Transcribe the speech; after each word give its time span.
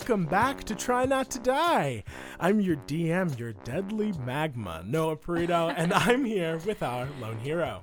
welcome 0.00 0.24
back 0.24 0.64
to 0.64 0.74
Try 0.74 1.04
Not 1.04 1.28
to 1.32 1.38
Die. 1.40 2.02
I'm 2.40 2.58
your 2.58 2.76
DM, 2.76 3.38
your 3.38 3.52
deadly 3.52 4.12
magma, 4.24 4.82
Noah 4.86 5.14
Perito, 5.14 5.74
and 5.76 5.92
I'm 5.92 6.24
here 6.24 6.56
with 6.64 6.82
our 6.82 7.06
lone 7.20 7.38
hero. 7.40 7.82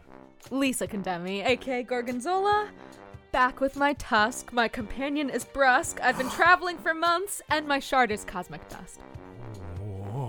Lisa 0.49 0.88
Condemi, 0.88 1.45
aka 1.45 1.84
Gorgonzola. 1.84 2.70
Back 3.31 3.61
with 3.61 3.75
my 3.75 3.93
tusk. 3.93 4.52
My 4.52 4.67
companion 4.67 5.30
is 5.30 5.45
Brusque. 5.45 6.02
I've 6.02 6.17
been 6.17 6.31
traveling 6.31 6.80
for 6.80 6.95
months, 6.95 7.39
and 7.52 7.67
my 7.67 7.77
shard 7.77 8.09
is 8.09 8.23
cosmic 8.23 8.68
dust. 8.68 8.99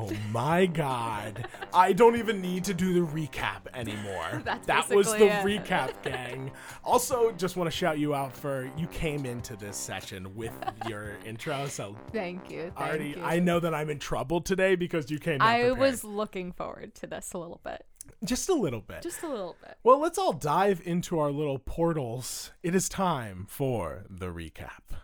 Oh 0.00 0.10
my 0.30 0.66
god. 0.66 1.48
I 1.74 1.92
don't 1.92 2.16
even 2.16 2.40
need 2.40 2.62
to 2.64 2.74
do 2.74 2.94
the 2.94 3.00
recap 3.12 3.62
anymore. 3.74 4.42
That's 4.44 4.66
that 4.66 4.90
was 4.90 5.08
the 5.12 5.26
it. 5.26 5.44
recap, 5.44 5.90
gang. 6.02 6.52
Also, 6.84 7.32
just 7.32 7.56
want 7.56 7.68
to 7.68 7.76
shout 7.76 7.98
you 7.98 8.14
out 8.14 8.32
for 8.36 8.70
you 8.76 8.86
came 8.88 9.26
into 9.26 9.56
this 9.56 9.76
session 9.76 10.34
with 10.36 10.52
your 10.88 11.16
intro, 11.26 11.66
so 11.66 11.96
Thank 12.12 12.48
you. 12.50 12.72
Thank 12.76 12.80
already 12.80 13.08
you. 13.10 13.22
I 13.24 13.40
know 13.40 13.58
that 13.58 13.74
I'm 13.74 13.90
in 13.90 13.98
trouble 13.98 14.40
today 14.40 14.76
because 14.76 15.10
you 15.10 15.18
came. 15.18 15.42
I 15.42 15.60
prepared. 15.62 15.78
was 15.78 16.04
looking 16.04 16.52
forward 16.52 16.94
to 16.96 17.06
this 17.08 17.32
a 17.32 17.38
little 17.38 17.60
bit. 17.64 17.84
just 18.24 18.48
a 18.48 18.54
little 18.54 18.80
bit. 18.80 19.02
Just 19.02 19.22
a 19.24 19.28
little 19.28 19.56
bit. 19.60 19.76
Well, 19.82 20.00
let's 20.00 20.18
all 20.18 20.32
dive 20.32 20.80
into 20.84 21.18
our 21.18 21.30
little 21.32 21.58
portals. 21.58 22.52
It 22.62 22.74
is 22.74 22.88
time 22.88 23.46
for 23.48 24.04
the 24.08 24.26
recap. 24.26 24.94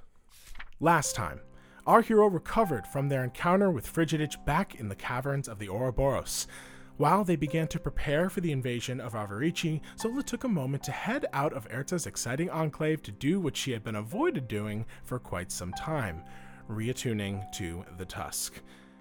Last 0.81 1.15
time, 1.17 1.41
our 1.87 2.03
hero 2.03 2.27
recovered 2.27 2.87
from 2.87 3.09
their 3.09 3.25
encounter 3.25 3.71
with 3.71 3.93
Frigidich 3.93 4.45
back 4.45 4.75
in 4.75 4.89
the 4.89 4.95
caverns 4.95 5.49
of 5.49 5.59
the 5.59 5.69
Ouroboros. 5.69 6.47
While 6.97 7.25
they 7.25 7.37
began 7.37 7.67
to 7.69 7.81
prepare 7.81 8.31
for 8.31 8.41
the 8.41 8.53
invasion 8.53 9.01
of 9.01 9.15
Avarici, 9.15 9.81
Zola 9.99 10.23
took 10.23 10.45
a 10.45 10.49
moment 10.49 10.85
to 10.85 10.93
head 10.93 11.27
out 11.33 11.53
of 11.53 11.69
Erta's 11.69 12.07
exciting 12.07 12.49
enclave 12.51 13.03
to 13.03 13.13
do 13.13 13.41
what 13.41 13.57
she 13.57 13.73
had 13.73 13.83
been 13.83 13.97
avoided 13.97 14.47
doing 14.47 14.87
for 15.03 15.19
quite 15.19 15.51
some 15.51 15.73
time 15.73 16.23
reattuning 16.71 17.51
to 17.53 17.85
the 17.99 18.05
Tusk. 18.05 18.61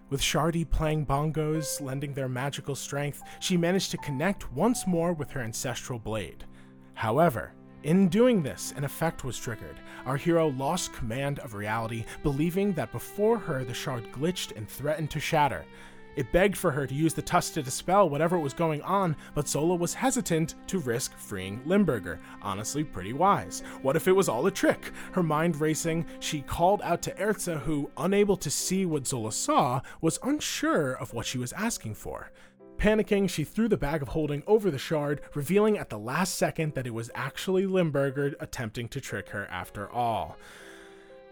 With 0.09 0.22
Shardy 0.22 0.70
playing 0.70 1.06
bongos, 1.06 1.81
lending 1.81 2.14
their 2.14 2.28
magical 2.28 2.76
strength, 2.76 3.22
she 3.39 3.58
managed 3.58 3.92
to 3.92 3.98
connect 3.98 4.52
once 4.52 4.86
more 4.86 5.14
with 5.14 5.31
her 5.31 5.42
ancestral 5.42 6.00
blade. 6.00 6.45
However, 6.94 7.54
in 7.84 8.08
doing 8.08 8.42
this, 8.42 8.73
an 8.76 8.84
effect 8.84 9.23
was 9.23 9.38
triggered. 9.38 9.78
Our 10.06 10.17
hero 10.17 10.50
lost 10.50 10.94
command 10.94 11.39
of 11.39 11.53
reality, 11.53 12.06
believing 12.23 12.73
that 12.73 12.92
before 12.92 13.38
her 13.38 13.64
the 13.64 13.73
shard 13.73 14.12
glitched 14.12 14.56
and 14.56 14.67
threatened 14.67 15.12
to 15.12 15.20
shatter. 15.20 15.66
It 16.16 16.31
begged 16.31 16.56
for 16.56 16.70
her 16.70 16.86
to 16.86 16.94
use 16.94 17.14
the 17.14 17.23
tusk 17.23 17.54
to 17.54 17.64
dispel 17.64 18.08
whatever 18.08 18.38
was 18.38 18.54
going 18.54 18.81
on, 18.84 19.16
but 19.34 19.48
Zola 19.48 19.76
was 19.76 19.95
hesitant 19.95 20.56
to 20.67 20.78
risk 20.80 21.17
freeing 21.17 21.59
Limburger. 21.66 22.20
Honestly, 22.42 22.84
pretty 22.84 23.14
wise. 23.14 23.64
What 23.81 23.95
if 23.95 24.08
it 24.08 24.11
was 24.11 24.30
all 24.30 24.45
a 24.45 24.52
trick? 24.52 24.92
Her 25.14 25.23
mind 25.23 25.59
racing, 25.59 26.06
she 26.20 26.42
called 26.42 26.81
out 26.84 27.02
to 27.04 27.16
Erza, 27.16 27.59
who, 27.59 27.89
unable 27.98 28.38
to 28.38 28.52
see 28.52 28.86
what 28.86 29.08
Zola 29.08 29.31
saw, 29.31 29.81
was 30.02 30.20
unsure 30.22 30.94
of 30.94 31.14
what 31.14 31.26
she 31.26 31.39
was 31.39 31.54
asking 31.54 31.95
for. 31.95 32.30
Panicking, 32.78 33.30
she 33.30 33.44
threw 33.44 33.68
the 33.68 33.78
bag 33.78 34.02
of 34.02 34.10
holding 34.10 34.44
over 34.46 34.70
the 34.70 34.78
shard, 34.78 35.22
revealing 35.34 35.78
at 35.78 35.90
the 35.90 36.00
last 36.00 36.36
second 36.36 36.74
that 36.74 36.88
it 36.88 36.94
was 36.94 37.10
actually 37.16 37.66
Limburger 37.66 38.34
attempting 38.40 38.88
to 38.90 39.02
trick 39.02 39.30
her 39.30 39.48
after 39.50 39.90
all. 39.90 40.38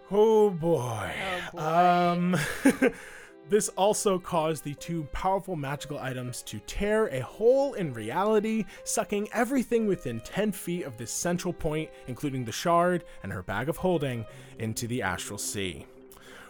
Oh 0.10 0.50
boy. 0.50 1.12
Oh, 1.54 1.54
boy. 1.54 1.62
Um 1.62 2.92
This 3.52 3.68
also 3.70 4.18
caused 4.18 4.64
the 4.64 4.76
two 4.76 5.04
powerful 5.12 5.58
magical 5.58 6.00
items 6.00 6.42
to 6.44 6.60
tear 6.60 7.08
a 7.08 7.20
hole 7.20 7.74
in 7.74 7.94
reality, 7.94 8.64
sucking 8.86 9.28
everything 9.34 9.88
within 9.88 10.22
10 10.22 10.54
feet 10.54 10.84
of 10.84 10.96
this 10.96 11.12
central 11.12 11.54
point, 11.54 11.90
including 12.08 12.46
the 12.46 12.52
shard 12.54 13.04
and 13.24 13.34
her 13.34 13.44
bag 13.44 13.68
of 13.68 13.76
holding, 13.76 14.26
into 14.60 14.88
the 14.88 15.02
astral 15.02 15.38
sea. 15.38 15.86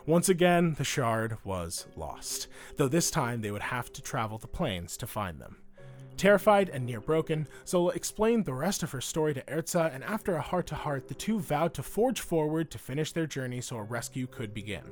Once 0.06 0.30
again, 0.30 0.74
the 0.78 0.84
shard 0.84 1.38
was 1.44 1.86
lost, 1.96 2.48
though 2.78 2.88
this 2.88 3.12
time 3.12 3.42
they 3.42 3.52
would 3.52 3.62
have 3.62 3.92
to 3.94 4.02
travel 4.02 4.38
the 4.38 4.48
planes 4.48 4.98
to 4.98 5.06
find 5.06 5.40
them. 5.40 5.58
Terrified 6.18 6.70
and 6.70 6.86
near 6.86 7.00
broken, 7.00 7.48
Zola 7.68 7.94
explained 7.94 8.46
the 8.46 8.54
rest 8.54 8.84
of 8.84 8.92
her 8.92 9.02
story 9.02 9.34
to 9.34 9.44
Erza, 9.44 9.94
and 9.94 10.04
after 10.04 10.36
a 10.36 10.42
heart 10.42 10.68
to 10.68 10.76
heart, 10.76 11.08
the 11.08 11.14
two 11.14 11.40
vowed 11.40 11.74
to 11.76 11.84
forge 11.84 12.20
forward 12.20 12.70
to 12.72 12.78
finish 12.78 13.12
their 13.12 13.26
journey 13.26 13.62
so 13.62 13.78
a 13.78 13.84
rescue 13.84 14.28
could 14.28 14.54
begin. 14.54 14.84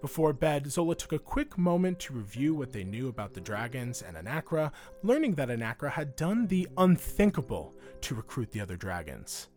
Before 0.00 0.32
bed, 0.32 0.70
Zola 0.70 0.94
took 0.94 1.12
a 1.12 1.18
quick 1.18 1.58
moment 1.58 1.98
to 2.00 2.14
review 2.14 2.54
what 2.54 2.72
they 2.72 2.84
knew 2.84 3.08
about 3.08 3.34
the 3.34 3.40
dragons 3.40 4.00
and 4.00 4.16
Anakra, 4.16 4.72
learning 5.02 5.34
that 5.34 5.50
Anakra 5.50 5.90
had 5.90 6.16
done 6.16 6.46
the 6.46 6.66
unthinkable 6.78 7.74
to 8.00 8.14
recruit 8.14 8.50
the 8.52 8.60
other 8.60 8.76
dragons. 8.76 9.48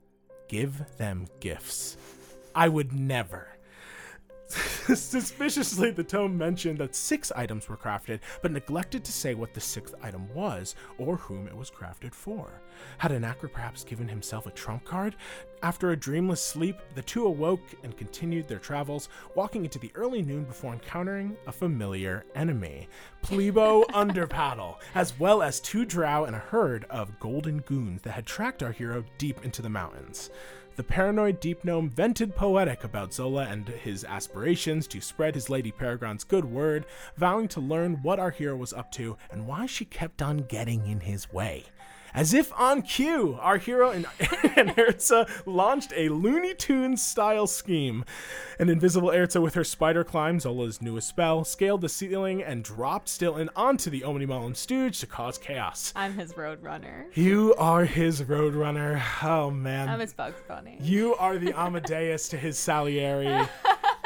Give 0.50 0.84
them 0.98 1.28
gifts. 1.40 1.96
I 2.54 2.68
would 2.68 2.92
never. 2.92 3.53
Suspiciously, 4.96 5.92
the 5.92 6.04
tome 6.04 6.38
mentioned 6.38 6.78
that 6.78 6.96
six 6.96 7.32
items 7.36 7.68
were 7.68 7.78
crafted, 7.78 8.20
but 8.42 8.52
neglected 8.52 9.04
to 9.04 9.12
say 9.12 9.34
what 9.34 9.54
the 9.54 9.62
sixth 9.62 9.96
item 10.02 10.32
was 10.34 10.76
or 10.98 11.18
whom 11.18 11.48
it 11.48 11.56
was 11.56 11.72
crafted 11.72 12.14
for. 12.14 12.62
Had 12.98 13.12
Anakra 13.12 13.52
perhaps 13.52 13.84
given 13.84 14.08
himself 14.08 14.46
a 14.46 14.52
trump 14.52 14.86
card? 14.86 15.16
After 15.64 15.92
a 15.92 15.98
dreamless 15.98 16.42
sleep, 16.42 16.78
the 16.94 17.02
two 17.02 17.26
awoke 17.26 17.62
and 17.84 17.98
continued 17.98 18.48
their 18.48 18.60
travels, 18.60 19.10
walking 19.36 19.64
into 19.64 19.80
the 19.80 19.92
early 19.96 20.22
noon 20.22 20.44
before 20.44 20.74
encountering 20.74 21.36
a 21.48 21.52
familiar 21.52 22.26
enemy 22.36 22.88
Plebo 23.24 23.86
Underpaddle, 23.94 24.78
as 24.94 25.18
well 25.20 25.42
as 25.42 25.60
two 25.60 25.86
drow 25.86 26.26
and 26.26 26.36
a 26.36 26.40
herd 26.40 26.86
of 26.90 27.20
golden 27.20 27.60
goons 27.60 28.02
that 28.02 28.12
had 28.12 28.26
tracked 28.26 28.62
our 28.62 28.72
hero 28.72 29.04
deep 29.18 29.44
into 29.46 29.62
the 29.62 29.70
mountains. 29.70 30.30
The 30.76 30.84
paranoid 30.84 31.40
deep 31.40 31.64
gnome 31.64 31.88
vented 31.88 32.36
poetic 32.36 32.84
about 32.84 33.14
Zola 33.14 33.46
and 33.46 33.68
his 33.68 34.04
aspirations 34.04 34.88
to 34.88 35.02
spread 35.02 35.36
his 35.36 35.48
Lady 35.48 35.72
Peregrine's 35.72 36.24
good 36.24 36.46
word, 36.46 36.88
vowing 37.16 37.48
to 37.50 37.60
learn 37.60 38.02
what 38.02 38.20
our 38.20 38.32
hero 38.32 38.56
was 38.56 38.74
up 38.74 38.92
to 38.94 39.16
and 39.32 39.46
why 39.46 39.68
she 39.68 39.86
kept 39.86 40.24
on 40.24 40.46
getting 40.50 40.88
in 40.88 41.02
his 41.02 41.32
way. 41.32 41.66
As 42.14 42.34
if 42.34 42.54
on 42.60 42.84
cue, 42.84 43.38
our 43.42 43.58
hero 43.58 43.90
and, 43.90 44.06
and 44.56 44.70
Erza 44.76 45.28
launched 45.48 45.92
a 45.96 46.10
Looney 46.10 46.54
Tunes 46.54 47.02
style 47.02 47.48
scheme. 47.48 48.06
An 48.60 48.70
invisible 48.70 49.10
Erza 49.10 49.42
with 49.42 49.56
her 49.56 49.64
spider 49.64 50.04
climb, 50.04 50.40
Zola's 50.40 50.82
newest 50.82 51.08
spell, 51.08 51.44
scaled 51.44 51.82
the 51.82 51.90
ceiling 51.90 52.44
and 52.44 52.64
dropped 52.64 53.10
Stilton 53.10 53.50
onto 53.56 53.90
the 53.90 54.02
Omnimollen 54.02 54.56
stooge 54.56 55.00
to 55.00 55.08
cause 55.08 55.40
chaos. 55.40 55.92
I'm 55.96 56.14
his 56.14 56.38
road 56.38 56.62
runner. 56.62 57.08
You 57.16 57.56
are 57.58 57.86
his 57.86 58.22
roadrunner. 58.22 59.02
Oh 59.24 59.50
man. 59.50 59.90
I'm 59.90 60.00
his 60.00 60.14
Bugs 60.14 60.42
Bunny. 60.48 60.78
You 60.80 61.16
are 61.16 61.38
the 61.38 61.54
Amadeus 61.60 62.30
to 62.30 62.38
his 62.38 62.58
Salieri. 62.60 63.48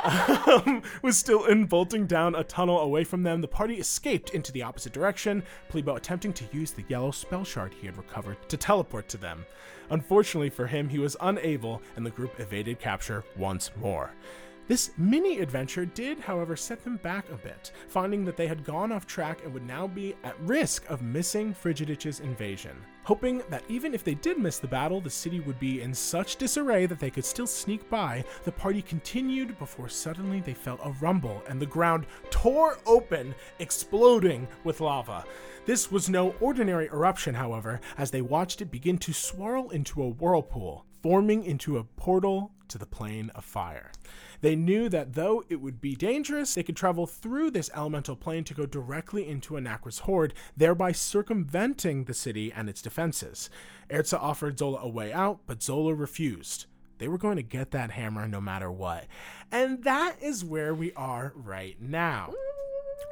um, 0.07 0.81
was 1.01 1.17
still 1.17 1.45
in 1.45 1.65
bolting 1.65 2.07
down 2.07 2.35
a 2.35 2.43
tunnel 2.43 2.79
away 2.79 3.03
from 3.03 3.23
them. 3.23 3.41
The 3.41 3.47
party 3.47 3.75
escaped 3.75 4.31
into 4.31 4.51
the 4.51 4.63
opposite 4.63 4.93
direction, 4.93 5.43
Plebo 5.69 5.97
attempting 5.97 6.33
to 6.33 6.45
use 6.51 6.71
the 6.71 6.85
yellow 6.87 7.11
spell 7.11 7.43
shard 7.43 7.73
he 7.73 7.87
had 7.87 7.97
recovered 7.97 8.37
to 8.49 8.57
teleport 8.57 9.09
to 9.09 9.17
them. 9.17 9.45
Unfortunately 9.89 10.49
for 10.49 10.67
him, 10.67 10.89
he 10.89 10.99
was 10.99 11.17
unable, 11.21 11.81
and 11.95 12.05
the 12.05 12.11
group 12.11 12.39
evaded 12.39 12.79
capture 12.79 13.23
once 13.35 13.71
more. 13.75 14.11
This 14.67 14.91
mini 14.97 15.39
adventure 15.39 15.85
did, 15.85 16.19
however, 16.19 16.57
set 16.57 16.83
them 16.83 16.97
back 16.97 17.29
a 17.31 17.37
bit, 17.37 17.71
finding 17.87 18.25
that 18.25 18.35
they 18.35 18.47
had 18.47 18.65
gone 18.65 18.91
off 18.91 19.07
track 19.07 19.39
and 19.45 19.53
would 19.53 19.65
now 19.65 19.87
be 19.87 20.13
at 20.25 20.37
risk 20.41 20.89
of 20.89 21.01
missing 21.01 21.53
Frigidich's 21.53 22.19
invasion. 22.19 22.75
Hoping 23.03 23.41
that 23.49 23.63
even 23.69 23.93
if 23.93 24.03
they 24.03 24.15
did 24.15 24.37
miss 24.37 24.59
the 24.59 24.67
battle, 24.67 24.99
the 24.99 25.09
city 25.09 25.39
would 25.39 25.57
be 25.57 25.81
in 25.81 25.93
such 25.93 26.35
disarray 26.35 26.85
that 26.85 26.99
they 26.99 27.09
could 27.09 27.23
still 27.23 27.47
sneak 27.47 27.89
by, 27.89 28.25
the 28.43 28.51
party 28.51 28.81
continued 28.81 29.57
before 29.57 29.87
suddenly 29.87 30.41
they 30.41 30.53
felt 30.53 30.81
a 30.83 30.91
rumble 30.99 31.41
and 31.47 31.61
the 31.61 31.65
ground 31.65 32.05
tore 32.29 32.77
open, 32.85 33.33
exploding 33.59 34.45
with 34.65 34.81
lava. 34.81 35.23
This 35.65 35.89
was 35.89 36.09
no 36.09 36.35
ordinary 36.41 36.87
eruption, 36.87 37.35
however, 37.35 37.79
as 37.97 38.11
they 38.11 38.21
watched 38.21 38.61
it 38.61 38.69
begin 38.69 38.97
to 38.97 39.13
swirl 39.13 39.69
into 39.69 40.03
a 40.03 40.09
whirlpool, 40.09 40.85
forming 41.01 41.45
into 41.45 41.77
a 41.77 41.85
portal 41.85 42.51
to 42.67 42.77
the 42.77 42.85
plane 42.85 43.31
of 43.33 43.45
fire. 43.45 43.91
They 44.41 44.55
knew 44.55 44.89
that 44.89 45.13
though 45.13 45.43
it 45.49 45.57
would 45.57 45.81
be 45.81 45.95
dangerous, 45.95 46.53
they 46.53 46.63
could 46.63 46.75
travel 46.75 47.07
through 47.07 47.51
this 47.51 47.69
elemental 47.75 48.15
plane 48.15 48.43
to 48.45 48.53
go 48.53 48.65
directly 48.65 49.27
into 49.27 49.55
Anakra's 49.55 49.99
horde, 49.99 50.33
thereby 50.55 50.91
circumventing 50.91 52.05
the 52.05 52.13
city 52.13 52.51
and 52.51 52.69
its 52.69 52.81
defenses. 52.81 53.49
Erza 53.89 54.19
offered 54.19 54.59
Zola 54.59 54.79
a 54.81 54.89
way 54.89 55.11
out, 55.13 55.39
but 55.47 55.63
Zola 55.63 55.93
refused. 55.93 56.65
They 56.97 57.07
were 57.07 57.17
going 57.17 57.37
to 57.37 57.43
get 57.43 57.71
that 57.71 57.91
hammer 57.91 58.27
no 58.27 58.41
matter 58.41 58.71
what. 58.71 59.05
And 59.51 59.83
that 59.83 60.15
is 60.21 60.43
where 60.43 60.73
we 60.73 60.93
are 60.93 61.31
right 61.35 61.79
now. 61.79 62.33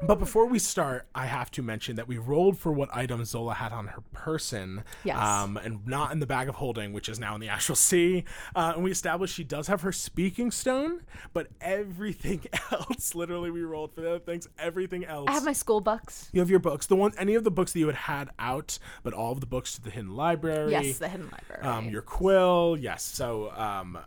But 0.02 0.16
before 0.20 0.46
we 0.48 0.60
start, 0.60 1.08
I 1.16 1.26
have 1.28 1.50
to 1.52 1.62
mention 1.62 1.96
that 1.96 2.08
we 2.08 2.18
rolled 2.18 2.58
for 2.60 2.72
what 2.72 2.90
item 2.94 3.24
Zola 3.26 3.54
had 3.54 3.72
on 3.72 3.88
her 3.88 4.02
person, 4.14 4.84
Yes. 5.04 5.18
um, 5.18 5.58
and 5.58 5.86
not 5.88 6.12
in 6.12 6.20
the 6.20 6.26
bag 6.28 6.50
of 6.50 6.56
holding, 6.56 6.92
which 6.92 7.08
is 7.08 7.18
now 7.20 7.34
in 7.36 7.42
the 7.42 7.48
astral 7.50 7.76
sea. 7.76 8.26
Uh, 8.56 8.74
and 8.76 8.84
we 8.84 8.92
established 8.92 9.34
she 9.36 9.44
does 9.44 9.68
have 9.68 9.82
her 9.82 9.92
speaking 9.92 10.52
stone, 10.52 11.02
but 11.34 11.48
everything 11.62 12.44
else, 12.72 13.16
literally, 13.16 13.52
we 13.52 13.62
rolled 13.64 13.94
for 13.94 14.02
the 14.02 14.10
other 14.10 14.20
things. 14.20 14.48
Everything 14.60 15.06
else, 15.06 15.28
I 15.30 15.34
have 15.34 15.46
my 15.46 15.54
school 15.54 15.82
books. 15.82 16.30
you 16.34 16.40
have 16.42 16.50
your 16.50 16.60
books, 16.60 16.88
the 16.88 16.96
one, 16.96 17.14
any 17.18 17.36
of 17.36 17.44
the 17.44 17.52
books 17.52 17.72
that 17.74 17.80
you 17.80 17.88
had 17.88 17.96
had 17.96 18.30
out, 18.38 18.78
but 19.04 19.14
all 19.14 19.32
of 19.32 19.40
the 19.40 19.46
books 19.48 19.76
to 19.76 19.82
the 19.82 19.90
hidden 19.92 20.16
library. 20.16 20.72
Yes, 20.72 20.98
the 20.98 21.08
hidden 21.08 21.30
library. 21.32 21.64
Um, 21.64 21.90
your 21.90 22.02
quill, 22.02 22.76
yes. 22.80 23.02
So, 23.04 23.52
um, 23.52 23.98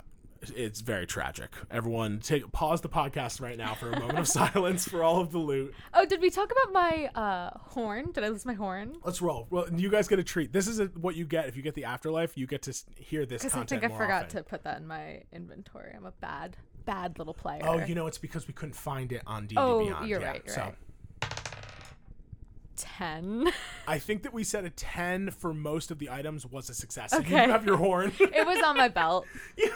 It's 0.55 0.81
very 0.81 1.07
tragic. 1.07 1.51
Everyone, 1.71 2.21
take 2.21 2.51
pause 2.53 2.81
the 2.81 2.89
podcast 2.89 3.41
right 3.41 3.57
now 3.59 3.75
for 3.75 3.91
a 3.91 3.99
moment 3.99 4.19
of 4.21 4.29
silence 4.53 4.87
for 4.87 5.03
all 5.03 5.21
of 5.21 5.33
the 5.33 5.39
loot. 5.39 5.75
Oh, 5.95 6.05
did 6.07 6.21
we 6.21 6.31
talk 6.31 6.53
about 6.53 6.73
my 6.73 7.11
uh, 7.21 7.51
horn? 7.59 8.13
Did 8.13 8.23
I 8.25 8.29
lose 8.29 8.47
my 8.47 8.55
horn? 8.55 8.95
Let's 9.05 9.21
roll. 9.21 9.47
Well, 9.51 9.67
you 9.75 9.91
guys 9.91 10.07
get 10.07 10.19
a 10.19 10.25
treat. 10.25 10.53
This 10.53 10.69
is 10.69 10.79
a, 10.81 10.87
what 10.87 11.17
you 11.17 11.25
get 11.25 11.49
if 11.49 11.57
you 11.57 11.63
get 11.63 11.75
the 11.75 11.85
afterlife. 11.85 12.37
You 12.39 12.47
get 12.47 12.63
to 12.63 12.75
hear 12.97 13.27
this 13.27 13.43
Because 13.43 13.55
I 13.55 13.59
content 13.59 13.81
think 13.83 13.93
I 13.93 13.97
forgot 13.97 14.25
often. 14.27 14.37
to 14.39 14.43
put 14.45 14.63
that 14.65 14.79
in 14.79 14.87
my 14.87 15.23
inventory. 15.33 15.93
I'm 15.97 16.07
a 16.07 16.13
bad, 16.13 16.57
bad 16.85 17.19
little 17.19 17.35
player. 17.35 17.61
Oh, 17.65 17.79
you 17.85 17.95
know 17.97 18.07
it's 18.07 18.19
because 18.19 18.47
we 18.47 18.55
couldn't 18.55 18.75
find 18.77 19.11
it 19.13 19.23
on 19.27 19.47
D&D 19.47 19.57
Oh, 19.61 19.85
Beyond. 19.85 20.09
you're 20.09 20.21
yeah. 20.21 20.27
right, 20.29 20.43
you're 20.47 20.55
so 20.55 20.61
right. 20.63 20.75
Ten. 22.79 23.51
I 23.87 23.99
think 23.99 24.23
that 24.23 24.33
we 24.33 24.45
said 24.45 24.65
a 24.65 24.71
ten 24.71 25.31
for 25.31 25.53
most 25.53 25.91
of 25.91 25.99
the 25.99 26.09
items 26.11 26.47
was 26.47 26.71
a 26.71 26.75
success. 26.75 27.11
So 27.11 27.19
you 27.19 27.37
have 27.37 27.67
your 27.67 27.77
horn, 27.77 28.13
it 28.21 28.47
was 28.47 28.63
on 28.65 28.77
my 28.77 28.89
belt. 28.89 29.27
yeah, 29.57 29.69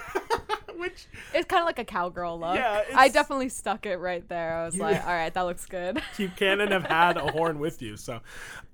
which 0.77 1.07
It's 1.35 1.47
kind 1.47 1.61
of 1.61 1.67
like 1.67 1.79
a 1.79 1.85
cowgirl 1.85 2.41
look. 2.41 2.55
Yeah, 2.57 2.83
I 2.95 3.09
definitely 3.09 3.49
stuck 3.49 3.87
it 3.87 3.97
right 3.97 4.27
there. 4.29 4.55
I 4.59 4.65
was 4.67 4.77
You- 4.77 4.83
like, 4.83 5.03
all 5.05 5.13
right, 5.13 5.33
that 5.35 5.43
looks 5.43 5.67
good. 5.67 6.01
you 6.19 6.31
can 6.37 6.61
and 6.61 6.73
have 6.73 6.85
had 6.85 7.17
a 7.17 7.31
horn 7.33 7.59
with 7.59 7.83
you. 7.83 7.97
So, 7.97 8.21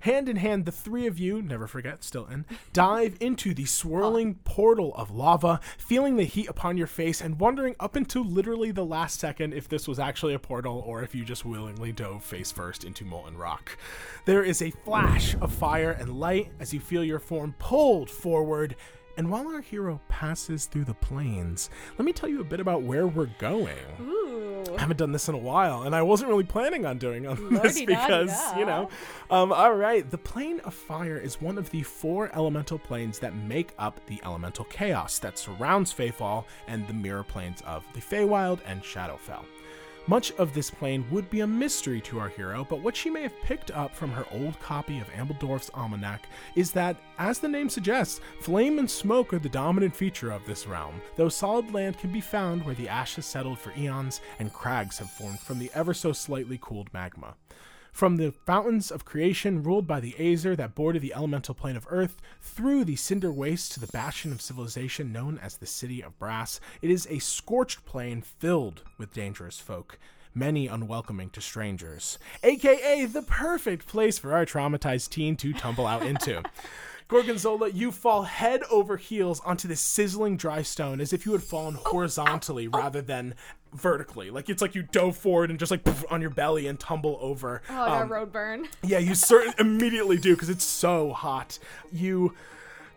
hand 0.00 0.28
in 0.28 0.36
hand, 0.36 0.64
the 0.64 0.72
three 0.72 1.06
of 1.06 1.18
you, 1.18 1.42
never 1.42 1.66
forget, 1.66 2.04
Stilton, 2.04 2.44
dive 2.72 3.16
into 3.20 3.52
the 3.54 3.64
swirling 3.64 4.34
portal 4.44 4.94
of 4.94 5.10
lava, 5.10 5.60
feeling 5.76 6.16
the 6.16 6.24
heat 6.24 6.48
upon 6.48 6.76
your 6.76 6.86
face 6.86 7.20
and 7.20 7.40
wondering 7.40 7.74
up 7.80 7.96
until 7.96 8.24
literally 8.24 8.70
the 8.70 8.84
last 8.84 9.18
second 9.20 9.52
if 9.54 9.68
this 9.68 9.88
was 9.88 9.98
actually 9.98 10.34
a 10.34 10.38
portal 10.38 10.82
or 10.86 11.02
if 11.02 11.14
you 11.14 11.24
just 11.24 11.44
willingly 11.44 11.92
dove 11.92 12.22
face 12.24 12.50
first 12.52 12.84
into 12.84 13.04
molten 13.04 13.36
rock. 13.36 13.76
There 14.24 14.42
is 14.42 14.62
a 14.62 14.70
flash 14.70 15.34
of 15.40 15.52
fire 15.52 15.90
and 15.90 16.18
light 16.18 16.50
as 16.60 16.74
you 16.74 16.80
feel 16.80 17.04
your 17.04 17.18
form 17.18 17.54
pulled 17.58 18.10
forward. 18.10 18.76
And 19.16 19.30
while 19.30 19.48
our 19.48 19.60
hero 19.60 20.00
passes 20.08 20.66
through 20.66 20.84
the 20.84 20.94
planes, 20.94 21.70
let 21.98 22.04
me 22.04 22.12
tell 22.12 22.28
you 22.28 22.40
a 22.40 22.44
bit 22.44 22.60
about 22.60 22.82
where 22.82 23.06
we're 23.06 23.30
going. 23.38 23.76
Ooh. 24.00 24.64
I 24.76 24.80
haven't 24.80 24.98
done 24.98 25.10
this 25.10 25.28
in 25.28 25.34
a 25.34 25.38
while, 25.38 25.82
and 25.82 25.94
I 25.94 26.02
wasn't 26.02 26.28
really 26.28 26.44
planning 26.44 26.86
on 26.86 26.98
doing 26.98 27.26
on 27.26 27.54
this 27.54 27.80
because 27.82 28.32
you 28.56 28.64
know. 28.64 28.88
Um, 29.30 29.52
all 29.52 29.74
right, 29.74 30.08
the 30.08 30.18
plane 30.18 30.60
of 30.60 30.72
fire 30.72 31.18
is 31.18 31.40
one 31.40 31.58
of 31.58 31.68
the 31.70 31.82
four 31.82 32.30
elemental 32.32 32.78
planes 32.78 33.18
that 33.18 33.34
make 33.34 33.72
up 33.78 34.00
the 34.06 34.20
elemental 34.24 34.66
chaos 34.66 35.18
that 35.18 35.36
surrounds 35.36 35.92
Feyfall 35.92 36.44
and 36.68 36.86
the 36.86 36.94
mirror 36.94 37.24
planes 37.24 37.60
of 37.62 37.84
the 37.94 38.00
Feywild 38.00 38.60
and 38.66 38.82
Shadowfell. 38.82 39.44
Much 40.08 40.32
of 40.38 40.54
this 40.54 40.70
plane 40.70 41.04
would 41.10 41.28
be 41.28 41.40
a 41.40 41.46
mystery 41.46 42.00
to 42.00 42.18
our 42.18 42.30
hero, 42.30 42.66
but 42.70 42.80
what 42.80 42.96
she 42.96 43.10
may 43.10 43.20
have 43.20 43.42
picked 43.42 43.70
up 43.72 43.94
from 43.94 44.10
her 44.10 44.24
old 44.32 44.58
copy 44.58 44.98
of 45.00 45.06
Ambledorf's 45.10 45.70
Almanac 45.74 46.26
is 46.56 46.72
that, 46.72 46.96
as 47.18 47.38
the 47.38 47.48
name 47.48 47.68
suggests, 47.68 48.18
flame 48.40 48.78
and 48.78 48.90
smoke 48.90 49.34
are 49.34 49.38
the 49.38 49.50
dominant 49.50 49.94
feature 49.94 50.30
of 50.30 50.46
this 50.46 50.66
realm, 50.66 51.02
though 51.16 51.28
solid 51.28 51.74
land 51.74 51.98
can 51.98 52.10
be 52.10 52.22
found 52.22 52.64
where 52.64 52.74
the 52.74 52.88
ash 52.88 53.16
has 53.16 53.26
settled 53.26 53.58
for 53.58 53.70
eons 53.76 54.22
and 54.38 54.50
crags 54.54 54.96
have 54.96 55.10
formed 55.10 55.40
from 55.40 55.58
the 55.58 55.70
ever 55.74 55.92
so 55.92 56.14
slightly 56.14 56.58
cooled 56.58 56.88
magma. 56.94 57.34
From 57.98 58.16
the 58.16 58.30
fountains 58.30 58.92
of 58.92 59.04
creation 59.04 59.60
ruled 59.60 59.88
by 59.88 59.98
the 59.98 60.12
Azer 60.20 60.56
that 60.56 60.76
border 60.76 61.00
the 61.00 61.12
elemental 61.12 61.52
plane 61.52 61.74
of 61.74 61.84
Earth, 61.90 62.22
through 62.40 62.84
the 62.84 62.94
cinder 62.94 63.32
wastes 63.32 63.68
to 63.70 63.80
the 63.80 63.88
bastion 63.88 64.30
of 64.30 64.40
civilization 64.40 65.12
known 65.12 65.36
as 65.36 65.56
the 65.56 65.66
City 65.66 66.00
of 66.00 66.16
Brass, 66.16 66.60
it 66.80 66.92
is 66.92 67.08
a 67.10 67.18
scorched 67.18 67.84
plain 67.84 68.22
filled 68.22 68.84
with 68.98 69.12
dangerous 69.12 69.58
folk, 69.58 69.98
many 70.32 70.68
unwelcoming 70.68 71.30
to 71.30 71.40
strangers, 71.40 72.20
aka 72.44 73.04
the 73.04 73.22
perfect 73.22 73.88
place 73.88 74.16
for 74.16 74.32
our 74.32 74.46
traumatized 74.46 75.10
teen 75.10 75.34
to 75.34 75.52
tumble 75.52 75.88
out 75.88 76.06
into. 76.06 76.44
Gorgonzola, 77.08 77.70
you 77.70 77.90
fall 77.90 78.22
head 78.24 78.62
over 78.70 78.98
heels 78.98 79.40
onto 79.40 79.66
this 79.66 79.80
sizzling 79.80 80.36
dry 80.36 80.60
stone 80.60 81.00
as 81.00 81.12
if 81.14 81.24
you 81.24 81.32
had 81.32 81.42
fallen 81.42 81.74
horizontally 81.74 82.68
rather 82.68 83.00
than 83.00 83.34
vertically. 83.72 84.30
Like 84.30 84.50
it's 84.50 84.60
like 84.60 84.74
you 84.74 84.82
dove 84.82 85.16
forward 85.16 85.48
and 85.48 85.58
just 85.58 85.70
like 85.70 85.84
poof, 85.84 86.04
on 86.10 86.20
your 86.20 86.28
belly 86.30 86.66
and 86.66 86.78
tumble 86.78 87.18
over. 87.22 87.62
Oh, 87.70 87.74
I 87.74 88.02
Um, 88.02 88.12
road 88.12 88.30
burn. 88.30 88.68
yeah, 88.82 88.98
you 88.98 89.14
certainly 89.16 89.54
immediately 89.58 90.18
do 90.18 90.34
because 90.34 90.50
it's 90.50 90.64
so 90.64 91.12
hot. 91.14 91.58
You 91.90 92.34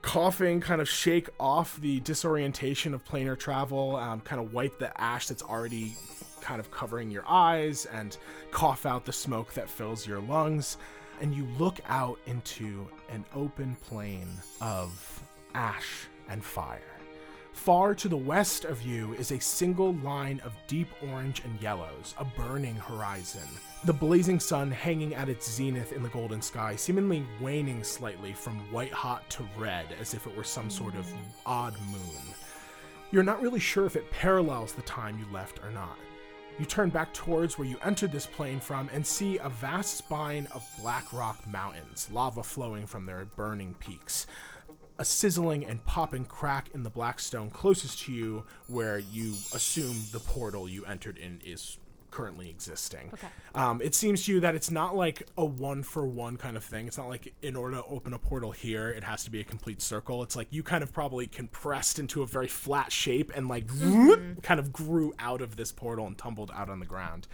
coughing 0.02 0.60
kind 0.60 0.82
of 0.82 0.90
shake 0.90 1.30
off 1.40 1.80
the 1.80 2.02
disorientation 2.02 2.94
of 2.94 3.06
planar 3.06 3.40
travel, 3.40 3.96
um, 3.96 4.20
kind 4.22 4.42
of 4.42 4.54
wipe 4.54 4.78
the 4.78 5.00
ash 5.00 5.28
that's 5.28 5.44
already 5.44 5.96
kind 6.42 6.60
of 6.60 6.70
covering 6.72 7.12
your 7.12 7.24
eyes, 7.28 7.86
and 7.86 8.18
cough 8.52 8.86
out 8.86 9.06
the 9.06 9.14
smoke 9.14 9.54
that 9.54 9.70
fills 9.70 10.06
your 10.06 10.20
lungs. 10.20 10.78
And 11.22 11.34
you 11.34 11.46
look 11.58 11.80
out 11.88 12.20
into 12.26 12.88
an 13.10 13.24
open 13.34 13.78
plain 13.88 14.28
of 14.60 15.24
ash 15.54 16.08
and 16.28 16.44
fire. 16.44 16.82
Far 17.54 17.94
to 17.94 18.10
the 18.10 18.18
west 18.18 18.66
of 18.66 18.82
you 18.82 19.14
is 19.14 19.32
a 19.32 19.40
single 19.40 19.94
line 19.96 20.42
of 20.44 20.54
deep 20.68 20.88
orange 21.12 21.44
and 21.44 21.62
yellows, 21.62 22.16
a 22.18 22.26
burning 22.26 22.76
horizon. 22.76 23.48
The 23.84 23.94
blazing 23.94 24.40
sun 24.40 24.72
hanging 24.72 25.14
at 25.14 25.30
its 25.30 25.52
zenith 25.52 25.92
in 25.92 26.02
the 26.02 26.10
golden 26.10 26.42
sky, 26.42 26.76
seemingly 26.76 27.24
waning 27.40 27.84
slightly 27.84 28.34
from 28.34 28.60
white 28.72 28.94
hot 28.94 29.30
to 29.32 29.48
red, 29.58 29.86
as 30.00 30.14
if 30.14 30.26
it 30.26 30.36
were 30.36 30.44
some 30.44 30.70
sort 30.70 30.96
of 30.96 31.08
odd 31.46 31.76
moon. 31.92 32.36
You're 33.12 33.22
not 33.22 33.42
really 33.42 33.60
sure 33.60 33.86
if 33.86 33.96
it 33.96 34.10
parallels 34.10 34.74
the 34.74 34.82
time 34.84 35.20
you 35.20 35.26
left 35.32 35.60
or 35.64 35.70
not. 35.70 35.98
You 36.62 36.68
turn 36.68 36.92
back 36.92 37.12
towards 37.12 37.58
where 37.58 37.68
you 37.68 37.78
entered 37.84 38.12
this 38.12 38.28
plane 38.28 38.60
from 38.60 38.88
and 38.94 39.04
see 39.04 39.40
a 39.40 39.50
vast 39.50 39.98
spine 39.98 40.48
of 40.52 40.64
black 40.80 41.12
rock 41.12 41.40
mountains, 41.48 42.08
lava 42.12 42.44
flowing 42.44 42.86
from 42.86 43.08
their 43.08 43.26
burning 43.26 43.74
peaks 43.80 44.28
a 45.00 45.04
sizzling 45.04 45.66
and 45.66 45.84
popping 45.86 46.24
crack 46.26 46.70
in 46.76 46.84
the 46.84 46.90
black 46.92 47.20
stone 47.20 47.50
closest 47.50 48.04
to 48.04 48.12
you 48.12 48.44
where 48.68 49.00
you 49.00 49.32
assume 49.56 49.98
the 50.12 50.20
portal 50.20 50.70
you 50.70 50.86
entered 50.86 51.18
in 51.18 51.42
is 51.44 51.80
currently 52.12 52.50
existing. 52.50 53.10
Okay. 53.14 53.28
Um, 53.56 53.82
it 53.82 53.96
seems 53.96 54.26
to 54.26 54.34
you 54.34 54.40
that 54.42 54.54
it's 54.54 54.70
not 54.70 54.96
like 54.96 55.28
a 55.38 55.46
one 55.46 55.82
for 55.82 56.06
one 56.06 56.38
kind 56.38 56.56
of 56.58 56.64
thing. 56.64 56.88
It's 56.88 56.98
not 56.98 57.08
like 57.08 57.34
in 57.42 57.56
order 57.56 57.78
to 57.78 57.86
open 57.86 58.14
a 58.14 58.20
portal 58.20 58.52
here, 58.52 58.90
it 58.90 59.04
has 59.04 59.24
to 59.24 59.32
be 59.32 59.40
a 59.40 59.44
complete 59.44 59.82
circle. 59.82 60.22
It's 60.22 60.36
like 60.36 60.48
you 60.52 60.62
kind 60.62 60.84
of 60.84 60.94
probably 60.94 61.26
compressed 61.26 61.98
into 61.98 62.22
a 62.22 62.28
very 62.28 62.48
flat 62.48 62.92
shape 62.92 63.32
and 63.34 63.48
like 63.48 63.68
kind 64.42 64.60
of 64.60 64.72
grew 64.72 65.14
out 65.18 65.42
of 65.42 65.56
this 65.56 65.72
portal 65.72 66.06
and 66.06 66.18
tumbled 66.18 66.52
out 66.54 66.70
on 66.70 66.80
the 66.80 66.86
ground. 66.86 67.28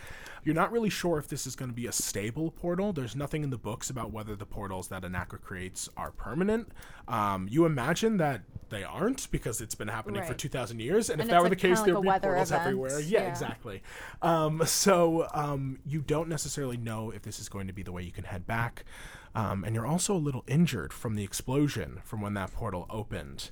You're 0.47 0.55
not 0.55 0.71
really 0.71 0.89
sure 0.89 1.17
if 1.17 1.27
this 1.27 1.45
is 1.45 1.57
going 1.57 1.69
to 1.71 1.75
be 1.75 1.87
a 1.87 1.91
stable 1.91 2.51
portal. 2.51 2.93
There's 2.93 3.17
nothing 3.17 3.43
in 3.43 3.49
the 3.49 3.57
books 3.57 3.89
about 3.89 4.13
whether 4.13 4.33
the 4.33 4.45
portals 4.45 4.87
that 4.87 5.01
Anakra 5.03 5.41
creates 5.41 5.89
are 5.97 6.09
permanent. 6.11 6.71
Um, 7.09 7.49
you 7.51 7.65
imagine 7.65 8.15
that 8.17 8.43
they 8.69 8.81
aren't 8.85 9.29
because 9.29 9.59
it's 9.59 9.75
been 9.75 9.89
happening 9.89 10.23
for 10.23 10.33
2,000 10.33 10.79
years. 10.79 11.09
And, 11.09 11.19
And 11.19 11.29
if 11.29 11.31
that 11.33 11.41
were 11.43 11.49
the 11.49 11.55
like- 11.55 11.59
case, 11.59 11.81
there 11.81 11.95
would 11.95 12.03
be 12.03 12.07
weather 12.07 12.29
portals 12.29 12.51
event. 12.51 12.63
everywhere. 12.65 12.99
Yeah, 13.01 13.23
Yeah. 13.23 13.27
exactly. 13.29 13.83
Um, 14.21 14.61
so 14.65 15.27
um, 15.33 15.79
you 15.85 15.99
don't 16.01 16.29
necessarily 16.29 16.77
know 16.77 17.11
if 17.11 17.23
this 17.23 17.41
is 17.41 17.49
going 17.49 17.67
to 17.67 17.73
be 17.73 17.83
the 17.83 17.91
way 17.91 18.03
you 18.03 18.13
can 18.13 18.23
head 18.23 18.47
back. 18.47 18.85
Um, 19.35 19.65
and 19.65 19.75
you're 19.75 19.85
also 19.85 20.15
a 20.15 20.17
little 20.17 20.45
injured 20.47 20.93
from 20.93 21.15
the 21.15 21.25
explosion 21.25 21.99
from 22.05 22.21
when 22.21 22.35
that 22.35 22.53
portal 22.53 22.85
opened. 22.89 23.51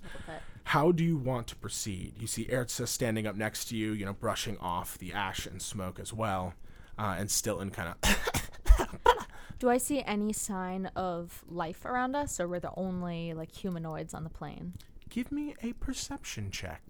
How 0.70 0.94
do 0.94 1.04
you 1.04 1.18
want 1.18 1.48
to 1.48 1.58
proceed? 1.58 2.14
You 2.22 2.26
see 2.28 2.46
Erza 2.46 2.88
standing 2.88 3.28
up 3.28 3.36
next 3.36 3.66
to 3.66 3.76
you, 3.76 3.92
you 3.92 4.06
know, 4.06 4.14
brushing 4.14 4.58
off 4.60 4.98
the 4.98 5.12
ash 5.12 5.46
and 5.46 5.62
smoke 5.62 6.00
as 6.00 6.14
well, 6.14 6.54
uh, 6.98 7.16
and 7.18 7.30
Stilton 7.30 7.72
kind 7.72 7.94
of. 8.04 9.28
Do 9.60 9.70
I 9.70 9.78
see 9.78 10.04
any 10.04 10.34
sign 10.34 10.88
of 10.96 11.44
life 11.48 11.86
around 11.86 12.16
us, 12.16 12.40
or 12.40 12.48
we're 12.48 12.60
the 12.60 12.74
only 12.76 13.34
like 13.34 13.54
humanoids 13.54 14.14
on 14.14 14.24
the 14.24 14.30
plane? 14.30 14.74
Give 15.10 15.32
me 15.32 15.56
a 15.64 15.74
perception 15.74 16.52
check. 16.52 16.82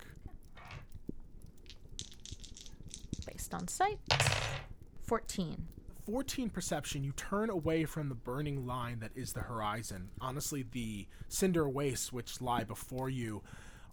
Based 3.26 3.54
on 3.54 3.68
sight, 3.68 4.00
fourteen. 5.04 5.68
14 6.06 6.52
perception, 6.52 7.04
you 7.04 7.12
turn 7.14 7.50
away 7.50 7.84
from 7.86 8.10
the 8.10 8.16
burning 8.16 8.68
line 8.68 9.00
that 9.00 9.10
is 9.16 9.34
the 9.34 9.42
horizon. 9.42 10.10
Honestly, 10.22 10.64
the 10.72 11.08
cinder 11.30 11.68
wastes 11.68 12.14
which 12.14 12.42
lie 12.42 12.64
before 12.64 13.10
you 13.10 13.42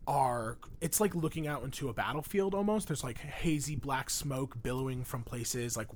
are 0.07 0.59
it's 0.81 1.01
like 1.01 1.15
looking 1.15 1.47
out 1.47 1.63
into 1.63 1.89
a 1.89 1.93
battlefield 1.93 2.55
almost. 2.55 2.89
There's 2.89 3.05
like 3.05 3.19
hazy 3.19 3.77
black 3.77 4.11
smoke 4.11 4.63
billowing 4.63 5.05
from 5.05 5.23
places 5.23 5.77
like 5.77 5.89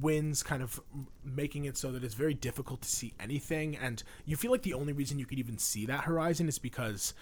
winds 0.00 0.42
kind 0.42 0.62
of 0.62 0.80
making 1.24 1.66
it 1.66 1.76
so 1.76 1.92
that 1.92 2.02
it's 2.02 2.14
very 2.14 2.34
difficult 2.34 2.82
to 2.82 2.88
see 2.88 3.12
anything. 3.20 3.76
And 3.76 4.02
you 4.24 4.36
feel 4.36 4.50
like 4.50 4.62
the 4.62 4.74
only 4.74 4.92
reason 4.92 5.18
you 5.18 5.26
could 5.26 5.38
even 5.38 5.58
see 5.58 5.86
that 5.86 6.04
horizon 6.04 6.48
is 6.48 6.58
because 6.58 7.14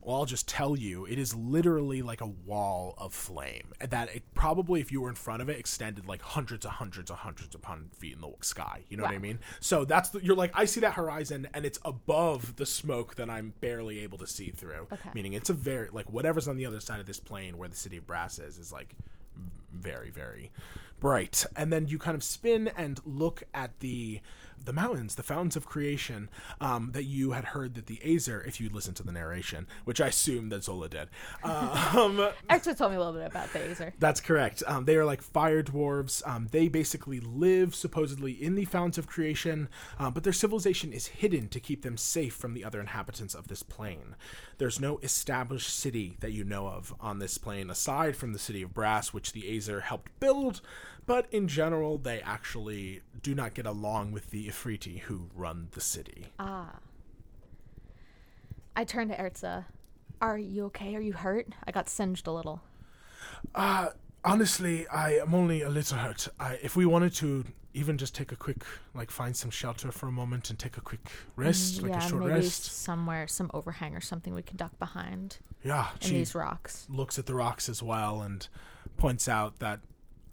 well, 0.00 0.16
I'll 0.16 0.26
just 0.26 0.48
tell 0.48 0.76
you, 0.76 1.04
it 1.06 1.18
is 1.18 1.34
literally 1.34 2.02
like 2.02 2.20
a 2.20 2.26
wall 2.26 2.94
of 2.98 3.12
flame. 3.12 3.72
That 3.80 4.14
it 4.14 4.22
probably, 4.34 4.80
if 4.80 4.92
you 4.92 5.00
were 5.00 5.08
in 5.08 5.14
front 5.14 5.42
of 5.42 5.48
it, 5.48 5.58
extended 5.58 6.06
like 6.06 6.22
hundreds 6.22 6.64
of 6.64 6.72
hundreds 6.72 7.10
of 7.10 7.18
hundreds 7.18 7.54
upon 7.54 7.90
feet 7.98 8.14
in 8.14 8.20
the 8.20 8.32
sky. 8.40 8.84
You 8.88 8.96
know 8.96 9.02
what 9.02 9.12
I 9.12 9.18
mean? 9.18 9.40
So 9.60 9.84
that's 9.84 10.10
the, 10.10 10.24
you're 10.24 10.36
like, 10.36 10.52
I 10.54 10.64
see 10.64 10.80
that 10.80 10.94
horizon, 10.94 11.48
and 11.52 11.64
it's 11.64 11.78
above 11.84 12.56
the 12.56 12.66
smoke 12.66 13.16
that 13.16 13.28
I'm 13.28 13.54
barely 13.60 14.00
able 14.00 14.18
to 14.18 14.26
see 14.26 14.50
through. 14.50 14.86
Okay. 14.92 15.10
Meaning, 15.14 15.32
it's 15.32 15.50
a 15.50 15.54
very 15.54 15.88
like 15.92 16.12
whatever's 16.12 16.48
on 16.48 16.56
the 16.56 16.66
other 16.66 16.80
side 16.80 17.00
of 17.00 17.06
this 17.06 17.20
plane 17.20 17.58
where 17.58 17.68
the 17.68 17.76
city 17.76 17.96
of 17.96 18.06
Brass 18.06 18.38
is 18.38 18.58
is 18.58 18.72
like 18.72 18.94
very, 19.72 20.10
very 20.10 20.50
bright. 21.00 21.44
And 21.56 21.72
then 21.72 21.88
you 21.88 21.98
kind 21.98 22.14
of 22.14 22.22
spin 22.22 22.70
and 22.76 23.00
look 23.04 23.44
at 23.54 23.78
the 23.80 24.20
the 24.64 24.72
mountains, 24.72 25.14
the 25.14 25.22
fountains 25.22 25.56
of 25.56 25.66
creation 25.66 26.28
um, 26.60 26.90
that 26.92 27.04
you 27.04 27.32
had 27.32 27.46
heard 27.46 27.74
that 27.74 27.86
the 27.86 28.00
Azer, 28.04 28.46
if 28.46 28.60
you 28.60 28.68
listen 28.68 28.94
to 28.94 29.02
the 29.02 29.12
narration, 29.12 29.66
which 29.84 30.00
I 30.00 30.08
assume 30.08 30.48
that 30.50 30.64
Zola 30.64 30.88
did. 30.88 31.08
Um, 31.42 32.28
Actually, 32.48 32.74
told 32.74 32.92
me 32.92 32.96
a 32.96 33.00
little 33.00 33.14
bit 33.14 33.26
about 33.26 33.52
the 33.52 33.60
Azer. 33.60 33.92
that's 33.98 34.20
correct. 34.20 34.62
Um, 34.66 34.84
they 34.84 34.96
are 34.96 35.04
like 35.04 35.22
fire 35.22 35.62
dwarves. 35.62 36.26
Um, 36.26 36.48
they 36.50 36.68
basically 36.68 37.20
live 37.20 37.74
supposedly 37.74 38.32
in 38.32 38.54
the 38.54 38.64
fountains 38.64 38.98
of 38.98 39.06
creation, 39.06 39.68
um, 39.98 40.12
but 40.12 40.24
their 40.24 40.32
civilization 40.32 40.92
is 40.92 41.06
hidden 41.06 41.48
to 41.48 41.60
keep 41.60 41.82
them 41.82 41.96
safe 41.96 42.34
from 42.34 42.54
the 42.54 42.64
other 42.64 42.80
inhabitants 42.80 43.34
of 43.34 43.48
this 43.48 43.62
plane. 43.62 44.14
There's 44.58 44.80
no 44.80 44.98
established 44.98 45.74
city 45.74 46.16
that 46.20 46.32
you 46.32 46.44
know 46.44 46.66
of 46.66 46.92
on 47.00 47.20
this 47.20 47.38
plane 47.38 47.70
aside 47.70 48.16
from 48.16 48.32
the 48.32 48.38
city 48.38 48.62
of 48.62 48.74
Brass, 48.74 49.12
which 49.12 49.32
the 49.32 49.42
Azer 49.42 49.82
helped 49.82 50.18
build. 50.18 50.60
But 51.06 51.26
in 51.30 51.48
general, 51.48 51.96
they 51.96 52.20
actually 52.20 53.00
do 53.22 53.34
not 53.34 53.54
get 53.54 53.66
along 53.66 54.12
with 54.12 54.30
the 54.30 54.48
Ifriti 54.48 55.00
who 55.00 55.30
run 55.34 55.68
the 55.72 55.80
city. 55.80 56.26
Ah. 56.38 56.80
I 58.76 58.84
turn 58.84 59.08
to 59.08 59.16
Erza. 59.16 59.64
Are 60.20 60.38
you 60.38 60.66
okay? 60.66 60.94
Are 60.96 61.00
you 61.00 61.12
hurt? 61.12 61.48
I 61.64 61.70
got 61.70 61.88
singed 61.88 62.26
a 62.26 62.32
little. 62.32 62.60
Uh, 63.54 63.90
honestly, 64.24 64.86
I 64.88 65.14
am 65.14 65.34
only 65.34 65.62
a 65.62 65.68
little 65.68 65.98
hurt. 65.98 66.28
I, 66.38 66.58
if 66.62 66.76
we 66.76 66.84
wanted 66.84 67.14
to 67.14 67.44
even 67.78 67.96
just 67.96 68.14
take 68.14 68.32
a 68.32 68.36
quick, 68.36 68.64
like, 68.94 69.10
find 69.10 69.36
some 69.36 69.50
shelter 69.50 69.92
for 69.92 70.08
a 70.08 70.12
moment 70.12 70.50
and 70.50 70.58
take 70.58 70.76
a 70.76 70.80
quick 70.80 71.10
rest, 71.36 71.80
like 71.82 71.92
yeah, 71.92 72.04
a 72.04 72.08
short 72.08 72.22
maybe 72.24 72.34
rest. 72.34 72.64
somewhere, 72.64 73.28
some 73.28 73.50
overhang 73.54 73.94
or 73.94 74.00
something 74.00 74.34
we 74.34 74.42
can 74.42 74.56
duck 74.56 74.76
behind 74.78 75.38
Yeah, 75.64 75.88
in 76.00 76.06
she 76.08 76.14
these 76.14 76.34
rocks. 76.34 76.86
looks 76.90 77.18
at 77.18 77.26
the 77.26 77.34
rocks 77.34 77.68
as 77.68 77.82
well 77.82 78.20
and 78.20 78.48
points 78.96 79.28
out 79.28 79.60
that 79.60 79.80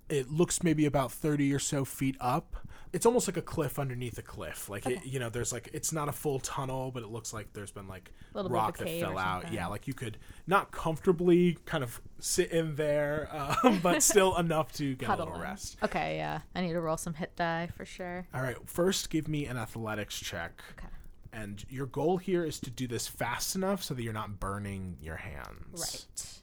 it 0.09 0.31
looks 0.31 0.63
maybe 0.63 0.85
about 0.85 1.11
30 1.11 1.53
or 1.53 1.59
so 1.59 1.85
feet 1.85 2.15
up. 2.19 2.55
It's 2.95 3.05
almost 3.05 3.27
like 3.27 3.35
a 3.35 3.41
cliff 3.41 3.77
underneath 3.77 4.17
a 4.17 4.21
cliff. 4.21 4.69
Like, 4.69 4.85
it, 4.85 5.05
you 5.05 5.19
know, 5.19 5.29
there's 5.29 5.51
like, 5.51 5.69
it's 5.73 5.91
not 5.91 6.07
a 6.07 6.13
full 6.13 6.39
tunnel, 6.39 6.91
but 6.91 7.03
it 7.03 7.09
looks 7.09 7.33
like 7.33 7.51
there's 7.51 7.69
been 7.71 7.89
like 7.89 8.13
Little 8.33 8.49
bit 8.49 8.55
of 8.55 8.61
a 8.61 8.63
rock 8.63 8.77
that 8.77 8.87
fell 9.01 9.17
out. 9.17 9.51
Yeah, 9.51 9.67
like 9.67 9.85
you 9.85 9.93
could 9.93 10.17
not 10.47 10.71
comfortably 10.71 11.57
kind 11.65 11.83
of 11.83 11.99
sit 12.19 12.51
in 12.51 12.75
there, 12.77 13.29
um, 13.63 13.79
but 13.83 14.01
still 14.01 14.37
enough 14.37 14.71
to 14.73 14.95
get 14.95 15.09
a 15.09 15.15
little 15.17 15.35
in. 15.35 15.41
rest. 15.41 15.75
Okay, 15.83 16.15
yeah. 16.15 16.39
I 16.55 16.61
need 16.61 16.71
to 16.71 16.79
roll 16.79 16.95
some 16.95 17.15
hit 17.15 17.35
die 17.35 17.67
for 17.75 17.83
sure. 17.83 18.25
All 18.33 18.41
right, 18.41 18.55
first 18.65 19.09
give 19.09 19.27
me 19.27 19.45
an 19.45 19.57
athletics 19.57 20.17
check. 20.17 20.61
Okay. 20.77 20.87
And 21.33 21.65
your 21.69 21.87
goal 21.87 22.15
here 22.15 22.45
is 22.45 22.61
to 22.61 22.69
do 22.71 22.87
this 22.87 23.09
fast 23.09 23.55
enough 23.55 23.83
so 23.83 23.93
that 23.93 24.03
you're 24.03 24.13
not 24.13 24.39
burning 24.39 24.95
your 25.01 25.17
hands. 25.17 26.41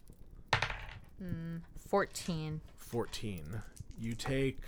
Right. 0.53 0.63
Hmm. 1.19 1.57
14. 1.89 2.61
14. 2.77 3.63
You 3.99 4.15
take 4.15 4.61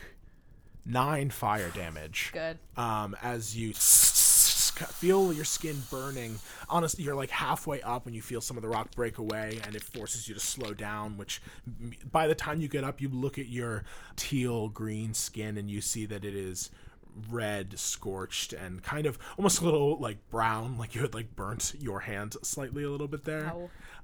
nine 0.86 1.30
fire 1.30 1.70
damage. 1.70 2.30
Good. 2.32 2.58
Um, 2.76 3.16
as 3.22 3.56
you 3.56 3.72
feel 3.74 5.32
your 5.32 5.44
skin 5.44 5.80
burning. 5.90 6.38
Honestly, 6.68 7.04
you're 7.04 7.14
like 7.14 7.30
halfway 7.30 7.80
up 7.82 8.04
when 8.04 8.14
you 8.14 8.22
feel 8.22 8.40
some 8.40 8.56
of 8.56 8.62
the 8.62 8.68
rock 8.68 8.94
break 8.94 9.18
away, 9.18 9.60
and 9.64 9.74
it 9.74 9.82
forces 9.82 10.28
you 10.28 10.34
to 10.34 10.40
slow 10.40 10.74
down. 10.74 11.16
Which, 11.16 11.40
by 12.10 12.26
the 12.26 12.34
time 12.34 12.60
you 12.60 12.68
get 12.68 12.84
up, 12.84 13.00
you 13.00 13.08
look 13.08 13.38
at 13.38 13.46
your 13.46 13.84
teal 14.16 14.68
green 14.68 15.14
skin 15.14 15.56
and 15.56 15.70
you 15.70 15.80
see 15.80 16.06
that 16.06 16.24
it 16.24 16.34
is 16.34 16.70
red, 17.30 17.78
scorched, 17.78 18.52
and 18.52 18.82
kind 18.82 19.06
of 19.06 19.18
almost 19.38 19.60
a 19.60 19.64
little 19.64 19.98
like 19.98 20.18
brown, 20.30 20.78
like 20.78 20.94
you 20.94 21.02
had 21.02 21.14
like 21.14 21.36
burnt 21.36 21.74
your 21.78 22.00
hand 22.00 22.36
slightly 22.42 22.82
a 22.82 22.90
little 22.90 23.08
bit 23.08 23.24
there. 23.24 23.52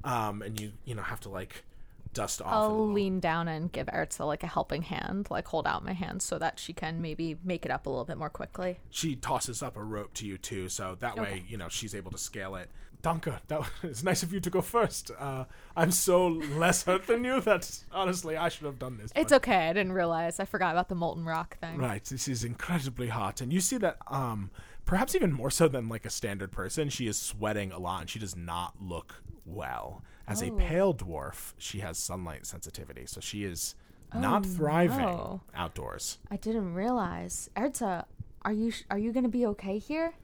Um, 0.05 0.43
and 0.43 0.61
you 0.61 0.73
you 0.85 0.95
know 0.95 1.03
have 1.03 1.21
to 1.21 1.29
like 1.29 1.65
dust 2.13 2.43
off. 2.43 2.53
I'll 2.53 2.89
lean 2.89 3.21
down 3.21 3.49
and 3.49 3.71
give 3.71 3.87
Erza 3.87 4.27
like 4.27 4.43
a 4.43 4.47
helping 4.49 4.83
hand, 4.83 5.29
like 5.31 5.47
hold 5.49 5.67
out 5.67 5.85
my 5.85 5.93
hand 5.93 6.23
so 6.23 6.39
that 6.39 6.59
she 6.59 6.73
can 6.73 7.01
maybe 7.01 7.37
make 7.45 7.65
it 7.65 7.71
up 7.71 7.87
a 7.87 7.91
little 7.91 8.05
bit 8.05 8.19
more 8.19 8.31
quickly. 8.31 8.81
she 8.91 9.15
tosses 9.17 9.63
up 9.63 9.77
a 9.77 9.83
rope 9.83 10.15
to 10.15 10.27
you 10.27 10.37
too, 10.39 10.69
so 10.69 10.97
that 11.01 11.17
way 11.17 11.45
you 11.49 11.57
know 11.57 11.69
she's 11.69 11.95
able 11.95 12.11
to 12.11 12.19
scale 12.19 12.55
it. 12.57 12.69
Danke, 13.03 13.33
that 13.49 13.63
it's 13.83 14.03
nice 14.03 14.23
of 14.23 14.33
you 14.33 14.41
to 14.41 14.51
go 14.51 14.61
first. 14.61 15.11
Uh, 15.19 15.45
I'm 15.75 15.91
so 15.91 16.27
less 16.29 16.83
hurt 16.85 17.07
than 17.07 17.25
you 17.25 17.41
that 17.43 17.83
honestly 17.93 18.37
I 18.37 18.51
should 18.51 18.67
have 18.67 18.79
done 18.79 18.99
this. 18.99 19.11
It's 19.17 19.31
but- 19.31 19.37
okay. 19.37 19.69
I 19.69 19.73
didn't 19.73 19.93
realize. 19.93 20.39
I 20.39 20.45
forgot 20.45 20.73
about 20.73 20.89
the 20.89 20.95
molten 20.95 21.25
rock 21.25 21.59
thing. 21.59 21.79
right. 21.79 22.05
This 22.05 22.29
is 22.29 22.45
incredibly 22.45 23.09
hot, 23.09 23.41
and 23.41 23.53
you 23.53 23.61
see 23.61 23.79
that 23.79 23.97
um, 24.09 24.51
perhaps 24.85 25.15
even 25.15 25.33
more 25.33 25.51
so 25.51 25.67
than 25.69 25.89
like 25.89 26.05
a 26.05 26.11
standard 26.11 26.53
person, 26.53 26.89
she 26.91 27.07
is 27.07 27.17
sweating 27.19 27.73
a 27.73 27.79
lot, 27.79 28.03
and 28.03 28.11
she 28.11 28.19
does 28.19 28.37
not 28.37 28.75
look 28.83 29.23
well. 29.47 30.03
As 30.31 30.43
a 30.43 30.51
Oh. 30.51 30.57
pale 30.57 30.95
dwarf, 30.95 31.53
she 31.59 31.81
has 31.81 31.99
sunlight 31.99 32.47
sensitivity, 32.47 33.05
so 33.07 33.21
she 33.21 33.43
is 33.45 33.75
not 34.15 34.47
thriving 34.47 34.99
no. 34.99 35.41
outdoors. 35.55 36.19
I 36.31 36.37
didn't 36.37 36.73
realize. 36.75 37.51
Erza, 37.57 38.05
are 38.43 38.53
you 38.53 38.71
sh- 38.71 38.85
are 38.91 38.99
you 38.99 39.13
gonna 39.13 39.29
be 39.29 39.45
okay 39.47 39.79
here? 39.79 40.15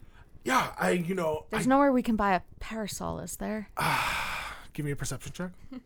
Yeah, 0.44 0.72
I 0.78 0.90
you 0.92 1.14
know 1.14 1.46
I, 1.52 1.56
There's 1.56 1.66
nowhere 1.66 1.90
we 1.92 2.02
can 2.02 2.14
buy 2.16 2.34
a 2.34 2.40
parasol, 2.60 3.18
is 3.20 3.36
there? 3.36 3.68
give 4.72 4.84
me 4.84 4.92
a 4.92 4.96
perception 4.96 5.32
check. 5.32 5.50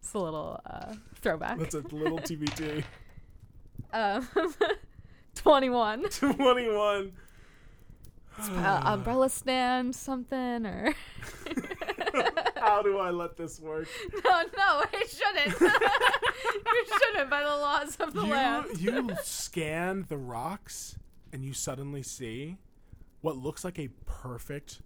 It's 0.00 0.14
a 0.14 0.18
little 0.20 0.60
uh, 0.64 0.94
throwback. 1.20 1.58
That's 1.58 1.74
a 1.74 1.80
little 1.80 2.18
TBT. 2.18 2.84
Um, 3.92 4.28
Twenty-one. 5.34 6.08
21. 6.10 7.12
uh, 8.38 8.80
umbrella 8.84 9.30
stand, 9.30 9.94
something, 9.94 10.66
or 10.66 10.92
How 12.56 12.82
do 12.82 12.98
I 12.98 13.10
let 13.10 13.36
this 13.36 13.60
work? 13.60 13.88
no, 14.24 14.42
no, 14.56 14.84
it 14.92 15.10
shouldn't. 15.10 15.60
you 15.60 16.98
shouldn't 17.00 17.30
by 17.30 17.42
the 17.42 17.48
laws 17.48 17.96
of 17.96 18.14
the 18.14 18.22
land. 18.22 18.66
You, 18.78 19.08
you 19.08 19.16
scan 19.22 20.06
the 20.08 20.16
rocks 20.16 20.96
and 21.32 21.44
you 21.44 21.52
suddenly 21.52 22.02
see 22.02 22.56
what 23.20 23.36
looks 23.36 23.64
like 23.64 23.78
a 23.78 23.88
perfect 24.04 24.80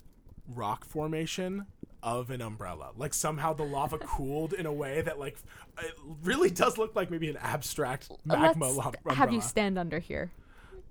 rock 0.49 0.85
formation 0.85 1.67
of 2.03 2.31
an 2.31 2.41
umbrella. 2.41 2.91
Like 2.97 3.15
somehow 3.15 3.53
the 3.53 3.65
lava 3.65 3.99
cooled 4.05 4.53
in 4.53 4.67
a 4.67 4.73
way 4.73 5.03
that 5.03 5.19
like 5.19 5.39
it 5.79 5.95
really 6.23 6.51
does 6.51 6.79
look 6.79 6.97
like 6.97 7.11
maybe 7.11 7.29
an 7.29 7.37
abstract 7.37 8.11
magma 8.25 8.67
Let's 8.67 8.77
lava 8.77 9.15
have 9.15 9.33
you 9.33 9.41
stand 9.41 9.79
under 9.79 9.99
here. 9.99 10.31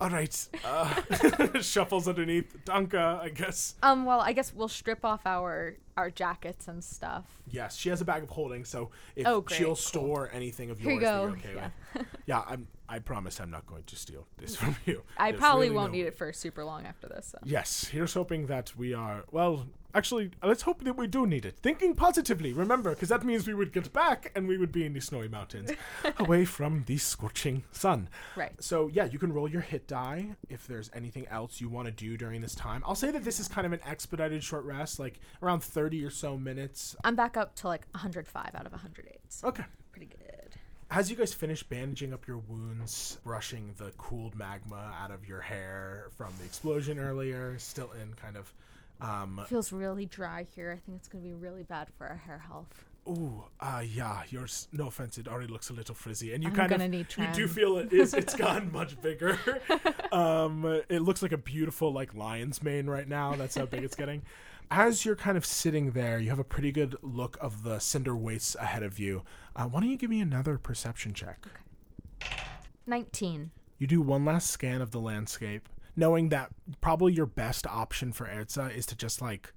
All 0.02 0.10
right. 0.10 0.48
Uh, 0.64 1.60
shuffles 1.62 2.08
underneath 2.08 2.56
Danka, 2.66 3.20
I 3.22 3.30
guess. 3.30 3.76
Um, 3.84 4.06
well, 4.06 4.22
I 4.22 4.32
guess 4.34 4.54
we'll 4.54 4.68
strip 4.70 5.04
off 5.04 5.26
our 5.26 5.76
our 5.98 6.10
jackets 6.10 6.70
and 6.70 6.82
stuff. 6.82 7.26
Yes, 7.50 7.76
she 7.76 7.90
has 7.90 8.00
a 8.00 8.06
bag 8.06 8.24
of 8.24 8.30
holding, 8.30 8.64
so 8.64 8.90
if 9.18 9.28
Oh, 9.28 9.42
great, 9.42 9.58
she'll 9.58 9.68
cool. 9.70 9.76
store 9.76 10.30
anything 10.32 10.70
of 10.70 10.80
yours 10.82 10.94
you 10.94 11.00
go, 11.02 11.34
okay 11.38 11.54
yeah. 11.56 11.70
with. 11.94 12.06
Yeah, 12.26 12.44
I'm. 12.48 12.68
I 12.88 13.00
promise 13.00 13.40
I'm 13.40 13.52
not 13.52 13.68
going 13.68 13.84
to 13.84 13.96
steal 13.96 14.26
this 14.38 14.56
from 14.56 14.76
you. 14.86 15.04
I 15.18 15.30
There's 15.32 15.40
probably 15.42 15.68
really 15.68 15.76
won't 15.76 15.92
no 15.92 15.98
need 15.98 16.04
way. 16.04 16.08
it 16.08 16.18
for 16.18 16.32
super 16.34 16.64
long 16.64 16.86
after 16.86 17.08
this. 17.08 17.28
So. 17.28 17.38
Yes, 17.44 17.86
here's 17.86 18.14
hoping 18.16 18.48
that 18.48 18.74
we 18.78 18.94
are. 18.96 19.26
Well, 19.32 19.68
actually, 19.94 20.32
let's 20.44 20.62
hope 20.64 20.84
that 20.84 20.96
we 20.98 21.08
do 21.08 21.26
need 21.26 21.46
it. 21.46 21.58
Thinking 21.62 21.96
positively, 21.96 22.54
remember, 22.54 22.92
because 22.92 23.10
that 23.10 23.24
means 23.24 23.48
we 23.48 23.54
would 23.54 23.72
get 23.74 23.92
back 23.94 24.32
and 24.36 24.48
we 24.48 24.58
would 24.58 24.72
be 24.72 24.86
in 24.86 24.94
the 24.94 25.00
snowy 25.00 25.28
mountains, 25.28 25.72
away 26.18 26.46
from 26.46 26.84
the 26.88 26.98
scorching 26.98 27.64
sun. 27.72 28.10
Right. 28.36 28.52
So 28.60 28.88
yeah, 28.94 29.06
you 29.06 29.20
can 29.20 29.34
roll 29.34 29.48
your 29.50 29.62
hit 29.62 29.88
die 29.88 30.36
if 30.50 30.68
there's 30.68 30.90
anything 30.94 31.28
else 31.28 31.60
you 31.62 31.70
want 31.70 31.88
to 31.88 31.92
do 31.92 32.18
during 32.18 32.42
this 32.42 32.56
time. 32.56 32.84
I'll 32.86 32.96
say 32.96 33.12
that 33.12 33.24
this 33.24 33.40
is 33.40 33.48
kind 33.48 33.66
of 33.68 33.74
an 33.74 33.80
expedited 33.86 34.44
short 34.44 34.66
rest, 34.66 35.00
like 35.00 35.20
around 35.42 35.62
30 35.64 36.04
or 36.06 36.10
so 36.10 36.38
minutes. 36.38 36.96
I'm 37.04 37.16
back 37.16 37.38
up 37.38 37.56
to 37.56 37.68
like 37.68 37.86
105 37.92 38.52
out 38.56 38.66
of 38.66 38.72
108. 38.72 39.20
So 39.30 39.48
Okay. 39.50 39.64
pretty 39.92 40.08
good. 40.08 40.16
As 40.92 41.12
you 41.12 41.16
guys 41.16 41.34
finish 41.36 41.62
bandaging 41.62 42.14
up 42.14 42.26
your 42.26 42.40
wounds, 42.40 43.20
brushing 43.24 43.76
the 43.78 43.92
cooled 44.00 44.36
magma 44.36 44.92
out 45.00 45.12
of 45.12 45.28
your 45.28 45.40
hair 45.40 46.08
from 46.18 46.34
the 46.40 46.46
explosion 46.46 46.98
earlier, 46.98 47.54
still 47.60 47.92
in 48.02 48.14
kind 48.16 48.36
of 48.36 48.52
um 49.02 49.42
Feels 49.48 49.72
really 49.72 50.06
dry 50.06 50.46
here. 50.56 50.72
I 50.72 50.80
think 50.86 50.98
it's 50.98 51.08
gonna 51.08 51.24
be 51.24 51.34
really 51.34 51.64
bad 51.64 51.88
for 51.98 52.08
our 52.08 52.18
hair 52.18 52.40
health. 52.48 52.86
Ooh, 53.08 53.44
uh, 53.60 53.84
yeah. 53.86 54.22
Yours, 54.30 54.68
no 54.72 54.88
offense, 54.88 55.18
it 55.18 55.28
already 55.28 55.52
looks 55.52 55.70
a 55.70 55.74
little 55.74 55.96
frizzy, 55.96 56.34
and 56.34 56.44
you 56.44 56.50
I'm 56.50 56.56
kind 56.56 56.72
of 56.72 56.92
need 56.92 57.08
you 57.18 57.28
do 57.34 57.48
feel 57.48 57.78
it 57.78 57.92
is. 57.92 58.14
It's 58.14 58.36
gotten 58.36 58.72
much 58.72 59.02
bigger. 59.02 59.38
um, 60.12 60.84
it 60.90 61.02
looks 61.02 61.22
like 61.22 61.32
a 61.32 61.38
beautiful 61.38 61.92
like 61.92 62.14
lion's 62.14 62.62
mane 62.62 62.88
right 62.88 63.08
now. 63.08 63.34
That's 63.36 63.56
how 63.56 63.66
big 63.66 63.84
it's 63.84 63.96
getting. 63.96 64.22
As 64.72 65.04
you're 65.04 65.16
kind 65.16 65.36
of 65.38 65.46
sitting 65.46 65.92
there, 65.92 66.20
you 66.20 66.30
have 66.30 66.38
a 66.38 66.44
pretty 66.44 66.72
good 66.72 66.96
look 67.02 67.38
of 67.42 67.64
the 67.64 67.80
cinder 67.80 68.16
wastes 68.16 68.54
ahead 68.56 68.84
of 68.84 69.00
you. 69.00 69.24
Uh, 69.56 69.64
why 69.64 69.80
don't 69.80 69.90
you 69.90 69.98
give 69.98 70.12
me 70.12 70.22
another 70.22 70.60
perception 70.60 71.14
check? 71.14 71.48
19. 72.86 73.50
You 73.80 73.88
do 73.88 74.02
one 74.02 74.26
last 74.26 74.52
scan 74.52 74.82
of 74.82 74.92
the 74.92 75.00
landscape, 75.00 75.68
knowing 76.00 76.30
that 76.30 76.50
probably 76.82 77.14
your 77.14 77.26
best 77.26 77.68
option 77.68 78.12
for 78.12 78.26
Erza 78.26 78.76
is 78.76 78.86
to 78.88 78.96
just 78.96 79.22
like 79.22 79.54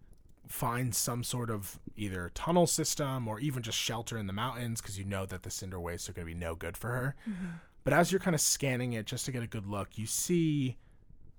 find 0.48 0.94
some 0.94 1.22
sort 1.24 1.48
of 1.48 1.78
either 1.96 2.30
tunnel 2.34 2.66
system 2.66 3.28
or 3.28 3.40
even 3.40 3.62
just 3.62 3.78
shelter 3.78 4.18
in 4.18 4.26
the 4.26 4.32
mountains 4.32 4.80
because 4.80 4.98
you 4.98 5.04
know 5.04 5.24
that 5.24 5.44
the 5.44 5.50
cinder 5.50 5.80
wastes 5.80 6.08
are 6.08 6.12
going 6.12 6.26
to 6.26 6.34
be 6.34 6.38
no 6.38 6.54
good 6.54 6.76
for 6.76 6.88
her. 6.88 7.16
Mm-hmm. 7.28 7.46
But 7.84 7.94
as 7.94 8.12
you're 8.12 8.20
kind 8.20 8.34
of 8.34 8.40
scanning 8.40 8.92
it 8.92 9.06
just 9.06 9.24
to 9.26 9.32
get 9.32 9.42
a 9.42 9.46
good 9.46 9.66
look, 9.66 9.96
you 9.96 10.06
see 10.06 10.76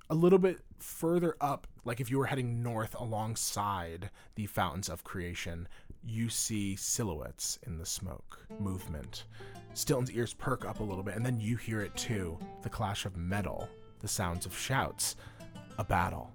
a 0.09 0.15
little 0.15 0.39
bit 0.39 0.59
further 0.79 1.35
up, 1.39 1.67
like 1.85 1.99
if 1.99 2.09
you 2.09 2.17
were 2.17 2.25
heading 2.25 2.63
north 2.63 2.95
alongside 2.99 4.09
the 4.35 4.45
fountains 4.47 4.89
of 4.89 5.03
creation, 5.03 5.67
you 6.05 6.29
see 6.29 6.75
silhouettes 6.75 7.59
in 7.65 7.77
the 7.77 7.85
smoke, 7.85 8.45
movement. 8.59 9.25
Stilton's 9.73 10.11
ears 10.11 10.33
perk 10.33 10.65
up 10.65 10.79
a 10.79 10.83
little 10.83 11.03
bit, 11.03 11.15
and 11.15 11.25
then 11.25 11.39
you 11.39 11.55
hear 11.55 11.81
it 11.81 11.95
too 11.95 12.37
the 12.61 12.69
clash 12.69 13.05
of 13.05 13.15
metal, 13.15 13.69
the 14.03 14.07
sounds 14.07 14.45
of 14.45 14.55
shouts, 14.55 15.15
a 15.79 15.83
battle. 15.83 16.29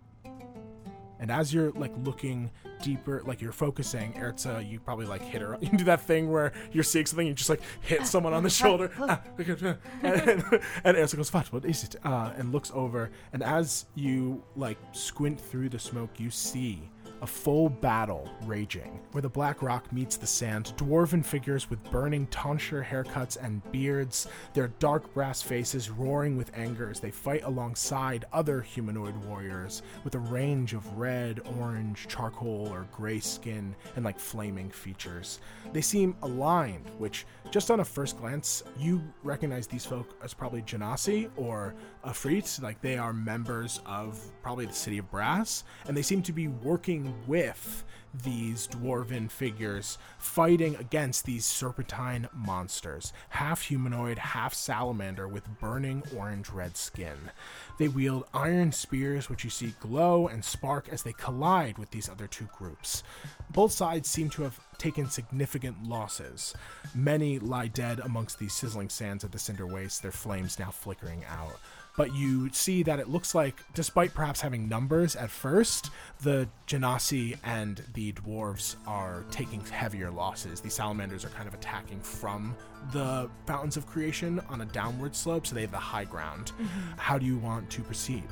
And 1.21 1.31
as 1.31 1.53
you're 1.53 1.71
like 1.73 1.93
looking 2.05 2.51
deeper, 2.81 3.23
like 3.27 3.43
you're 3.43 3.53
focusing, 3.53 4.13
Erza, 4.15 4.69
you 4.69 4.81
probably 4.81 5.05
like 5.07 5.21
hit 5.21 5.43
her. 5.43 5.59
You 5.69 5.77
do 5.77 5.85
that 5.85 6.01
thing 6.01 6.31
where 6.31 6.53
you're 6.73 6.85
seeing 6.85 7.07
something, 7.07 7.27
you 7.27 7.35
just 7.35 7.51
like 7.51 7.61
hit 7.81 8.07
someone 8.07 8.33
on 8.33 8.43
the 8.43 8.51
shoulder. 8.63 8.91
And, 8.99 9.21
and, 10.03 10.61
and 10.85 10.97
Erza 10.97 11.17
goes, 11.17 11.33
What? 11.33 11.53
What 11.53 11.65
is 11.65 11.85
it? 11.85 11.97
Uh, 12.05 12.33
and 12.37 12.53
looks 12.53 12.71
over. 12.75 13.11
And 13.33 13.43
as 13.43 13.87
you 13.95 14.43
like 14.57 14.79
squint 14.93 15.41
through 15.41 15.69
the 15.69 15.79
smoke, 15.79 16.11
you 16.19 16.31
see 16.31 16.89
a 17.23 17.27
full 17.27 17.69
battle 17.69 18.29
raging, 18.45 19.01
where 19.13 19.23
the 19.23 19.29
black 19.29 19.63
rock 19.63 19.93
meets 19.93 20.17
the 20.17 20.27
sand. 20.27 20.73
Dwarven 20.77 21.25
figures 21.25 21.71
with 21.71 21.83
burning 21.91 22.27
tonsure 22.29 22.83
haircuts 22.83 23.37
and 23.43 23.63
beards, 23.73 24.29
their 24.55 24.69
dark 24.79 25.13
brass 25.15 25.43
faces 25.43 25.91
roaring 25.91 26.37
with 26.37 26.51
anger 26.55 26.91
as 26.91 27.01
they 27.01 27.11
fight 27.11 27.43
alongside 27.45 28.25
other 28.33 28.61
humanoid 28.61 29.17
warriors 29.25 29.83
with 30.05 30.15
a 30.15 30.19
range 30.19 30.75
of 30.75 30.99
red, 30.99 31.41
orange, 31.59 32.07
charcoal, 32.09 32.69
or 32.71 32.87
gray 32.93 33.21
skin 33.21 33.75
and 33.97 34.05
like 34.05 34.19
flaming 34.19 34.71
features. 34.71 35.41
They 35.73 35.81
seem 35.81 36.17
aligned, 36.23 36.91
which 36.99 37.27
just 37.51 37.71
on 37.71 37.81
a 37.81 37.85
first 37.85 38.19
glance, 38.19 38.63
you 38.79 39.03
recognize 39.23 39.67
these 39.67 39.85
folk 39.85 40.15
as 40.23 40.35
probably 40.35 40.63
Genasi 40.63 41.31
or 41.37 41.75
Afrit. 42.05 42.63
Like 42.63 42.81
they 42.81 42.99
are 42.99 43.13
members 43.13 43.81
of 43.87 44.21
probably 44.43 44.67
the 44.67 44.73
City 44.73 44.99
of 44.99 45.11
Brass, 45.11 45.65
and 45.87 45.97
they 45.97 46.03
seem 46.03 46.23
to 46.23 46.33
be 46.33 46.49
working 46.49 47.08
with 47.27 47.85
these 48.25 48.67
dwarven 48.69 49.31
figures 49.31 49.99
fighting 50.19 50.75
against 50.77 51.25
these 51.25 51.45
serpentine 51.45 52.29
monsters, 52.35 53.13
half 53.31 53.63
humanoid, 53.63 54.19
half 54.19 54.55
salamander 54.55 55.29
with 55.29 55.61
burning 55.61 56.03
orange 56.17 56.49
red 56.51 56.77
skin. 56.77 57.31
They 57.79 57.89
wield 57.89 58.25
iron 58.33 58.73
spears, 58.73 59.29
which 59.29 59.45
you 59.45 59.51
see 59.51 59.75
glow 59.81 60.27
and 60.27 60.45
spark 60.45 60.89
as 60.89 61.03
they 61.03 61.13
collide 61.13 61.79
with 61.79 61.91
these 61.91 62.09
other 62.09 62.27
two 62.27 62.49
groups. 62.57 63.03
Both 63.51 63.73
sides 63.73 64.09
seem 64.09 64.31
to 64.31 64.43
have 64.43 64.59
taken 64.79 65.09
significant 65.11 65.85
losses. 65.85 66.55
Many 66.95 67.39
lie 67.39 67.69
dead 67.69 68.01
amongst 68.01 68.39
the 68.39 68.49
sizzling 68.49 68.89
sands 68.89 69.25
of 69.25 69.33
the 69.33 69.39
cinder 69.39 69.67
waste, 69.67 70.03
their 70.03 70.13
flames 70.13 70.59
now 70.59 70.71
flickering 70.71 71.25
out 71.29 71.59
but 71.99 72.15
you 72.15 72.49
see 72.53 72.85
that 72.85 73.01
it 73.01 73.09
looks 73.09 73.35
like, 73.35 73.57
despite 73.75 74.15
perhaps 74.15 74.41
having 74.41 74.69
numbers 74.69 75.17
at 75.17 75.31
first, 75.31 75.91
the 76.23 76.49
Genasi 76.69 77.37
and 77.43 77.83
the 77.93 78.13
dwarves 78.13 78.77
are 78.87 79.25
taking 79.33 79.61
heavier 79.67 80.09
losses. 80.09 80.61
The 80.61 80.71
salamanders 80.71 81.25
are 81.25 81.31
kind 81.31 81.49
of 81.49 81.55
attacking 81.55 82.01
from 82.01 82.55
the 82.93 83.29
fountains 83.47 83.77
of 83.77 83.85
creation 83.89 84.41
on 84.49 84.61
a 84.61 84.65
downward 84.67 85.17
slope, 85.17 85.45
so 85.45 85.57
they 85.57 85.63
have 85.63 85.73
the 85.73 85.77
high 85.77 86.05
ground. 86.05 86.53
Mm-hmm. 86.53 86.99
How 86.99 87.19
do 87.19 87.27
you 87.27 87.37
want 87.37 87.69
to 87.71 87.83
proceed? 87.83 88.29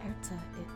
Erza, 0.00 0.32
it, 0.32 0.66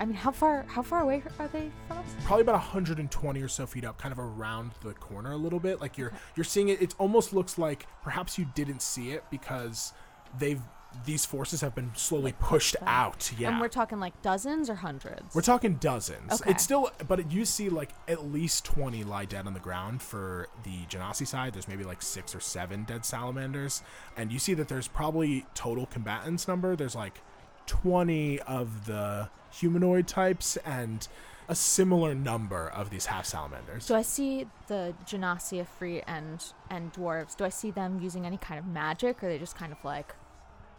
I 0.00 0.06
mean, 0.06 0.16
how 0.16 0.32
far 0.32 0.64
how 0.66 0.82
far 0.82 1.02
away 1.02 1.22
are 1.38 1.46
they 1.46 1.70
from 1.86 1.98
us? 1.98 2.06
Probably 2.24 2.42
about 2.42 2.54
120 2.54 3.40
or 3.40 3.48
so 3.48 3.64
feet 3.64 3.84
up, 3.84 3.96
kind 3.96 4.10
of 4.10 4.18
around 4.18 4.72
the 4.82 4.92
corner 4.94 5.32
a 5.32 5.36
little 5.36 5.60
bit. 5.60 5.80
Like 5.80 5.96
you're 5.96 6.12
you're 6.34 6.42
seeing 6.42 6.68
it. 6.68 6.82
It 6.82 6.96
almost 6.98 7.32
looks 7.32 7.58
like 7.58 7.86
perhaps 8.02 8.38
you 8.38 8.46
didn't 8.56 8.82
see 8.82 9.10
it 9.12 9.22
because 9.30 9.92
they've 10.36 10.60
these 11.04 11.24
forces 11.24 11.60
have 11.60 11.74
been 11.74 11.92
slowly 11.94 12.34
pushed 12.38 12.76
out. 12.82 13.30
Yeah. 13.38 13.50
And 13.50 13.60
we're 13.60 13.68
talking 13.68 14.00
like 14.00 14.20
dozens 14.22 14.70
or 14.70 14.76
hundreds? 14.76 15.34
We're 15.34 15.42
talking 15.42 15.74
dozens. 15.74 16.32
Okay. 16.32 16.50
It's 16.50 16.62
still, 16.62 16.90
but 17.06 17.30
you 17.30 17.44
see 17.44 17.68
like 17.68 17.90
at 18.06 18.26
least 18.26 18.64
20 18.64 19.04
lie 19.04 19.24
dead 19.24 19.46
on 19.46 19.54
the 19.54 19.60
ground 19.60 20.02
for 20.02 20.48
the 20.64 20.84
Genasi 20.88 21.26
side. 21.26 21.54
There's 21.54 21.68
maybe 21.68 21.84
like 21.84 22.02
six 22.02 22.34
or 22.34 22.40
seven 22.40 22.84
dead 22.84 23.04
salamanders. 23.04 23.82
And 24.16 24.32
you 24.32 24.38
see 24.38 24.54
that 24.54 24.68
there's 24.68 24.88
probably 24.88 25.46
total 25.54 25.86
combatants 25.86 26.48
number. 26.48 26.74
There's 26.74 26.96
like 26.96 27.20
20 27.66 28.40
of 28.40 28.86
the 28.86 29.28
humanoid 29.50 30.06
types 30.06 30.56
and 30.58 31.06
a 31.48 31.54
similar 31.54 32.14
number 32.14 32.68
of 32.68 32.90
these 32.90 33.06
half 33.06 33.24
salamanders. 33.24 33.86
Do 33.86 33.94
I 33.94 34.02
see 34.02 34.46
the 34.66 34.94
Genasi 35.06 35.66
free 35.66 36.02
and 36.02 36.44
and 36.70 36.92
dwarves? 36.92 37.36
Do 37.36 37.44
I 37.44 37.48
see 37.48 37.70
them 37.70 38.00
using 38.02 38.26
any 38.26 38.36
kind 38.36 38.58
of 38.58 38.66
magic, 38.66 39.22
or 39.22 39.26
are 39.26 39.30
they 39.30 39.38
just 39.38 39.56
kind 39.56 39.72
of 39.72 39.82
like 39.82 40.14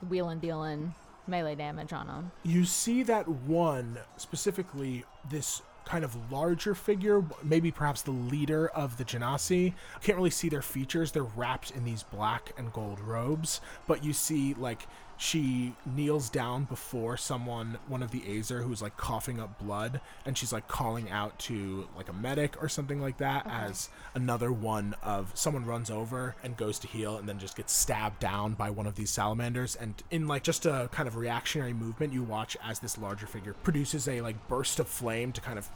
wheeling 0.07 0.39
dealing 0.39 0.93
melee 1.27 1.55
damage 1.55 1.93
on 1.93 2.07
them. 2.07 2.31
You 2.43 2.65
see 2.65 3.03
that 3.03 3.27
one 3.27 3.99
specifically 4.17 5.03
this 5.29 5.61
kind 5.85 6.03
of 6.03 6.31
larger 6.31 6.75
figure, 6.75 7.23
maybe 7.43 7.71
perhaps 7.71 8.01
the 8.03 8.11
leader 8.11 8.67
of 8.69 8.97
the 8.97 9.05
Genasi. 9.05 9.73
Can't 10.01 10.17
really 10.17 10.29
see 10.29 10.49
their 10.49 10.61
features. 10.61 11.11
They're 11.11 11.23
wrapped 11.23 11.71
in 11.71 11.83
these 11.83 12.03
black 12.03 12.51
and 12.57 12.71
gold 12.71 12.99
robes, 12.99 13.59
but 13.87 14.03
you 14.03 14.13
see 14.13 14.53
like 14.53 14.87
she 15.21 15.73
kneels 15.85 16.29
down 16.29 16.63
before 16.63 17.17
someone, 17.17 17.77
one 17.89 18.01
of 18.01 18.11
the 18.11 18.21
Azer, 18.21 18.63
who's 18.63 18.81
like 18.81 18.95
coughing 18.95 19.37
up 19.41 19.59
blood, 19.59 19.99
and 20.25 20.37
she's 20.37 20.53
like 20.53 20.69
calling 20.69 21.09
out 21.09 21.37
to 21.39 21.89
like 21.97 22.07
a 22.07 22.13
medic 22.13 22.63
or 22.63 22.69
something 22.69 23.01
like 23.01 23.17
that. 23.17 23.45
Okay. 23.45 23.53
As 23.53 23.89
another 24.15 24.49
one 24.49 24.95
of 25.03 25.31
someone 25.33 25.65
runs 25.65 25.91
over 25.91 26.37
and 26.41 26.55
goes 26.55 26.79
to 26.79 26.87
heal, 26.87 27.17
and 27.17 27.27
then 27.27 27.37
just 27.37 27.57
gets 27.57 27.73
stabbed 27.73 28.21
down 28.21 28.53
by 28.53 28.69
one 28.69 28.87
of 28.87 28.95
these 28.95 29.09
salamanders. 29.09 29.75
And 29.75 30.01
in 30.09 30.25
like 30.25 30.43
just 30.43 30.65
a 30.65 30.87
kind 30.93 31.05
of 31.05 31.17
reactionary 31.17 31.73
movement, 31.73 32.13
you 32.13 32.23
watch 32.23 32.55
as 32.63 32.79
this 32.79 32.97
larger 32.97 33.27
figure 33.27 33.53
produces 33.61 34.07
a 34.07 34.21
like 34.21 34.47
burst 34.47 34.79
of 34.79 34.87
flame 34.87 35.33
to 35.33 35.41
kind 35.41 35.59
of 35.59 35.67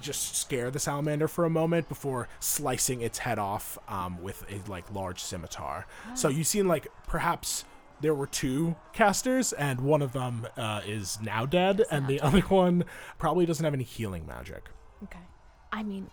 just 0.00 0.34
scare 0.34 0.70
the 0.70 0.78
salamander 0.78 1.28
for 1.28 1.44
a 1.44 1.50
moment 1.50 1.90
before 1.90 2.26
slicing 2.40 3.02
its 3.02 3.18
head 3.18 3.38
off 3.38 3.76
um, 3.86 4.22
with 4.22 4.46
a 4.50 4.66
like 4.70 4.90
large 4.94 5.22
scimitar. 5.22 5.86
Oh. 6.08 6.14
So 6.14 6.28
you've 6.30 6.46
seen 6.46 6.66
like 6.66 6.86
perhaps 7.06 7.66
there 8.00 8.14
were 8.14 8.26
two 8.26 8.76
casters, 8.92 9.52
and 9.52 9.80
one 9.80 10.02
of 10.02 10.12
them 10.12 10.46
uh, 10.56 10.80
is 10.86 11.18
now 11.22 11.46
dead, 11.46 11.80
it's 11.80 11.90
and 11.90 12.06
the 12.06 12.18
dead. 12.18 12.24
other 12.24 12.40
one 12.42 12.84
probably 13.18 13.46
doesn't 13.46 13.64
have 13.64 13.74
any 13.74 13.84
healing 13.84 14.26
magic. 14.26 14.68
Okay. 15.04 15.18
I 15.72 15.82
mean, 15.82 16.10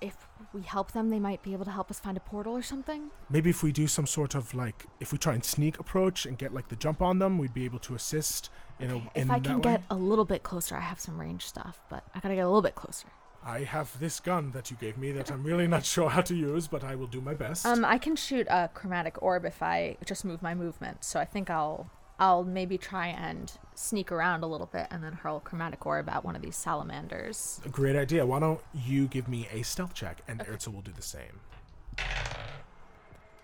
if 0.00 0.14
we 0.52 0.62
help 0.62 0.92
them, 0.92 1.10
they 1.10 1.18
might 1.18 1.42
be 1.42 1.52
able 1.52 1.64
to 1.64 1.70
help 1.70 1.90
us 1.90 1.98
find 1.98 2.16
a 2.16 2.20
portal 2.20 2.52
or 2.54 2.62
something. 2.62 3.10
Maybe 3.30 3.50
if 3.50 3.62
we 3.62 3.72
do 3.72 3.86
some 3.86 4.06
sort 4.06 4.34
of 4.34 4.54
like, 4.54 4.84
if 5.00 5.12
we 5.12 5.18
try 5.18 5.34
and 5.34 5.44
sneak 5.44 5.78
approach 5.78 6.26
and 6.26 6.36
get 6.36 6.52
like 6.52 6.68
the 6.68 6.76
jump 6.76 7.00
on 7.02 7.18
them, 7.18 7.38
we'd 7.38 7.54
be 7.54 7.64
able 7.64 7.78
to 7.80 7.94
assist. 7.94 8.50
In 8.78 8.90
a, 8.90 8.96
if 8.96 9.02
in 9.14 9.30
I 9.30 9.38
can 9.40 9.60
get 9.60 9.82
a 9.90 9.96
little 9.96 10.26
bit 10.26 10.42
closer, 10.42 10.76
I 10.76 10.80
have 10.80 11.00
some 11.00 11.18
range 11.18 11.46
stuff, 11.46 11.80
but 11.88 12.04
I 12.14 12.20
gotta 12.20 12.34
get 12.34 12.42
a 12.42 12.46
little 12.48 12.62
bit 12.62 12.74
closer. 12.74 13.08
I 13.46 13.60
have 13.60 13.96
this 14.00 14.18
gun 14.18 14.50
that 14.50 14.72
you 14.72 14.76
gave 14.76 14.98
me 14.98 15.12
that 15.12 15.30
I'm 15.30 15.44
really 15.44 15.68
not 15.68 15.84
sure 15.84 16.10
how 16.10 16.20
to 16.22 16.34
use, 16.34 16.66
but 16.66 16.82
I 16.82 16.96
will 16.96 17.06
do 17.06 17.20
my 17.20 17.32
best. 17.32 17.64
Um, 17.64 17.84
I 17.84 17.96
can 17.96 18.16
shoot 18.16 18.48
a 18.50 18.68
chromatic 18.74 19.22
orb 19.22 19.44
if 19.44 19.62
I 19.62 19.96
just 20.04 20.24
move 20.24 20.42
my 20.42 20.52
movement. 20.52 21.04
So 21.04 21.20
I 21.20 21.24
think 21.24 21.48
I'll 21.48 21.88
I'll 22.18 22.42
maybe 22.42 22.76
try 22.76 23.08
and 23.08 23.52
sneak 23.74 24.10
around 24.10 24.42
a 24.42 24.46
little 24.46 24.66
bit 24.66 24.88
and 24.90 25.04
then 25.04 25.12
hurl 25.12 25.38
chromatic 25.38 25.86
orb 25.86 26.08
at 26.08 26.24
one 26.24 26.34
of 26.34 26.42
these 26.42 26.56
salamanders. 26.56 27.60
A 27.64 27.68
great 27.68 27.94
idea. 27.94 28.26
Why 28.26 28.40
don't 28.40 28.60
you 28.74 29.06
give 29.06 29.28
me 29.28 29.46
a 29.52 29.62
stealth 29.62 29.94
check 29.94 30.22
and 30.26 30.40
okay. 30.40 30.50
Erza 30.50 30.74
will 30.74 30.82
do 30.82 30.92
the 30.92 31.02
same. 31.02 31.40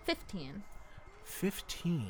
15. 0.03 0.63
15 1.23 2.09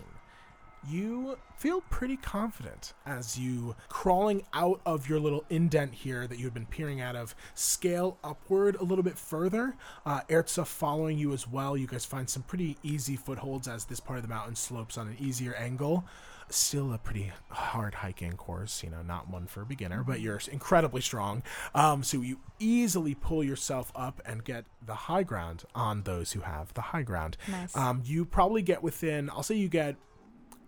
you 0.89 1.37
feel 1.57 1.81
pretty 1.89 2.17
confident 2.17 2.93
as 3.05 3.37
you 3.39 3.75
crawling 3.87 4.43
out 4.53 4.81
of 4.85 5.07
your 5.07 5.19
little 5.19 5.45
indent 5.49 5.93
here 5.93 6.27
that 6.27 6.37
you 6.37 6.45
had 6.45 6.53
been 6.53 6.65
peering 6.65 6.99
out 7.01 7.15
of. 7.15 7.35
Scale 7.55 8.17
upward 8.23 8.75
a 8.75 8.83
little 8.83 9.03
bit 9.03 9.17
further. 9.17 9.75
Uh, 10.05 10.21
erza 10.29 10.65
following 10.65 11.17
you 11.17 11.31
as 11.33 11.47
well. 11.47 11.77
You 11.77 11.87
guys 11.87 12.05
find 12.05 12.29
some 12.29 12.43
pretty 12.43 12.77
easy 12.83 13.15
footholds 13.15 13.67
as 13.67 13.85
this 13.85 13.99
part 13.99 14.17
of 14.19 14.23
the 14.23 14.29
mountain 14.33 14.55
slopes 14.55 14.97
on 14.97 15.07
an 15.07 15.15
easier 15.19 15.53
angle. 15.53 16.03
Still 16.49 16.93
a 16.93 16.97
pretty 16.97 17.31
hard 17.49 17.95
hiking 17.95 18.33
course 18.33 18.83
you 18.83 18.89
know 18.89 19.01
not 19.01 19.29
one 19.29 19.47
for 19.47 19.61
a 19.61 19.65
beginner 19.65 20.03
but 20.03 20.19
you're 20.19 20.39
incredibly 20.51 21.01
strong. 21.01 21.41
Um, 21.73 22.03
so 22.03 22.21
you 22.21 22.39
easily 22.59 23.15
pull 23.15 23.43
yourself 23.43 23.91
up 23.95 24.21
and 24.25 24.43
get 24.43 24.65
the 24.85 24.93
high 24.93 25.23
ground 25.23 25.63
on 25.73 26.03
those 26.03 26.33
who 26.33 26.41
have 26.41 26.73
the 26.73 26.81
high 26.81 27.01
ground. 27.03 27.37
Nice. 27.49 27.75
um, 27.75 28.01
you 28.05 28.25
probably 28.25 28.61
get 28.61 28.83
within 28.83 29.29
i'll 29.29 29.43
say 29.43 29.55
you 29.55 29.69
get 29.69 29.95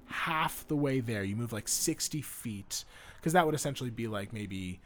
half 0.07 0.67
the 0.67 0.75
way 0.75 0.99
there. 0.99 1.23
You 1.23 1.35
move 1.35 1.53
like 1.53 1.67
60 1.67 2.21
feet, 2.21 2.85
because 3.17 3.33
that 3.33 3.45
would 3.45 3.55
essentially 3.55 3.89
be 3.89 4.07
like 4.07 4.33
maybe 4.33 4.79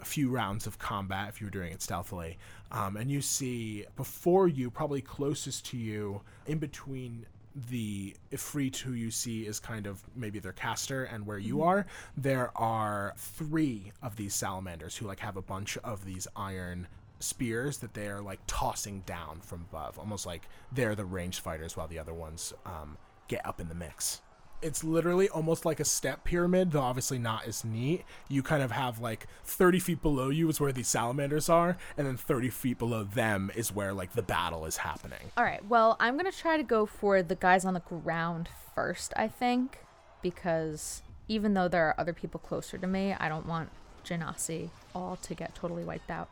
a 0.00 0.04
few 0.04 0.30
rounds 0.30 0.66
of 0.66 0.78
combat 0.78 1.28
if 1.28 1.40
you 1.40 1.46
were 1.46 1.50
doing 1.50 1.72
it 1.72 1.82
stealthily. 1.82 2.38
Um, 2.72 2.96
and 2.96 3.10
you 3.10 3.20
see 3.20 3.86
before 3.96 4.48
you, 4.48 4.70
probably 4.70 5.00
closest 5.00 5.66
to 5.66 5.76
you, 5.76 6.22
in 6.46 6.58
between 6.58 7.26
the 7.68 8.14
Ifrit 8.32 8.76
who 8.76 8.92
you 8.92 9.10
see 9.10 9.46
is 9.46 9.58
kind 9.58 9.86
of 9.86 10.02
maybe 10.14 10.38
their 10.38 10.52
caster 10.52 11.04
and 11.04 11.26
where 11.26 11.38
you 11.38 11.56
mm-hmm. 11.56 11.68
are, 11.68 11.86
there 12.16 12.56
are 12.56 13.14
three 13.16 13.92
of 14.02 14.16
these 14.16 14.34
salamanders 14.34 14.96
who 14.96 15.06
like 15.06 15.20
have 15.20 15.36
a 15.36 15.42
bunch 15.42 15.76
of 15.78 16.04
these 16.04 16.28
iron 16.36 16.86
spears 17.18 17.78
that 17.78 17.92
they 17.94 18.06
are 18.08 18.22
like 18.22 18.40
tossing 18.46 19.00
down 19.00 19.40
from 19.40 19.66
above, 19.70 19.98
almost 19.98 20.26
like 20.26 20.48
they're 20.72 20.94
the 20.94 21.04
ranged 21.04 21.40
fighters 21.40 21.76
while 21.76 21.88
the 21.88 21.98
other 21.98 22.14
ones 22.14 22.52
um, 22.64 22.96
get 23.28 23.44
up 23.44 23.60
in 23.60 23.68
the 23.68 23.74
mix. 23.74 24.22
It's 24.62 24.84
literally 24.84 25.28
almost 25.28 25.64
like 25.64 25.80
a 25.80 25.84
step 25.84 26.24
pyramid, 26.24 26.72
though 26.72 26.80
obviously 26.80 27.18
not 27.18 27.46
as 27.46 27.64
neat. 27.64 28.04
You 28.28 28.42
kind 28.42 28.62
of 28.62 28.70
have 28.70 28.98
like 28.98 29.26
30 29.44 29.78
feet 29.78 30.02
below 30.02 30.30
you 30.30 30.48
is 30.48 30.60
where 30.60 30.72
these 30.72 30.88
salamanders 30.88 31.48
are, 31.48 31.76
and 31.96 32.06
then 32.06 32.16
30 32.16 32.50
feet 32.50 32.78
below 32.78 33.04
them 33.04 33.50
is 33.54 33.74
where 33.74 33.92
like 33.92 34.12
the 34.12 34.22
battle 34.22 34.66
is 34.66 34.78
happening. 34.78 35.32
All 35.36 35.44
right. 35.44 35.64
Well, 35.66 35.96
I'm 36.00 36.16
gonna 36.16 36.32
try 36.32 36.56
to 36.56 36.62
go 36.62 36.86
for 36.86 37.22
the 37.22 37.34
guys 37.34 37.64
on 37.64 37.74
the 37.74 37.80
ground 37.80 38.48
first. 38.74 39.12
I 39.16 39.28
think 39.28 39.78
because 40.22 41.02
even 41.28 41.54
though 41.54 41.68
there 41.68 41.86
are 41.86 41.94
other 41.98 42.12
people 42.12 42.40
closer 42.40 42.76
to 42.78 42.86
me, 42.86 43.14
I 43.18 43.28
don't 43.28 43.46
want 43.46 43.70
Genasi 44.04 44.70
all 44.94 45.16
to 45.16 45.34
get 45.34 45.54
totally 45.54 45.84
wiped 45.84 46.10
out. 46.10 46.28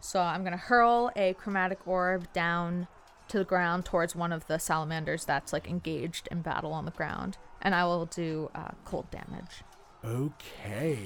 So 0.00 0.20
I'm 0.20 0.44
gonna 0.44 0.56
hurl 0.56 1.10
a 1.16 1.34
chromatic 1.34 1.86
orb 1.86 2.32
down 2.32 2.88
to 3.28 3.38
the 3.38 3.44
ground 3.44 3.84
towards 3.84 4.14
one 4.14 4.32
of 4.32 4.46
the 4.46 4.58
salamanders 4.58 5.24
that's 5.24 5.52
like 5.52 5.66
engaged 5.66 6.28
in 6.30 6.42
battle 6.42 6.72
on 6.72 6.84
the 6.84 6.90
ground, 6.90 7.38
and 7.64 7.74
I 7.74 7.84
will 7.84 8.06
do 8.06 8.50
uh, 8.54 8.70
cold 8.84 9.10
damage. 9.10 9.62
Okay. 10.04 10.98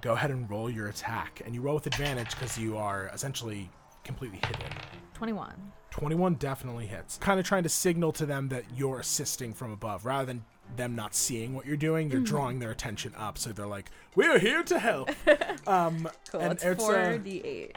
Go 0.00 0.12
ahead 0.12 0.30
and 0.30 0.48
roll 0.48 0.70
your 0.70 0.88
attack, 0.88 1.42
and 1.44 1.54
you 1.54 1.60
roll 1.60 1.74
with 1.74 1.86
advantage 1.86 2.30
because 2.30 2.56
you 2.58 2.76
are 2.76 3.10
essentially 3.12 3.68
completely 4.04 4.38
hidden. 4.38 4.66
Twenty-one. 5.14 5.72
21 5.90 6.36
definitely 6.36 6.86
hits. 6.86 7.18
Kind 7.18 7.38
of 7.38 7.44
trying 7.44 7.64
to 7.64 7.68
signal 7.68 8.12
to 8.12 8.24
them 8.24 8.48
that 8.48 8.64
you're 8.74 8.98
assisting 8.98 9.52
from 9.52 9.70
above 9.70 10.06
rather 10.06 10.24
than 10.24 10.42
them 10.74 10.96
not 10.96 11.14
seeing 11.14 11.54
what 11.54 11.66
you're 11.66 11.76
doing. 11.76 12.10
You're 12.10 12.22
drawing 12.22 12.60
their 12.60 12.70
attention 12.70 13.12
up, 13.18 13.36
so 13.36 13.52
they're 13.52 13.66
like, 13.66 13.90
"We're 14.14 14.38
here 14.38 14.62
to 14.62 14.78
help." 14.78 15.10
um, 15.68 16.08
Cool. 16.30 16.40
and 16.40 16.52
it's 16.54 16.64
it's 16.64 16.82
four 16.82 16.96
uh, 16.96 17.18
d8. 17.18 17.72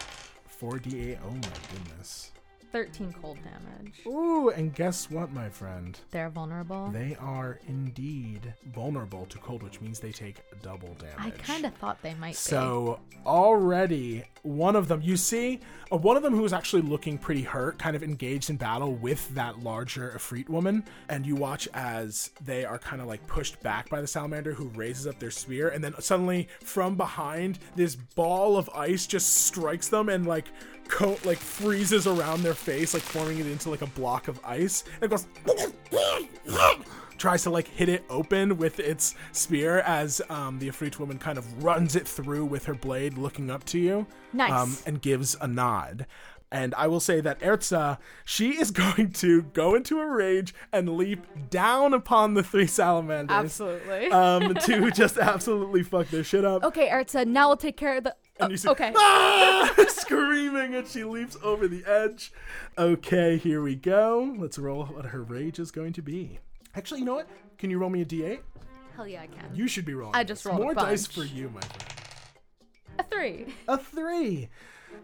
4d8. 0.62 1.18
Oh 1.26 1.30
my 1.32 1.40
goodness. 1.74 2.32
Thirteen 2.76 3.16
cold 3.22 3.38
damage. 3.42 4.02
Ooh, 4.06 4.50
and 4.50 4.76
guess 4.76 5.10
what, 5.10 5.32
my 5.32 5.48
friend? 5.48 5.98
They're 6.12 6.30
vulnerable. 6.30 6.90
They 6.90 7.16
are 7.22 7.62
indeed 7.70 8.54
vulnerable 8.74 9.26
to 9.28 9.38
cold, 9.38 9.64
which 9.64 9.80
means 9.80 10.02
they 10.02 10.12
take 10.12 10.42
double 10.62 10.94
damage. 10.96 11.16
I 11.18 11.30
kind 11.30 11.66
of 11.66 11.74
thought 11.76 12.02
they 12.02 12.16
might 12.16 12.36
So 12.36 13.00
already 13.26 14.26
one 14.46 14.76
of 14.76 14.88
them, 14.88 15.02
you 15.02 15.18
see, 15.18 15.60
uh, 15.92 15.98
one 15.98 16.16
of 16.18 16.24
them 16.24 16.34
who 16.34 16.46
is 16.46 16.54
actually 16.54 16.84
looking 16.84 17.18
pretty 17.18 17.42
hurt, 17.42 17.80
kind 17.80 17.96
of 17.96 18.04
engaged 18.04 18.50
in 18.50 18.58
battle 18.58 18.94
with 18.94 19.28
that 19.36 19.60
larger 19.60 20.14
Ifrit 20.16 20.50
woman, 20.50 20.84
and 21.10 21.26
you 21.26 21.36
watch 21.36 21.68
as 21.74 22.30
they 22.44 22.64
are 22.64 22.78
kind 22.78 23.02
of 23.02 23.08
like 23.08 23.26
pushed 23.28 23.60
back 23.62 23.90
by 23.90 24.02
the 24.02 24.08
salamander, 24.08 24.54
who 24.54 24.68
raises 24.70 25.08
up 25.08 25.20
their 25.20 25.32
spear, 25.32 25.70
and 25.70 25.84
then 25.84 25.94
suddenly 26.00 26.48
from 26.62 26.96
behind, 26.96 27.60
this 27.76 27.96
ball 27.96 28.58
of 28.58 28.70
ice 28.76 29.08
just 29.08 29.46
strikes 29.46 29.88
them 29.88 30.10
and 30.10 30.28
like 30.28 30.46
coat 30.88 31.26
like 31.26 31.40
freezes 31.40 32.06
around 32.06 32.44
their 32.44 32.54
face, 32.54 32.94
like 32.94 33.04
forming 33.04 33.40
it 33.40 33.48
into 33.48 33.70
like 33.70 33.82
a 33.82 33.88
block 33.88 34.28
of 34.28 34.40
ice, 34.46 34.84
and 35.02 35.04
it 35.04 35.10
goes. 35.10 35.28
Tries 37.18 37.44
to 37.44 37.50
like 37.50 37.68
hit 37.68 37.90
it 37.90 38.04
open 38.10 38.58
with 38.58 38.80
its 38.80 39.16
spear 39.32 39.80
as 39.80 40.22
um, 40.30 40.60
the 40.60 40.70
Ifrit 40.70 41.00
woman 41.00 41.18
kind 41.18 41.38
of 41.38 41.64
runs 41.64 41.96
it 41.96 42.08
through 42.08 42.46
with 42.46 42.66
her 42.66 42.74
blade, 42.76 43.18
looking 43.18 43.50
up 43.50 43.64
to 43.66 43.80
you. 43.80 44.08
Nice. 44.34 44.52
Um, 44.52 44.78
and 44.86 45.02
gives 45.02 45.36
a 45.40 45.48
nod. 45.48 46.06
And 46.52 46.74
I 46.76 46.88
will 46.88 47.00
say 47.00 47.22
that 47.22 47.40
Erza, 47.40 47.98
she 48.24 48.52
is 48.52 48.72
going 48.86 49.12
to 49.14 49.42
go 49.42 49.76
into 49.76 50.00
a 50.00 50.08
rage 50.08 50.54
and 50.72 50.96
leap 50.96 51.26
down 51.50 51.94
upon 51.94 52.34
the 52.34 52.44
three 52.44 52.68
salamanders. 52.68 53.36
Absolutely. 53.36 54.10
Um, 54.12 54.54
to 54.54 54.92
just 54.96 55.18
absolutely 55.18 55.84
fuck 55.84 56.08
their 56.10 56.24
shit 56.24 56.46
up. 56.46 56.64
okay, 56.64 56.90
Artsa, 56.90 57.26
now 57.26 57.48
we'll 57.50 57.58
take 57.58 57.78
care 57.78 57.98
of 57.98 58.04
the. 58.06 58.16
And 58.40 58.48
Oh, 58.48 58.52
you 58.52 58.58
see, 58.58 58.70
okay. 58.70 58.92
"Ah!" 58.96 59.74
screaming, 59.88 60.76
and 60.76 60.86
she 60.88 61.06
leaps 61.06 61.38
over 61.42 61.70
the 61.70 61.86
edge. 61.86 62.34
Okay, 62.78 63.38
here 63.38 63.62
we 63.62 63.76
go. 63.76 64.36
Let's 64.38 64.60
roll 64.60 64.86
what 64.86 65.06
her 65.06 65.24
rage 65.24 65.58
is 65.58 65.72
going 65.72 65.94
to 65.94 66.02
be. 66.02 66.40
Actually, 66.76 67.00
you 67.00 67.06
know 67.06 67.16
what? 67.16 67.28
Can 67.58 67.70
you 67.70 67.78
roll 67.78 67.90
me 67.90 68.02
a 68.02 68.06
d8? 68.06 68.40
Hell 68.96 69.08
yeah, 69.08 69.22
I 69.22 69.28
can. 69.28 69.54
You 69.54 69.68
should 69.68 69.86
be 69.86 69.94
rolling. 69.94 70.16
I 70.16 70.24
just 70.24 70.44
this. 70.44 70.50
rolled 70.50 70.62
a 70.62 70.64
more 70.66 70.74
dice 70.74 71.06
for 71.06 71.24
you, 71.24 71.50
my 71.50 71.62
friend. 71.62 71.84
A 73.00 73.04
three. 73.04 73.46
A 73.68 73.78
three. 73.78 74.50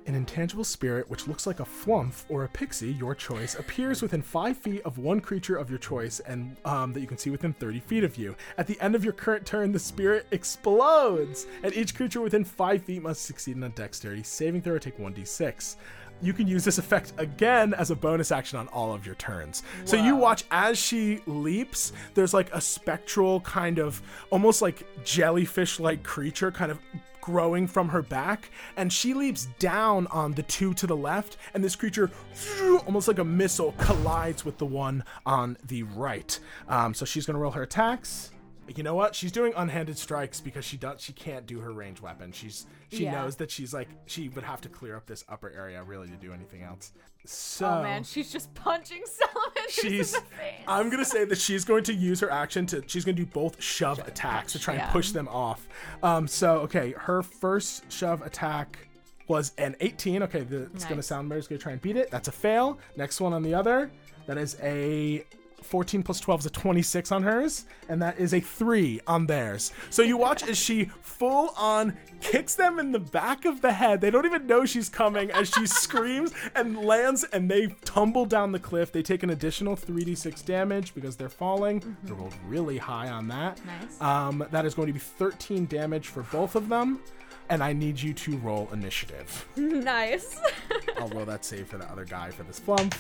An 0.08 0.16
intangible 0.16 0.64
spirit, 0.64 1.10
which 1.10 1.28
looks 1.28 1.46
like 1.46 1.60
a 1.60 1.66
flumph 1.66 2.24
or 2.30 2.44
a 2.44 2.48
pixie, 2.48 2.94
your 2.94 3.14
choice, 3.14 3.56
appears 3.56 4.02
within 4.02 4.22
five 4.22 4.58
feet 4.58 4.82
of 4.84 4.98
one 4.98 5.20
creature 5.20 5.58
of 5.58 5.70
your 5.70 5.78
choice, 5.78 6.20
and 6.22 6.56
um, 6.66 6.94
that 6.94 7.02
you 7.02 7.08
can 7.08 7.18
see 7.18 7.30
within 7.30 7.54
30 7.54 7.82
feet 7.82 8.04
of 8.04 8.18
you. 8.18 8.36
At 8.58 8.68
the 8.68 8.80
end 8.80 8.96
of 8.96 9.04
your 9.04 9.14
current 9.14 9.46
turn, 9.46 9.72
the 9.72 9.80
spirit 9.80 10.28
explodes, 10.32 11.46
and 11.62 11.74
each 11.76 11.94
creature 11.94 12.22
within 12.22 12.46
five 12.46 12.84
feet 12.84 13.04
must 13.04 13.24
succeed 13.24 13.58
in 13.58 13.64
a 13.64 13.70
Dexterity 13.70 14.24
saving 14.24 14.62
throw 14.62 14.76
or 14.76 14.80
take 14.80 14.98
1d6. 14.98 15.76
You 16.22 16.34
can 16.34 16.48
use 16.48 16.64
this 16.64 16.78
effect 16.78 17.14
again 17.18 17.74
as 17.74 17.92
a 17.92 17.96
bonus 17.96 18.32
action 18.32 18.60
on 18.60 18.68
all 18.70 18.94
of 18.94 19.06
your 19.06 19.16
turns. 19.16 19.64
So 19.86 19.98
you 19.98 20.16
watch 20.16 20.44
as 20.52 20.78
she 20.78 21.22
leaps, 21.26 21.94
there's 22.14 22.34
like 22.34 22.54
a 22.54 22.62
spectral 22.62 23.42
kind 23.42 23.80
of 23.80 24.02
almost 24.30 24.62
like 24.62 24.86
jellyfish 25.04 25.80
like 25.80 26.04
creature 26.04 26.52
kind 26.52 26.72
of 26.72 26.80
growing 27.22 27.68
from 27.68 27.88
her 27.88 28.02
back, 28.02 28.50
and 28.76 28.92
she 28.92 29.14
leaps 29.14 29.46
down 29.60 30.08
on 30.08 30.34
the 30.34 30.44
two 30.44 30.74
to 30.74 30.88
the 30.88 30.98
left, 30.98 31.38
and 31.54 31.64
this 31.64 31.76
creature, 31.76 32.10
almost 32.86 33.08
like 33.08 33.20
a 33.20 33.24
missile, 33.24 33.74
collides 33.78 34.44
with 34.44 34.58
the 34.58 34.66
one 34.66 35.04
on 35.26 35.56
the 35.68 35.84
right. 35.84 36.40
Um, 36.68 36.94
so 36.94 37.06
she's 37.06 37.26
gonna 37.26 37.40
roll 37.40 37.52
her 37.52 37.64
attacks. 37.64 38.32
You 38.68 38.84
know 38.84 38.96
what? 38.96 39.16
She's 39.16 39.32
doing 39.32 39.54
unhanded 39.56 39.98
strikes 39.98 40.40
because 40.40 40.64
she 40.64 40.78
does. 40.78 41.02
She 41.02 41.14
can't 41.14 41.46
do 41.46 41.60
her 41.60 41.72
range 41.74 42.02
weapon. 42.02 42.32
She's 42.32 42.68
she 42.90 43.04
Yeah. 43.04 43.14
knows 43.14 43.36
that 43.38 43.52
she's 43.52 43.74
like 43.74 43.90
she 44.06 44.30
would 44.30 44.44
have 44.44 44.62
to 44.62 44.70
clear 44.70 44.96
up 44.96 45.06
this 45.08 45.26
upper 45.28 45.50
area 45.50 45.84
really 45.84 46.08
to 46.08 46.16
do 46.16 46.32
anything 46.32 46.62
else. 46.62 46.94
So 47.26 47.68
Oh 47.68 47.84
man, 47.84 48.04
she's 48.04 48.32
just 48.32 48.54
punching 48.54 49.02
salamanders 49.06 49.72
she's 49.74 50.14
in 50.16 50.20
the 50.22 50.26
face. 50.36 50.66
i'm 50.68 50.90
gonna 50.90 51.06
say 51.06 51.24
that 51.24 51.38
she's 51.38 51.64
going 51.64 51.84
to 51.84 51.94
use 51.94 52.20
her 52.20 52.32
action 52.32 52.66
to 52.66 52.84
she's 52.88 53.06
gonna 53.06 53.16
do 53.16 53.26
both 53.28 53.62
shove 53.62 54.00
attacks 54.00 54.52
to 54.54 54.60
try 54.60 54.74
and 54.74 54.82
yeah. 54.82 54.92
push 54.92 55.12
them 55.12 55.28
off 55.28 55.68
um 56.04 56.28
so 56.28 56.58
okay 56.58 56.94
her 56.98 57.22
first 57.22 57.90
shove 57.92 58.22
attack 58.24 58.88
was 59.28 59.54
an 59.60 59.76
18 59.82 60.24
okay 60.24 60.42
the, 60.42 60.64
it's 60.74 60.84
gonna 60.86 61.04
sound 61.04 61.30
better. 61.30 61.38
It's 61.40 61.48
gonna 61.48 61.60
try 61.62 61.72
and 61.74 61.82
beat 61.82 61.96
it 61.96 62.10
that's 62.10 62.28
a 62.28 62.32
fail 62.32 62.80
next 62.98 63.22
one 63.22 63.34
on 63.34 63.44
the 63.44 63.54
other 63.54 63.92
that 64.26 64.38
is 64.40 64.58
a 64.64 65.24
14 65.64 66.04
plus 66.04 66.20
12 66.20 66.42
is 66.42 66.46
a 66.46 66.50
26 66.50 67.12
on 67.12 67.24
hers, 67.24 67.66
and 67.88 68.02
that 68.02 68.20
is 68.20 68.34
a 68.34 68.40
3 68.40 69.00
on 69.08 69.28
theirs. 69.28 69.72
So 69.90 70.02
you 70.02 70.18
watch 70.18 70.44
as 70.44 70.58
she 70.58 70.86
full 71.02 71.54
on 71.58 71.98
kicks 72.20 72.56
them 72.56 72.80
in 72.80 72.92
the 72.92 73.00
back 73.00 73.46
of 73.46 73.62
the 73.62 73.72
head. 73.72 74.02
They 74.02 74.12
don't 74.12 74.26
even 74.26 74.48
know 74.48 74.66
she's 74.66 74.90
coming 74.90 75.32
as 75.32 75.50
she 75.50 75.66
screams 75.82 76.32
and 76.56 76.78
lands, 76.78 77.24
and 77.26 77.50
they 77.50 77.68
tumble 77.86 78.26
down 78.26 78.52
the 78.52 78.60
cliff. 78.60 78.92
They 78.92 79.04
take 79.04 79.24
an 79.24 79.30
additional 79.30 79.76
3d6 79.76 80.46
damage 80.46 80.94
because 80.94 81.16
they're 81.16 81.30
falling. 81.30 81.96
They 82.04 82.12
rolled 82.12 82.36
really 82.48 82.78
high 82.78 83.10
on 83.10 83.28
that. 83.30 83.60
Nice. 83.66 84.02
Um, 84.02 84.46
that 84.52 84.66
is 84.66 84.74
going 84.74 84.88
to 84.88 84.94
be 84.94 85.00
13 85.00 85.66
damage 85.68 86.08
for 86.08 86.24
both 86.24 86.56
of 86.56 86.70
them, 86.70 87.00
and 87.50 87.64
I 87.64 87.74
need 87.74 88.00
you 88.00 88.14
to 88.14 88.38
roll 88.38 88.70
initiative. 88.72 89.48
nice. 89.56 90.40
I'll 90.98 91.10
roll 91.10 91.26
that 91.26 91.46
save 91.46 91.68
for 91.68 91.78
the 91.78 91.90
other 91.92 92.06
guy 92.06 92.32
for 92.32 92.44
this 92.44 92.60
flumph. 92.60 92.94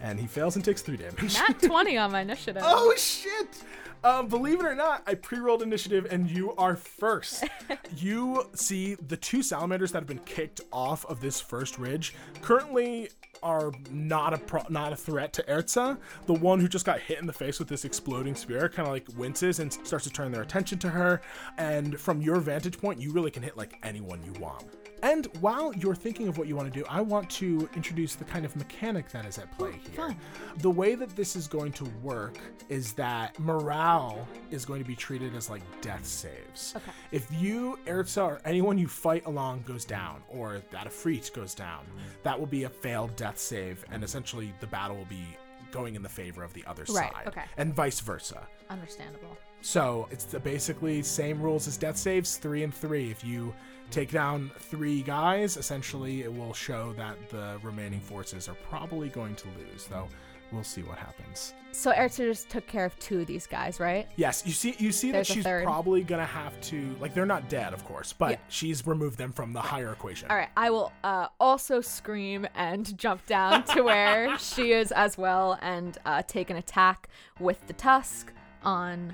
And 0.00 0.18
he 0.20 0.26
fails 0.26 0.56
and 0.56 0.64
takes 0.64 0.82
3 0.82 0.96
damage. 0.96 1.34
Nat 1.34 1.62
20 1.62 1.96
on 1.96 2.12
my 2.12 2.20
initiative. 2.20 2.62
Oh 2.64 2.94
shit! 2.96 3.62
Um, 4.04 4.28
believe 4.28 4.60
it 4.60 4.66
or 4.66 4.74
not, 4.74 5.02
I 5.06 5.14
pre-rolled 5.14 5.62
initiative 5.62 6.06
and 6.10 6.30
you 6.30 6.54
are 6.56 6.76
first. 6.76 7.44
you 7.96 8.50
see 8.54 8.96
the 8.96 9.16
two 9.16 9.42
salamanders 9.42 9.92
that 9.92 10.00
have 10.00 10.06
been 10.06 10.18
kicked 10.18 10.60
off 10.70 11.06
of 11.06 11.22
this 11.22 11.40
first 11.40 11.78
ridge 11.78 12.14
currently 12.42 13.08
are 13.42 13.72
not 13.90 14.34
a 14.34 14.38
pro- 14.38 14.64
not 14.68 14.92
a 14.92 14.96
threat 14.96 15.32
to 15.34 15.42
Erza. 15.44 15.96
The 16.26 16.34
one 16.34 16.60
who 16.60 16.68
just 16.68 16.84
got 16.84 17.00
hit 17.00 17.18
in 17.18 17.26
the 17.26 17.32
face 17.32 17.58
with 17.58 17.68
this 17.68 17.86
exploding 17.86 18.34
spear 18.34 18.68
kind 18.68 18.86
of 18.86 18.92
like 18.92 19.06
winces 19.16 19.58
and 19.60 19.72
starts 19.72 20.04
to 20.04 20.10
turn 20.10 20.32
their 20.32 20.42
attention 20.42 20.78
to 20.80 20.90
her. 20.90 21.22
And 21.56 21.98
from 21.98 22.20
your 22.20 22.40
vantage 22.40 22.78
point, 22.78 23.00
you 23.00 23.10
really 23.10 23.30
can 23.30 23.42
hit 23.42 23.56
like 23.56 23.78
anyone 23.82 24.22
you 24.22 24.38
want. 24.40 24.64
And 25.04 25.26
while 25.40 25.74
you're 25.74 25.94
thinking 25.94 26.28
of 26.28 26.38
what 26.38 26.48
you 26.48 26.56
want 26.56 26.72
to 26.72 26.80
do, 26.80 26.86
I 26.88 27.02
want 27.02 27.28
to 27.32 27.68
introduce 27.76 28.14
the 28.14 28.24
kind 28.24 28.46
of 28.46 28.56
mechanic 28.56 29.10
that 29.10 29.26
is 29.26 29.36
at 29.36 29.54
play 29.58 29.72
here. 29.72 29.96
fun. 30.08 30.16
The 30.60 30.70
way 30.70 30.94
that 30.94 31.14
this 31.14 31.36
is 31.36 31.46
going 31.46 31.72
to 31.72 31.84
work 32.02 32.38
is 32.70 32.94
that 32.94 33.38
morale 33.38 34.26
is 34.50 34.64
going 34.64 34.82
to 34.82 34.88
be 34.88 34.96
treated 34.96 35.36
as 35.36 35.50
like 35.50 35.60
death 35.82 36.06
saves. 36.06 36.72
Okay. 36.74 36.90
If 37.12 37.28
you, 37.34 37.78
Erza, 37.86 38.24
or 38.24 38.40
anyone 38.46 38.78
you 38.78 38.88
fight 38.88 39.26
along 39.26 39.64
goes 39.66 39.84
down, 39.84 40.22
or 40.26 40.62
that 40.70 40.86
Afreet 40.86 41.30
goes 41.34 41.54
down, 41.54 41.84
that 42.22 42.38
will 42.40 42.46
be 42.46 42.64
a 42.64 42.70
failed 42.70 43.14
death 43.14 43.38
save, 43.38 43.84
and 43.92 44.02
essentially 44.02 44.54
the 44.60 44.66
battle 44.66 44.96
will 44.96 45.04
be 45.04 45.26
going 45.70 45.96
in 45.96 46.02
the 46.02 46.08
favor 46.08 46.42
of 46.42 46.54
the 46.54 46.64
other 46.66 46.84
Right, 46.84 47.12
side. 47.12 47.26
okay. 47.26 47.42
And 47.58 47.74
vice 47.74 48.00
versa. 48.00 48.46
Understandable. 48.70 49.36
So 49.60 50.08
it's 50.10 50.24
the 50.24 50.40
basically 50.40 51.02
same 51.02 51.42
rules 51.42 51.68
as 51.68 51.76
death 51.76 51.96
saves, 51.98 52.36
three 52.38 52.62
and 52.62 52.72
three. 52.72 53.10
If 53.10 53.22
you 53.24 53.52
take 53.90 54.10
down 54.10 54.50
three 54.58 55.02
guys, 55.02 55.56
essentially 55.56 56.22
it 56.22 56.32
will 56.32 56.52
show 56.52 56.92
that 56.94 57.28
the 57.30 57.58
remaining 57.62 58.00
forces 58.00 58.48
are 58.48 58.56
probably 58.68 59.08
going 59.08 59.34
to 59.36 59.46
lose. 59.58 59.86
Though 59.86 60.08
we'll 60.52 60.62
see 60.64 60.82
what 60.82 60.98
happens. 60.98 61.54
So 61.72 61.90
Erza 61.90 62.18
just 62.18 62.48
took 62.48 62.64
care 62.68 62.84
of 62.84 62.96
two 63.00 63.20
of 63.20 63.26
these 63.26 63.46
guys, 63.48 63.80
right? 63.80 64.06
Yes, 64.14 64.44
you 64.46 64.52
see, 64.52 64.76
you 64.78 64.92
see 64.92 65.08
that 65.08 65.12
There's 65.18 65.30
a 65.30 65.32
she's 65.34 65.44
third. 65.44 65.64
probably 65.64 66.04
gonna 66.04 66.24
have 66.24 66.60
to 66.62 66.94
like 67.00 67.12
they're 67.14 67.26
not 67.26 67.48
dead, 67.48 67.72
of 67.72 67.84
course, 67.84 68.12
but 68.12 68.30
Yeah. 68.32 68.36
she's 68.48 68.86
removed 68.86 69.18
them 69.18 69.32
from 69.32 69.52
the 69.52 69.60
higher 69.60 69.92
equation. 69.92 70.30
All 70.30 70.36
right, 70.36 70.50
I 70.56 70.70
will 70.70 70.92
uh, 71.02 71.28
also 71.40 71.80
scream 71.80 72.46
and 72.54 72.96
jump 72.96 73.26
down 73.26 73.64
to 73.64 73.82
where 73.82 74.38
she 74.38 74.72
is 74.72 74.92
as 74.92 75.18
well 75.18 75.58
and 75.62 75.98
uh, 76.06 76.22
take 76.28 76.50
an 76.50 76.56
attack 76.56 77.08
with 77.40 77.66
the 77.66 77.72
tusk 77.72 78.32
on 78.62 79.12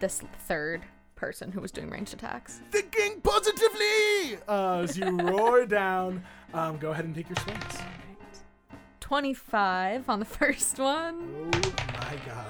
this 0.00 0.20
third 0.46 0.82
person 1.22 1.52
who 1.52 1.60
was 1.60 1.70
doing 1.70 1.88
ranged 1.88 2.12
attacks. 2.12 2.60
Thinking 2.72 3.20
positively! 3.20 4.38
Uh, 4.48 4.80
as 4.80 4.98
you 4.98 5.16
roar 5.20 5.64
down, 5.82 6.20
um, 6.52 6.78
go 6.78 6.90
ahead 6.90 7.04
and 7.04 7.14
take 7.14 7.28
your 7.28 7.36
swings. 7.44 7.78
25 8.98 10.08
on 10.10 10.18
the 10.18 10.24
first 10.40 10.80
one 10.80 11.50
Oh 11.54 11.60
my 11.92 12.16
god. 12.26 12.46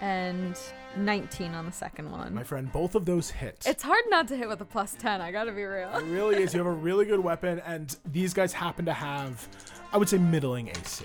and 0.00 0.58
19 0.96 1.52
on 1.52 1.66
the 1.66 1.72
second 1.72 2.10
one. 2.10 2.34
My 2.34 2.42
friend, 2.42 2.72
both 2.72 2.94
of 2.94 3.04
those 3.04 3.28
hit. 3.30 3.64
it's 3.66 3.82
hard 3.82 4.04
not 4.08 4.28
to 4.28 4.36
hit 4.36 4.48
with 4.48 4.62
a 4.62 4.64
plus 4.64 4.96
10, 4.98 5.20
I 5.20 5.30
gotta 5.30 5.52
be 5.52 5.64
real. 5.64 5.90
It 5.94 6.04
really 6.04 6.42
is. 6.42 6.54
You 6.54 6.60
have 6.60 6.66
a 6.66 6.70
really 6.72 7.04
good 7.04 7.20
weapon, 7.20 7.60
and 7.66 7.94
these 8.10 8.32
guys 8.32 8.54
happen 8.54 8.86
to 8.86 8.94
have, 8.94 9.46
I 9.92 9.98
would 9.98 10.08
say, 10.08 10.16
middling 10.16 10.68
AC. 10.68 11.04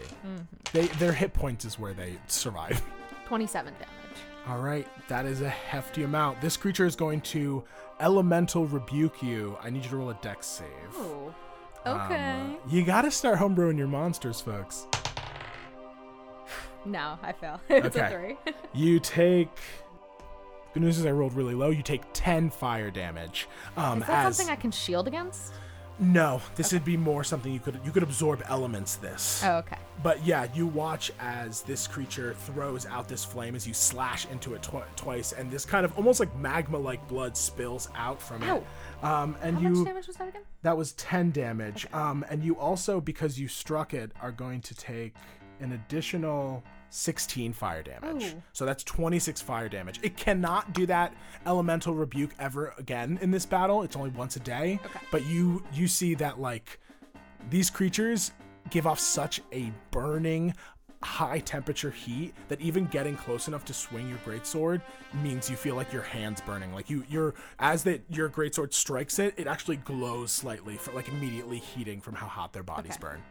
They 0.72 0.88
their 0.88 1.12
hit 1.12 1.34
points 1.34 1.66
is 1.66 1.78
where 1.78 1.94
they 1.94 2.14
survive. 2.28 2.82
27 3.28 3.74
damage. 3.74 3.88
All 4.48 4.60
right, 4.60 4.88
that 5.08 5.26
is 5.26 5.42
a 5.42 5.50
hefty 5.50 6.04
amount. 6.04 6.42
This 6.42 6.58
creature 6.58 6.86
is 6.86 6.96
going 6.96 7.22
to 7.22 7.64
elemental 8.02 8.66
rebuke 8.66 9.24
you. 9.24 9.58
I 9.62 9.70
need 9.70 9.84
you 9.86 9.90
to 9.92 9.98
roll 9.98 10.10
a 10.10 10.16
dex 10.16 10.46
save. 10.48 10.68
Ooh. 10.98 11.34
Um, 11.86 11.98
Okay. 12.02 12.56
you 12.70 12.84
got 12.84 13.04
to 13.04 13.12
start 13.12 13.40
homebrewing 13.40 13.78
your 13.78 13.88
monsters, 13.88 14.42
folks. 14.42 14.88
no, 16.86 17.18
I 17.22 17.32
fail. 17.32 17.60
it's 17.70 17.96
Okay. 17.96 18.06
a 18.06 18.36
3. 18.44 18.54
You 18.74 19.00
take. 19.00 19.50
Good 20.74 20.82
news 20.84 20.98
is 20.98 21.06
I 21.06 21.12
rolled 21.12 21.34
really 21.34 21.54
low. 21.54 21.70
You 21.70 21.84
take 21.84 22.02
ten 22.14 22.50
fire 22.50 22.90
damage. 22.90 23.48
Um, 23.78 24.02
Is 24.02 24.08
that 24.08 24.26
as 24.26 24.36
something 24.38 24.52
I 24.52 24.56
can 24.60 24.72
shield 24.72 25.08
against? 25.08 25.54
No, 26.00 26.42
this 26.56 26.74
would 26.74 26.84
be 26.84 26.98
more 26.98 27.24
something 27.24 27.54
you 27.54 27.60
could 27.60 27.80
you 27.86 27.92
could 27.92 28.04
absorb 28.04 28.42
elements. 28.48 28.96
This. 28.96 29.42
Oh, 29.46 29.58
okay. 29.58 29.78
But 30.02 30.26
yeah, 30.26 30.48
you 30.54 30.68
watch 30.68 31.12
as 31.20 31.62
this 31.62 31.88
creature 31.88 32.34
throws 32.34 32.86
out 32.88 33.08
this 33.08 33.24
flame 33.24 33.56
as 33.56 33.68
you 33.68 33.74
slash 33.74 34.26
into 34.32 34.54
it 34.56 34.64
twi- 34.64 34.84
twice, 34.96 35.34
and 35.34 35.52
this 35.52 35.66
kind 35.66 35.86
of 35.86 35.96
almost 35.98 36.20
like 36.20 36.36
magma-like 36.36 37.08
blood 37.08 37.38
spills 37.38 37.90
out 37.96 38.22
from 38.22 38.42
Ow. 38.44 38.58
it. 38.58 39.04
Um, 39.06 39.36
and 39.42 39.56
How 39.58 39.62
you 39.62 39.70
much 39.70 39.88
damage 39.88 40.08
was 40.08 40.16
that 40.18 40.30
again? 40.30 40.42
that 40.64 40.76
was 40.76 40.94
ten 40.94 41.32
damage. 41.32 41.88
Um, 41.94 42.26
and 42.30 42.44
you 42.44 42.58
also 42.58 43.00
because 43.00 43.40
you 43.40 43.48
struck 43.48 43.94
it 43.94 44.12
are 44.22 44.32
going 44.32 44.62
to 44.62 44.76
take 44.76 45.14
an 45.60 45.74
additional. 45.74 46.64
16 46.94 47.54
fire 47.54 47.82
damage. 47.84 48.34
Ooh. 48.34 48.44
So 48.54 48.66
that's 48.66 48.84
26 48.84 49.42
fire 49.42 49.68
damage. 49.68 50.00
It 50.04 50.16
cannot 50.16 50.74
do 50.74 50.86
that 50.86 51.14
elemental 51.46 51.96
rebuke 51.96 52.32
ever 52.40 52.74
again 52.78 53.18
in 53.22 53.32
this 53.32 53.46
battle. 53.46 53.82
It's 53.84 53.96
only 53.96 54.12
once 54.12 54.36
a 54.36 54.40
day. 54.40 54.80
Okay. 54.86 55.00
But 55.12 55.26
you 55.26 55.64
you 55.74 55.88
see 55.88 56.14
that 56.16 56.40
like 56.40 56.80
these 57.50 57.70
creatures 57.70 58.32
give 58.70 58.86
off 58.88 59.00
such 59.00 59.42
a 59.52 59.72
burning 59.92 60.54
high 61.02 61.40
temperature 61.40 61.92
heat 61.92 62.34
that 62.48 62.62
even 62.62 62.86
getting 62.86 63.18
close 63.18 63.50
enough 63.50 63.66
to 63.66 63.74
swing 63.74 64.08
your 64.08 64.18
greatsword 64.20 64.82
means 65.22 65.50
you 65.50 65.58
feel 65.58 65.76
like 65.76 65.92
your 65.92 66.02
hands 66.02 66.40
burning 66.40 66.72
like 66.74 66.90
you 66.90 67.04
you're 67.10 67.34
as 67.60 67.84
that 67.84 68.02
your 68.08 68.30
greatsword 68.30 68.74
strikes 68.74 69.20
it 69.20 69.34
it 69.36 69.46
actually 69.46 69.76
glows 69.76 70.32
slightly 70.32 70.78
for 70.78 70.94
like 70.94 71.10
immediately 71.10 71.58
heating 71.58 72.00
from 72.00 72.16
how 72.16 72.26
hot 72.26 72.54
their 72.54 72.64
bodies 72.64 72.94
Okay. 72.94 73.02
burn 73.02 73.24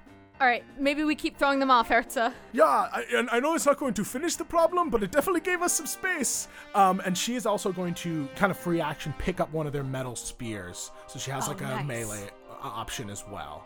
All 0.42 0.48
right, 0.48 0.64
maybe 0.76 1.04
we 1.04 1.14
keep 1.14 1.38
throwing 1.38 1.60
them 1.60 1.70
off, 1.70 1.88
Herza. 1.88 2.32
yeah, 2.52 2.64
I, 2.64 3.04
and 3.14 3.28
I 3.30 3.38
know 3.38 3.54
it's 3.54 3.64
not 3.64 3.78
going 3.78 3.94
to 3.94 4.02
finish 4.04 4.34
the 4.34 4.44
problem, 4.44 4.90
but 4.90 5.00
it 5.04 5.12
definitely 5.12 5.38
gave 5.42 5.62
us 5.62 5.72
some 5.72 5.86
space. 5.86 6.48
Um, 6.74 7.00
and 7.04 7.16
she 7.16 7.36
is 7.36 7.46
also 7.46 7.70
going 7.70 7.94
to 7.94 8.26
kind 8.34 8.50
of 8.50 8.58
free 8.58 8.80
action 8.80 9.14
pick 9.18 9.38
up 9.38 9.52
one 9.52 9.68
of 9.68 9.72
their 9.72 9.84
metal 9.84 10.16
spears, 10.16 10.90
so 11.06 11.20
she 11.20 11.30
has 11.30 11.46
Oh, 11.46 11.52
like 11.52 11.60
a 11.60 11.64
nice. 11.66 11.86
melee 11.86 12.28
uh, 12.50 12.54
option 12.60 13.08
as 13.08 13.22
well. 13.30 13.64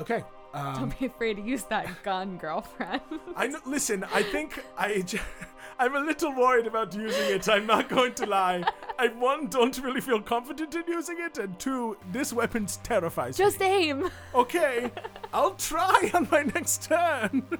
Okay. 0.00 0.24
Um, 0.52 0.74
Don't 0.74 0.98
be 0.98 1.06
afraid 1.06 1.34
to 1.34 1.42
use 1.42 1.62
that 1.64 2.02
gun, 2.02 2.36
girlfriend. 2.36 3.02
I 3.36 3.46
know, 3.46 3.60
listen. 3.66 4.04
I 4.12 4.22
think 4.22 4.64
I, 4.76 5.02
j- 5.02 5.20
I'm 5.78 5.94
a 5.94 6.00
little 6.00 6.34
worried 6.34 6.66
about 6.66 6.92
using 6.94 7.34
it. 7.36 7.48
I'm 7.48 7.66
not 7.66 7.88
going 7.88 8.14
to 8.14 8.26
lie. 8.26 8.64
I 8.98 9.08
one 9.08 9.46
don't 9.46 9.78
really 9.78 10.00
feel 10.00 10.20
confident 10.20 10.74
in 10.74 10.82
using 10.88 11.18
it, 11.20 11.38
and 11.38 11.58
two, 11.58 11.96
this 12.10 12.32
weapon 12.32 12.66
terrifies 12.82 13.38
me. 13.38 13.44
Just 13.44 13.62
aim. 13.62 14.10
Okay, 14.34 14.90
I'll 15.32 15.54
try 15.54 16.10
on 16.14 16.26
my 16.30 16.42
next 16.42 16.82
turn. 16.82 17.44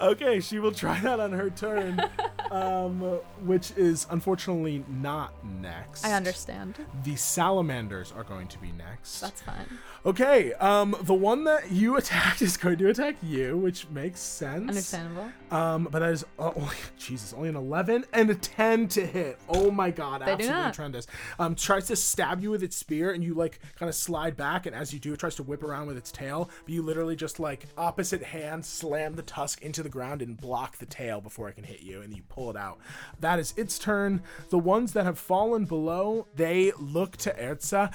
okay, 0.00 0.40
she 0.40 0.58
will 0.58 0.72
try 0.72 0.98
that 1.00 1.20
on 1.20 1.32
her 1.32 1.50
turn, 1.50 2.02
um, 2.50 3.00
which 3.44 3.72
is 3.76 4.06
unfortunately 4.10 4.84
not 4.88 5.32
next. 5.60 6.04
I 6.04 6.12
understand. 6.12 6.76
The 7.04 7.16
salamanders 7.16 8.12
are 8.12 8.24
going 8.24 8.48
to 8.48 8.58
be 8.58 8.72
next. 8.72 9.20
That's 9.20 9.42
fine. 9.42 9.66
Okay, 10.04 10.52
um, 10.54 10.96
the 11.02 11.14
one 11.14 11.44
that 11.44 11.70
you 11.70 11.96
attacked 11.98 12.42
is 12.42 12.56
going 12.56 12.78
to 12.78 12.88
attack 12.88 13.16
you, 13.22 13.56
which 13.56 13.88
makes 13.90 14.20
sense. 14.20 14.68
Understandable. 14.68 15.30
Um, 15.50 15.88
but 15.90 16.00
that 16.00 16.10
is 16.10 16.24
oh, 16.38 16.52
only 16.56 16.76
Jesus, 16.98 17.32
only 17.32 17.48
an 17.48 17.56
eleven 17.56 18.04
and 18.12 18.30
a 18.30 18.34
ten 18.34 18.88
to 18.88 19.06
hit. 19.06 19.38
Oh 19.48 19.70
my 19.70 19.90
God, 19.90 20.22
They 20.22 20.36
do 20.36 20.44
absolutely 20.44 20.72
tremendous. 20.72 21.06
Um, 21.38 21.54
tries 21.54 21.86
to 21.88 21.96
stab 21.96 22.42
you 22.42 22.50
with 22.50 22.62
its 22.62 22.76
spear, 22.76 23.12
and 23.12 23.22
you 23.22 23.34
like 23.34 23.60
kind 23.76 23.88
of 23.88 23.94
slide 23.94 24.36
back, 24.36 24.66
and 24.66 24.74
as 24.74 24.92
you 24.92 24.98
do, 24.98 25.12
it 25.12 25.20
tries 25.20 25.36
to 25.36 25.42
whip 25.42 25.62
around 25.62 25.86
with 25.86 25.96
its 25.96 26.10
tail. 26.10 26.50
But 26.64 26.74
you 26.74 26.82
literally 26.82 27.16
just 27.16 27.38
like 27.38 27.66
opposite 27.76 28.22
hand 28.22 28.64
slam 28.64 29.14
the 29.14 29.22
tusk 29.22 29.62
into 29.62 29.81
the 29.82 29.88
ground 29.88 30.22
and 30.22 30.36
block 30.36 30.78
the 30.78 30.86
tail 30.86 31.20
before 31.20 31.48
it 31.48 31.54
can 31.54 31.64
hit 31.64 31.80
you, 31.80 32.02
and 32.02 32.14
you 32.14 32.22
pull 32.28 32.50
it 32.50 32.56
out. 32.56 32.78
That 33.20 33.38
is 33.38 33.54
its 33.56 33.78
turn. 33.78 34.22
The 34.50 34.58
ones 34.58 34.92
that 34.92 35.04
have 35.04 35.18
fallen 35.18 35.64
below, 35.64 36.26
they 36.34 36.72
look 36.78 37.16
to 37.18 37.30
Erza 37.34 37.92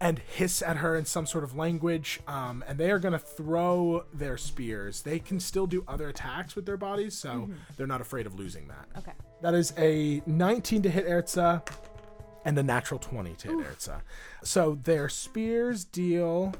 and 0.00 0.18
hiss 0.18 0.62
at 0.62 0.78
her 0.78 0.96
in 0.96 1.04
some 1.04 1.26
sort 1.26 1.44
of 1.44 1.56
language. 1.56 2.20
Um, 2.26 2.64
and 2.66 2.78
they 2.78 2.90
are 2.90 2.98
going 2.98 3.12
to 3.12 3.18
throw 3.18 4.04
their 4.12 4.36
spears. 4.36 5.02
They 5.02 5.18
can 5.18 5.40
still 5.40 5.66
do 5.66 5.84
other 5.88 6.08
attacks 6.08 6.54
with 6.54 6.66
their 6.66 6.76
bodies, 6.76 7.16
so 7.16 7.50
they're 7.76 7.86
not 7.86 8.00
afraid 8.00 8.26
of 8.26 8.38
losing 8.38 8.68
that. 8.68 8.86
Okay. 8.98 9.12
That 9.42 9.54
is 9.54 9.72
a 9.78 10.22
19 10.26 10.82
to 10.82 10.90
hit 10.90 11.06
Erza 11.06 11.68
and 12.44 12.58
a 12.58 12.62
natural 12.62 13.00
20 13.00 13.34
to 13.34 13.48
hit 13.48 13.58
Erza. 13.58 14.00
So 14.42 14.78
their 14.84 15.08
spears 15.08 15.84
deal 15.84 16.54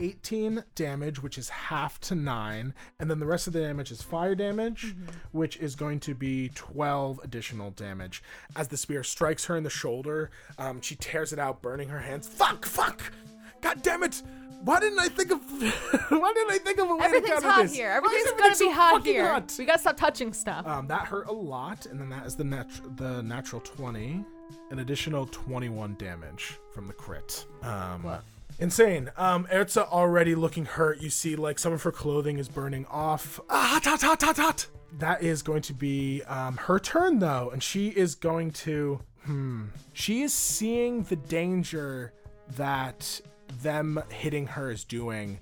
18 0.00 0.64
damage, 0.74 1.22
which 1.22 1.38
is 1.38 1.48
half 1.48 1.98
to 2.00 2.14
9, 2.14 2.74
and 3.00 3.10
then 3.10 3.18
the 3.18 3.26
rest 3.26 3.46
of 3.46 3.52
the 3.52 3.60
damage 3.60 3.90
is 3.90 4.02
fire 4.02 4.34
damage, 4.34 4.94
which 5.32 5.56
is 5.56 5.74
going 5.74 6.00
to 6.00 6.14
be 6.14 6.50
12 6.54 7.20
additional 7.24 7.70
damage. 7.72 8.22
As 8.56 8.68
the 8.68 8.76
spear 8.76 9.02
strikes 9.02 9.44
her 9.46 9.56
in 9.56 9.64
the 9.64 9.70
shoulder, 9.70 10.30
um, 10.58 10.80
she 10.80 10.94
tears 10.96 11.32
it 11.32 11.38
out, 11.38 11.62
burning 11.62 11.88
her 11.88 11.98
hands. 12.00 12.28
Fuck, 12.28 12.64
fuck! 12.64 13.12
God 13.60 13.82
damn 13.82 14.02
it! 14.02 14.22
Why 14.64 14.80
didn't 14.80 14.98
I 14.98 15.08
think 15.08 15.30
of 15.30 15.40
why 16.10 16.32
didn't 16.32 16.50
I 16.52 16.58
think 16.58 16.78
of 16.80 16.90
a 16.90 16.96
way 16.96 17.08
to 17.12 17.20
counter 17.20 17.48
hot 17.48 17.62
this? 17.62 17.74
here. 17.76 17.90
Everything's 17.90 18.26
everything 18.26 18.38
gonna 18.44 18.54
so 18.56 18.66
be 18.68 18.72
hot 18.72 19.04
here. 19.04 19.28
hot? 19.28 19.54
We 19.56 19.64
gotta 19.64 19.78
stop 19.78 19.96
touching 19.96 20.32
stuff. 20.32 20.66
Um, 20.66 20.88
that 20.88 21.02
hurt 21.06 21.28
a 21.28 21.32
lot, 21.32 21.86
and 21.86 22.00
then 22.00 22.08
that 22.10 22.26
is 22.26 22.34
the 22.34 22.42
nat- 22.44 22.96
the 22.96 23.22
natural 23.22 23.60
twenty, 23.60 24.24
an 24.70 24.80
additional 24.80 25.26
twenty 25.26 25.68
one 25.68 25.94
damage 25.96 26.58
from 26.72 26.88
the 26.88 26.92
crit. 26.92 27.46
Um, 27.62 28.02
What? 28.02 28.24
Insane. 28.58 29.10
Um, 29.16 29.46
Erza 29.52 29.88
already 29.88 30.34
looking 30.34 30.64
hurt. 30.64 31.00
You 31.00 31.10
see, 31.10 31.36
like 31.36 31.58
some 31.58 31.72
of 31.72 31.82
her 31.84 31.92
clothing 31.92 32.38
is 32.38 32.48
burning 32.48 32.86
off. 32.86 33.38
Ah, 33.48 33.70
hot, 33.74 33.84
hot, 33.84 34.02
hot, 34.02 34.22
hot, 34.22 34.36
hot. 34.36 34.66
That 34.98 35.22
is 35.22 35.42
going 35.42 35.62
to 35.62 35.74
be 35.74 36.22
um, 36.24 36.56
her 36.56 36.78
turn 36.80 37.18
though, 37.18 37.50
and 37.52 37.62
she 37.62 37.88
is 37.88 38.14
going 38.14 38.50
to. 38.52 39.00
Hmm. 39.24 39.66
She 39.92 40.22
is 40.22 40.32
seeing 40.32 41.02
the 41.04 41.16
danger 41.16 42.12
that 42.56 43.20
them 43.62 44.02
hitting 44.10 44.46
her 44.48 44.70
is 44.70 44.84
doing. 44.84 45.40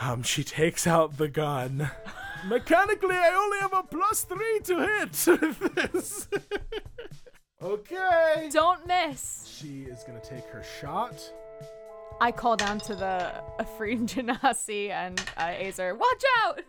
Um, 0.00 0.22
she 0.22 0.42
takes 0.44 0.86
out 0.86 1.16
the 1.16 1.28
gun. 1.28 1.90
Mechanically, 2.46 3.16
I 3.16 3.34
only 3.34 3.58
have 3.60 3.72
a 3.72 3.82
plus 3.84 4.24
three 4.24 4.60
to 4.64 4.80
hit 4.80 5.40
with 5.40 5.74
this. 5.74 6.28
okay. 7.62 8.50
Don't 8.52 8.86
miss. 8.86 9.48
She 9.48 9.82
is 9.82 10.02
gonna 10.04 10.20
take 10.20 10.44
her 10.46 10.62
shot. 10.80 11.32
I 12.20 12.32
call 12.32 12.56
down 12.56 12.78
to 12.80 12.94
the 12.94 13.42
Afrin 13.58 14.06
Genasi 14.06 14.90
and 14.90 15.20
uh, 15.36 15.46
Azer. 15.48 15.96
Watch 15.98 16.22
out! 16.44 16.60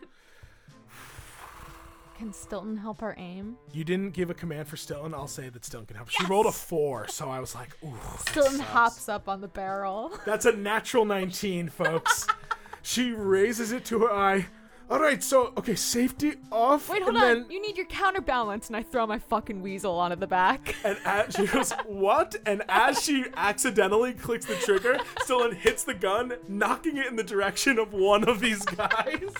Can 2.18 2.32
Stilton 2.32 2.78
help 2.78 3.02
our 3.02 3.14
aim? 3.18 3.56
You 3.72 3.84
didn't 3.84 4.10
give 4.14 4.30
a 4.30 4.34
command 4.34 4.68
for 4.68 4.76
Stilton. 4.76 5.12
I'll 5.12 5.26
say 5.28 5.50
that 5.50 5.64
Stilton 5.66 5.86
can 5.86 5.96
help. 5.96 6.08
She 6.08 6.16
Yes! 6.22 6.30
rolled 6.30 6.46
a 6.46 6.52
four, 6.52 7.06
so 7.08 7.28
I 7.28 7.40
was 7.40 7.54
like, 7.54 7.76
ooh. 7.84 7.92
that 7.92 8.28
Stilton 8.30 8.56
sucks. 8.56 8.70
hops 8.70 9.08
up 9.10 9.28
on 9.28 9.42
the 9.42 9.48
barrel. 9.48 10.12
That's 10.24 10.46
a 10.46 10.52
natural 10.52 11.04
19, 11.04 11.68
folks. 11.68 12.26
she 12.82 13.12
raises 13.12 13.70
it 13.70 13.84
to 13.86 13.98
her 14.00 14.10
eye. 14.10 14.46
All 14.88 15.00
right, 15.00 15.20
so 15.20 15.52
okay, 15.56 15.74
safety 15.74 16.34
off. 16.52 16.88
Wait, 16.88 17.02
hold 17.02 17.16
on. 17.16 17.20
Then, 17.22 17.46
You 17.50 17.60
need 17.60 17.76
your 17.76 17.86
counterbalance, 17.86 18.68
and 18.68 18.76
I 18.76 18.84
throw 18.84 19.04
my 19.04 19.18
fucking 19.18 19.60
weasel 19.60 19.98
onto 19.98 20.16
the 20.16 20.28
back. 20.28 20.76
and 20.84 20.96
as 21.04 21.34
she 21.34 21.46
goes, 21.46 21.72
what? 21.86 22.36
And 22.46 22.62
as 22.68 23.02
she 23.02 23.24
accidentally 23.36 24.12
clicks 24.12 24.46
the 24.46 24.54
trigger, 24.54 24.98
Stilton 25.22 25.56
hits 25.56 25.82
the 25.82 25.94
gun, 25.94 26.34
knocking 26.48 26.98
it 26.98 27.06
in 27.08 27.16
the 27.16 27.24
direction 27.24 27.80
of 27.80 27.92
one 27.92 28.28
of 28.28 28.38
these 28.38 28.64
guys. 28.64 29.34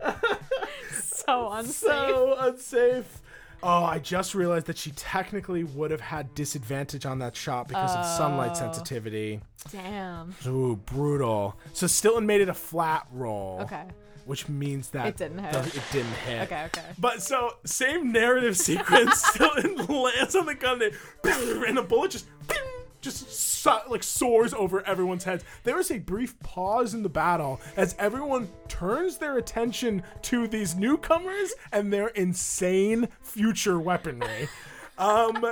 so 0.92 1.50
unsafe. 1.52 1.74
so 1.90 2.36
unsafe. 2.38 3.22
Oh, 3.62 3.84
I 3.84 3.98
just 3.98 4.34
realized 4.34 4.66
that 4.66 4.76
she 4.76 4.90
technically 4.90 5.64
would 5.64 5.90
have 5.90 6.02
had 6.02 6.34
disadvantage 6.34 7.06
on 7.06 7.20
that 7.20 7.34
shot 7.34 7.68
because 7.68 7.96
of 7.96 8.04
sunlight 8.04 8.50
Oh. 8.52 8.58
sensitivity. 8.58 9.40
Damn. 9.72 10.34
Ooh, 10.46 10.76
brutal. 10.76 11.58
So 11.72 11.86
Stilton 11.86 12.26
made 12.26 12.42
it 12.42 12.50
a 12.50 12.54
flat 12.54 13.06
roll. 13.10 13.60
Okay. 13.62 13.84
Which 14.24 14.48
means 14.48 14.90
that 14.90 15.06
It 15.06 15.16
didn't 15.16 15.38
hit. 15.38 15.52
the- 15.52 15.76
it 15.78 15.82
didn't 15.92 16.12
hit. 16.12 16.42
Okay, 16.42 16.64
okay. 16.66 16.82
But 16.98 17.22
so 17.22 17.54
same 17.64 18.12
narrative 18.12 18.56
sequence 18.56 19.22
still 19.24 19.50
lands 19.88 20.34
on 20.34 20.46
the 20.46 20.54
gun 20.54 20.80
and, 20.82 20.92
and 21.64 21.76
the 21.76 21.82
bullet 21.82 22.10
just 22.12 22.26
just 23.00 23.30
so, 23.30 23.80
like 23.90 24.02
soars 24.02 24.54
over 24.54 24.80
everyone's 24.86 25.24
heads. 25.24 25.44
There 25.64 25.78
is 25.78 25.90
a 25.90 25.98
brief 25.98 26.38
pause 26.40 26.94
in 26.94 27.02
the 27.02 27.08
battle 27.10 27.60
as 27.76 27.94
everyone 27.98 28.48
turns 28.68 29.18
their 29.18 29.36
attention 29.36 30.02
to 30.22 30.48
these 30.48 30.74
newcomers 30.74 31.52
and 31.70 31.92
their 31.92 32.08
insane 32.08 33.08
future 33.20 33.78
weaponry. 33.78 34.48
Um, 34.96 35.44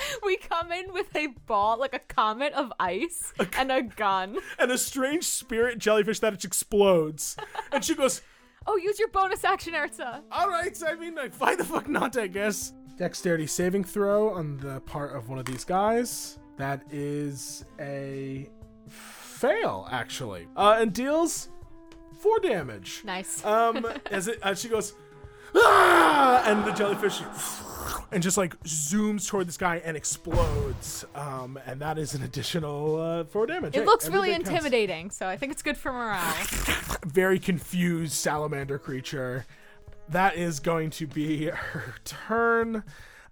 We 0.24 0.36
come 0.36 0.72
in 0.72 0.92
with 0.92 1.14
a 1.16 1.28
ball, 1.46 1.78
like 1.78 1.94
a 1.94 1.98
comet 1.98 2.52
of 2.52 2.72
ice, 2.78 3.32
and 3.56 3.72
a 3.72 3.82
gun. 3.82 4.38
and 4.58 4.70
a 4.70 4.78
strange 4.78 5.24
spirit 5.24 5.78
jellyfish 5.78 6.20
that 6.20 6.44
explodes. 6.44 7.36
And 7.72 7.84
she 7.84 7.94
goes, 7.94 8.22
Oh, 8.66 8.76
use 8.76 8.98
your 8.98 9.08
bonus 9.08 9.44
action, 9.44 9.72
Erza. 9.72 10.20
All 10.30 10.48
right, 10.48 10.76
I 10.86 10.94
mean, 10.94 11.14
like, 11.14 11.34
why 11.36 11.56
the 11.56 11.64
fuck 11.64 11.88
not? 11.88 12.16
I 12.16 12.26
guess. 12.26 12.72
Dexterity 12.98 13.46
saving 13.46 13.84
throw 13.84 14.30
on 14.30 14.58
the 14.58 14.80
part 14.80 15.16
of 15.16 15.28
one 15.30 15.38
of 15.38 15.46
these 15.46 15.64
guys. 15.64 16.38
That 16.58 16.82
is 16.90 17.64
a 17.80 18.50
fail, 18.88 19.88
actually, 19.90 20.46
uh, 20.54 20.76
and 20.78 20.92
deals 20.92 21.48
four 22.18 22.38
damage. 22.40 23.02
Nice. 23.04 23.42
Um, 23.44 23.86
as 24.10 24.28
it 24.28 24.38
as 24.42 24.60
she 24.60 24.68
goes, 24.68 24.92
ah! 25.54 26.42
and 26.44 26.64
the 26.66 26.72
jellyfish. 26.72 27.22
And 28.12 28.22
just 28.22 28.36
like 28.36 28.60
zooms 28.64 29.28
toward 29.28 29.46
this 29.46 29.56
guy 29.56 29.80
and 29.84 29.96
explodes, 29.96 31.04
um, 31.14 31.58
and 31.64 31.80
that 31.80 31.96
is 31.96 32.14
an 32.14 32.22
additional 32.22 33.00
uh, 33.00 33.24
four 33.24 33.46
damage. 33.46 33.76
it 33.76 33.80
Hey, 33.80 33.86
looks 33.86 34.08
really 34.08 34.30
bit 34.30 34.44
counts 34.44 34.50
intimidating, 34.50 35.10
so 35.10 35.28
I 35.28 35.36
think 35.36 35.52
it's 35.52 35.62
good 35.62 35.76
for 35.76 35.92
morale. 35.92 36.34
very 37.06 37.38
confused 37.38 38.12
salamander 38.12 38.78
creature. 38.78 39.46
That 40.08 40.34
is 40.34 40.58
going 40.58 40.90
to 40.90 41.06
be 41.06 41.44
her 41.50 41.94
turn. 42.04 42.82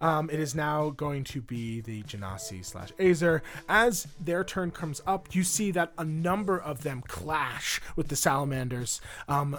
Um, 0.00 0.30
it 0.30 0.38
is 0.38 0.54
now 0.54 0.90
going 0.90 1.24
to 1.24 1.40
be 1.40 1.80
the 1.80 2.02
Genasi 2.04 2.64
slash 2.64 2.92
Azer. 3.00 3.40
As 3.68 4.06
their 4.20 4.44
turn 4.44 4.70
comes 4.70 5.02
up, 5.06 5.34
you 5.34 5.42
see 5.42 5.72
that 5.72 5.92
a 5.98 6.04
number 6.04 6.56
of 6.58 6.82
them 6.82 7.02
clash 7.06 7.80
with 7.96 8.08
the 8.08 8.16
salamanders. 8.16 9.00
Um, 9.28 9.58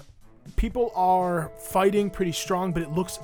people 0.56 0.92
are 0.96 1.52
fighting 1.58 2.10
pretty 2.10 2.32
strong, 2.32 2.72
but 2.72 2.82
it 2.84 2.92
looks 2.92 3.20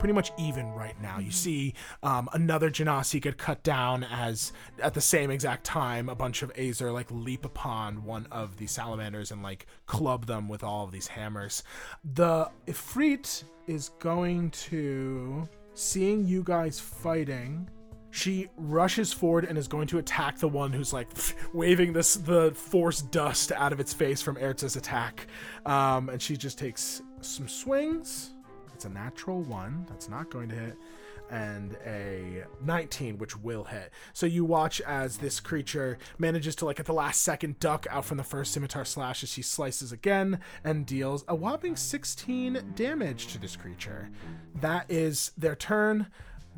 pretty 0.00 0.14
much 0.14 0.32
even 0.38 0.72
right 0.72 1.00
now. 1.00 1.18
You 1.18 1.30
see 1.30 1.74
um, 2.02 2.28
another 2.32 2.70
Genasi 2.70 3.20
get 3.20 3.36
cut 3.36 3.62
down 3.62 4.02
as 4.04 4.52
at 4.82 4.94
the 4.94 5.00
same 5.00 5.30
exact 5.30 5.62
time 5.64 6.08
a 6.08 6.14
bunch 6.14 6.42
of 6.42 6.52
Azer 6.54 6.92
like 6.92 7.10
leap 7.10 7.44
upon 7.44 8.02
one 8.04 8.26
of 8.32 8.56
the 8.56 8.66
salamanders 8.66 9.30
and 9.30 9.42
like 9.42 9.66
club 9.86 10.26
them 10.26 10.48
with 10.48 10.64
all 10.64 10.84
of 10.84 10.90
these 10.90 11.06
hammers. 11.06 11.62
The 12.14 12.50
Ifrit 12.66 13.44
is 13.66 13.90
going 14.00 14.50
to 14.50 15.46
seeing 15.74 16.26
you 16.26 16.42
guys 16.42 16.80
fighting. 16.80 17.68
She 18.10 18.48
rushes 18.56 19.12
forward 19.12 19.44
and 19.44 19.56
is 19.56 19.68
going 19.68 19.86
to 19.88 19.98
attack 19.98 20.38
the 20.38 20.48
one 20.48 20.72
who's 20.72 20.94
like 20.94 21.08
waving 21.52 21.92
this 21.92 22.14
the 22.14 22.52
force 22.52 23.02
dust 23.02 23.52
out 23.52 23.72
of 23.72 23.80
its 23.80 23.92
face 23.92 24.22
from 24.22 24.36
Erza's 24.36 24.76
attack. 24.76 25.26
Um, 25.66 26.08
and 26.08 26.20
she 26.20 26.38
just 26.38 26.58
takes 26.58 27.02
some 27.20 27.48
swings. 27.48 28.32
It's 28.80 28.86
a 28.86 28.88
natural 28.88 29.42
one. 29.42 29.84
That's 29.90 30.08
not 30.08 30.30
going 30.30 30.48
to 30.48 30.54
hit. 30.54 30.78
And 31.30 31.76
a 31.84 32.44
19, 32.64 33.18
which 33.18 33.36
will 33.36 33.64
hit. 33.64 33.92
So 34.14 34.24
you 34.24 34.42
watch 34.42 34.80
as 34.80 35.18
this 35.18 35.38
creature 35.38 35.98
manages 36.16 36.56
to, 36.56 36.64
like, 36.64 36.80
at 36.80 36.86
the 36.86 36.94
last 36.94 37.20
second, 37.20 37.60
duck 37.60 37.86
out 37.90 38.06
from 38.06 38.16
the 38.16 38.24
first 38.24 38.52
scimitar 38.52 38.86
slash 38.86 39.22
as 39.22 39.28
she 39.28 39.42
slices 39.42 39.92
again 39.92 40.40
and 40.64 40.86
deals 40.86 41.26
a 41.28 41.34
whopping 41.34 41.76
16 41.76 42.72
damage 42.74 43.26
to 43.34 43.38
this 43.38 43.54
creature. 43.54 44.08
That 44.54 44.86
is 44.88 45.32
their 45.36 45.54
turn. 45.54 46.06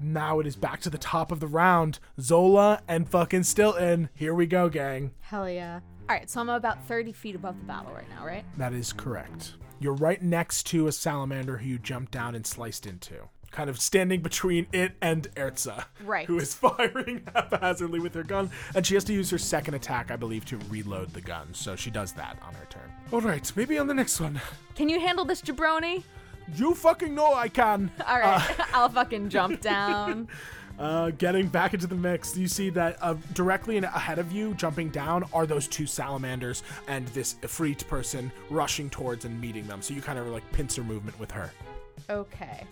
Now 0.01 0.39
it 0.39 0.47
is 0.47 0.55
back 0.55 0.81
to 0.83 0.91
the 0.91 0.99
top 0.99 1.33
of 1.33 1.41
the 1.41 1.49
round. 1.49 1.99
Zola 2.21 2.83
and 2.87 3.09
fucking 3.09 3.43
Stilton. 3.43 4.11
Here 4.15 4.33
we 4.33 4.47
go, 4.47 4.69
gang. 4.69 5.11
Hell 5.23 5.51
yeah. 5.51 5.81
All 6.09 6.17
right, 6.17 6.29
so 6.29 6.41
I'm 6.41 6.49
about 6.49 6.87
30 6.89 7.13
feet 7.13 7.35
above 7.35 7.59
the 7.59 7.65
battle 7.65 7.93
right 7.93 8.09
now, 8.11 8.27
right? 8.27 8.45
That 8.59 8.73
is 8.73 8.93
correct. 8.93 9.55
You're 9.81 9.95
right 9.95 10.21
next 10.21 10.65
to 10.67 10.87
a 10.87 10.93
salamander 10.93 11.57
who 11.59 11.69
you 11.71 11.79
jumped 11.79 12.13
down 12.13 12.35
and 12.35 12.47
sliced 12.47 12.87
into. 12.87 13.29
Kind 13.51 13.69
of 13.71 13.81
standing 13.81 14.21
between 14.21 14.67
it 14.73 14.93
and 15.01 15.33
Erza. 15.35 15.85
Right. 16.05 16.27
Who 16.27 16.39
is 16.39 16.55
firing 16.55 17.27
haphazardly 17.35 18.01
with 18.01 18.15
her 18.15 18.23
gun. 18.25 18.51
And 18.75 18.87
she 18.87 18.95
has 18.95 19.05
to 19.05 19.13
use 19.13 19.31
her 19.31 19.39
second 19.39 19.75
attack, 19.75 20.11
I 20.11 20.17
believe, 20.17 20.45
to 20.47 20.59
reload 20.69 21.13
the 21.13 21.21
gun. 21.21 21.53
So 21.53 21.77
she 21.77 21.91
does 21.91 22.13
that 22.13 22.39
on 22.43 22.55
her 22.55 22.67
turn. 22.69 22.93
Alright, 23.13 23.53
maybe 23.57 23.79
on 23.79 23.87
the 23.87 23.95
next 23.95 24.21
one. 24.21 24.41
Can 24.75 24.89
you 24.89 25.01
handle 25.01 25.25
this 25.25 25.43
jabroni? 25.43 26.03
You 26.57 26.75
fucking 26.75 27.15
know 27.15 27.33
I 27.35 27.49
can. 27.49 27.91
All 28.07 28.19
right, 28.19 28.61
uh, 28.61 28.65
I'll 28.75 28.89
fucking 28.89 29.29
jump 29.29 29.61
down. 29.61 30.29
Uh, 30.79 31.11
getting 31.11 31.47
back 31.47 31.75
into 31.75 31.87
the 31.87 31.95
mix, 31.95 32.37
you 32.37 32.49
see 32.49 32.71
that 32.71 32.97
uh, 33.01 33.15
directly 33.35 33.77
in, 33.77 33.85
ahead 33.85 34.19
of 34.19 34.33
you, 34.33 34.55
jumping 34.55 34.89
down, 34.89 35.25
are 35.33 35.47
those 35.47 35.69
two 35.69 35.87
salamanders 35.87 36.63
and 36.89 37.07
this 37.09 37.35
Ifrit 37.43 37.87
person 37.89 38.33
rushing 38.51 38.91
towards 38.91 39.25
and 39.25 39.41
meeting 39.41 39.67
them. 39.67 39.83
So 39.83 39.95
you 39.95 40.03
kind 40.03 40.19
of 40.19 40.27
like 40.29 40.51
pincer 40.53 40.83
movement 40.83 41.19
with 41.21 41.31
her. 41.31 41.53
Okay. 42.11 42.65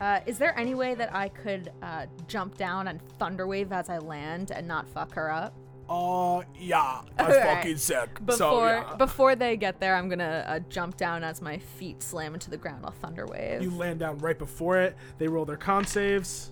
Uh, 0.00 0.20
is 0.26 0.38
there 0.38 0.56
any 0.58 0.74
way 0.74 0.94
that 0.94 1.12
I 1.14 1.28
could 1.28 1.72
uh, 1.82 2.06
jump 2.28 2.56
down 2.56 2.88
and 2.88 3.00
thunderwave 3.20 3.72
as 3.72 3.88
I 3.88 3.98
land 3.98 4.52
and 4.52 4.68
not 4.68 4.86
fuck 4.88 5.12
her 5.14 5.30
up? 5.30 5.54
Uh, 5.88 6.42
yeah, 6.58 7.00
that's 7.16 7.34
Alright. 7.34 7.56
fucking 7.56 7.78
sick. 7.78 8.14
Before 8.26 8.36
so, 8.36 8.66
yeah. 8.66 8.94
before 8.96 9.34
they 9.34 9.56
get 9.56 9.80
there, 9.80 9.96
I'm 9.96 10.08
gonna 10.10 10.44
uh, 10.46 10.58
jump 10.68 10.98
down 10.98 11.24
as 11.24 11.40
my 11.40 11.56
feet 11.56 12.02
slam 12.02 12.34
into 12.34 12.50
the 12.50 12.58
ground. 12.58 12.84
I'll 12.84 12.92
thunderwave. 12.92 13.62
you 13.62 13.70
land 13.70 14.00
down 14.00 14.18
right 14.18 14.38
before 14.38 14.78
it. 14.78 14.96
They 15.16 15.28
roll 15.28 15.46
their 15.46 15.56
con 15.56 15.86
saves. 15.86 16.50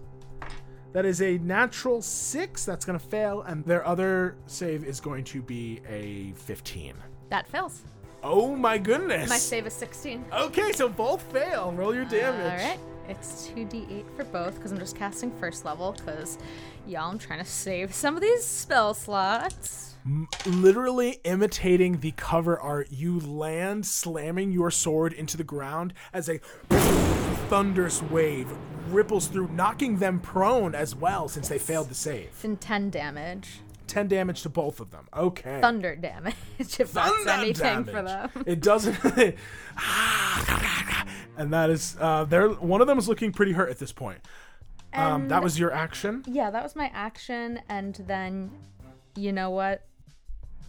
That 0.96 1.04
is 1.04 1.20
a 1.20 1.36
natural 1.36 2.00
six. 2.00 2.64
That's 2.64 2.86
going 2.86 2.98
to 2.98 3.04
fail. 3.04 3.42
And 3.42 3.62
their 3.66 3.86
other 3.86 4.34
save 4.46 4.82
is 4.82 4.98
going 4.98 5.24
to 5.24 5.42
be 5.42 5.82
a 5.86 6.32
15. 6.38 6.94
that 7.28 7.46
fails. 7.46 7.82
Oh 8.22 8.56
my 8.56 8.78
goodness. 8.78 9.28
My 9.28 9.36
save 9.36 9.66
is 9.66 9.74
16. 9.74 10.24
Okay, 10.32 10.72
so 10.72 10.88
both 10.88 11.20
fail. 11.30 11.70
Roll 11.72 11.94
your 11.94 12.06
damage. 12.06 12.62
All 12.62 12.70
right. 12.70 12.78
It's 13.10 13.46
2d8 13.48 14.06
for 14.16 14.24
both 14.24 14.54
because 14.54 14.72
I'm 14.72 14.78
just 14.78 14.96
casting 14.96 15.30
first 15.32 15.66
level 15.66 15.92
because, 15.92 16.38
y'all, 16.86 17.10
I'm 17.10 17.18
trying 17.18 17.40
to 17.40 17.44
save 17.44 17.94
some 17.94 18.16
of 18.16 18.22
these 18.22 18.42
spell 18.42 18.94
slots. 18.94 19.96
literally 20.46 21.20
imitating 21.24 22.00
the 22.00 22.12
cover 22.12 22.58
art, 22.58 22.88
you 22.90 23.20
land 23.20 23.84
slamming 23.84 24.50
your 24.50 24.70
sword 24.70 25.12
into 25.12 25.36
the 25.36 25.44
ground 25.44 25.92
as 26.14 26.30
a 26.30 26.38
thunderous 27.50 28.02
wave 28.02 28.50
ripples 28.88 29.26
through, 29.28 29.48
knocking 29.48 29.98
them 29.98 30.20
prone 30.20 30.74
as 30.74 30.94
well 30.94 31.28
since 31.28 31.48
they 31.48 31.58
failed 31.58 31.88
to 31.88 31.94
save. 31.94 32.30
And 32.44 32.60
10 32.60 32.90
damage. 32.90 33.60
10 33.86 34.08
damage 34.08 34.42
to 34.42 34.48
both 34.48 34.80
of 34.80 34.90
them. 34.90 35.08
Okay. 35.16 35.60
Thunder 35.60 35.94
damage, 35.96 36.34
if 36.58 36.92
that's 36.92 36.94
Thunder 36.94 37.30
anything 37.30 37.84
for 37.84 38.02
them. 38.02 38.30
It 38.46 38.60
doesn't. 38.60 38.96
and 41.36 41.52
that 41.52 41.70
is, 41.70 41.96
uh, 42.00 42.24
they're, 42.24 42.48
one 42.50 42.80
of 42.80 42.86
them 42.86 42.98
is 42.98 43.08
looking 43.08 43.32
pretty 43.32 43.52
hurt 43.52 43.70
at 43.70 43.78
this 43.78 43.92
point. 43.92 44.18
Um, 44.92 45.28
that 45.28 45.42
was 45.42 45.58
your 45.58 45.72
action. 45.72 46.24
Yeah, 46.26 46.50
that 46.50 46.62
was 46.62 46.74
my 46.74 46.90
action, 46.94 47.60
and 47.68 47.94
then, 48.06 48.50
you 49.14 49.30
know 49.32 49.50
what? 49.50 49.84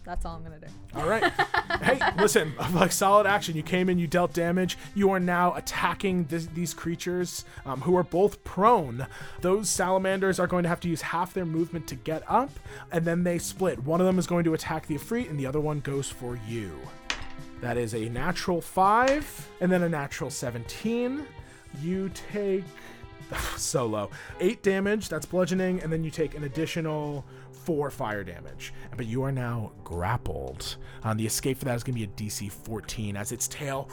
That's 0.08 0.24
all 0.24 0.36
I'm 0.36 0.42
gonna 0.42 0.58
do. 0.58 0.68
All 0.94 1.06
right. 1.06 1.22
hey, 1.82 2.00
listen, 2.16 2.54
like 2.72 2.92
solid 2.92 3.26
action. 3.26 3.54
You 3.54 3.62
came 3.62 3.90
in, 3.90 3.98
you 3.98 4.06
dealt 4.06 4.32
damage. 4.32 4.78
You 4.94 5.10
are 5.10 5.20
now 5.20 5.52
attacking 5.52 6.24
this, 6.24 6.46
these 6.46 6.72
creatures 6.72 7.44
um, 7.66 7.82
who 7.82 7.94
are 7.94 8.02
both 8.02 8.42
prone. 8.42 9.06
Those 9.42 9.68
salamanders 9.68 10.40
are 10.40 10.46
going 10.46 10.62
to 10.62 10.68
have 10.70 10.80
to 10.80 10.88
use 10.88 11.02
half 11.02 11.34
their 11.34 11.44
movement 11.44 11.86
to 11.88 11.94
get 11.94 12.22
up, 12.26 12.48
and 12.90 13.04
then 13.04 13.22
they 13.22 13.36
split. 13.36 13.84
One 13.84 14.00
of 14.00 14.06
them 14.06 14.18
is 14.18 14.26
going 14.26 14.44
to 14.44 14.54
attack 14.54 14.86
the 14.86 14.94
Ifrit, 14.94 15.28
and 15.28 15.38
the 15.38 15.44
other 15.44 15.60
one 15.60 15.80
goes 15.80 16.08
for 16.08 16.40
you. 16.48 16.72
That 17.60 17.76
is 17.76 17.94
a 17.94 18.08
natural 18.08 18.62
5, 18.62 19.50
and 19.60 19.70
then 19.70 19.82
a 19.82 19.90
natural 19.90 20.30
17. 20.30 21.26
You 21.82 22.10
take 22.32 22.64
solo. 23.56 24.08
Eight 24.40 24.62
damage, 24.62 25.10
that's 25.10 25.26
bludgeoning, 25.26 25.82
and 25.82 25.92
then 25.92 26.02
you 26.02 26.10
take 26.10 26.34
an 26.34 26.44
additional 26.44 27.26
four 27.68 27.90
fire 27.90 28.24
damage. 28.24 28.72
But 28.96 29.04
you 29.04 29.22
are 29.24 29.30
now 29.30 29.72
grappled. 29.84 30.76
Um, 31.02 31.18
the 31.18 31.26
escape 31.26 31.58
for 31.58 31.66
that 31.66 31.76
is 31.76 31.84
going 31.84 31.98
to 31.98 32.06
be 32.06 32.24
a 32.24 32.28
DC 32.28 32.50
14 32.50 33.14
as 33.14 33.30
its 33.30 33.46
tail 33.46 33.90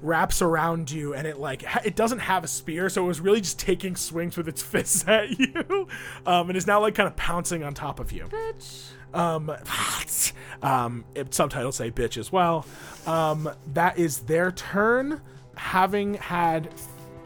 wraps 0.00 0.40
around 0.40 0.90
you, 0.90 1.12
and 1.12 1.26
it 1.26 1.38
like 1.38 1.62
it 1.84 1.94
doesn't 1.94 2.20
have 2.20 2.42
a 2.42 2.48
spear, 2.48 2.88
so 2.88 3.04
it 3.04 3.06
was 3.06 3.20
really 3.20 3.42
just 3.42 3.58
taking 3.58 3.96
swings 3.96 4.38
with 4.38 4.48
its 4.48 4.62
fists 4.72 5.06
at 5.06 5.38
you, 5.38 5.86
um, 6.24 6.48
and 6.48 6.56
is 6.56 6.66
now 6.66 6.80
like 6.80 6.94
kind 6.94 7.06
of 7.06 7.16
pouncing 7.16 7.62
on 7.62 7.74
top 7.74 8.00
of 8.00 8.12
you. 8.12 8.24
Bitch. 8.24 8.92
Um, 9.12 9.54
um, 10.62 11.04
it, 11.14 11.34
subtitles 11.34 11.76
say 11.76 11.90
bitch 11.90 12.16
as 12.16 12.32
well. 12.32 12.64
Um, 13.06 13.50
that 13.74 13.98
is 13.98 14.20
their 14.20 14.52
turn. 14.52 15.20
Having 15.54 16.14
had 16.14 16.72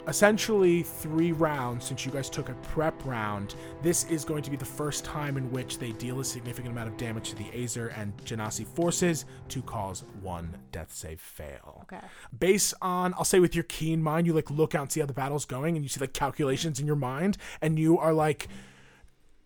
essentially 0.08 0.82
three 0.82 1.32
rounds 1.32 1.84
since 1.86 2.04
you 2.04 2.12
guys 2.12 2.28
took 2.28 2.48
a 2.48 2.54
prep 2.54 2.94
round. 3.04 3.54
This 3.82 4.04
is 4.04 4.24
going 4.24 4.42
to 4.42 4.50
be 4.50 4.56
the 4.56 4.64
first 4.64 5.04
time 5.04 5.36
in 5.36 5.50
which 5.50 5.78
they 5.78 5.92
deal 5.92 6.20
a 6.20 6.24
significant 6.24 6.72
amount 6.72 6.88
of 6.88 6.96
damage 6.96 7.30
to 7.30 7.36
the 7.36 7.44
Azer 7.44 7.96
and 7.96 8.16
Genasi 8.24 8.66
forces 8.66 9.24
to 9.48 9.62
cause 9.62 10.04
one 10.20 10.56
death 10.72 10.92
save 10.92 11.20
fail. 11.20 11.86
Okay. 11.92 12.04
Based 12.38 12.74
on, 12.82 13.14
I'll 13.14 13.24
say 13.24 13.40
with 13.40 13.54
your 13.54 13.64
keen 13.64 14.02
mind, 14.02 14.26
you 14.26 14.32
like 14.32 14.50
look 14.50 14.74
out 14.74 14.82
and 14.82 14.92
see 14.92 15.00
how 15.00 15.06
the 15.06 15.12
battle's 15.12 15.44
going 15.44 15.76
and 15.76 15.84
you 15.84 15.88
see 15.88 16.00
like 16.00 16.12
calculations 16.12 16.80
in 16.80 16.86
your 16.86 16.96
mind 16.96 17.36
and 17.60 17.78
you 17.78 17.98
are 17.98 18.12
like, 18.12 18.48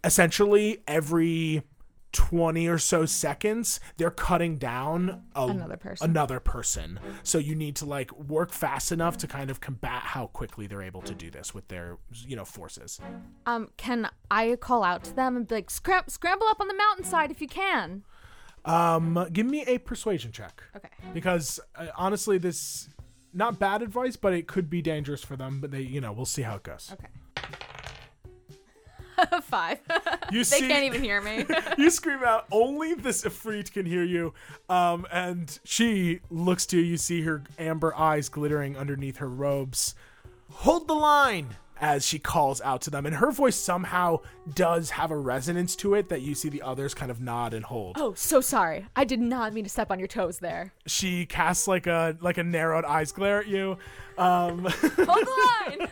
essentially 0.05 0.83
every 0.87 1.63
20 2.13 2.67
or 2.69 2.79
so 2.79 3.05
seconds 3.05 3.79
they're 3.99 4.11
cutting 4.11 4.57
down 4.59 5.23
a, 5.35 5.47
Another 5.47 5.77
person. 5.77 6.11
another 6.11 6.41
person 6.41 6.99
so 7.23 7.37
you 7.39 7.55
need 7.55 7.77
to 7.77 7.85
like 7.85 8.11
work 8.19 8.53
fast 8.53 8.91
enough 8.91 9.19
to 9.19 9.27
kind 9.27 9.51
of 9.51 9.61
combat 9.61 10.03
how 10.03 10.27
quickly 10.29 10.67
they're 10.67 10.83
able 10.83 11.03
to 11.03 11.15
do 11.15 11.31
this 11.31 11.53
with 11.53 11.69
their 11.69 11.99
you 12.27 12.35
know 12.37 12.45
forces 12.45 12.99
Um, 13.45 13.69
can 13.77 14.09
I 14.31 14.57
call 14.57 14.83
out 14.83 15.05
to 15.05 15.15
them 15.17 15.37
and 15.37 15.47
be 15.47 15.57
like, 15.57 15.71
Scram- 15.71 16.09
scramble 16.09 16.47
up 16.49 16.61
on 16.61 16.69
the 16.69 16.75
mountainside 16.75 17.31
if 17.31 17.41
you 17.43 17.49
can? 17.49 18.03
um 18.65 19.27
give 19.33 19.47
me 19.47 19.63
a 19.67 19.79
persuasion 19.79 20.33
check 20.33 20.63
Okay. 20.77 20.89
because 21.13 21.61
uh, 21.77 21.87
honestly 21.97 22.39
this 22.39 22.89
not 23.33 23.59
bad 23.59 23.83
advice 23.83 24.17
but 24.17 24.33
it 24.33 24.47
could 24.49 24.71
be 24.71 24.81
dangerous 24.81 25.23
for 25.23 25.37
them 25.37 25.61
but 25.61 25.71
they 25.71 25.83
you 25.83 26.01
know 26.01 26.13
we'll 26.13 26.25
see 26.25 26.43
how 26.43 26.57
it 26.57 26.63
goes 26.63 26.91
Okay. 26.95 27.09
Five. 29.43 29.79
you 30.33 30.41
they 30.41 30.45
see 30.45 30.69
can't 30.69 30.85
even 30.85 31.03
hear 31.03 31.21
me. 31.21 31.45
you 31.79 31.91
scream 31.91 32.23
out, 32.25 32.47
only 32.51 32.95
this 32.95 33.25
Ifrit 33.25 33.73
can 33.73 33.87
hear 33.87 34.05
you. 34.05 34.35
Um, 34.69 35.07
and 35.13 35.59
she 35.65 36.21
looks 36.31 36.67
to 36.67 36.77
you. 36.79 36.83
You 36.83 36.97
see 36.97 37.23
her 37.23 37.43
amber 37.59 37.95
eyes 37.97 38.29
glittering 38.29 38.77
underneath 38.77 39.19
her 39.19 39.29
robes. 39.29 39.95
Hold 40.51 40.89
the 40.89 40.95
line! 40.95 41.57
As 41.79 42.07
she 42.07 42.19
calls 42.19 42.63
out 42.63 42.81
to 42.83 42.91
them. 42.91 43.05
And 43.05 43.17
her 43.17 43.31
voice 43.31 43.55
somehow 43.57 44.21
does 44.55 44.89
have 44.91 45.11
a 45.11 45.17
resonance 45.17 45.77
to 45.77 45.93
it 45.95 46.09
that 46.09 46.23
you 46.23 46.35
see 46.35 46.49
the 46.49 46.63
others 46.63 46.95
kind 46.95 47.11
of 47.11 47.21
nod 47.21 47.53
and 47.53 47.67
hold. 47.67 47.97
oh, 47.99 48.15
so 48.15 48.41
sorry. 48.41 48.87
I 48.97 49.05
did 49.05 49.21
not 49.21 49.53
mean 49.53 49.65
to 49.65 49.69
step 49.71 49.91
on 49.91 49.99
your 49.99 50.09
toes 50.09 50.39
there. 50.39 50.73
She 50.87 51.27
casts 51.27 51.69
like 51.69 51.87
a 51.87 52.17
like 52.23 52.39
a 52.39 52.43
narrowed 52.43 52.87
eyes 52.87 53.13
glare 53.13 53.41
at 53.41 53.49
you. 53.49 53.77
Um, 54.17 54.61
Hold 54.65 54.73
the 54.97 55.69
line. 55.69 55.89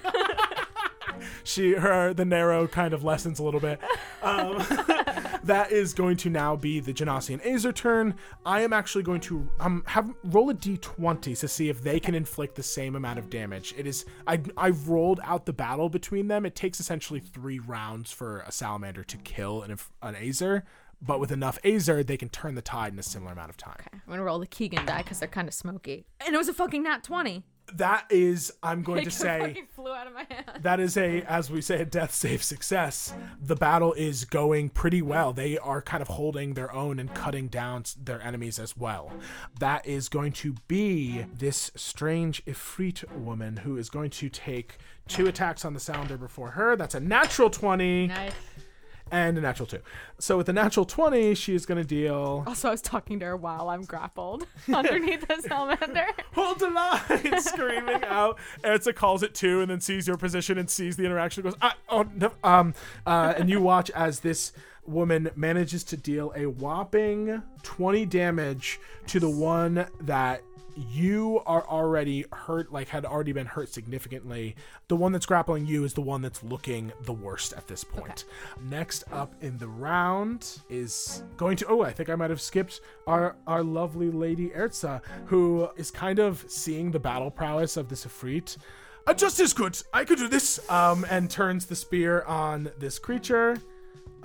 She 1.45 1.74
her 1.74 2.12
the 2.12 2.24
narrow 2.24 2.66
kind 2.66 2.92
of 2.92 3.05
lessens 3.05 3.38
a 3.38 3.42
little 3.42 3.61
bit. 3.61 3.80
Um, 4.22 4.57
that 5.45 5.68
is 5.70 5.95
going 5.95 6.16
to 6.18 6.30
now 6.30 6.57
be 6.57 6.80
the 6.80 6.92
Genasi 6.92 7.34
and 7.34 7.42
Azer 7.42 7.74
turn. 7.74 8.14
I 8.45 8.62
am 8.62 8.72
actually 8.72 9.05
going 9.05 9.20
to 9.22 9.49
um 9.61 9.84
have 9.86 10.12
roll 10.24 10.51
a 10.51 10.55
d20 10.55 11.38
to 11.38 11.49
see 11.49 11.68
if 11.68 11.82
they 11.82 12.01
can 12.01 12.14
inflict 12.14 12.57
the 12.57 12.62
same 12.62 12.97
amount 12.97 13.18
of 13.18 13.30
damage. 13.30 13.74
It 13.76 13.86
is 13.86 14.05
I 14.26 14.40
I've 14.57 14.88
rolled 14.88 15.20
out 15.22 15.47
the 15.47 15.53
battle 15.53 15.88
between 15.88 16.28
them. 16.28 16.45
It 16.47 16.55
takes 16.55 16.80
essentially 16.80 17.20
three 17.20 17.59
rounds 17.59 18.11
for 18.11 18.40
a 18.40 18.53
salamander 18.53 19.05
to 19.05 19.16
kill 19.18 19.62
an 19.62 19.76
an 20.03 20.14
Azer. 20.14 20.62
But 21.03 21.20
with 21.20 21.32
enough 21.32 21.61
Azer, 21.62 22.07
they 22.07 22.16
can 22.16 22.30
turn 22.30 22.55
the 22.55 22.62
tide 22.62 22.92
in 22.95 22.99
a 22.99 23.03
similar 23.03 23.32
amount 23.32 23.51
of 23.51 23.59
time. 23.59 23.76
Okay, 23.80 23.88
I'm 23.92 24.11
gonna 24.11 24.22
roll 24.22 24.38
the 24.38 24.47
Keegan 24.47 24.86
die 24.86 25.03
because 25.03 25.18
they're 25.18 25.28
kind 25.28 25.49
of 25.49 25.55
smoky. 25.55 26.07
And 26.24 26.34
it 26.34 26.38
was 26.38 26.49
a 26.49 26.55
fucking 26.55 26.82
nat 26.82 27.05
20. 27.05 27.45
That 27.73 28.07
is, 28.11 28.53
I'm 28.62 28.83
going 28.83 29.05
to 29.05 29.11
say, 29.11 29.65
flew 29.75 29.93
out 29.93 30.07
of 30.07 30.12
my 30.12 30.27
hand. 30.29 30.62
that 30.62 30.79
is 30.81 30.97
a 30.97 31.23
as 31.23 31.51
we 31.51 31.61
say 31.61 31.81
a 31.81 31.85
death 31.85 32.15
save 32.15 32.43
success 32.43 33.12
the 33.41 33.57
battle 33.57 33.93
is 33.95 34.25
going 34.25 34.69
pretty 34.69 35.03
well 35.03 35.33
they 35.33 35.59
are 35.59 35.81
kind 35.83 36.01
of 36.03 36.09
holding 36.09 36.55
their 36.55 36.73
own 36.73 36.99
and 36.99 37.12
cutting 37.15 37.49
down 37.49 37.85
their 38.03 38.21
enemies 38.23 38.59
as 38.59 38.77
well 38.77 39.12
that 39.59 39.85
is 39.87 40.09
going 40.09 40.33
to 40.33 40.55
be 40.69 41.25
this 41.37 41.71
strange 41.75 42.45
ifrit 42.45 43.11
woman 43.17 43.59
who 43.59 43.77
is 43.77 43.89
going 43.91 44.11
to 44.11 44.29
take 44.29 44.77
two 45.09 45.27
attacks 45.27 45.65
on 45.65 45.75
the 45.75 45.81
sounder 45.81 46.17
before 46.17 46.51
her 46.51 46.77
that's 46.77 46.95
a 46.95 47.01
natural 47.01 47.51
20 47.51 48.07
Nice. 48.09 48.33
And 49.15 49.39
a 49.39 49.41
natural 49.41 49.67
2 49.67 49.79
so 50.19 50.37
with 50.37 50.47
the 50.47 50.53
natural 50.53 50.85
20 50.85 51.35
she 51.37 51.55
is 51.55 51.65
going 51.67 51.79
to 51.81 51.87
deal 51.87 52.43
Also, 52.47 52.69
I 52.69 52.71
was 52.73 52.83
talking 52.83 53.21
to 53.21 53.27
her 53.27 53.37
while 53.37 53.69
I'm 53.69 53.83
grappled 53.83 54.47
underneath 54.75 55.27
the 55.29 55.41
salamander. 55.41 56.07
hold 56.33 56.59
the 56.59 56.71
line 56.71 57.41
screaming 57.41 58.03
out. 58.05 58.39
Erza 58.65 58.95
calls 58.95 59.23
it 59.23 59.35
two 59.35 59.61
and 59.61 59.71
then 59.71 59.81
sees 59.81 60.09
your 60.09 60.17
position 60.17 60.59
and 60.59 60.69
sees 60.69 60.97
the 60.97 61.05
interaction 61.05 61.43
goes 61.45 61.55
ah, 61.62 61.77
oh 61.89 62.05
no 62.15 62.33
um 62.43 62.75
uh 63.07 63.35
and 63.39 63.49
you 63.49 63.61
watch 63.61 63.89
as 63.91 64.21
this 64.21 64.53
woman 64.87 65.31
manages 65.37 65.85
to 65.85 65.97
deal 65.97 66.33
a 66.37 66.47
whopping 66.47 67.41
20 67.62 68.05
damage 68.07 68.81
to 69.07 69.21
the 69.21 69.31
one 69.31 69.87
that 70.01 70.43
you 70.77 71.41
are 71.47 71.66
already 71.68 72.25
hurt 72.33 72.72
like 72.72 72.89
had 72.89 73.05
already 73.05 73.33
been 73.33 73.47
hurt 73.47 73.68
significantly 73.68 74.57
the 74.89 74.97
one 74.97 75.12
that's 75.12 75.27
grappling 75.27 75.66
you 75.66 75.85
is 75.85 75.95
the 75.95 76.01
one 76.01 76.22
that's 76.22 76.43
looking 76.43 76.93
the 77.03 77.12
worst 77.12 77.53
at 77.53 77.66
this 77.66 77.85
point 77.85 78.25
next 78.62 79.05
up 79.12 79.35
in 79.41 79.57
the 79.59 79.68
round 79.68 80.59
is 80.68 81.22
going 81.37 81.57
to 81.57 81.66
oh 81.66 81.83
i 81.83 81.93
think 81.93 82.09
i 82.09 82.14
might 82.14 82.31
have 82.31 82.41
skipped 82.41 82.81
our 83.07 83.37
our 83.47 83.62
lovely 83.62 84.11
lady 84.11 84.51
erza 84.51 85.01
who 85.27 85.68
is 85.77 85.91
kind 85.91 86.18
of 86.18 86.45
seeing 86.49 86.91
the 86.91 86.99
battle 86.99 87.31
prowess 87.31 87.77
of 87.77 87.89
this 87.89 88.05
Ifrit. 88.05 88.57
Uh, 89.07 89.14
just 89.14 89.39
as 89.41 89.53
good. 89.53 89.77
I 89.93 90.05
could 90.05 90.18
do 90.18 90.29
this. 90.29 90.59
Um, 90.70 91.05
and 91.11 91.31
turns 91.31 91.66
the 91.66 91.77
spear 91.77 92.22
on 92.22 92.70
this 92.79 92.99
creature. 92.99 93.59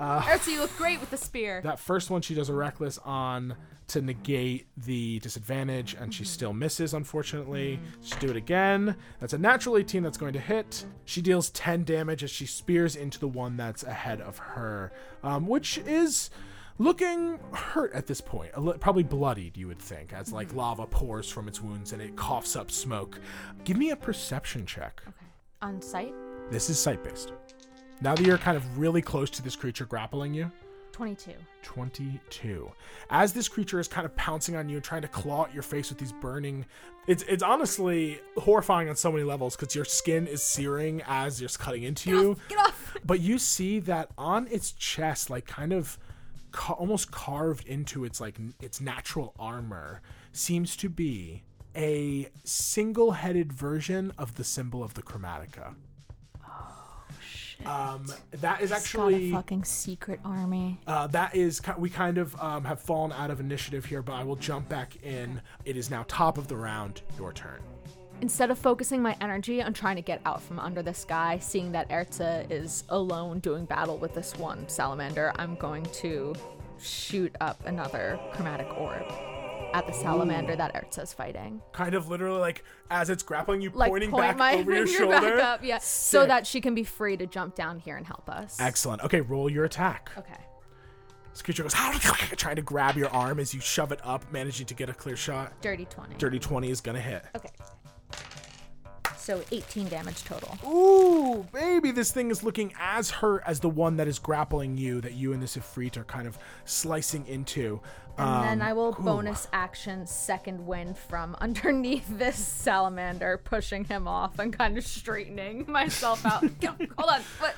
Ertz, 0.00 0.46
you 0.46 0.60
look 0.60 0.74
great 0.78 0.98
with 0.98 1.10
the 1.10 1.18
spear. 1.18 1.60
That 1.62 1.78
first 1.78 2.08
one 2.08 2.22
she 2.22 2.34
does 2.34 2.48
a 2.48 2.54
reckless 2.54 2.96
on 2.98 3.54
to 3.90 4.00
negate 4.00 4.66
the 4.76 5.18
disadvantage, 5.20 5.94
and 5.94 6.12
she 6.12 6.24
still 6.24 6.52
misses, 6.52 6.94
unfortunately. 6.94 7.80
She 8.02 8.14
do 8.16 8.30
it 8.30 8.36
again. 8.36 8.96
That's 9.18 9.32
a 9.32 9.38
natural 9.38 9.76
18 9.76 10.02
that's 10.02 10.18
going 10.18 10.32
to 10.32 10.40
hit. 10.40 10.84
She 11.04 11.20
deals 11.20 11.50
10 11.50 11.84
damage 11.84 12.24
as 12.24 12.30
she 12.30 12.46
spears 12.46 12.96
into 12.96 13.18
the 13.18 13.28
one 13.28 13.56
that's 13.56 13.82
ahead 13.82 14.20
of 14.20 14.38
her, 14.38 14.92
um, 15.22 15.46
which 15.46 15.78
is 15.78 16.30
looking 16.78 17.38
hurt 17.52 17.92
at 17.92 18.06
this 18.06 18.20
point. 18.20 18.52
Probably 18.80 19.02
bloodied, 19.02 19.56
you 19.56 19.68
would 19.68 19.80
think, 19.80 20.12
as 20.12 20.32
like 20.32 20.54
lava 20.54 20.86
pours 20.86 21.28
from 21.28 21.46
its 21.48 21.60
wounds 21.60 21.92
and 21.92 22.00
it 22.00 22.16
coughs 22.16 22.56
up 22.56 22.70
smoke. 22.70 23.20
Give 23.64 23.76
me 23.76 23.90
a 23.90 23.96
perception 23.96 24.66
check. 24.66 25.02
Okay. 25.06 25.26
On 25.62 25.82
sight? 25.82 26.14
This 26.50 26.70
is 26.70 26.78
sight 26.78 27.04
based. 27.04 27.32
Now 28.00 28.14
that 28.14 28.24
you're 28.24 28.38
kind 28.38 28.56
of 28.56 28.78
really 28.78 29.02
close 29.02 29.28
to 29.30 29.42
this 29.42 29.54
creature 29.54 29.84
grappling 29.84 30.32
you, 30.32 30.50
22. 30.92 31.32
22. 31.62 32.70
As 33.10 33.32
this 33.32 33.48
creature 33.48 33.80
is 33.80 33.88
kind 33.88 34.04
of 34.04 34.14
pouncing 34.16 34.56
on 34.56 34.68
you 34.68 34.76
and 34.76 34.84
trying 34.84 35.02
to 35.02 35.08
claw 35.08 35.44
at 35.44 35.54
your 35.54 35.62
face 35.62 35.88
with 35.88 35.98
these 35.98 36.12
burning 36.12 36.66
it's 37.06 37.24
it's 37.24 37.42
honestly 37.42 38.20
horrifying 38.36 38.88
on 38.88 38.96
so 38.96 39.10
many 39.10 39.24
levels 39.24 39.56
because 39.56 39.74
your 39.74 39.84
skin 39.84 40.26
is 40.26 40.42
searing 40.42 41.02
as 41.06 41.40
it's 41.40 41.56
cutting 41.56 41.82
into 41.82 42.10
you. 42.10 42.36
Get 42.48 42.58
off! 42.58 42.96
But 43.04 43.20
you 43.20 43.38
see 43.38 43.80
that 43.80 44.10
on 44.18 44.46
its 44.48 44.72
chest, 44.72 45.30
like 45.30 45.46
kind 45.46 45.72
of 45.72 45.98
ca- 46.52 46.74
almost 46.74 47.10
carved 47.10 47.66
into 47.66 48.04
its 48.04 48.20
like 48.20 48.36
its 48.60 48.80
natural 48.80 49.34
armor, 49.38 50.02
seems 50.32 50.76
to 50.76 50.88
be 50.88 51.42
a 51.76 52.28
single-headed 52.44 53.52
version 53.52 54.12
of 54.18 54.34
the 54.34 54.44
symbol 54.44 54.82
of 54.82 54.94
the 54.94 55.02
Chromatica. 55.02 55.74
Um, 57.66 58.06
that 58.32 58.60
is 58.62 58.72
actually 58.72 59.30
fucking 59.32 59.64
secret 59.64 60.20
army. 60.24 60.78
uh, 60.86 61.06
that 61.08 61.34
is 61.34 61.60
we 61.78 61.90
kind 61.90 62.18
of 62.18 62.34
um, 62.40 62.64
have 62.64 62.80
fallen 62.80 63.12
out 63.12 63.30
of 63.30 63.40
initiative 63.40 63.84
here, 63.84 64.02
but 64.02 64.12
I 64.14 64.24
will 64.24 64.36
jump 64.36 64.68
back 64.68 64.96
in. 65.04 65.40
It 65.64 65.76
is 65.76 65.90
now 65.90 66.04
top 66.08 66.38
of 66.38 66.48
the 66.48 66.56
round. 66.56 67.02
Your 67.18 67.32
turn. 67.32 67.60
Instead 68.22 68.50
of 68.50 68.58
focusing 68.58 69.00
my 69.00 69.16
energy 69.20 69.62
on 69.62 69.72
trying 69.72 69.96
to 69.96 70.02
get 70.02 70.20
out 70.26 70.42
from 70.42 70.58
under 70.58 70.82
this 70.82 71.04
guy, 71.04 71.38
seeing 71.38 71.72
that 71.72 71.88
Erza 71.88 72.50
is 72.50 72.84
alone 72.90 73.38
doing 73.38 73.64
battle 73.64 73.96
with 73.96 74.14
this 74.14 74.36
one 74.36 74.68
salamander, 74.68 75.32
I'm 75.36 75.54
going 75.54 75.84
to 75.84 76.34
shoot 76.78 77.34
up 77.40 77.64
another 77.66 78.18
chromatic 78.32 78.68
orb 78.76 79.04
at 79.72 79.86
the 79.86 79.92
salamander 79.92 80.56
that 80.56 80.74
Erza's 80.74 81.12
fighting. 81.12 81.60
Kind 81.72 81.94
of 81.94 82.08
literally 82.08 82.40
like 82.40 82.64
as 82.90 83.10
it's 83.10 83.22
grappling 83.22 83.60
you, 83.60 83.70
Like 83.74 83.90
pointing 83.90 84.10
point 84.10 84.22
back 84.22 84.36
my 84.36 84.54
over 84.54 84.74
your 84.74 84.86
finger 84.86 84.98
shoulder. 85.12 85.36
back 85.36 85.44
up, 85.44 85.64
yeah, 85.64 85.78
so 85.78 86.26
that 86.26 86.46
she 86.46 86.60
can 86.60 86.74
be 86.74 86.84
free 86.84 87.16
to 87.16 87.26
jump 87.26 87.54
down 87.54 87.78
here 87.78 87.96
and 87.96 88.06
help 88.06 88.28
us. 88.28 88.58
Excellent. 88.60 89.02
Okay, 89.02 89.20
roll 89.20 89.50
your 89.50 89.64
attack. 89.64 90.10
Okay. 90.18 90.34
This 91.32 91.42
creature 91.42 91.62
goes 91.62 91.74
trying 92.36 92.56
to 92.56 92.62
grab 92.62 92.96
your 92.96 93.08
arm 93.10 93.38
as 93.38 93.54
you 93.54 93.60
shove 93.60 93.92
it 93.92 94.00
up, 94.04 94.30
managing 94.32 94.66
to 94.66 94.74
get 94.74 94.88
a 94.88 94.92
clear 94.92 95.16
shot. 95.16 95.52
Dirty 95.62 95.84
20. 95.84 96.16
Dirty 96.16 96.38
twenty 96.38 96.70
is 96.70 96.80
gonna 96.80 97.00
hit. 97.00 97.24
Okay. 97.36 97.50
So 99.16 99.42
18 99.52 99.88
damage 99.88 100.24
total. 100.24 100.58
Ooh, 100.68 101.46
baby, 101.52 101.92
this 101.92 102.10
thing 102.10 102.30
is 102.30 102.42
looking 102.42 102.72
as 102.80 103.10
hurt 103.10 103.42
as 103.46 103.60
the 103.60 103.68
one 103.68 103.96
that 103.98 104.08
is 104.08 104.18
grappling 104.18 104.76
you, 104.76 105.00
that 105.02 105.12
you 105.12 105.32
and 105.32 105.42
this 105.42 105.56
Ifrit 105.56 105.96
are 105.98 106.04
kind 106.04 106.26
of 106.26 106.36
slicing 106.64 107.24
into. 107.26 107.80
And 108.20 108.44
then 108.44 108.62
Um, 108.62 108.68
I 108.68 108.72
will 108.72 108.90
ooh. 108.98 109.02
bonus 109.02 109.48
action 109.52 110.06
second 110.06 110.66
wind 110.66 110.96
from 110.98 111.36
underneath 111.40 112.06
this 112.08 112.36
salamander, 112.36 113.38
pushing 113.42 113.84
him 113.84 114.06
off 114.08 114.38
and 114.38 114.56
kind 114.56 114.76
of 114.78 114.84
straightening 114.86 115.64
myself 115.70 116.24
out. 116.26 116.42
Hold 116.64 117.10
on. 117.10 117.20
What? 117.38 117.54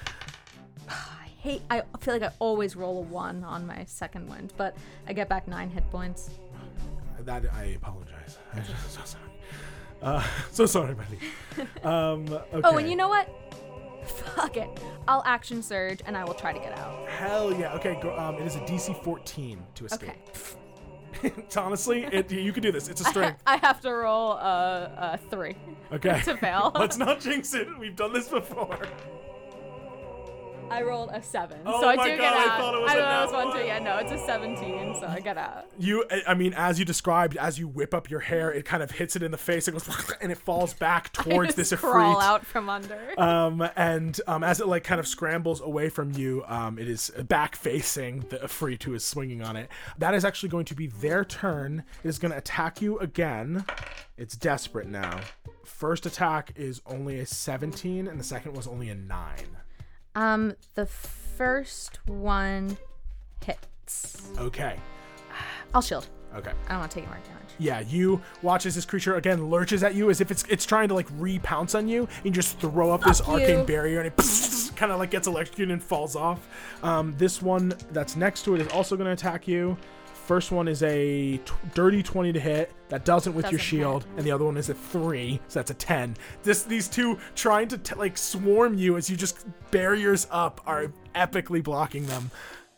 I 0.89 1.27
hate. 1.41 1.63
I 1.71 1.83
feel 2.01 2.15
like 2.15 2.23
I 2.23 2.31
always 2.39 2.77
roll 2.77 2.99
a 2.99 3.03
one 3.03 3.43
on 3.45 3.67
my 3.67 3.85
second 3.87 4.29
wind, 4.29 4.53
but 4.57 4.77
I 5.09 5.13
get 5.13 5.29
back 5.29 5.49
nine 5.49 5.71
hit 5.71 5.89
points. 5.91 6.31
That 7.21 7.45
I 7.55 7.65
apologize. 7.77 8.39
I'm 8.55 8.65
so 8.89 9.01
sorry. 9.05 9.25
Uh, 10.03 10.25
so 10.51 10.67
sorry, 10.67 10.95
buddy. 10.95 11.19
Um, 11.85 12.27
okay. 12.33 12.61
Oh, 12.65 12.77
and 12.79 12.91
you 12.91 12.97
know 12.97 13.09
what? 13.09 13.29
Fuck 14.05 14.57
it. 14.57 14.69
I'll 15.09 15.23
action 15.25 15.63
surge 15.63 16.01
and 16.07 16.17
I 16.17 16.25
will 16.25 16.35
try 16.35 16.53
to 16.53 16.59
get 16.59 16.77
out. 16.79 17.09
Hell 17.09 17.53
yeah. 17.53 17.75
Okay, 17.75 17.99
go, 18.03 18.17
um, 18.19 18.37
it 18.37 18.47
is 18.47 18.57
a 18.57 18.61
DC 18.61 19.03
14 19.03 19.63
to 19.77 19.87
escape. 19.87 20.11
Okay. 20.11 21.33
it's 21.37 21.57
honestly, 21.57 22.05
it, 22.05 22.31
you 22.33 22.53
can 22.53 22.63
do 22.63 22.73
this. 22.73 22.89
It's 22.89 23.01
a 23.01 23.05
strength. 23.11 23.43
I 23.47 23.57
have 23.57 23.81
to 23.83 23.93
roll 23.93 24.33
a, 24.33 24.91
a 25.15 25.19
three 25.31 25.57
Okay. 25.93 26.21
to 26.25 26.37
fail. 26.37 26.73
Let's 26.75 26.97
not 26.97 27.21
jinx 27.21 27.55
it. 27.55 27.69
We've 27.79 27.97
done 27.97 28.13
this 28.13 28.29
before. 28.29 28.79
I 30.73 30.83
rolled 30.83 31.11
a 31.13 31.23
seven, 31.23 31.59
Oh 31.67 31.81
so 31.81 31.89
I 31.89 31.95
do 31.97 32.11
God, 32.17 32.19
get 32.19 32.33
I 32.33 32.45
out. 32.49 32.61
thought 32.61 32.75
it 32.75 32.81
was 32.83 32.91
I 32.91 32.95
know 32.97 33.21
it 33.23 33.25
was 33.27 33.33
one 33.33 33.53
too. 33.61 33.67
Yeah, 33.67 33.79
no, 33.79 33.97
it's 33.99 34.13
a 34.13 34.19
seventeen, 34.19 34.95
so 34.99 35.07
I 35.07 35.21
get 35.21 35.37
out. 35.37 35.67
You, 35.79 36.05
I- 36.11 36.23
I 36.29 36.35
mean, 36.35 36.55
as 36.55 36.79
you 36.79 36.85
described, 36.85 37.37
as 37.37 37.59
you 37.59 37.69
whip 37.69 37.93
up 37.95 38.11
your 38.11 38.21
hair, 38.21 38.51
it 38.53 38.65
kind 38.65 38.83
of 38.83 38.91
hits 38.93 39.15
it 39.17 39.23
in 39.23 39.31
the 39.31 39.39
face. 39.39 39.69
It 39.69 39.73
goes, 39.73 39.89
and 40.21 40.33
it 40.33 40.39
falls 40.39 40.73
back 40.75 41.13
towards 41.13 41.55
this 41.55 41.73
crawl 41.75 42.17
Ifrit. 42.17 42.23
out 42.23 42.47
from 42.47 42.69
under. 42.69 42.99
Um, 43.21 43.69
and 43.77 44.19
um, 44.27 44.43
as 44.43 44.61
it 44.61 44.67
like 44.67 44.85
kind 44.85 44.99
of 45.01 45.07
scrambles 45.07 45.61
away 45.61 45.89
from 45.89 46.13
you, 46.13 46.43
um, 46.47 46.79
it 46.79 46.89
is 46.89 47.11
back 47.29 47.55
facing 47.57 48.21
the 48.31 48.39
Ifrit 48.39 48.83
who 48.83 48.95
is 48.95 49.05
swinging 49.05 49.43
on 49.43 49.57
it. 49.57 49.69
That 49.99 50.15
is 50.15 50.25
actually 50.25 50.49
going 50.49 50.65
to 50.67 50.75
be 50.75 50.87
their 50.87 51.25
turn. 51.25 51.85
It 52.03 52.09
is 52.09 52.19
going 52.19 52.33
to 52.33 52.39
attack 52.39 52.81
you 52.81 52.99
again. 52.99 53.65
It's 54.17 54.37
desperate 54.37 54.89
now. 54.89 55.21
First 55.65 56.07
attack 56.07 56.53
is 56.57 56.81
only 56.87 57.19
a 57.21 57.27
17, 57.27 58.07
and 58.09 58.19
the 58.19 58.25
second 58.25 58.55
was 58.55 58.67
only 58.67 58.89
a 58.89 58.95
9. 58.95 59.37
Um, 60.15 60.55
the 60.75 60.87
first 60.87 61.99
one 62.07 62.77
hits. 63.45 64.23
Okay. 64.39 64.77
I'll 65.75 65.83
shield. 65.83 66.09
Okay. 66.35 66.53
I 66.67 66.71
don't 66.71 66.81
want 66.81 66.91
to 66.91 66.95
take 66.95 67.05
any 67.05 67.15
more 67.15 67.25
damage. 67.27 67.43
Yeah, 67.59 67.81
you 67.81 68.21
watch 68.41 68.67
as 68.67 68.75
this 68.75 68.85
creature 68.85 69.17
again 69.17 69.51
lurches 69.51 69.83
at 69.83 69.95
you 69.95 70.11
as 70.11 70.21
if 70.21 70.31
it's 70.31 70.45
it's 70.49 70.65
trying 70.65 70.89
to 70.89 70.95
like 70.95 71.07
re-pounce 71.19 71.75
on 71.75 71.87
you. 71.89 72.09
And 72.17 72.25
you 72.25 72.31
just 72.31 72.59
throw 72.59 72.91
up 72.91 73.03
this 73.03 73.21
Fuck 73.21 73.29
arcane 73.29 73.65
barrier 73.67 74.01
and 74.01 74.07
it 74.07 74.73
kind 74.77 74.91
of 74.91 74.99
like 74.99 75.11
gets 75.11 75.27
electrocuted 75.27 75.73
and 75.73 75.83
falls 75.83 76.17
off. 76.17 76.49
Um, 76.83 77.15
this 77.19 77.43
one 77.43 77.75
that's 77.93 78.17
next 78.17 78.43
to 78.45 78.55
it 78.55 78.61
is 78.61 78.69
also 78.69 78.97
going 78.97 79.07
to 79.07 79.13
attack 79.13 79.47
you. 79.47 79.77
First 80.27 80.53
one 80.53 80.69
is 80.69 80.83
a 80.83 81.37
t- 81.39 81.53
dirty 81.75 82.03
20 82.03 82.33
to 82.33 82.41
hit. 82.41 82.73
That 82.89 83.05
doesn't 83.05 83.35
with 83.35 83.45
your 83.47 83.53
Doesn't 83.53 83.61
shield, 83.65 84.05
hit. 84.05 84.13
and 84.19 84.25
the 84.27 84.31
other 84.33 84.45
one 84.45 84.57
is 84.57 84.69
a 84.69 84.75
three, 84.75 85.41
so 85.49 85.59
that's 85.59 85.71
a 85.71 85.75
10. 85.75 86.17
This 86.43 86.63
these 86.63 86.89
two 86.89 87.19
trying 87.35 87.69
to 87.69 87.79
t- 87.79 87.95
like 87.97 88.17
swarm 88.19 88.75
you 88.75 88.97
as 88.97 89.09
you 89.11 89.17
just 89.17 89.47
barriers 89.71 90.27
up 90.31 90.61
are 90.67 90.93
epically 91.15 91.63
blocking 91.63 92.07
them. 92.07 92.31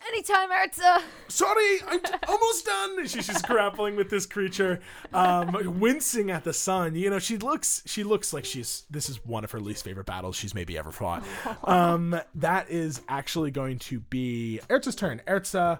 Anytime, 0.07 0.49
Erza. 0.51 1.01
Sorry, 1.29 1.77
I'm 1.87 1.99
t- 1.99 2.13
almost 2.27 2.65
done. 2.65 3.07
She's 3.07 3.25
just 3.27 3.45
grappling 3.47 3.95
with 3.95 4.09
this 4.09 4.25
creature, 4.27 4.79
um, 5.13 5.79
wincing 5.79 6.29
at 6.29 6.43
the 6.43 6.53
sun. 6.53 6.93
You 6.95 7.09
know, 7.09 7.19
she 7.19 7.37
looks 7.37 7.81
she 7.85 8.03
looks 8.03 8.31
like 8.31 8.45
she's 8.45 8.85
this 8.89 9.09
is 9.09 9.23
one 9.25 9.43
of 9.43 9.51
her 9.51 9.59
least 9.59 9.83
favorite 9.83 10.05
battles 10.05 10.35
she's 10.35 10.53
maybe 10.53 10.77
ever 10.77 10.91
fought. 10.91 11.23
Um, 11.63 12.19
that 12.35 12.69
is 12.69 13.01
actually 13.09 13.51
going 13.51 13.79
to 13.79 13.99
be 13.99 14.59
Erza's 14.69 14.95
turn. 14.95 15.21
Erza. 15.27 15.79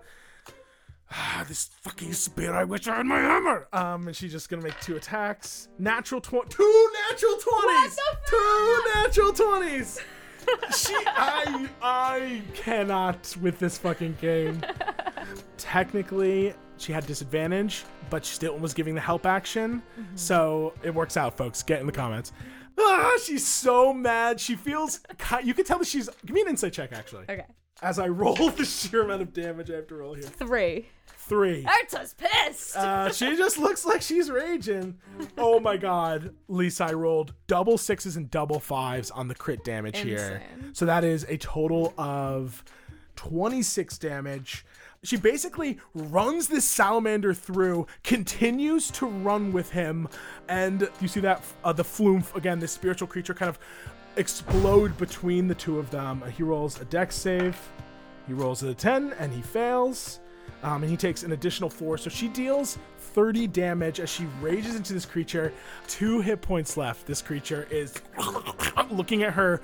Ah, 1.11 1.45
this 1.47 1.69
fucking 1.81 2.13
spear! 2.13 2.53
I 2.53 2.63
wish 2.63 2.87
I 2.87 2.97
had 2.97 3.05
my 3.05 3.19
hammer. 3.19 3.67
Um, 3.71 4.07
and 4.07 4.15
she's 4.15 4.31
just 4.31 4.49
gonna 4.49 4.63
make 4.63 4.79
two 4.81 4.95
attacks. 4.95 5.69
Natural 5.77 6.19
twenty, 6.19 6.49
two 6.49 6.91
natural 7.09 7.37
twenties, 7.37 7.99
two 8.27 8.81
natural 8.95 9.33
twenties. 9.33 9.99
She, 10.75 10.93
I, 11.07 11.67
I 11.81 12.41
cannot 12.53 13.35
with 13.41 13.57
this 13.59 13.77
fucking 13.79 14.17
game. 14.21 14.61
Technically, 15.57 16.53
she 16.77 16.91
had 16.91 17.05
disadvantage, 17.07 17.83
but 18.09 18.23
she 18.23 18.35
still 18.35 18.57
was 18.57 18.73
giving 18.73 18.93
the 18.93 19.01
help 19.01 19.25
action. 19.25 19.81
So 20.15 20.73
it 20.83 20.93
works 20.93 21.17
out, 21.17 21.35
folks. 21.37 21.63
Get 21.63 21.79
in 21.81 21.87
the 21.87 21.91
comments. 21.91 22.31
Ah, 22.77 23.17
she's 23.23 23.45
so 23.47 23.93
mad. 23.93 24.39
She 24.39 24.55
feels. 24.55 24.99
You 25.43 25.53
can 25.53 25.65
tell 25.65 25.79
that 25.79 25.87
she's. 25.87 26.09
Give 26.25 26.35
me 26.35 26.41
an 26.41 26.49
insight 26.49 26.73
check, 26.73 26.91
actually. 26.93 27.23
Okay. 27.29 27.45
As 27.81 27.99
I 27.99 28.07
roll 28.07 28.35
the 28.49 28.65
sheer 28.65 29.03
amount 29.03 29.21
of 29.21 29.33
damage 29.33 29.69
I 29.69 29.75
have 29.75 29.87
to 29.87 29.95
roll 29.95 30.13
here. 30.13 30.23
Three. 30.23 30.87
Three. 31.17 31.63
Erza's 31.63 32.13
pissed. 32.13 32.75
Uh, 32.77 33.11
she 33.11 33.35
just 33.35 33.57
looks 33.57 33.83
like 33.83 34.01
she's 34.01 34.29
raging. 34.29 34.97
Oh 35.37 35.59
my 35.59 35.75
god. 35.75 36.35
Lisa, 36.47 36.85
I 36.85 36.93
rolled 36.93 37.33
double 37.47 37.77
sixes 37.77 38.15
and 38.15 38.29
double 38.29 38.59
fives 38.59 39.09
on 39.09 39.27
the 39.27 39.35
crit 39.35 39.63
damage 39.63 39.97
here. 39.99 40.43
So 40.73 40.85
that 40.85 41.03
is 41.03 41.25
a 41.27 41.37
total 41.37 41.93
of 41.97 42.63
26 43.15 43.97
damage. 43.97 44.65
She 45.03 45.17
basically 45.17 45.79
runs 45.93 46.47
this 46.47 46.65
salamander 46.65 47.33
through, 47.33 47.87
continues 48.03 48.89
to 48.91 49.05
run 49.05 49.51
with 49.51 49.71
him, 49.71 50.07
and 50.49 50.89
you 50.99 51.07
see 51.07 51.19
that 51.19 51.43
uh, 51.63 51.73
the 51.73 51.83
flumph 51.83 52.35
again, 52.35 52.59
this 52.59 52.71
spiritual 52.71 53.07
creature 53.07 53.35
kind 53.35 53.49
of 53.49 53.59
explode 54.17 54.97
between 54.97 55.47
the 55.47 55.55
two 55.55 55.79
of 55.79 55.89
them. 55.91 56.23
He 56.35 56.43
rolls 56.43 56.79
a 56.81 56.85
dex 56.85 57.15
save. 57.15 57.57
He 58.27 58.33
rolls 58.33 58.63
a 58.63 58.73
10 58.73 59.13
and 59.19 59.31
he 59.31 59.41
fails. 59.41 60.19
Um, 60.63 60.81
and 60.81 60.89
he 60.89 60.97
takes 60.97 61.23
an 61.23 61.31
additional 61.31 61.69
four. 61.69 61.97
So 61.97 62.09
she 62.09 62.27
deals 62.27 62.77
30 62.97 63.47
damage 63.47 63.99
as 63.99 64.09
she 64.09 64.25
rages 64.41 64.75
into 64.75 64.93
this 64.93 65.05
creature. 65.05 65.53
Two 65.87 66.21
hit 66.21 66.41
points 66.41 66.75
left. 66.75 67.05
This 67.05 67.21
creature 67.21 67.67
is 67.69 67.93
looking 68.89 69.23
at 69.23 69.33
her. 69.33 69.61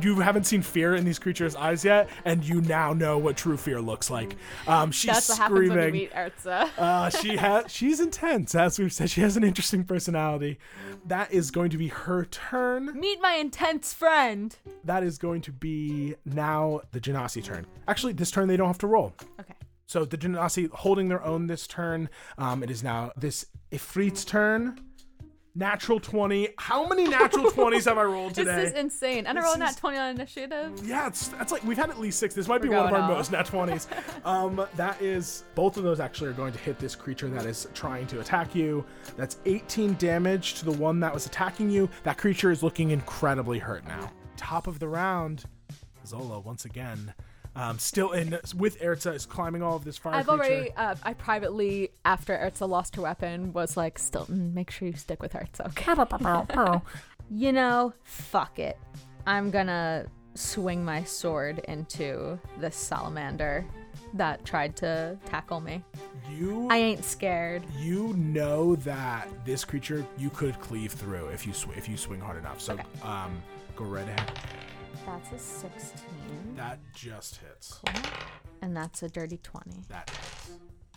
You 0.00 0.20
haven't 0.20 0.44
seen 0.44 0.62
fear 0.62 0.94
in 0.94 1.04
these 1.04 1.18
creatures' 1.18 1.56
eyes 1.56 1.84
yet, 1.84 2.08
and 2.24 2.44
you 2.44 2.60
now 2.60 2.92
know 2.92 3.18
what 3.18 3.36
true 3.36 3.56
fear 3.56 3.80
looks 3.80 4.10
like. 4.10 4.36
Um, 4.66 4.90
she's 4.92 5.10
That's 5.10 5.28
what 5.30 5.38
happens 5.38 5.70
when 5.70 5.86
you 5.86 5.92
meet 5.92 6.12
Erza. 6.12 6.68
Uh, 6.78 7.10
she 7.10 7.36
has 7.36 7.70
she's 7.70 8.00
intense, 8.00 8.54
as 8.54 8.78
we've 8.78 8.92
said. 8.92 9.10
She 9.10 9.20
has 9.20 9.36
an 9.36 9.44
interesting 9.44 9.84
personality. 9.84 10.58
That 11.06 11.32
is 11.32 11.50
going 11.50 11.70
to 11.70 11.78
be 11.78 11.88
her 11.88 12.24
turn. 12.26 12.98
meet 12.98 13.20
my 13.20 13.34
intense 13.34 13.92
friend. 13.92 14.54
That 14.84 15.02
is 15.02 15.18
going 15.18 15.40
to 15.42 15.52
be 15.52 16.14
now 16.24 16.80
the 16.92 17.00
Genasi 17.00 17.42
turn. 17.42 17.66
Actually, 17.88 18.12
this 18.12 18.30
turn 18.30 18.48
they 18.48 18.56
don't 18.56 18.68
have 18.68 18.78
to 18.78 18.86
roll. 18.86 19.14
Okay. 19.40 19.54
So 19.86 20.04
the 20.04 20.16
Genasi 20.16 20.70
holding 20.70 21.08
their 21.08 21.24
own 21.24 21.46
this 21.46 21.66
turn. 21.66 22.08
Um, 22.38 22.62
it 22.62 22.70
is 22.70 22.82
now 22.82 23.10
this 23.16 23.46
Ifrit's 23.72 24.24
turn. 24.24 24.78
Natural 25.54 25.98
20. 25.98 26.50
How 26.58 26.86
many 26.86 27.08
natural 27.08 27.50
20s 27.50 27.84
have 27.86 27.98
I 27.98 28.04
rolled 28.04 28.34
today? 28.34 28.50
This 28.60 28.70
is 28.70 28.78
insane. 28.78 29.26
And 29.26 29.38
I 29.38 29.42
rolled 29.42 29.60
that 29.60 29.70
is- 29.70 29.76
20 29.76 29.98
on 29.98 30.08
initiative. 30.10 30.72
yeah, 30.84 31.08
it's 31.08 31.28
that's 31.28 31.50
like 31.50 31.64
we've 31.64 31.76
had 31.76 31.90
at 31.90 31.98
least 31.98 32.18
six. 32.20 32.34
This 32.34 32.46
might 32.46 32.62
be 32.62 32.68
We're 32.68 32.76
one 32.78 32.86
of 32.86 32.92
our 32.92 33.00
going 33.00 33.14
most 33.14 33.32
nat 33.32 33.46
twenties. 33.46 33.88
um, 34.24 34.64
that 34.76 35.00
is 35.02 35.44
both 35.54 35.76
of 35.76 35.82
those 35.82 35.98
actually 35.98 36.30
are 36.30 36.34
going 36.34 36.52
to 36.52 36.58
hit 36.60 36.78
this 36.78 36.94
creature 36.94 37.28
that 37.30 37.46
is 37.46 37.66
trying 37.74 38.06
to 38.08 38.20
attack 38.20 38.54
you. 38.54 38.84
That's 39.16 39.38
18 39.46 39.94
damage 39.94 40.54
to 40.54 40.64
the 40.64 40.72
one 40.72 41.00
that 41.00 41.12
was 41.12 41.26
attacking 41.26 41.68
you. 41.70 41.88
That 42.04 42.16
creature 42.16 42.50
is 42.50 42.62
looking 42.62 42.90
incredibly 42.92 43.58
hurt 43.58 43.84
now. 43.86 44.12
Top 44.36 44.66
of 44.68 44.78
the 44.78 44.88
round, 44.88 45.44
Zola 46.06 46.38
once 46.40 46.64
again. 46.64 47.12
Um, 47.56 47.78
still 47.78 48.12
in 48.12 48.38
with 48.56 48.80
Erza 48.80 49.14
is 49.14 49.26
climbing 49.26 49.62
all 49.62 49.74
of 49.76 49.84
this 49.84 49.98
fire 49.98 50.14
I've 50.14 50.26
creature. 50.26 50.42
already, 50.44 50.70
uh, 50.76 50.94
I 51.02 51.14
privately, 51.14 51.90
after 52.04 52.36
Erza 52.36 52.68
lost 52.68 52.94
her 52.96 53.02
weapon, 53.02 53.52
was 53.52 53.76
like, 53.76 53.98
Stilton, 53.98 54.54
make 54.54 54.70
sure 54.70 54.86
you 54.88 54.94
stick 54.94 55.20
with 55.20 55.32
Erza, 55.32 55.66
okay? 55.68 56.80
you 57.30 57.52
know, 57.52 57.92
fuck 58.04 58.58
it. 58.58 58.78
I'm 59.26 59.50
gonna 59.50 60.06
swing 60.34 60.84
my 60.84 61.02
sword 61.02 61.58
into 61.66 62.38
this 62.58 62.76
salamander 62.76 63.66
that 64.14 64.44
tried 64.44 64.76
to 64.76 65.18
tackle 65.26 65.60
me. 65.60 65.82
you 66.30 66.68
I 66.70 66.76
ain't 66.78 67.04
scared. 67.04 67.62
you 67.78 68.12
know 68.14 68.76
that 68.76 69.28
this 69.44 69.64
creature 69.64 70.06
you 70.16 70.30
could 70.30 70.58
cleave 70.60 70.92
through 70.92 71.26
if 71.28 71.46
you 71.46 71.52
sw- 71.52 71.76
if 71.76 71.88
you 71.88 71.96
swing 71.96 72.20
hard 72.20 72.38
enough. 72.38 72.60
So 72.60 72.74
Okay. 72.74 72.84
um, 73.02 73.42
go 73.76 73.84
right 73.84 74.06
ahead. 74.08 74.32
That's 75.06 75.32
a 75.32 75.38
16. 75.38 76.00
That 76.56 76.78
just 76.94 77.36
hits. 77.36 77.80
And 78.62 78.76
that's 78.76 79.02
a 79.02 79.08
dirty 79.08 79.38
20. 79.38 79.84
That 79.88 80.10
hits. 80.10 80.50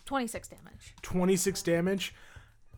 26 0.04 0.48
damage. 0.48 0.94
26 1.02 1.62
damage. 1.62 2.14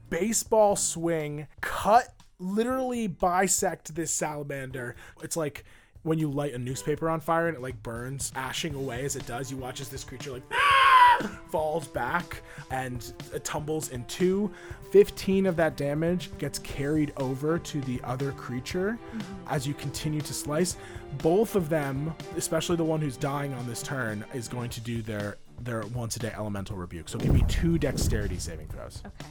Baseball 0.09 0.77
swing, 0.77 1.49
cut, 1.61 2.15
literally 2.39 3.09
bisect 3.09 3.95
this 3.95 4.13
salamander. 4.13 4.95
It's 5.23 5.37
like 5.37 5.65
when 6.07 6.21
you 6.21 6.31
light 6.31 6.55
a 6.55 6.59
newspaper 6.59 7.11
on 7.11 7.19
fire 7.19 7.49
and 7.49 7.57
it 7.57 7.61
like 7.61 7.83
burns, 7.83 8.31
ashing 8.37 8.75
away 8.77 9.05
as 9.05 9.17
it 9.17 9.27
does. 9.27 9.51
You 9.51 9.57
watch 9.57 9.81
as 9.81 9.89
this 9.89 10.05
creature 10.05 10.31
like 10.31 10.45
falls 11.51 11.89
back 11.89 12.43
and 12.71 13.13
it 13.35 13.45
tumbles 13.45 13.89
in 13.89 14.05
two. 14.05 14.53
15 14.93 15.47
of 15.47 15.57
that 15.57 15.77
damage 15.77 16.31
gets 16.39 16.61
carried 16.61 17.13
over 17.17 17.59
to 17.59 17.81
the 17.81 18.01
other 18.05 18.31
creature 18.33 18.97
mm-hmm. 19.09 19.49
as 19.49 19.67
you 19.67 19.75
continue 19.75 20.21
to 20.21 20.33
slice. 20.33 20.77
Both 21.19 21.55
of 21.57 21.69
them, 21.69 22.15
especially 22.37 22.77
the 22.77 22.85
one 22.85 23.01
who's 23.01 23.17
dying 23.17 23.53
on 23.55 23.67
this 23.67 23.83
turn, 23.83 24.25
is 24.35 24.49
going 24.49 24.71
to 24.71 24.81
do 24.81 25.03
their 25.03 25.39
their 25.61 25.83
once 25.95 26.17
a 26.17 26.19
day 26.19 26.33
elemental 26.37 26.77
rebuke. 26.77 27.09
So 27.09 27.19
give 27.19 27.33
me 27.33 27.45
two 27.49 27.79
dexterity 27.79 28.39
saving 28.39 28.69
throws. 28.69 29.03
Okay. 29.07 29.29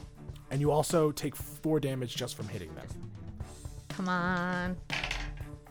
And 0.50 0.60
you 0.60 0.70
also 0.70 1.12
take 1.12 1.36
four 1.36 1.80
damage 1.80 2.16
just 2.16 2.36
from 2.36 2.48
hitting 2.48 2.74
them. 2.74 2.86
Come 3.88 4.08
on. 4.08 4.76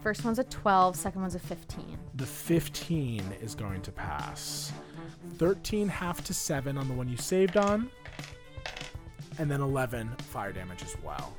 First 0.01 0.24
one's 0.24 0.39
a 0.39 0.43
12, 0.43 0.95
second 0.95 1.22
one's 1.22 1.36
a 1.36 1.39
15. 1.39 1.97
The 2.16 2.26
15 2.26 3.24
is 3.41 3.55
going 3.55 3.82
to 3.82 3.91
pass. 3.91 4.72
13 5.38 5.88
half 5.88 6.24
to 6.26 6.34
7 6.34 6.78
on 6.78 6.88
the 6.88 6.93
one 6.93 7.09
you 7.09 7.18
saved 7.18 7.57
on. 7.57 7.89
And 9.39 9.49
then 9.49 9.61
11 9.61 10.09
fire 10.18 10.51
damage 10.51 10.84
as 10.84 10.95
well. 11.03 11.36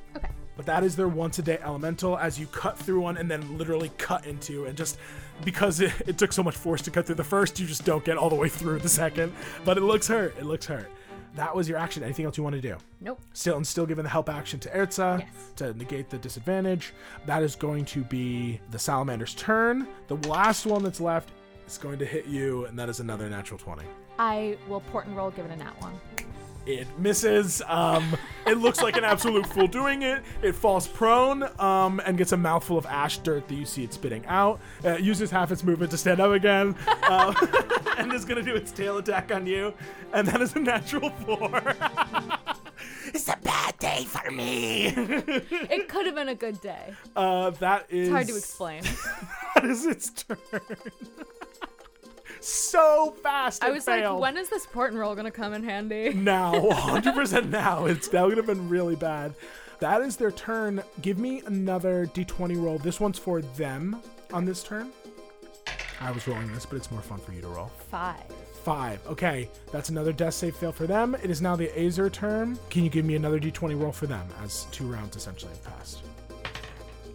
But 0.56 0.66
that 0.66 0.82
is 0.84 0.96
their 0.96 1.08
once 1.08 1.38
a 1.38 1.42
day 1.42 1.58
elemental 1.62 2.16
as 2.16 2.38
you 2.40 2.46
cut 2.46 2.78
through 2.78 3.00
one 3.00 3.16
and 3.18 3.30
then 3.30 3.58
literally 3.58 3.90
cut 3.98 4.26
into 4.26 4.64
and 4.64 4.76
just 4.76 4.98
because 5.44 5.80
it, 5.80 5.92
it 6.06 6.16
took 6.18 6.32
so 6.32 6.42
much 6.42 6.56
force 6.56 6.80
to 6.82 6.90
cut 6.90 7.04
through 7.06 7.16
the 7.16 7.24
first, 7.24 7.60
you 7.60 7.66
just 7.66 7.84
don't 7.84 8.04
get 8.04 8.16
all 8.16 8.30
the 8.30 8.36
way 8.36 8.48
through 8.48 8.78
the 8.78 8.88
second. 8.88 9.32
But 9.64 9.76
it 9.76 9.82
looks 9.82 10.08
hurt. 10.08 10.34
It 10.38 10.44
looks 10.46 10.66
hurt. 10.66 10.90
That 11.34 11.54
was 11.54 11.68
your 11.68 11.76
action. 11.76 12.02
Anything 12.02 12.24
else 12.24 12.38
you 12.38 12.42
want 12.42 12.54
to 12.56 12.62
do? 12.62 12.76
Nope. 13.02 13.20
Stilton 13.34 13.64
still 13.66 13.84
giving 13.84 14.04
the 14.04 14.08
help 14.08 14.30
action 14.30 14.58
to 14.60 14.70
Erza 14.70 15.18
Yes. 15.20 15.28
to 15.56 15.74
negate 15.74 16.08
the 16.08 16.16
disadvantage. 16.16 16.94
That 17.26 17.42
is 17.42 17.54
going 17.54 17.84
to 17.86 18.02
be 18.04 18.58
the 18.70 18.78
salamander's 18.78 19.34
turn. 19.34 19.86
The 20.08 20.16
last 20.28 20.64
one 20.64 20.82
that's 20.82 21.00
left 21.00 21.32
is 21.66 21.76
going 21.76 21.98
to 21.98 22.06
hit 22.06 22.24
you, 22.24 22.64
and 22.64 22.78
that 22.78 22.88
is 22.88 23.00
another 23.00 23.28
natural 23.28 23.58
20. 23.58 23.82
I 24.18 24.56
will 24.66 24.80
portent 24.80 25.14
roll, 25.14 25.30
give 25.30 25.44
it 25.44 25.50
a 25.50 25.56
nat 25.56 25.74
one. 25.82 25.92
It 26.66 26.86
misses. 26.98 27.62
Um, 27.66 28.16
it 28.46 28.58
looks 28.58 28.82
like 28.82 28.96
an 28.96 29.04
absolute 29.04 29.46
fool 29.46 29.68
doing 29.68 30.02
it. 30.02 30.22
It 30.42 30.54
falls 30.54 30.88
prone 30.88 31.44
um, 31.60 32.00
and 32.04 32.18
gets 32.18 32.32
a 32.32 32.36
mouthful 32.36 32.76
of 32.76 32.86
ash 32.86 33.18
dirt 33.18 33.46
that 33.48 33.54
you 33.54 33.64
see 33.64 33.84
it 33.84 33.92
spitting 33.92 34.24
out. 34.26 34.60
Uh, 34.84 34.90
it 34.90 35.00
uses 35.02 35.30
half 35.30 35.52
its 35.52 35.62
movement 35.62 35.90
to 35.92 35.96
stand 35.98 36.20
up 36.20 36.32
again, 36.32 36.74
uh, 37.04 37.32
and 37.98 38.12
is 38.12 38.24
going 38.24 38.44
to 38.44 38.48
do 38.48 38.56
its 38.56 38.72
tail 38.72 38.98
attack 38.98 39.32
on 39.32 39.46
you. 39.46 39.72
And 40.12 40.26
that 40.28 40.40
is 40.42 40.56
a 40.56 40.60
natural 40.60 41.10
four. 41.10 41.50
it's 43.06 43.28
a 43.28 43.36
bad 43.42 43.78
day 43.78 44.04
for 44.04 44.30
me. 44.30 44.86
It 44.96 45.88
could 45.88 46.06
have 46.06 46.14
been 46.14 46.28
a 46.28 46.34
good 46.34 46.60
day. 46.60 46.94
Uh, 47.14 47.50
that 47.50 47.86
is 47.90 48.08
It's 48.08 48.12
hard 48.12 48.26
to 48.28 48.36
explain. 48.36 48.82
That 49.54 49.64
is 49.64 49.86
its 49.86 50.10
turn. 50.10 50.36
So 52.46 53.10
fast. 53.24 53.64
I 53.64 53.70
was 53.70 53.84
failed. 53.84 54.20
like, 54.20 54.34
when 54.34 54.36
is 54.36 54.48
this 54.48 54.66
portent 54.66 55.00
roll 55.00 55.16
gonna 55.16 55.32
come 55.32 55.52
in 55.52 55.64
handy? 55.64 56.10
now 56.14 56.54
100% 56.54 57.48
now 57.50 57.86
it's 57.86 58.06
that 58.08 58.24
would 58.24 58.36
have 58.36 58.46
been 58.46 58.68
really 58.68 58.94
bad 58.94 59.34
that 59.80 60.00
is 60.00 60.16
their 60.16 60.30
turn 60.30 60.80
give 61.02 61.18
me 61.18 61.42
another 61.46 62.06
d20 62.14 62.62
roll 62.62 62.78
this 62.78 63.00
one's 63.00 63.18
for 63.18 63.42
them 63.42 64.00
on 64.32 64.44
this 64.44 64.62
turn 64.62 64.90
i 66.00 66.10
was 66.10 66.26
rolling 66.28 66.50
this 66.54 66.64
but 66.64 66.76
it's 66.76 66.90
more 66.90 67.02
fun 67.02 67.18
for 67.18 67.32
you 67.32 67.40
to 67.42 67.48
roll 67.48 67.70
Five. 67.90 68.22
five 68.62 69.00
okay 69.06 69.50
that's 69.72 69.88
another 69.90 70.12
death 70.12 70.32
save 70.34 70.56
fail 70.56 70.72
for 70.72 70.86
them 70.86 71.14
it 71.22 71.30
is 71.30 71.42
now 71.42 71.56
the 71.56 71.68
azer 71.68 72.10
turn 72.10 72.58
can 72.70 72.84
you 72.84 72.90
give 72.90 73.04
me 73.04 73.16
another 73.16 73.38
d20 73.40 73.78
roll 73.80 73.92
for 73.92 74.06
them 74.06 74.26
as 74.42 74.64
two 74.70 74.86
rounds 74.86 75.14
essentially 75.16 75.50
have 75.52 75.64
passed 75.64 76.02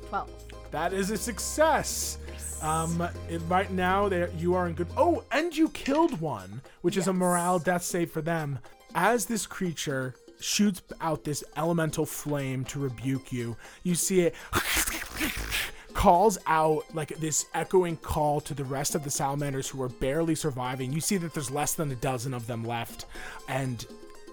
Twelve. 0.09 0.29
that 0.71 0.91
is 0.93 1.09
a 1.09 1.17
success. 1.17 2.17
Um, 2.61 3.07
it, 3.29 3.41
right 3.47 3.71
now, 3.71 4.07
you 4.37 4.53
are 4.53 4.67
in 4.67 4.73
good. 4.73 4.87
Oh, 4.95 5.23
and 5.31 5.55
you 5.55 5.69
killed 5.69 6.19
one, 6.21 6.61
which 6.81 6.97
is 6.97 7.07
a 7.07 7.13
morale 7.13 7.59
death 7.59 7.83
save 7.83 8.11
for 8.11 8.21
them. 8.21 8.59
As 8.93 9.25
this 9.25 9.47
creature 9.47 10.15
shoots 10.39 10.81
out 10.99 11.23
this 11.23 11.43
elemental 11.57 12.05
flame 12.05 12.65
to 12.65 12.79
rebuke 12.79 13.31
you, 13.31 13.55
you 13.83 13.95
see 13.95 14.21
it 14.21 14.35
calls 15.93 16.37
out 16.47 16.83
like 16.93 17.09
this 17.19 17.45
echoing 17.53 17.97
call 17.97 18.41
to 18.41 18.53
the 18.53 18.63
rest 18.63 18.95
of 18.95 19.03
the 19.03 19.11
salamanders 19.11 19.69
who 19.69 19.81
are 19.81 19.89
barely 19.89 20.35
surviving. 20.35 20.91
You 20.91 21.01
see 21.01 21.17
that 21.17 21.33
there's 21.33 21.51
less 21.51 21.73
than 21.73 21.91
a 21.91 21.95
dozen 21.95 22.33
of 22.33 22.47
them 22.47 22.63
left, 22.63 23.05
and 23.47 23.85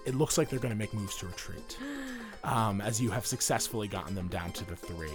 it 0.05 0.15
looks 0.15 0.37
like 0.37 0.49
they're 0.49 0.59
going 0.59 0.73
to 0.73 0.77
make 0.77 0.93
moves 0.93 1.15
to 1.17 1.27
retreat 1.27 1.77
um, 2.43 2.81
as 2.81 3.01
you 3.01 3.09
have 3.11 3.25
successfully 3.25 3.87
gotten 3.87 4.15
them 4.15 4.27
down 4.27 4.51
to 4.53 4.65
the 4.65 4.75
three. 4.75 5.09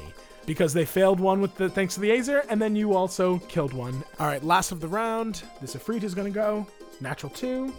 Because 0.47 0.75
they 0.75 0.85
failed 0.85 1.21
one 1.21 1.41
with 1.41 1.55
the 1.57 1.69
thanks 1.69 1.95
to 1.95 2.01
the 2.01 2.11
Azer, 2.11 2.45
and 2.49 2.61
then 2.61 2.77
you 2.77 2.95
also 2.95 3.39
killed 3.49 3.73
one. 3.73 4.05
All 4.21 4.27
right, 4.27 4.43
last 4.45 4.73
of 4.73 4.81
the 4.81 4.89
round. 4.89 5.43
This 5.61 5.75
Ifrit 5.75 6.03
is 6.03 6.15
going 6.15 6.31
to 6.31 6.35
go. 6.35 6.67
Natural 7.01 7.31
2. 7.31 7.73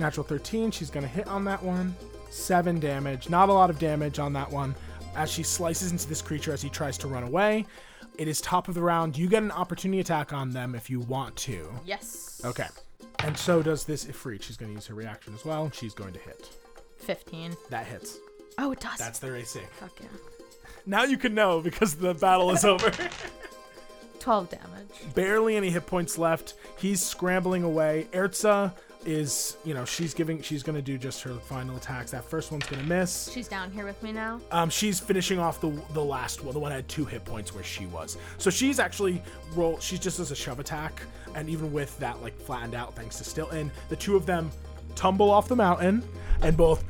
Natural 0.00 0.24
13. 0.24 0.70
She's 0.70 0.90
going 0.90 1.04
to 1.04 1.12
hit 1.12 1.28
on 1.28 1.44
that 1.44 1.62
one. 1.62 1.94
7 2.30 2.80
damage. 2.80 3.28
Not 3.28 3.48
a 3.48 3.52
lot 3.52 3.70
of 3.70 3.78
damage 3.78 4.18
on 4.18 4.32
that 4.32 4.50
one. 4.50 4.74
As 5.14 5.30
she 5.30 5.42
slices 5.42 5.92
into 5.92 6.08
this 6.08 6.22
creature 6.22 6.52
as 6.52 6.62
he 6.62 6.68
tries 6.68 6.98
to 6.98 7.08
run 7.08 7.22
away. 7.22 7.66
It 8.18 8.28
is 8.28 8.40
top 8.40 8.68
of 8.68 8.74
the 8.74 8.82
round. 8.82 9.16
You 9.16 9.28
get 9.28 9.42
an 9.42 9.50
opportunity 9.50 10.00
attack 10.00 10.32
on 10.32 10.50
them 10.50 10.74
if 10.74 10.90
you 10.90 11.00
want 11.00 11.36
to. 11.36 11.70
Yes. 11.84 12.40
Okay. 12.44 12.66
And 13.20 13.36
so 13.36 13.62
does 13.62 13.84
this 13.84 14.04
Ifrit. 14.06 14.42
She's 14.42 14.56
going 14.56 14.70
to 14.70 14.74
use 14.74 14.86
her 14.86 14.94
reaction 14.94 15.34
as 15.34 15.44
well. 15.44 15.70
She's 15.70 15.94
going 15.94 16.12
to 16.12 16.18
hit. 16.18 16.50
Fifteen. 16.98 17.56
That 17.70 17.86
hits. 17.86 18.18
Oh, 18.58 18.72
it 18.72 18.80
does. 18.80 18.98
That's 18.98 19.18
their 19.18 19.36
AC. 19.36 19.60
Fuck 19.78 19.92
yeah. 20.00 20.08
Now 20.86 21.04
you 21.04 21.16
can 21.16 21.34
know 21.34 21.60
because 21.60 21.94
the 21.94 22.14
battle 22.14 22.50
is 22.50 22.64
over. 22.64 22.92
Twelve 24.18 24.48
damage. 24.50 25.14
Barely 25.14 25.56
any 25.56 25.70
hit 25.70 25.86
points 25.86 26.18
left. 26.18 26.54
He's 26.78 27.02
scrambling 27.02 27.64
away. 27.64 28.08
Erza 28.12 28.72
is, 29.04 29.56
you 29.64 29.74
know, 29.74 29.84
she's 29.84 30.14
giving, 30.14 30.40
she's 30.42 30.62
gonna 30.62 30.82
do 30.82 30.96
just 30.96 31.22
her 31.22 31.34
final 31.34 31.76
attacks. 31.76 32.12
That 32.12 32.24
first 32.24 32.52
one's 32.52 32.66
gonna 32.66 32.84
miss. 32.84 33.30
She's 33.32 33.48
down 33.48 33.70
here 33.72 33.84
with 33.84 34.00
me 34.02 34.12
now. 34.12 34.40
Um, 34.52 34.70
she's 34.70 35.00
finishing 35.00 35.38
off 35.38 35.60
the 35.60 35.70
the 35.92 36.04
last 36.04 36.44
one. 36.44 36.54
The 36.54 36.60
one 36.60 36.70
that 36.70 36.76
had 36.76 36.88
two 36.88 37.04
hit 37.04 37.24
points 37.24 37.54
where 37.54 37.64
she 37.64 37.86
was. 37.86 38.16
So 38.38 38.50
she's 38.50 38.78
actually 38.78 39.22
roll. 39.54 39.78
She's 39.80 39.98
just 39.98 40.20
as 40.20 40.30
a 40.30 40.36
shove 40.36 40.60
attack, 40.60 41.02
and 41.34 41.48
even 41.48 41.72
with 41.72 41.98
that 41.98 42.22
like 42.22 42.38
flattened 42.38 42.74
out 42.74 42.94
thanks 42.94 43.18
to 43.18 43.24
Stilton, 43.24 43.70
the 43.88 43.96
two 43.96 44.16
of 44.16 44.26
them 44.26 44.50
tumble 44.94 45.30
off 45.30 45.48
the 45.48 45.56
mountain 45.56 46.02
and 46.42 46.56
both 46.56 46.84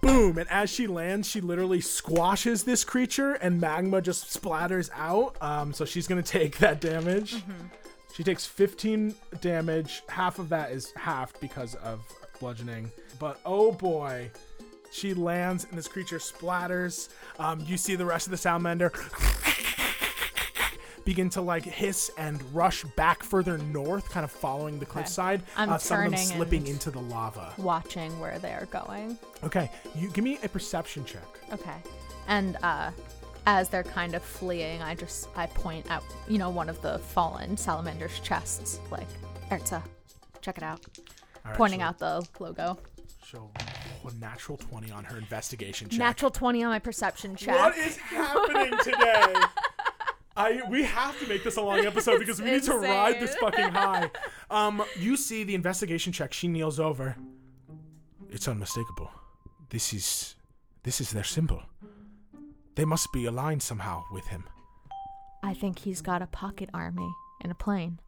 boom. 0.00 0.38
And 0.38 0.48
as 0.50 0.70
she 0.70 0.86
lands, 0.86 1.28
she 1.28 1.40
literally 1.40 1.80
squashes 1.80 2.64
this 2.64 2.84
creature, 2.84 3.34
and 3.34 3.60
magma 3.60 4.00
just 4.00 4.26
splatters 4.40 4.90
out. 4.94 5.36
Um, 5.40 5.72
so 5.72 5.84
she's 5.84 6.06
gonna 6.06 6.22
take 6.22 6.58
that 6.58 6.80
damage. 6.80 7.36
She 8.14 8.24
takes 8.24 8.44
15 8.44 9.14
damage. 9.40 10.02
Half 10.08 10.38
of 10.38 10.48
that 10.50 10.72
is 10.72 10.92
halved 10.96 11.40
because 11.40 11.74
of 11.76 12.00
bludgeoning. 12.40 12.90
But 13.18 13.40
oh 13.46 13.72
boy, 13.72 14.30
she 14.92 15.14
lands 15.14 15.66
and 15.68 15.78
this 15.78 15.88
creature 15.88 16.18
splatters. 16.18 17.08
Um, 17.38 17.60
you 17.60 17.76
see 17.76 17.94
the 17.94 18.04
rest 18.04 18.26
of 18.26 18.30
the 18.32 18.36
salamander 18.36 18.92
begin 21.04 21.28
to 21.30 21.40
like 21.40 21.64
hiss 21.64 22.10
and 22.18 22.40
rush 22.54 22.84
back 22.96 23.22
further 23.22 23.58
north, 23.58 24.08
kind 24.10 24.24
of 24.24 24.30
following 24.30 24.78
the 24.78 24.86
cliffside. 24.86 25.42
I'm 25.56 25.70
uh, 25.70 25.78
some 25.78 25.98
of 25.98 26.04
them 26.04 26.12
turning 26.12 26.26
slipping 26.26 26.60
and- 26.60 26.68
into 26.68 26.90
the 26.90 27.00
lava. 27.00 27.52
Watching 27.58 28.18
where 28.20 28.38
they 28.38 28.52
are 28.52 28.66
going. 28.66 29.18
Okay, 29.44 29.70
you 29.94 30.08
give 30.10 30.24
me 30.24 30.38
a 30.42 30.48
perception 30.48 31.04
check. 31.04 31.24
Okay. 31.52 31.76
And 32.28 32.56
uh 32.62 32.90
as 33.46 33.68
they're 33.70 33.82
kind 33.82 34.14
of 34.14 34.22
fleeing, 34.22 34.82
I 34.82 34.94
just 34.94 35.28
I 35.34 35.46
point 35.46 35.90
at 35.90 36.02
you 36.28 36.38
know 36.38 36.50
one 36.50 36.68
of 36.68 36.80
the 36.82 36.98
fallen 36.98 37.56
salamander's 37.56 38.20
chests, 38.20 38.80
like 38.90 39.08
Erza, 39.50 39.82
check 40.42 40.58
it 40.58 40.62
out. 40.62 40.80
All 41.44 41.50
right, 41.52 41.56
Pointing 41.56 41.80
she'll- 41.80 41.88
out 41.88 41.98
the 41.98 42.26
logo. 42.38 42.78
She'll 43.24 43.50
a 44.08 44.14
natural 44.14 44.56
20 44.58 44.90
on 44.90 45.04
her 45.04 45.16
investigation 45.18 45.88
check. 45.88 45.98
Natural 45.98 46.30
twenty 46.32 46.62
on 46.64 46.70
my 46.70 46.78
perception 46.80 47.36
check. 47.36 47.56
What 47.58 47.76
is 47.78 47.96
happening 47.96 48.72
today? 48.82 49.34
I 50.40 50.62
we 50.68 50.82
have 50.84 51.18
to 51.20 51.26
make 51.28 51.44
this 51.44 51.56
a 51.56 51.62
long 51.62 51.84
episode 51.92 52.18
because 52.18 52.40
we 52.40 52.50
need 52.50 52.62
to 52.64 52.74
ride 52.74 53.20
this 53.20 53.34
fucking 53.36 53.70
high. 53.70 54.10
Um, 54.50 54.82
you 54.98 55.16
see 55.16 55.44
the 55.44 55.54
investigation 55.54 56.12
check. 56.12 56.32
She 56.32 56.48
kneels 56.48 56.80
over. 56.80 57.16
It's 58.30 58.48
unmistakable. 58.48 59.08
This 59.68 59.92
is 59.94 60.34
this 60.82 61.00
is 61.00 61.12
their 61.12 61.22
symbol. 61.22 61.62
They 62.74 62.84
must 62.84 63.12
be 63.12 63.26
aligned 63.26 63.62
somehow 63.62 64.02
with 64.10 64.26
him. 64.26 64.44
I 65.44 65.54
think 65.54 65.78
he's 65.78 66.00
got 66.02 66.20
a 66.20 66.26
pocket 66.26 66.68
army 66.74 67.08
and 67.42 67.52
a 67.52 67.54
plane. 67.54 68.00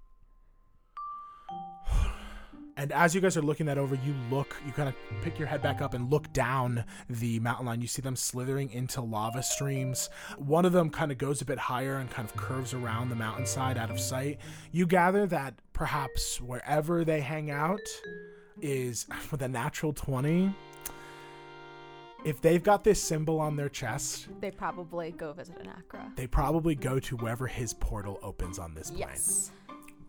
And 2.76 2.90
as 2.92 3.14
you 3.14 3.20
guys 3.20 3.36
are 3.36 3.42
looking 3.42 3.66
that 3.66 3.76
over, 3.76 3.94
you 3.96 4.14
look, 4.30 4.56
you 4.66 4.72
kind 4.72 4.88
of 4.88 4.94
pick 5.20 5.38
your 5.38 5.46
head 5.46 5.60
back 5.60 5.82
up 5.82 5.92
and 5.92 6.10
look 6.10 6.32
down 6.32 6.84
the 7.10 7.38
mountain 7.40 7.66
line. 7.66 7.82
You 7.82 7.86
see 7.86 8.00
them 8.00 8.16
slithering 8.16 8.70
into 8.70 9.02
lava 9.02 9.42
streams. 9.42 10.08
One 10.38 10.64
of 10.64 10.72
them 10.72 10.88
kind 10.88 11.12
of 11.12 11.18
goes 11.18 11.42
a 11.42 11.44
bit 11.44 11.58
higher 11.58 11.98
and 11.98 12.10
kind 12.10 12.26
of 12.26 12.34
curves 12.34 12.72
around 12.72 13.10
the 13.10 13.14
mountainside 13.14 13.76
out 13.76 13.90
of 13.90 14.00
sight. 14.00 14.38
You 14.72 14.86
gather 14.86 15.26
that 15.26 15.54
perhaps 15.74 16.40
wherever 16.40 17.04
they 17.04 17.20
hang 17.20 17.50
out 17.50 17.80
is 18.62 19.06
with 19.30 19.42
a 19.42 19.48
natural 19.48 19.92
20. 19.92 20.54
If 22.24 22.40
they've 22.40 22.62
got 22.62 22.84
this 22.84 23.02
symbol 23.02 23.40
on 23.40 23.56
their 23.56 23.68
chest, 23.68 24.28
They 24.40 24.52
probably 24.52 25.10
go 25.10 25.32
visit 25.32 25.58
Anakra. 25.58 26.14
they 26.14 26.28
probably 26.28 26.76
go 26.76 27.00
to 27.00 27.16
wherever 27.16 27.48
his 27.48 27.74
portal 27.74 28.20
opens 28.22 28.60
on 28.60 28.74
this 28.74 28.90
plane. 28.90 29.00
Yes. 29.00 29.50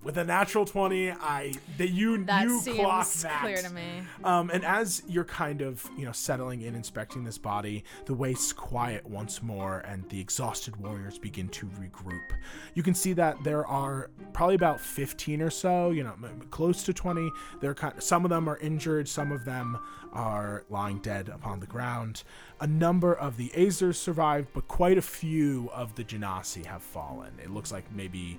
With 0.04 0.18
a 0.18 0.24
natural 0.26 0.66
20, 0.66 1.12
I 1.12 1.54
that 1.78 1.91
you 1.91 2.26
That 2.26 2.43
you 2.43 2.62
clock 2.62 3.10
that. 3.22 3.41
clear 3.41 3.58
to 3.58 3.70
me. 3.70 4.01
Um, 4.24 4.49
and 4.49 4.66
as 4.66 5.01
you're 5.08 5.24
kind 5.24 5.62
of, 5.62 5.89
you 5.97 6.04
know, 6.04 6.12
settling 6.12 6.62
in, 6.62 6.76
inspecting 6.76 7.24
this 7.24 7.38
body, 7.38 7.86
the 8.06 8.14
wastes 8.14 8.51
quiet 8.51 9.06
once 9.06 9.41
more, 9.41 9.80
and 9.88 10.08
the 10.10 10.20
exhausted 10.20 10.76
warriors 10.76 11.18
begin 11.18 11.47
to 11.49 11.68
regroup. 11.68 12.34
You 12.74 12.84
can 12.84 12.93
see 12.93 13.14
that 13.14 13.41
there 13.45 13.66
are 13.66 14.10
probably 14.34 14.56
about 14.56 14.82
15 14.82 15.41
or 15.41 15.49
so, 15.49 15.91
you 15.91 16.04
know, 16.04 16.16
close 16.51 16.84
to 16.84 16.93
20. 16.93 17.32
They're 17.62 17.74
kind 17.74 17.93
some 18.04 18.26
of 18.26 18.30
them 18.30 18.49
are 18.49 18.58
injured, 18.58 19.08
some 19.08 19.32
of 19.32 19.45
them 19.45 19.80
are 20.12 20.66
lying 20.70 20.99
dead 20.99 21.30
upon 21.30 21.62
the 21.62 21.68
ground. 21.68 22.24
A 22.60 22.68
number 22.68 23.14
of 23.14 23.38
the 23.38 23.49
Azers 23.49 23.95
survived, 23.95 24.49
but 24.54 24.68
quite 24.68 24.97
a 24.97 25.01
few 25.01 25.70
of 25.74 25.95
the 25.95 26.04
Genasi 26.04 26.66
have 26.66 26.84
fallen. 26.84 27.32
It 27.41 27.49
looks 27.51 27.72
like 27.72 27.89
maybe 27.93 28.38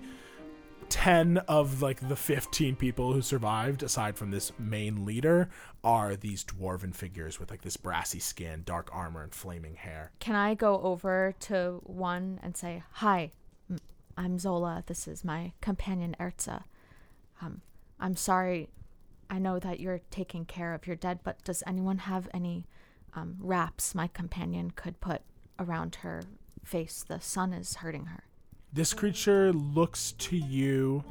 10 0.89 1.39
of 1.49 1.82
like 1.82 2.09
the 2.09 2.16
15 2.16 2.76
people 2.76 3.12
who 3.12 3.22
survived 3.22 3.82
aside 3.82 4.16
from 4.16 4.30
this 4.30 4.53
main 4.59 5.05
leader 5.05 5.49
are 5.82 6.16
these 6.16 6.45
dwarven 6.45 6.95
figures 6.95 7.39
with 7.39 7.51
like 7.51 7.62
this 7.62 7.76
brassy 7.76 8.18
skin 8.18 8.62
dark 8.64 8.89
armor 8.93 9.22
and 9.22 9.35
flaming 9.35 9.74
hair 9.74 10.12
Can 10.20 10.35
I 10.35 10.55
go 10.55 10.80
over 10.82 11.35
to 11.41 11.80
one 11.85 12.41
and 12.43 12.57
say, 12.57 12.82
Hi, 12.93 13.32
i'm 14.16 14.39
Zola. 14.39 14.85
This 14.87 15.09
is 15.09 15.24
my 15.24 15.53
companion 15.61 16.16
Erza. 16.20 16.64
Um, 17.43 17.62
I'm 17.99 18.16
sorry. 18.16 18.70
I 19.30 19.39
know 19.39 19.59
that 19.59 19.80
you're 19.80 20.01
taking 20.11 20.45
care 20.45 20.74
of 20.74 20.87
your 20.87 20.97
dead, 20.97 21.20
but 21.24 21.43
does 21.45 21.62
anyone 21.66 21.99
have 21.99 22.28
any 22.35 22.66
um, 23.14 23.37
wraps 23.41 23.95
my 23.95 24.07
companion 24.07 24.70
could 24.70 25.01
put 25.01 25.22
around 25.59 25.97
her 25.97 26.22
face? 26.64 27.05
The 27.07 27.20
sun 27.20 27.53
is 27.53 27.76
hurting 27.76 28.07
her. 28.07 28.24
This 28.75 28.93
creature 28.93 29.53
looks 29.53 30.12
to 30.12 30.37
you 30.37 31.03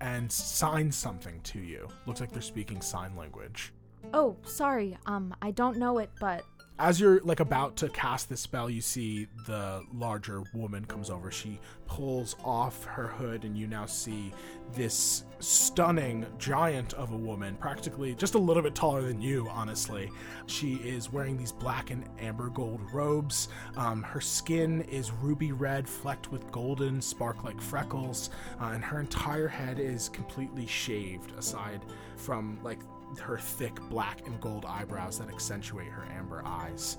and 0.00 0.30
signs 0.30 0.96
something 0.96 1.40
to 1.42 1.58
you 1.58 1.88
looks 2.06 2.20
like 2.20 2.30
they're 2.30 2.40
speaking 2.40 2.80
sign 2.80 3.16
language 3.16 3.72
Oh, 4.14 4.36
sorry. 4.44 4.96
Um, 5.06 5.34
I 5.42 5.50
don't 5.50 5.76
know 5.76 5.98
it, 5.98 6.10
but 6.20 6.44
as 6.80 6.98
you're 6.98 7.20
like 7.20 7.40
about 7.40 7.76
to 7.76 7.90
cast 7.90 8.30
this 8.30 8.40
spell 8.40 8.70
you 8.70 8.80
see 8.80 9.26
the 9.46 9.84
larger 9.92 10.42
woman 10.54 10.82
comes 10.86 11.10
over. 11.10 11.30
She 11.30 11.60
pulls 11.86 12.36
off 12.42 12.84
her 12.84 13.06
hood 13.06 13.44
and 13.44 13.56
you 13.56 13.66
now 13.66 13.84
see 13.84 14.32
this 14.72 15.24
stunning 15.40 16.24
giant 16.38 16.94
of 16.94 17.12
a 17.12 17.16
woman 17.16 17.54
practically 17.56 18.14
just 18.14 18.34
a 18.34 18.38
little 18.38 18.62
bit 18.62 18.74
taller 18.74 19.02
than 19.02 19.20
you 19.20 19.46
honestly. 19.50 20.10
She 20.46 20.76
is 20.76 21.12
wearing 21.12 21.36
these 21.36 21.52
black 21.52 21.90
and 21.90 22.08
amber 22.18 22.48
gold 22.48 22.80
robes. 22.94 23.48
Um, 23.76 24.02
her 24.02 24.20
skin 24.20 24.80
is 24.82 25.12
ruby 25.12 25.52
red 25.52 25.86
flecked 25.86 26.32
with 26.32 26.50
golden 26.50 27.02
spark 27.02 27.44
like 27.44 27.60
freckles 27.60 28.30
uh, 28.58 28.70
and 28.72 28.82
her 28.82 29.00
entire 29.00 29.48
head 29.48 29.78
is 29.78 30.08
completely 30.08 30.66
shaved 30.66 31.32
aside 31.32 31.82
from 32.16 32.58
like 32.62 32.78
her 33.18 33.38
thick 33.38 33.78
black 33.88 34.26
and 34.26 34.40
gold 34.40 34.64
eyebrows 34.64 35.18
that 35.18 35.28
accentuate 35.28 35.88
her 35.88 36.04
amber 36.16 36.42
eyes. 36.44 36.96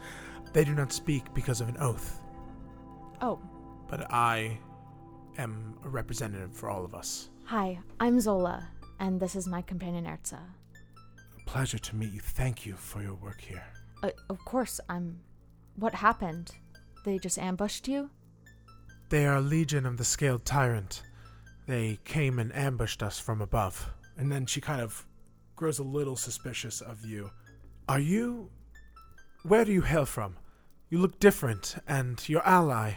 They 0.53 0.63
do 0.65 0.73
not 0.75 0.91
speak 0.91 1.33
because 1.33 1.61
of 1.61 1.69
an 1.69 1.77
oath, 1.79 2.19
oh, 3.21 3.39
but 3.87 4.11
I 4.11 4.59
am 5.37 5.75
a 5.85 5.89
representative 5.89 6.53
for 6.53 6.69
all 6.69 6.83
of 6.83 6.93
us. 6.93 7.29
hi. 7.45 7.79
I'm 7.99 8.19
Zola, 8.19 8.67
and 8.99 9.19
this 9.19 9.35
is 9.35 9.47
my 9.47 9.61
companion 9.61 10.05
Erza. 10.05 10.39
Pleasure 11.45 11.79
to 11.79 11.95
meet 11.95 12.11
you. 12.13 12.19
Thank 12.19 12.65
you 12.65 12.75
for 12.75 13.01
your 13.01 13.15
work 13.15 13.39
here. 13.41 13.63
Uh, 14.03 14.09
of 14.29 14.43
course, 14.45 14.79
I'm. 14.89 15.19
What 15.75 15.93
happened? 15.95 16.51
They 17.05 17.17
just 17.17 17.37
ambushed 17.39 17.87
you? 17.87 18.09
They 19.09 19.25
are 19.25 19.37
a 19.37 19.41
legion 19.41 19.85
of 19.85 19.97
the 19.97 20.05
Scaled 20.05 20.45
Tyrant. 20.45 21.01
They 21.67 21.99
came 22.05 22.39
and 22.39 22.53
ambushed 22.55 23.01
us 23.03 23.19
from 23.19 23.41
above. 23.41 23.89
And 24.17 24.31
then 24.31 24.45
she 24.45 24.61
kind 24.61 24.81
of 24.81 25.05
grows 25.61 25.77
a 25.77 25.83
little 25.83 26.15
suspicious 26.15 26.81
of 26.81 27.05
you. 27.05 27.29
Are 27.87 27.99
you. 27.99 28.49
Where 29.43 29.63
do 29.63 29.71
you 29.71 29.83
hail 29.83 30.07
from? 30.07 30.37
You 30.89 30.97
look 30.97 31.19
different, 31.19 31.75
and 31.87 32.27
your 32.27 32.41
ally. 32.47 32.93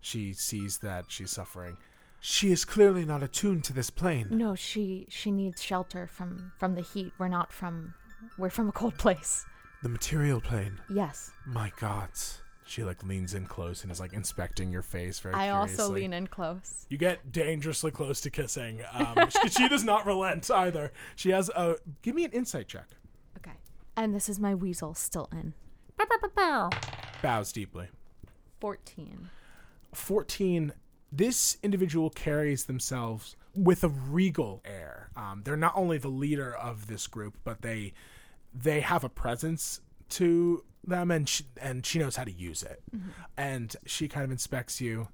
She 0.00 0.32
sees 0.32 0.78
that 0.78 1.04
she's 1.06 1.30
suffering. 1.30 1.76
She 2.18 2.50
is 2.50 2.64
clearly 2.64 3.04
not 3.04 3.22
attuned 3.22 3.62
to 3.62 3.72
this 3.72 3.90
plane. 3.90 4.26
No, 4.28 4.56
she 4.56 5.06
she 5.08 5.30
needs 5.30 5.62
shelter 5.62 6.08
from 6.08 6.50
from 6.58 6.74
the 6.74 6.82
heat. 6.82 7.12
We're 7.16 7.28
not 7.28 7.52
from 7.52 7.94
we're 8.36 8.50
from 8.50 8.68
a 8.68 8.72
cold 8.72 8.98
place. 9.04 9.46
The 9.84 9.88
material 9.88 10.40
plane. 10.40 10.80
Yes. 10.92 11.30
My 11.46 11.70
gods. 11.78 12.42
She 12.70 12.84
like 12.84 13.02
leans 13.02 13.34
in 13.34 13.46
close 13.46 13.82
and 13.82 13.90
is 13.90 13.98
like 13.98 14.12
inspecting 14.12 14.70
your 14.70 14.82
face 14.82 15.18
very 15.18 15.34
I 15.34 15.48
also 15.48 15.90
lean 15.90 16.12
in 16.12 16.28
close. 16.28 16.86
You 16.88 16.98
get 16.98 17.32
dangerously 17.32 17.90
close 17.90 18.20
to 18.20 18.30
kissing. 18.30 18.82
Um, 18.92 19.28
she, 19.42 19.48
she 19.48 19.68
does 19.68 19.82
not 19.82 20.06
relent 20.06 20.48
either. 20.50 20.92
She 21.16 21.30
has 21.30 21.48
a. 21.48 21.76
Give 22.02 22.14
me 22.14 22.24
an 22.24 22.30
insight 22.30 22.68
check. 22.68 22.86
Okay. 23.38 23.56
And 23.96 24.14
this 24.14 24.28
is 24.28 24.38
my 24.38 24.54
weasel 24.54 24.94
Stilton. 24.94 25.54
Bow. 26.36 26.70
Bows 27.22 27.52
deeply. 27.52 27.88
14. 28.60 29.30
14 29.92 30.72
this 31.12 31.56
individual 31.64 32.08
carries 32.10 32.66
themselves 32.66 33.34
with 33.54 33.82
a 33.82 33.88
regal 33.88 34.62
air 34.64 35.10
um, 35.16 35.42
they're 35.44 35.56
not 35.56 35.72
only 35.74 35.98
the 35.98 36.08
leader 36.08 36.54
of 36.54 36.86
this 36.86 37.08
group 37.08 37.36
but 37.42 37.62
they 37.62 37.92
they 38.54 38.80
have 38.80 39.02
a 39.02 39.08
presence 39.08 39.80
to 40.10 40.64
them 40.86 41.10
and 41.10 41.28
she, 41.28 41.44
and 41.60 41.84
she 41.84 41.98
knows 41.98 42.16
how 42.16 42.24
to 42.24 42.32
use 42.32 42.62
it 42.62 42.82
and 43.36 43.76
she 43.86 44.08
kind 44.08 44.24
of 44.24 44.30
inspects 44.30 44.80
you 44.80 45.08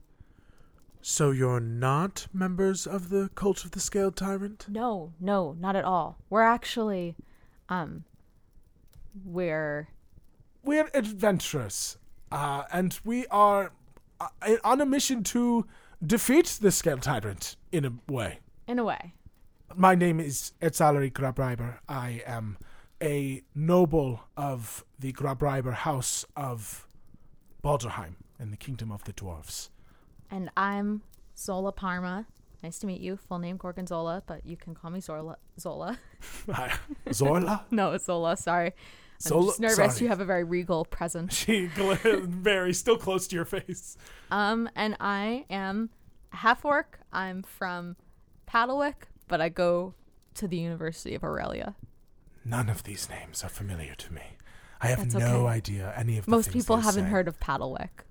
So 1.03 1.31
you're 1.31 1.61
not 1.61 2.27
members 2.33 2.87
of 2.87 3.11
the 3.11 3.31
Cult 3.35 3.65
of 3.65 3.71
the 3.73 3.81
Scaled 3.81 4.17
Tyrant? 4.17 4.67
No, 4.69 5.13
no, 5.21 5.53
not 5.59 5.77
at 5.77 5.85
all. 5.85 6.19
We're 6.31 6.43
actually 6.43 7.15
um 7.69 8.05
we're 9.25 9.89
we're 10.65 10.91
adventurous 10.95 11.97
uh, 12.33 12.65
and 12.73 12.99
we 13.05 13.27
are 13.29 13.73
uh, 14.21 14.29
on 14.65 14.81
a 14.81 14.87
mission 14.87 15.23
to 15.23 15.65
defeat 16.05 16.59
the 16.61 16.71
scaled 16.73 17.03
tyrant 17.03 17.57
in 17.73 17.85
a 17.85 17.93
way 18.13 18.41
in 18.67 18.79
a 18.79 18.85
way. 18.85 19.15
My 19.75 19.95
name 19.95 20.19
is 20.21 20.53
Etzalari 20.61 21.13
Grabreiber. 21.13 21.79
I 21.89 22.23
am 22.27 22.59
a 23.03 23.43
noble 23.55 24.21
of 24.37 24.85
the 24.99 25.13
Grabreiber 25.13 25.73
house 25.75 26.25
of 26.35 26.87
Balderheim 27.63 28.15
in 28.41 28.51
the 28.51 28.57
kingdom 28.57 28.91
of 28.91 29.05
the 29.05 29.13
dwarves. 29.13 29.69
And 30.31 30.51
I'm 30.57 31.03
Zola 31.37 31.73
Parma. 31.73 32.27
Nice 32.63 32.79
to 32.81 32.87
meet 32.87 33.01
you. 33.01 33.17
Full 33.17 33.39
name 33.39 33.57
Gorgonzola, 33.59 34.23
but 34.27 34.45
you 34.47 34.57
can 34.57 34.75
call 34.75 34.91
me 34.91 35.01
Zola. 35.01 35.37
Zola. 35.61 35.99
Hi. 36.51 36.73
No, 37.71 37.93
it's 37.93 38.07
Zola. 38.07 38.37
Sorry. 38.37 38.69
I'm 38.69 38.73
Zola- 39.21 39.47
just 39.47 39.61
nervous. 39.61 39.77
sorry. 39.77 40.03
You 40.03 40.09
have 40.09 40.21
a 40.21 40.25
very 40.25 40.45
regal 40.45 40.85
presence. 40.85 41.35
She 41.47 41.67
very 41.67 42.73
still 42.75 42.97
close 42.99 43.27
to 43.29 43.37
your 43.37 43.45
face. 43.45 43.97
Um, 44.31 44.69
and 44.75 44.97
I 45.01 45.45
am 45.51 45.91
half 46.31 46.65
orc. 46.65 46.99
I'm 47.13 47.43
from 47.43 47.97
Paddlewick, 48.47 49.05
but 49.29 49.41
I 49.41 49.49
go 49.49 49.95
to 50.35 50.49
the 50.49 50.57
University 50.59 51.15
of 51.15 51.23
Aurelia. 51.25 51.75
None 52.49 52.69
of 52.69 52.85
these 52.85 53.09
names 53.11 53.43
are 53.43 53.49
familiar 53.49 53.97
to 53.97 54.13
me. 54.13 54.23
I 54.81 54.87
have 54.89 55.01
That's 55.01 55.15
no 55.15 55.47
okay. 55.47 55.55
idea 55.55 55.93
any 55.97 56.17
of 56.17 56.27
the 56.27 56.31
Most 56.31 56.51
things 56.51 56.65
people 56.65 56.77
they 56.77 56.83
haven't 56.85 57.05
say. 57.07 57.11
heard 57.11 57.27
of 57.27 57.41
Paddlewick. 57.41 58.05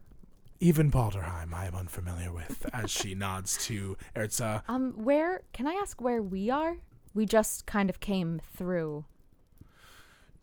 Even 0.59 0.91
Balderheim, 0.91 1.53
I 1.53 1.67
am 1.67 1.75
unfamiliar 1.75 2.33
with. 2.33 2.65
As 2.73 2.91
she 2.91 3.15
nods 3.27 3.63
to 3.67 3.95
Erza. 4.15 4.63
Um, 4.67 4.91
where 4.97 5.43
can 5.53 5.67
I 5.67 5.73
ask 5.73 6.01
where 6.01 6.21
we 6.21 6.49
are? 6.49 6.77
We 7.13 7.25
just 7.25 7.65
kind 7.65 7.89
of 7.89 8.01
came 8.01 8.41
through. 8.57 9.05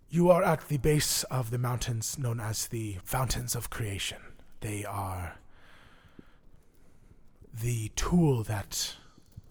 You 0.09 0.31
are 0.31 0.43
at 0.43 0.69
the 0.69 0.79
base 0.79 1.25
of 1.25 1.51
the 1.51 1.59
mountains 1.59 2.19
known 2.19 2.41
as 2.41 2.69
the 2.69 2.99
Fountains 3.05 3.55
of 3.55 3.69
Creation. 3.69 4.19
They 4.61 4.85
are 4.87 5.37
the 7.53 7.91
tool 7.97 8.43
that 8.45 8.97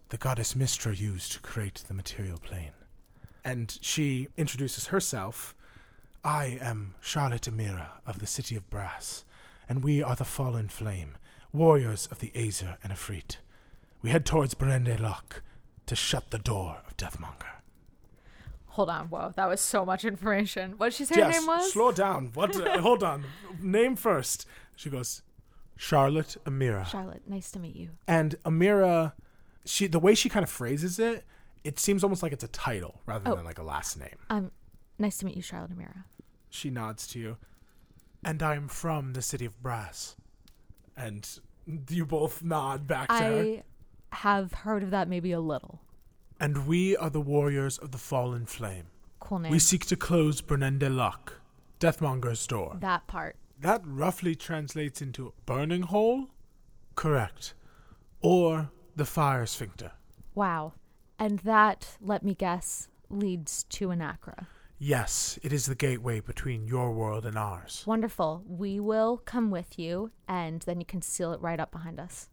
the 0.09 0.17
goddess 0.17 0.55
Mistra 0.55 0.97
used 0.99 1.31
to 1.33 1.39
create 1.41 1.83
the 1.87 1.93
material 1.93 2.39
plane. 2.39 2.71
And 3.43 3.77
she 3.81 4.27
introduces 4.37 4.87
herself. 4.87 5.55
I 6.23 6.59
am 6.61 6.93
Charlotte 7.01 7.43
Amira 7.43 7.87
of 8.05 8.19
the 8.19 8.27
City 8.27 8.55
of 8.55 8.69
Brass, 8.69 9.25
and 9.67 9.83
we 9.83 10.03
are 10.03 10.15
the 10.15 10.23
Fallen 10.25 10.67
Flame, 10.67 11.17
warriors 11.51 12.07
of 12.11 12.19
the 12.19 12.29
Azer 12.35 12.77
and 12.83 12.93
Ifrit. 12.93 13.37
We 14.03 14.11
head 14.11 14.25
towards 14.25 14.53
Brennende 14.53 14.99
Lock 14.99 15.41
to 15.87 15.95
shut 15.95 16.29
the 16.29 16.37
door 16.37 16.81
of 16.87 16.95
Deathmonger. 16.97 17.47
Hold 18.67 18.89
on, 18.89 19.07
whoa, 19.09 19.33
that 19.35 19.49
was 19.49 19.59
so 19.59 19.83
much 19.83 20.05
information. 20.05 20.75
What 20.77 20.87
did 20.87 20.93
she 20.93 21.05
say 21.05 21.19
her 21.21 21.29
name 21.29 21.45
was? 21.47 21.73
slow 21.73 21.91
down. 21.91 22.31
What? 22.35 22.55
uh, 22.55 22.77
hold 22.81 23.03
on. 23.03 23.25
Name 23.59 23.95
first. 23.95 24.45
She 24.75 24.89
goes, 24.89 25.23
Charlotte 25.75 26.37
Amira. 26.45 26.85
Charlotte, 26.85 27.23
nice 27.27 27.49
to 27.51 27.59
meet 27.59 27.75
you. 27.75 27.89
and 28.07 28.35
Amira. 28.45 29.13
She 29.65 29.87
the 29.87 29.99
way 29.99 30.15
she 30.15 30.29
kind 30.29 30.43
of 30.43 30.49
phrases 30.49 30.97
it, 30.99 31.23
it 31.63 31.79
seems 31.79 32.03
almost 32.03 32.23
like 32.23 32.31
it's 32.33 32.43
a 32.43 32.47
title 32.49 33.01
rather 33.05 33.31
Oh. 33.31 33.35
than 33.35 33.45
like 33.45 33.59
a 33.59 33.63
last 33.63 33.97
name. 33.99 34.17
Um, 34.29 34.51
nice 34.97 35.17
to 35.19 35.25
meet 35.25 35.35
you, 35.35 35.41
Charlotte 35.41 35.71
Amira. 35.77 36.03
She 36.49 36.69
nods 36.69 37.07
to 37.07 37.19
you, 37.19 37.37
and 38.23 38.41
I 38.43 38.55
am 38.55 38.67
from 38.67 39.13
the 39.13 39.21
City 39.21 39.45
of 39.45 39.61
Brass. 39.61 40.15
and 40.97 41.39
you 41.89 42.05
both 42.05 42.43
nod 42.43 42.85
back 42.85 43.07
to 43.07 43.13
her. 43.15 43.41
I 43.41 43.63
have 44.11 44.53
heard 44.53 44.83
of 44.83 44.89
that 44.91 45.07
maybe 45.07 45.31
a 45.31 45.39
little. 45.39 45.79
And 46.39 46.67
we 46.67 46.97
are 46.97 47.09
the 47.09 47.21
warriors 47.21 47.77
of 47.77 47.91
the 47.91 47.97
Fallen 47.97 48.45
Flame. 48.45 48.87
Cool 49.19 49.39
name. 49.39 49.51
We 49.51 49.59
seek 49.59 49.85
to 49.87 49.95
close 49.95 50.41
Brennende 50.41 50.93
Lock, 50.93 51.39
Deathmonger's 51.79 52.45
door. 52.45 52.77
that 52.81 53.07
part. 53.07 53.37
That 53.59 53.81
roughly 53.85 54.35
translates 54.35 55.01
into 55.01 55.33
burning 55.45 55.83
hole? 55.83 56.27
Correct. 56.95 57.53
Or 58.21 58.69
the 58.95 59.05
fire 59.05 59.45
sphincter. 59.45 59.91
Wow. 60.35 60.73
And 61.21 61.37
that, 61.41 61.97
let 62.01 62.23
me 62.23 62.33
guess, 62.33 62.87
leads 63.07 63.65
to 63.65 63.89
Anakra. 63.89 64.47
Yes, 64.79 65.37
it 65.43 65.53
is 65.53 65.67
the 65.67 65.75
gateway 65.75 66.19
between 66.19 66.67
your 66.67 66.91
world 66.93 67.27
and 67.27 67.37
ours. 67.37 67.83
Wonderful. 67.85 68.43
We 68.47 68.79
will 68.79 69.17
come 69.17 69.51
with 69.51 69.77
you, 69.77 70.09
and 70.27 70.63
then 70.63 70.79
you 70.79 70.85
can 70.87 71.03
seal 71.03 71.31
it 71.31 71.39
right 71.39 71.59
up 71.59 71.71
behind 71.71 71.99
us. 71.99 72.29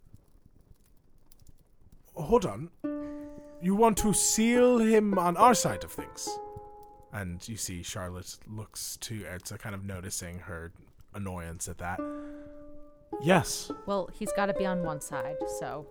hold 2.14 2.46
on. 2.46 2.70
You 3.60 3.74
want 3.74 3.98
to 3.98 4.14
seal 4.14 4.78
him 4.78 5.18
on 5.18 5.36
our 5.36 5.52
side 5.52 5.84
of 5.84 5.92
things? 5.92 6.26
And 7.12 7.46
you 7.46 7.58
see 7.58 7.82
Charlotte 7.82 8.38
looks 8.46 8.96
to 9.02 9.20
Erza, 9.20 9.58
kind 9.58 9.74
of 9.74 9.84
noticing 9.84 10.38
her 10.38 10.72
annoyance 11.14 11.68
at 11.68 11.76
that. 11.76 12.00
Yes. 13.20 13.70
Well, 13.84 14.08
he's 14.14 14.32
got 14.32 14.46
to 14.46 14.54
be 14.54 14.64
on 14.64 14.82
one 14.82 15.02
side, 15.02 15.36
so 15.60 15.86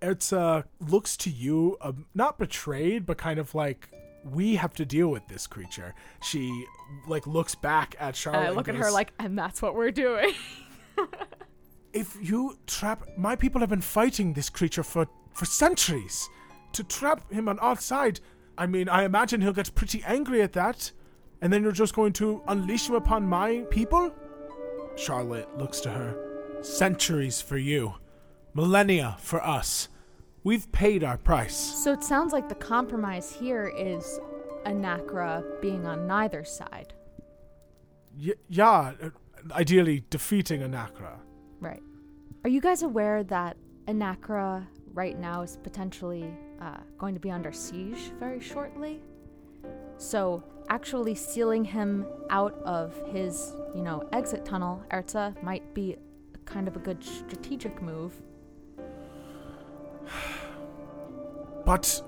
Erza 0.00 0.64
looks 0.80 1.16
to 1.18 1.30
you, 1.30 1.76
uh, 1.80 1.92
not 2.14 2.38
betrayed, 2.38 3.06
but 3.06 3.18
kind 3.18 3.38
of 3.38 3.54
like, 3.54 3.90
we 4.24 4.56
have 4.56 4.74
to 4.74 4.84
deal 4.84 5.08
with 5.08 5.26
this 5.28 5.46
creature. 5.46 5.94
She, 6.22 6.64
like, 7.06 7.26
looks 7.26 7.54
back 7.54 7.96
at 7.98 8.16
Charlotte. 8.16 8.40
I 8.40 8.46
and 8.46 8.56
look 8.56 8.68
at 8.68 8.74
her 8.74 8.90
like, 8.90 9.12
and 9.18 9.38
that's 9.38 9.62
what 9.62 9.74
we're 9.74 9.90
doing. 9.92 10.32
If 11.94 12.18
you 12.20 12.58
trap 12.66 13.08
my 13.16 13.34
people 13.34 13.62
have 13.62 13.70
been 13.70 13.80
fighting 13.80 14.34
this 14.34 14.50
creature 14.50 14.82
for 14.82 15.06
for 15.38 15.46
centuries. 15.46 16.28
To 16.72 16.84
trap 16.84 17.30
him 17.32 17.48
on 17.48 17.58
our 17.60 17.76
side, 17.76 18.20
I 18.58 18.66
mean, 18.66 18.88
I 18.88 19.04
imagine 19.04 19.40
he'll 19.40 19.52
get 19.52 19.74
pretty 19.74 20.02
angry 20.04 20.42
at 20.42 20.52
that. 20.52 20.90
And 21.40 21.52
then 21.52 21.62
you're 21.62 21.72
just 21.72 21.94
going 21.94 22.12
to 22.14 22.42
unleash 22.48 22.88
him 22.88 22.96
upon 22.96 23.26
my 23.26 23.64
people? 23.70 24.12
Charlotte 24.96 25.56
looks 25.56 25.80
to 25.80 25.90
her. 25.90 26.60
Centuries 26.62 27.40
for 27.40 27.56
you. 27.56 27.94
Millennia 28.58 29.16
for 29.20 29.40
us. 29.46 29.88
We've 30.42 30.70
paid 30.72 31.04
our 31.04 31.16
price. 31.16 31.54
so 31.54 31.92
it 31.92 32.02
sounds 32.02 32.32
like 32.32 32.48
the 32.48 32.56
compromise 32.56 33.30
here 33.30 33.68
is 33.68 34.18
Anakra 34.66 35.44
being 35.62 35.86
on 35.86 36.08
neither 36.08 36.42
side. 36.42 36.92
Y- 38.20 38.32
yeah, 38.48 38.94
ideally 39.52 40.02
defeating 40.10 40.62
Anakra. 40.62 41.20
Right. 41.60 41.80
Are 42.42 42.50
you 42.50 42.60
guys 42.60 42.82
aware 42.82 43.22
that 43.22 43.56
Anakra 43.86 44.66
right 44.92 45.16
now 45.16 45.42
is 45.42 45.56
potentially 45.62 46.28
uh, 46.60 46.78
going 46.98 47.14
to 47.14 47.20
be 47.20 47.30
under 47.30 47.52
siege 47.52 48.10
very 48.18 48.40
shortly? 48.40 49.00
So, 49.98 50.42
actually 50.68 51.14
sealing 51.14 51.64
him 51.64 52.06
out 52.30 52.54
of 52.64 53.00
his, 53.12 53.54
you 53.72 53.82
know, 53.82 54.08
exit 54.12 54.44
tunnel, 54.44 54.82
Erza, 54.90 55.40
might 55.44 55.74
be 55.74 55.96
kind 56.44 56.66
of 56.66 56.74
a 56.74 56.80
good 56.80 57.04
strategic 57.04 57.80
move. 57.80 58.20
But, 61.64 62.02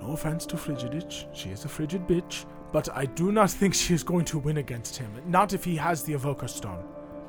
no 0.00 0.12
offense 0.12 0.46
to 0.46 0.56
Frigidich, 0.56 1.34
she 1.34 1.50
is 1.50 1.64
a 1.64 1.68
frigid 1.68 2.06
bitch, 2.06 2.44
but 2.72 2.88
I 2.94 3.06
do 3.06 3.32
not 3.32 3.50
think 3.50 3.74
she 3.74 3.94
is 3.94 4.02
going 4.02 4.24
to 4.26 4.38
win 4.38 4.58
against 4.58 4.96
him. 4.96 5.10
Not 5.26 5.54
if 5.54 5.64
he 5.64 5.76
has 5.76 6.02
the 6.02 6.12
Evoker 6.14 6.48
Stone. 6.48 6.84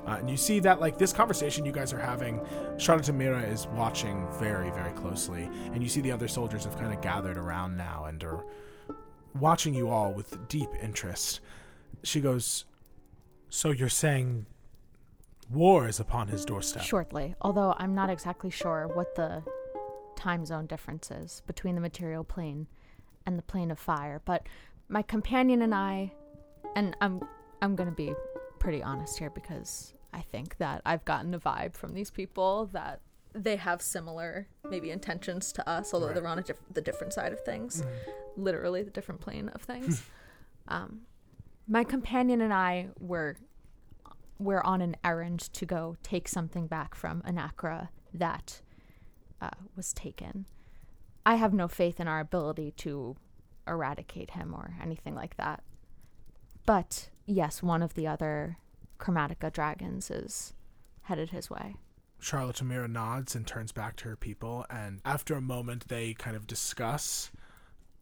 Uh, 0.06 0.18
and 0.18 0.30
you 0.30 0.38
see 0.38 0.60
that, 0.60 0.80
like, 0.80 0.98
this 0.98 1.14
conversation 1.14 1.66
you 1.66 1.72
guys 1.72 1.94
are 1.94 2.00
having, 2.00 2.42
Charlotte 2.78 3.14
Mira 3.14 3.42
is 3.44 3.68
watching 3.68 4.28
very, 4.40 4.72
very 4.72 4.92
closely. 4.94 5.44
And 5.74 5.84
you 5.84 5.90
see 5.90 6.02
the 6.02 6.12
other 6.12 6.28
soldiers 6.28 6.64
have 6.66 6.78
kind 6.78 6.94
of 6.94 7.02
gathered 7.02 7.38
around 7.38 7.78
now 7.78 8.06
and 8.06 8.24
are 8.24 8.44
watching 9.40 9.74
you 9.74 9.90
all 9.90 10.12
with 10.14 10.48
deep 10.48 10.70
interest. 10.82 11.42
She 12.04 12.22
goes, 12.22 12.66
So 13.50 13.72
you're 13.72 13.90
saying 13.90 14.48
war 15.50 15.88
is 15.88 16.00
upon 16.00 16.28
his 16.28 16.46
doorstep? 16.46 16.84
Shortly, 16.84 17.36
although 17.42 17.76
I'm 17.78 17.94
not 17.94 18.10
exactly 18.10 18.50
sure 18.50 18.90
what 18.94 19.16
the 19.16 19.44
time 20.20 20.46
zone 20.46 20.66
differences 20.68 21.42
between 21.48 21.76
the 21.76 21.82
material 21.82 22.24
plane 22.24 22.68
and 23.26 23.38
the 23.38 23.42
plane 23.44 23.72
of 23.72 23.80
fire, 23.80 24.22
but 24.26 24.46
my 24.90 25.02
companion 25.02 25.62
and 25.62 25.74
I 25.74 26.12
and 26.76 26.96
I'm 27.02 27.22
I'm 27.62 27.76
going 27.76 27.90
to 27.90 27.96
be 27.96 28.14
pretty 28.60 28.84
honest 28.84 29.18
here 29.18 29.30
because 29.30 29.94
I 30.14 30.22
think 30.22 30.58
that 30.58 30.82
I've 30.86 31.06
gotten 31.06 31.34
a 31.34 31.40
vibe 31.40 31.76
from 31.76 31.94
these 31.94 32.12
people 32.12 32.70
that 32.74 33.00
they 33.34 33.56
have 33.58 33.82
similar 33.82 34.48
maybe 34.70 34.90
intentions 34.92 35.52
to 35.54 35.70
us, 35.70 35.94
although 35.94 36.08
Right. 36.08 36.16
they're 36.16 36.28
on 36.28 36.40
a 36.40 36.42
diff- 36.44 36.64
the 36.74 36.82
different 36.82 37.14
side 37.14 37.32
of 37.32 37.40
things, 37.46 37.84
literally 38.36 38.82
the 38.84 38.90
different 38.92 39.22
plane 39.22 39.50
of 39.50 39.62
things. 39.62 40.04
um, 40.68 41.02
my 41.68 41.84
companion 41.84 42.42
and 42.42 42.54
I 42.54 42.90
were 43.00 43.36
we're 44.40 44.62
on 44.62 44.82
an 44.82 44.96
errand 45.04 45.40
to 45.54 45.66
go 45.66 45.96
take 46.02 46.28
something 46.28 46.66
back 46.68 46.96
from 46.96 47.22
Anakra 47.24 47.90
that 48.14 48.62
uh, 49.42 49.50
was 49.76 49.94
taken. 49.94 50.46
I 51.26 51.36
have 51.36 51.54
no 51.54 51.68
faith 51.68 52.00
in 52.00 52.08
our 52.08 52.20
ability 52.20 52.72
to 52.78 53.16
eradicate 53.68 54.32
him 54.32 54.54
or 54.54 54.74
anything 54.82 55.16
like 55.16 55.38
that. 55.38 55.64
But 56.66 57.10
yes, 57.26 57.62
one 57.62 57.82
of 57.82 57.94
the 57.94 58.08
other 58.08 58.58
Chromatica 59.00 59.52
dragons 59.52 60.10
is 60.12 60.54
headed 61.04 61.30
his 61.30 61.50
way. 61.50 61.76
Charlotte 62.20 62.58
Amira 62.58 62.90
nods 62.90 63.36
and 63.36 63.48
turns 63.48 63.72
back 63.72 63.96
to 63.98 64.10
her 64.10 64.16
people, 64.16 64.66
and 64.70 65.00
after 65.06 65.36
a 65.36 65.42
moment, 65.42 65.88
they 65.88 66.14
kind 66.14 66.36
of 66.36 66.48
discuss, 66.48 67.32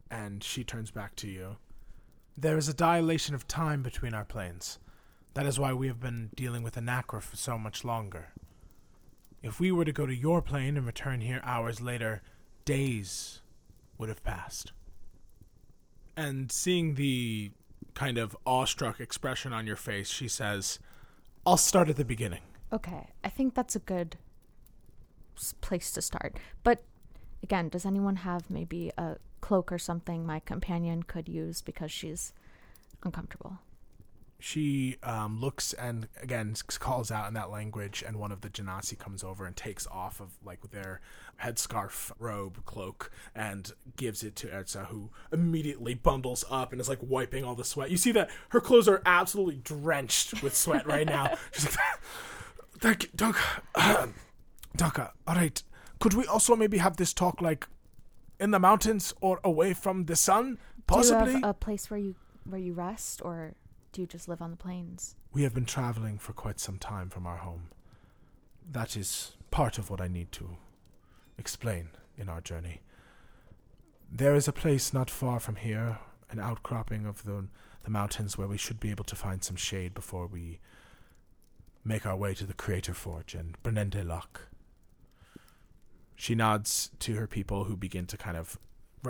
and 0.09 0.43
she 0.43 0.63
turns 0.63 0.89
back 0.89 1.15
to 1.17 1.27
you. 1.27 1.57
There 2.35 2.57
is 2.57 2.67
a 2.67 2.73
dilation 2.73 3.35
of 3.35 3.47
time 3.47 3.83
between 3.83 4.13
our 4.13 4.25
planes. 4.25 4.79
That 5.35 5.45
is 5.45 5.59
why 5.59 5.73
we 5.73 5.88
have 5.88 5.99
been 5.99 6.31
dealing 6.35 6.63
with 6.63 6.75
Anakra 6.75 7.21
for 7.21 7.35
so 7.35 7.59
much 7.59 7.85
longer. 7.85 8.29
If 9.41 9.59
we 9.59 9.71
were 9.71 9.85
to 9.85 9.91
go 9.91 10.05
to 10.05 10.15
your 10.15 10.41
plane 10.41 10.77
and 10.77 10.85
return 10.85 11.21
here 11.21 11.41
hours 11.43 11.81
later, 11.81 12.21
days 12.65 13.41
would 13.97 14.09
have 14.09 14.23
passed. 14.23 14.71
And 16.15 16.51
seeing 16.51 16.95
the 16.95 17.51
kind 17.93 18.17
of 18.17 18.35
awestruck 18.45 18.99
expression 18.99 19.53
on 19.53 19.67
your 19.67 19.75
face, 19.75 20.09
she 20.09 20.27
says, 20.27 20.79
I'll 21.45 21.57
start 21.57 21.89
at 21.89 21.95
the 21.95 22.05
beginning. 22.05 22.41
Okay, 22.73 23.07
I 23.23 23.29
think 23.29 23.53
that's 23.53 23.75
a 23.75 23.79
good 23.79 24.17
place 25.61 25.91
to 25.91 26.01
start. 26.01 26.38
But 26.63 26.83
again, 27.43 27.69
does 27.69 27.85
anyone 27.85 28.17
have 28.17 28.49
maybe 28.49 28.91
a 28.97 29.17
cloak 29.41 29.71
or 29.71 29.77
something 29.77 30.25
my 30.25 30.39
companion 30.39 31.03
could 31.03 31.29
use 31.29 31.61
because 31.61 31.91
she's 31.91 32.33
uncomfortable? 33.03 33.59
She 34.39 34.97
um, 35.01 35.39
looks 35.39 35.73
and 35.73 36.07
again 36.21 36.55
calls 36.79 37.11
out 37.11 37.27
in 37.27 37.33
that 37.33 37.49
language, 37.49 38.03
and 38.05 38.17
one 38.17 38.31
of 38.31 38.41
the 38.41 38.49
Genasi 38.49 38.97
comes 38.97 39.23
over 39.23 39.45
and 39.45 39.55
takes 39.55 39.88
off 39.88 40.19
of 40.19 40.38
like 40.45 40.71
their 40.71 41.01
headscarf, 41.43 42.11
robe, 42.19 42.63
cloak, 42.65 43.11
and 43.35 43.71
gives 43.95 44.23
it 44.23 44.35
to 44.38 44.47
Erza, 44.47 44.88
who 44.88 45.09
immediately 45.31 45.93
bundles 45.93 46.45
up 46.49 46.71
and 46.71 46.79
is 46.79 46.89
like 46.89 46.99
wiping 47.01 47.43
all 47.43 47.55
the 47.55 47.63
sweat. 47.63 47.89
You 47.89 47.97
see 47.97 48.11
that 48.11 48.29
her 48.49 48.61
clothes 48.61 48.88
are 48.88 49.01
absolutely 49.05 49.61
drenched 49.63 50.43
with 50.43 50.55
sweat 50.55 50.85
right 50.85 51.07
now. 51.07 51.35
She's 51.51 51.65
like, 51.65 51.77
Thank 52.79 53.03
you, 53.03 53.09
Doc. 53.15 53.38
Daka, 54.75 55.13
all 55.27 55.35
right. 55.35 55.61
Could 55.99 56.13
we 56.13 56.25
also 56.27 56.55
maybe 56.55 56.77
have 56.77 56.97
this 56.97 57.13
talk 57.13 57.41
like 57.41 57.67
in 58.39 58.51
the 58.51 58.59
mountains 58.59 59.13
or 59.19 59.39
away 59.43 59.73
from 59.73 60.05
the 60.05 60.15
sun? 60.15 60.59
Possibly. 60.85 61.25
Do 61.25 61.31
you 61.31 61.41
have 61.41 61.49
a 61.49 61.53
place 61.55 61.89
where 61.89 61.99
you 61.99 62.15
where 62.45 62.61
you 62.61 62.73
rest, 62.73 63.21
or 63.25 63.55
do 63.91 64.01
you 64.01 64.07
just 64.07 64.27
live 64.27 64.41
on 64.41 64.51
the 64.51 64.57
plains? 64.57 65.15
We 65.33 65.43
have 65.43 65.53
been 65.53 65.65
traveling 65.65 66.17
for 66.17 66.33
quite 66.33 66.59
some 66.59 66.77
time 66.77 67.09
from 67.09 67.25
our 67.25 67.38
home. 67.38 67.69
That 68.69 68.95
is 68.95 69.33
part 69.51 69.77
of 69.77 69.89
what 69.89 70.01
I 70.01 70.07
need 70.07 70.31
to 70.33 70.57
explain 71.38 71.89
in 72.17 72.29
our 72.29 72.41
journey. 72.41 72.81
There 74.11 74.35
is 74.35 74.47
a 74.47 74.53
place 74.53 74.93
not 74.93 75.09
far 75.09 75.39
from 75.39 75.55
here, 75.55 75.99
an 76.29 76.39
outcropping 76.39 77.05
of 77.05 77.23
the, 77.23 77.47
the 77.83 77.89
mountains 77.89 78.38
where 78.38 78.47
we 78.47 78.57
should 78.57 78.79
be 78.79 78.91
able 78.91 79.03
to 79.05 79.15
find 79.15 79.43
some 79.43 79.55
shade 79.55 79.93
before 79.93 80.27
we 80.27 80.59
make 81.83 82.05
our 82.05 82.17
way 82.17 82.33
to 82.33 82.45
the 82.45 82.53
Creator 82.53 82.93
Forge 82.93 83.33
and 83.33 83.61
Brennende 83.63 84.05
Lock. 84.05 84.49
She 86.15 86.35
nods 86.35 86.91
to 86.99 87.15
her 87.15 87.27
people 87.27 87.65
who 87.65 87.77
begin 87.77 88.05
to 88.07 88.17
kind 88.17 88.35
of 88.35 88.57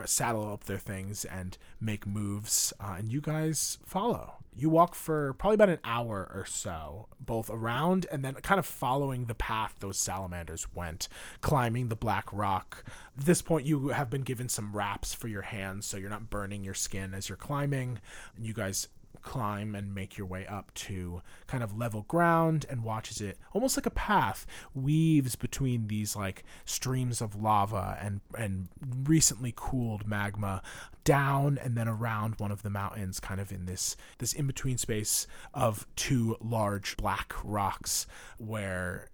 saddle 0.06 0.52
up 0.52 0.66
their 0.66 0.78
things 0.78 1.26
and 1.26 1.58
make 1.80 2.06
moves, 2.06 2.74
uh, 2.80 2.96
and 2.98 3.12
you 3.12 3.22
guys 3.22 3.80
follow. 3.86 4.36
You 4.56 4.70
walk 4.70 4.96
for 4.96 5.34
probably 5.34 5.56
about 5.56 5.70
an 5.70 5.80
hour 5.84 6.32
or 6.34 6.46
so, 6.46 7.08
both 7.20 7.50
around 7.50 8.08
and 8.12 8.26
then 8.26 8.34
kind 8.36 8.58
of 8.58 8.66
following 8.66 9.26
the 9.26 9.36
path 9.36 9.76
those 9.80 9.98
salamanders 9.98 10.68
went, 10.74 11.08
climbing 11.42 11.90
the 11.90 11.96
black 11.96 12.26
rock. 12.34 12.84
At 13.18 13.26
this 13.26 13.42
point, 13.42 13.66
you 13.66 13.90
have 13.90 14.10
been 14.10 14.24
given 14.24 14.50
some 14.50 14.76
wraps 14.76 15.14
for 15.14 15.28
your 15.28 15.44
hands, 15.44 15.86
so 15.86 15.98
you're 15.98 16.10
not 16.10 16.30
burning 16.30 16.64
your 16.64 16.74
skin 16.74 17.14
as 17.14 17.30
you're 17.30 17.38
climbing. 17.38 18.00
And 18.36 18.46
you 18.46 18.54
guys 18.54 18.88
climb 19.28 19.76
and 19.76 19.94
make 19.94 20.18
your 20.18 20.26
way 20.26 20.48
up 20.48 20.74
to 20.74 21.22
kind 21.48 21.62
of 21.62 21.78
level 21.78 22.04
ground 22.04 22.66
and 22.70 22.82
watches 22.82 23.20
it 23.20 23.38
almost 23.52 23.76
like 23.76 23.86
a 23.86 23.92
path 23.92 24.46
weaves 24.74 25.36
between 25.36 25.88
these 25.88 26.16
like 26.16 26.46
streams 26.64 27.20
of 27.22 27.36
lava 27.36 27.98
and 28.02 28.22
and 28.38 28.70
recently 29.04 29.52
cooled 29.54 30.08
magma 30.08 30.62
down 31.04 31.60
and 31.62 31.76
then 31.76 31.90
around 31.90 32.36
one 32.38 32.54
of 32.54 32.64
the 32.64 32.70
mountains 32.70 33.20
kind 33.20 33.42
of 33.42 33.52
in 33.52 33.66
this 33.66 33.98
this 34.20 34.32
in 34.32 34.48
between 34.48 34.78
space 34.78 35.28
of 35.54 35.86
two 35.98 36.38
large 36.42 36.96
black 36.96 37.34
rocks 37.44 38.08
where 38.38 39.10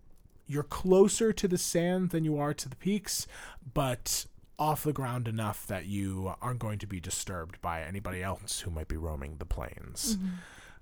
you're 0.46 0.62
closer 0.62 1.34
to 1.34 1.48
the 1.48 1.58
sand 1.58 2.12
than 2.12 2.24
you 2.24 2.38
are 2.38 2.54
to 2.54 2.70
the 2.70 2.76
peaks 2.76 3.26
but 3.74 4.28
off 4.60 4.84
the 4.84 4.94
ground 4.94 5.28
enough 5.28 5.66
that 5.68 5.86
you 5.86 6.34
aren't 6.42 6.60
going 6.60 6.80
to 6.80 6.88
be 6.88 7.00
disturbed 7.00 7.62
by 7.62 7.82
anybody 7.82 8.22
else 8.22 8.62
who 8.62 8.72
might 8.72 8.88
be 8.88 8.98
roaming 8.98 9.38
the 9.38 9.46
plains. 9.46 10.18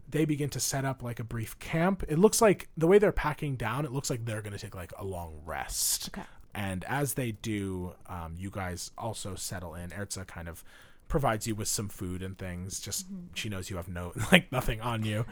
They 0.10 0.26
begin 0.26 0.50
to 0.50 0.60
set 0.60 0.84
up 0.84 1.02
like 1.02 1.20
a 1.20 1.24
brief 1.24 1.58
camp. 1.60 2.04
It 2.10 2.20
looks 2.20 2.42
like 2.42 2.68
the 2.76 2.88
way 2.88 3.00
they're 3.00 3.14
packing 3.14 3.56
down, 3.56 3.86
it 3.86 3.92
looks 3.92 4.10
like 4.10 4.26
they're 4.26 4.42
going 4.42 4.54
to 4.54 4.60
take 4.60 4.76
like 4.76 4.92
a 4.98 5.06
long 5.06 5.42
rest. 5.46 6.10
Okay. 6.10 6.28
And 6.54 6.84
as 6.86 7.14
they 7.14 7.32
do, 7.32 7.94
um, 8.08 8.36
you 8.38 8.50
guys 8.50 8.92
also 8.98 9.36
settle 9.36 9.74
in. 9.74 9.92
Erza 9.92 10.28
kind 10.28 10.50
of 10.50 10.64
provides 11.08 11.48
you 11.48 11.56
with 11.56 11.68
some 11.68 11.90
food 11.90 12.22
and 12.22 12.38
things. 12.38 12.80
Just 12.80 13.06
she 13.34 13.50
knows 13.50 13.70
you 13.70 13.78
have 13.78 13.88
no 13.88 14.14
like 14.32 14.52
nothing 14.52 14.82
on 14.82 15.04
you. 15.06 15.26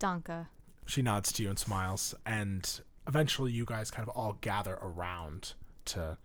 Danka. 0.00 0.46
She 0.86 1.02
nods 1.02 1.32
to 1.32 1.42
you 1.42 1.48
and 1.48 1.58
smiles, 1.58 2.14
and 2.24 2.80
eventually 3.08 3.50
you 3.50 3.64
guys 3.64 3.90
kind 3.90 4.08
of 4.08 4.16
all 4.16 4.38
gather 4.40 4.78
around 4.80 5.54
to 5.86 6.16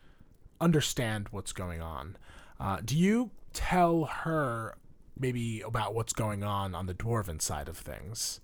understand 0.62 1.28
what's 1.32 1.52
going 1.52 1.82
on. 1.82 2.16
Uh, 2.60 2.78
do 2.86 2.98
you 2.98 3.32
tell 3.54 4.06
her 4.06 4.78
maybe 5.20 5.62
about 5.62 5.94
what's 5.94 6.14
going 6.14 6.44
on 6.44 6.74
on 6.74 6.86
the 6.86 6.94
dwarven 6.94 7.42
side 7.42 7.68
of 7.68 7.78
things? 7.78 8.40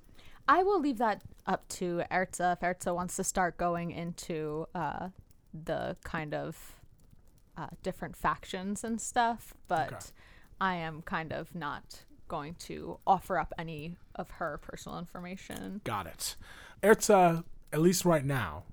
I 0.47 0.63
will 0.63 0.79
leave 0.81 0.97
that 0.97 1.21
up 1.45 1.67
to 1.69 2.03
Erza 2.11 2.53
if 2.53 2.59
Erza 2.61 2.93
wants 2.95 3.15
to 3.17 3.23
start 3.23 3.57
going 3.57 3.91
into 3.91 4.67
uh, 4.73 5.09
the 5.53 5.97
kind 6.03 6.33
of 6.33 6.75
uh, 7.57 7.67
different 7.83 8.15
factions 8.15 8.83
and 8.83 8.99
stuff, 9.01 9.53
but 9.67 9.87
Okay. 9.93 10.05
I 10.59 10.75
am 10.75 11.01
kind 11.03 11.31
of 11.33 11.53
not 11.53 12.03
going 12.27 12.55
to 12.55 12.99
offer 13.05 13.37
up 13.37 13.53
any 13.57 13.95
of 14.15 14.29
her 14.31 14.59
personal 14.61 14.97
information. 14.99 15.81
Got 15.83 16.07
it. 16.07 16.35
Erza, 16.83 17.43
at 17.71 17.79
least 17.81 18.05
right 18.05 18.25
now, 18.25 18.63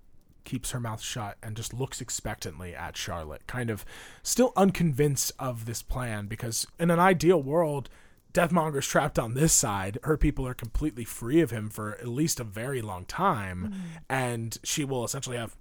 keeps 0.45 0.71
her 0.71 0.81
mouth 0.81 1.01
shut 1.01 1.37
and 1.43 1.57
just 1.57 1.75
looks 1.75 2.01
expectantly 2.01 2.75
at 2.75 2.97
Charlotte, 2.97 3.47
kind 3.47 3.71
of 3.71 3.85
still 4.23 4.53
unconvinced 4.57 5.33
of 5.39 5.67
this 5.67 5.83
plan 5.83 6.27
because 6.27 6.67
in 6.79 6.91
an 6.91 7.01
ideal 7.01 7.43
world, 7.43 7.89
Deathmonger's 8.33 8.87
trapped 8.87 9.19
on 9.19 9.35
this 9.35 9.53
side. 9.53 9.99
Her 10.03 10.17
people 10.17 10.47
are 10.47 10.55
completely 10.55 11.05
free 11.05 11.41
of 11.41 11.51
him 11.51 11.71
for 11.71 11.93
at 11.93 12.09
least 12.09 12.41
a 12.41 12.45
very 12.45 12.83
long 12.83 13.05
time, 13.05 13.71
mm-hmm. 13.71 13.81
and 14.09 14.59
she 14.65 14.85
will 14.85 15.05
essentially 15.05 15.37
have 15.37 15.57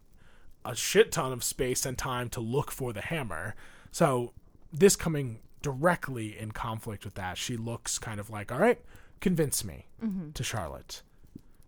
a 0.65 0.75
shit 0.75 1.11
ton 1.11 1.31
of 1.31 1.43
space 1.43 1.86
and 1.86 1.97
time 1.97 2.29
to 2.29 2.39
look 2.39 2.71
for 2.71 2.91
the 2.91 3.01
hammer. 3.01 3.55
So, 3.91 4.34
this 4.71 4.95
coming 4.95 5.39
directly 5.61 6.38
in 6.38 6.51
conflict 6.51 7.05
with 7.05 7.13
that, 7.13 7.38
she 7.38 7.57
looks 7.57 7.99
kind 7.99 8.19
of 8.19 8.31
like, 8.31 8.51
all 8.51 8.59
right, 8.59 8.79
convince 9.21 9.63
me 9.63 9.86
mm-hmm. 10.03 10.31
to 10.31 10.43
Charlotte, 10.43 11.03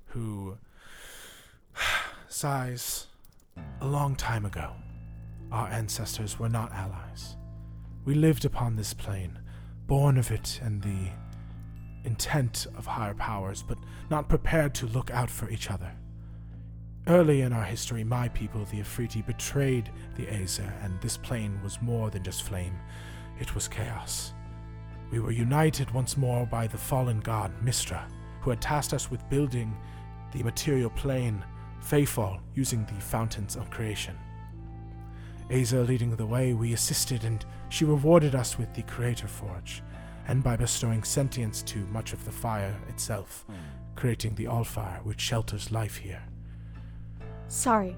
who 0.07 0.57
sighs. 2.35 3.07
A 3.79 3.87
long 3.87 4.13
time 4.13 4.45
ago, 4.45 4.73
our 5.53 5.69
ancestors 5.69 6.37
were 6.37 6.49
not 6.49 6.69
allies. 6.73 7.37
We 8.03 8.13
lived 8.13 8.43
upon 8.43 8.75
this 8.75 8.93
plane, 8.93 9.39
born 9.87 10.17
of 10.17 10.29
it 10.31 10.59
and 10.61 10.81
the 10.81 11.07
intent 12.03 12.67
of 12.77 12.85
higher 12.85 13.13
powers, 13.13 13.63
but 13.65 13.77
not 14.09 14.27
prepared 14.27 14.75
to 14.75 14.85
look 14.87 15.11
out 15.11 15.29
for 15.29 15.49
each 15.49 15.71
other. 15.71 15.89
Early 17.07 17.39
in 17.39 17.53
our 17.53 17.63
history, 17.63 18.03
my 18.03 18.27
people, 18.27 18.65
the 18.65 18.81
Afriti, 18.81 19.25
betrayed 19.25 19.89
the 20.17 20.25
Azer, 20.25 20.73
and 20.83 20.99
this 20.99 21.15
plane 21.15 21.57
was 21.63 21.81
more 21.81 22.09
than 22.09 22.23
just 22.23 22.43
flame, 22.43 22.77
it 23.39 23.55
was 23.55 23.69
chaos. 23.69 24.33
We 25.09 25.19
were 25.19 25.31
united 25.31 25.89
once 25.91 26.17
more 26.17 26.45
by 26.45 26.67
the 26.67 26.77
fallen 26.77 27.21
god, 27.21 27.53
Mistra, 27.63 28.03
who 28.41 28.49
had 28.49 28.61
tasked 28.61 28.93
us 28.93 29.09
with 29.09 29.29
building 29.29 29.73
the 30.33 30.43
material 30.43 30.89
plane, 30.89 31.41
Fayfall, 31.85 32.39
using 32.55 32.85
the 32.85 32.99
fountains 33.01 33.55
of 33.55 33.69
creation. 33.69 34.17
Aza 35.49 35.87
leading 35.87 36.15
the 36.15 36.25
way, 36.25 36.53
we 36.53 36.73
assisted, 36.73 37.23
and 37.23 37.45
she 37.69 37.85
rewarded 37.85 38.33
us 38.33 38.57
with 38.57 38.73
the 38.73 38.81
Creator 38.83 39.27
Forge, 39.27 39.83
and 40.27 40.43
by 40.43 40.55
bestowing 40.55 41.03
sentience 41.03 41.61
to 41.63 41.79
much 41.87 42.13
of 42.13 42.25
the 42.25 42.31
fire 42.31 42.75
itself, 42.89 43.45
creating 43.95 44.33
the 44.35 44.45
Allfire, 44.45 45.03
which 45.03 45.21
shelters 45.21 45.71
life 45.71 45.97
here. 45.97 46.23
Sorry. 47.47 47.95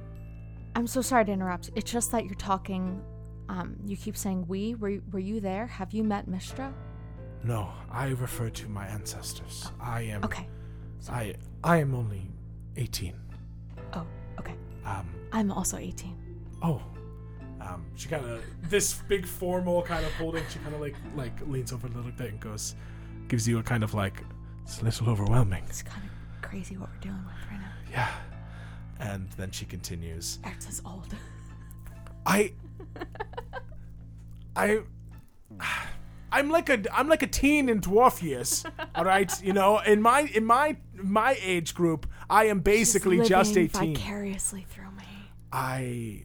I'm 0.75 0.87
so 0.87 1.01
sorry 1.01 1.25
to 1.25 1.31
interrupt. 1.31 1.71
It's 1.75 1.89
just 1.89 2.11
that 2.11 2.25
you're 2.25 2.35
talking. 2.35 3.01
Um, 3.49 3.77
you 3.85 3.95
keep 3.95 4.17
saying 4.17 4.45
we. 4.47 4.75
Were, 4.75 4.99
were 5.11 5.19
you 5.19 5.39
there? 5.39 5.65
Have 5.65 5.93
you 5.93 6.03
met 6.03 6.29
Mistra? 6.29 6.73
No, 7.43 7.69
I 7.89 8.09
refer 8.09 8.49
to 8.49 8.67
my 8.67 8.85
ancestors. 8.87 9.71
I 9.79 10.01
am. 10.01 10.23
Okay. 10.25 10.47
I 11.09 11.35
I 11.63 11.77
am 11.77 11.95
only 11.95 12.29
eighteen. 12.75 13.15
Oh, 13.93 14.05
okay. 14.39 14.55
Um. 14.85 15.07
I'm 15.31 15.51
also 15.51 15.77
18. 15.77 16.15
Oh. 16.61 16.81
Um, 17.59 17.85
she 17.95 18.07
kind 18.07 18.23
of 18.25 18.43
this 18.69 18.93
big 19.09 19.25
formal 19.25 19.81
kind 19.81 20.05
of 20.05 20.13
holding. 20.13 20.43
She 20.49 20.59
kind 20.59 20.73
of 20.75 20.79
like 20.81 20.95
like 21.15 21.33
leans 21.47 21.73
over 21.73 21.87
a 21.87 21.89
little 21.91 22.11
bit 22.11 22.31
and 22.31 22.39
goes, 22.39 22.75
gives 23.27 23.47
you 23.47 23.59
a 23.59 23.63
kind 23.63 23.83
of 23.83 23.93
like 23.93 24.23
It's 24.63 24.79
a 24.81 24.85
little 24.85 25.09
overwhelming. 25.09 25.63
It's 25.67 25.81
kind 25.81 26.03
of 26.05 26.41
crazy 26.41 26.77
what 26.77 26.89
we're 26.89 26.99
dealing 26.99 27.25
with 27.25 27.51
right 27.51 27.59
now. 27.59 27.71
Yeah. 27.91 28.11
and 28.99 29.29
then 29.37 29.51
she 29.51 29.65
continues. 29.65 30.39
Erza's 30.43 30.81
old. 30.85 31.13
I 32.25 32.53
I 34.55 34.81
I'm 36.31 36.49
like 36.49 36.69
a 36.69 36.83
I'm 36.93 37.07
like 37.07 37.23
a 37.23 37.27
teen 37.27 37.69
in 37.69 37.81
dwarf 37.81 38.21
years. 38.21 38.65
All 38.95 39.05
right, 39.05 39.31
you 39.41 39.53
know, 39.53 39.79
in 39.79 40.01
my 40.01 40.21
in 40.33 40.45
my 40.45 40.77
my 40.95 41.37
age 41.41 41.73
group, 41.73 42.07
I 42.29 42.45
am 42.45 42.59
basically 42.59 43.19
She's 43.19 43.29
just 43.29 43.49
living 43.55 43.71
18. 43.75 43.95
Vicariously 43.95 44.65
through 44.69 44.91
me. 44.91 45.03
I 45.51 46.23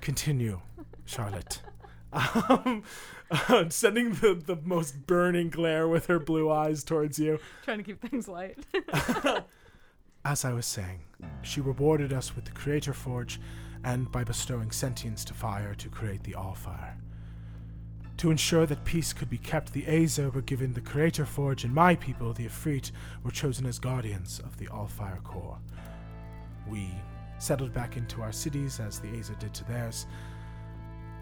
continue, 0.00 0.60
Charlotte. 1.04 1.60
um, 2.12 2.82
sending 3.68 4.12
the 4.14 4.34
the 4.34 4.56
most 4.64 5.06
burning 5.06 5.50
glare 5.50 5.88
with 5.88 6.06
her 6.06 6.18
blue 6.18 6.50
eyes 6.50 6.84
towards 6.84 7.18
you. 7.18 7.38
Trying 7.64 7.78
to 7.78 7.84
keep 7.84 8.00
things 8.00 8.28
light. 8.28 8.58
As 10.24 10.44
I 10.44 10.52
was 10.52 10.66
saying, 10.66 11.00
she 11.42 11.60
rewarded 11.60 12.12
us 12.12 12.36
with 12.36 12.44
the 12.44 12.52
Creator 12.52 12.94
Forge 12.94 13.40
and 13.84 14.10
by 14.12 14.22
bestowing 14.22 14.70
sentience 14.70 15.24
to 15.24 15.34
fire 15.34 15.74
to 15.74 15.88
create 15.88 16.22
the 16.22 16.32
Allfire. 16.32 16.94
To 18.18 18.30
ensure 18.30 18.66
that 18.66 18.84
peace 18.84 19.12
could 19.12 19.28
be 19.28 19.38
kept, 19.38 19.72
the 19.72 19.82
Azer 19.82 20.32
were 20.32 20.42
given 20.42 20.72
the 20.72 20.80
Creator 20.80 21.26
Forge, 21.26 21.64
and 21.64 21.74
my 21.74 21.96
people, 21.96 22.32
the 22.32 22.46
Efreet, 22.46 22.92
were 23.24 23.30
chosen 23.30 23.66
as 23.66 23.78
guardians 23.78 24.40
of 24.40 24.56
the 24.58 24.66
Allfire 24.66 25.22
core. 25.24 25.58
We 26.68 26.88
settled 27.38 27.72
back 27.72 27.96
into 27.96 28.22
our 28.22 28.30
cities 28.30 28.78
as 28.78 29.00
the 29.00 29.08
Azer 29.08 29.38
did 29.38 29.52
to 29.54 29.64
theirs. 29.64 30.06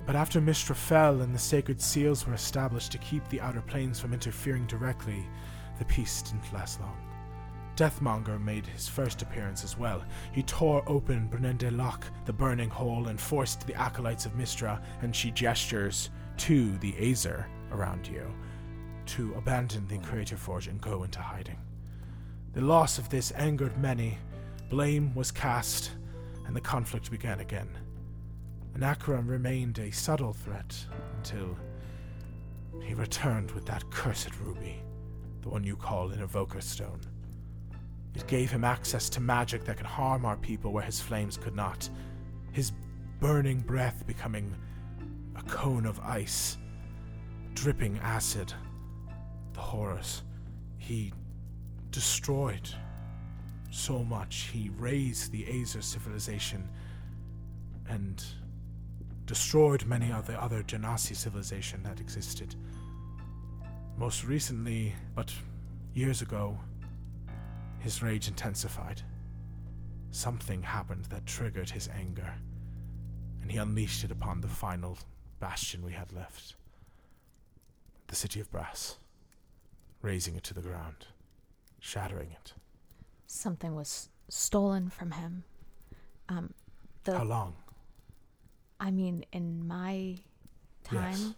But 0.05 0.17
after 0.17 0.41
Mistra 0.41 0.77
fell 0.77 1.23
and 1.23 1.35
the 1.35 1.39
sacred 1.39 1.81
seals 1.81 2.27
were 2.27 2.35
established 2.35 2.93
to 2.93 2.99
keep 2.99 3.27
the 3.29 3.41
Outer 3.41 3.63
Planes 3.63 3.99
from 3.99 4.13
interfering 4.13 4.67
directly, 4.67 5.27
the 5.79 5.85
peace 5.87 6.21
didn't 6.21 6.53
last 6.53 6.81
long. 6.81 6.97
Deathmonger 7.77 8.39
made 8.39 8.67
his 8.67 8.87
first 8.87 9.23
appearance 9.23 9.65
as 9.65 9.79
well. 9.79 10.05
He 10.33 10.43
tore 10.43 10.83
open 10.87 11.31
Brennende 11.31 11.75
Lock, 11.75 12.05
the 12.27 12.33
burning 12.33 12.69
hole, 12.69 13.09
and 13.09 13.19
forced 13.19 13.67
the 13.67 13.75
acolytes 13.75 14.27
of 14.27 14.35
Mistra, 14.35 14.83
and 15.01 15.17
she 15.17 15.31
gestures 15.31 16.11
to 16.41 16.77
the 16.79 16.93
Azer 16.93 17.45
around 17.71 18.09
you, 18.09 18.27
to 19.05 19.35
abandon 19.35 19.87
the 19.89 19.99
Creator 19.99 20.39
Forge 20.39 20.69
and 20.69 20.81
go 20.81 21.03
into 21.03 21.21
hiding. 21.21 21.59
The 22.55 22.63
loss 22.63 22.97
of 22.97 23.11
this 23.11 23.31
angered 23.37 23.77
many, 23.77 24.17
blame 24.71 25.15
was 25.15 25.31
cast, 25.31 25.93
and 26.47 26.57
the 26.57 26.61
conflict 26.61 27.11
began 27.11 27.41
again. 27.41 27.69
Anakra 28.75 29.27
remained 29.29 29.79
a 29.79 29.91
subtle 29.91 30.33
threat 30.33 30.75
until 31.19 31.59
he 32.83 32.95
returned 32.95 33.51
with 33.51 33.67
that 33.67 33.91
cursed 33.91 34.35
ruby, 34.41 34.81
the 35.43 35.51
one 35.51 35.63
you 35.63 35.77
call 35.77 36.09
an 36.09 36.23
evoker 36.23 36.63
stone. 36.63 37.01
It 38.15 38.27
gave 38.27 38.51
him 38.51 38.65
access 38.65 39.11
to 39.11 39.21
magic 39.21 39.65
that 39.65 39.77
could 39.77 39.87
harm 39.87 40.25
our 40.25 40.39
people 40.39 40.73
where 40.73 40.85
his 40.85 41.01
flames 41.01 41.37
could 41.37 41.55
not. 41.55 41.91
His 42.53 42.73
burning 43.21 43.61
breath 43.61 44.07
becoming 44.07 44.57
a 45.37 45.43
cone 45.43 45.87
of 45.87 46.01
ice, 46.01 46.59
dripping 47.55 47.99
acid. 47.99 48.53
The 49.53 49.61
horrors. 49.61 50.23
He 50.79 51.13
destroyed 51.91 52.69
so 53.71 54.05
much. 54.05 54.51
He 54.53 54.71
razed 54.79 55.33
the 55.33 55.45
Azer 55.45 55.83
civilization 55.83 56.69
and 57.89 58.25
destroyed 59.27 59.85
many 59.87 60.13
of 60.13 60.27
the 60.27 60.41
other 60.41 60.63
Genasi 60.63 61.15
civilization 61.15 61.83
that 61.83 62.01
existed. 62.01 62.55
Most 63.97 64.25
recently, 64.25 64.95
but 65.15 65.33
years 65.95 66.23
ago, 66.23 66.59
his 67.81 68.03
rage 68.03 68.29
intensified. 68.29 69.03
Something 70.11 70.63
happened 70.63 71.05
that 71.07 71.27
triggered 71.27 71.71
his 71.71 71.89
anger, 71.89 72.33
and 73.43 73.51
he 73.51 73.59
unleashed 73.59 74.05
it 74.05 74.11
upon 74.11 74.41
the 74.41 74.49
final 74.49 74.99
bastion 75.41 75.85
we 75.85 75.93
had 75.93 76.13
left 76.13 76.55
the 78.09 78.15
city 78.17 78.41
of 78.41 78.51
Brass, 78.51 78.97
razing 80.03 80.37
it 80.37 80.45
to 80.45 80.55
the 80.55 80.61
ground, 80.61 81.07
shattering 81.79 82.31
it. 82.33 82.53
Something 83.27 83.75
was 83.75 84.09
stolen 84.29 84.91
from 84.91 85.13
him. 85.13 85.45
Um, 86.29 86.53
the 87.05 87.17
How 87.19 87.25
long? 87.25 87.55
I 88.81 88.91
mean, 88.91 89.25
in 89.33 89.67
my 89.67 90.17
time, 90.85 91.13
Yes. 91.13 91.35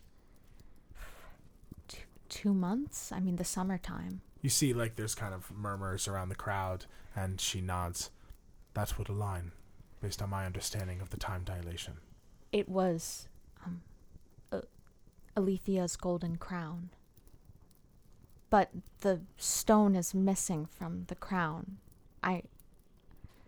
two, 1.88 1.98
two 2.28 2.54
months. 2.54 3.12
I 3.12 3.20
mean, 3.20 3.36
the 3.36 3.44
summertime. 3.44 4.20
You 4.40 4.50
see, 4.50 4.72
like 4.72 4.96
there's 4.96 5.14
kind 5.14 5.34
of 5.34 5.50
murmurs 5.50 6.08
around 6.08 6.28
the 6.30 6.34
crowd, 6.34 6.86
and 7.14 7.40
she 7.40 7.60
nods. 7.60 8.10
That 8.74 8.96
would 8.98 9.08
align. 9.08 9.52
based 10.00 10.20
on 10.22 10.30
my 10.30 10.46
understanding 10.46 11.00
of 11.00 11.10
the 11.10 11.16
time 11.16 11.44
dilation. 11.44 11.98
It 12.50 12.68
was 12.68 13.28
um, 13.64 13.82
Alethea's 15.36 15.96
golden 15.96 16.36
crown. 16.36 16.90
But 18.50 18.70
the 19.00 19.20
stone 19.38 19.96
is 19.96 20.12
missing 20.14 20.66
from 20.66 21.04
the 21.08 21.14
crown. 21.14 21.78
I 22.22 22.42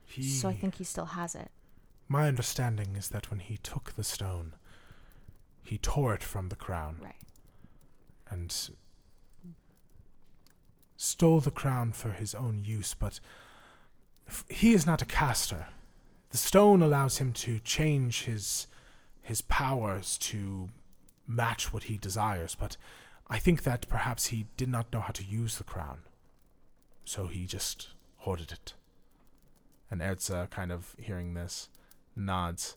He, 0.07 0.23
so 0.23 0.49
I 0.49 0.55
think 0.55 0.77
he 0.77 0.85
still 0.85 1.07
has 1.07 1.35
it. 1.35 1.51
my 2.09 2.27
understanding 2.29 2.97
is 2.97 3.09
that 3.11 3.31
when 3.31 3.41
he 3.41 3.57
took 3.59 3.93
the 3.93 4.05
stone, 4.05 4.55
he 5.63 5.79
tore 5.79 6.15
it 6.15 6.23
from 6.23 6.49
the 6.49 6.57
crown 6.57 6.99
Right. 7.03 7.15
and 8.31 8.55
stole 10.97 11.41
the 11.41 11.51
crown 11.51 11.93
for 11.93 12.13
his 12.13 12.35
own 12.35 12.65
use, 12.65 12.95
but 12.95 13.21
f- 14.29 14.45
he 14.49 14.73
is 14.73 14.87
not 14.87 15.03
a 15.03 15.07
caster. 15.07 15.69
The 16.31 16.39
stone 16.39 16.83
allows 16.83 17.19
him 17.19 17.33
to 17.35 17.59
change 17.61 18.25
his 18.25 18.67
his 19.23 19.41
powers 19.43 20.19
to 20.19 20.69
match 21.27 21.73
what 21.73 21.85
he 21.85 21.97
desires, 21.97 22.55
but 22.55 22.77
I 23.29 23.39
think 23.39 23.63
that 23.63 23.89
perhaps 23.89 24.27
he 24.27 24.47
did 24.57 24.69
not 24.69 24.93
know 24.93 25.01
how 25.01 25.13
to 25.13 25.25
use 25.25 25.57
the 25.57 25.65
crown. 25.65 26.01
So 27.05 27.27
he 27.27 27.47
just 27.47 27.89
hoarded 28.19 28.53
it. 28.53 28.75
And 29.91 30.01
Erza, 30.01 30.51
kind 30.51 30.73
of 30.73 30.95
hearing 30.99 31.35
this, 31.35 31.69
nods. 32.17 32.77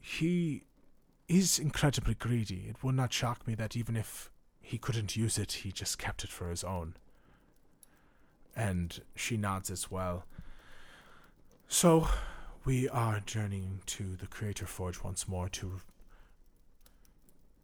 He 0.00 0.64
is 1.28 1.58
incredibly 1.58 2.14
greedy. 2.14 2.66
It 2.68 2.82
would 2.82 2.94
not 2.94 3.12
shock 3.12 3.46
me 3.46 3.54
that 3.54 3.76
even 3.76 3.96
if 3.96 4.30
he 4.60 4.78
couldn't 4.78 5.16
use 5.16 5.38
it, 5.38 5.52
he 5.52 5.72
just 5.72 5.98
kept 5.98 6.24
it 6.24 6.30
for 6.30 6.50
his 6.50 6.62
own. 6.62 6.94
And 8.54 9.00
she 9.14 9.36
nods 9.36 9.70
as 9.70 9.90
well. 9.90 10.26
So, 11.68 12.08
we 12.64 12.88
are 12.88 13.20
journeying 13.26 13.80
to 13.86 14.16
the 14.16 14.26
Creator 14.26 14.66
Forge 14.66 15.02
once 15.02 15.28
more 15.28 15.48
to 15.50 15.80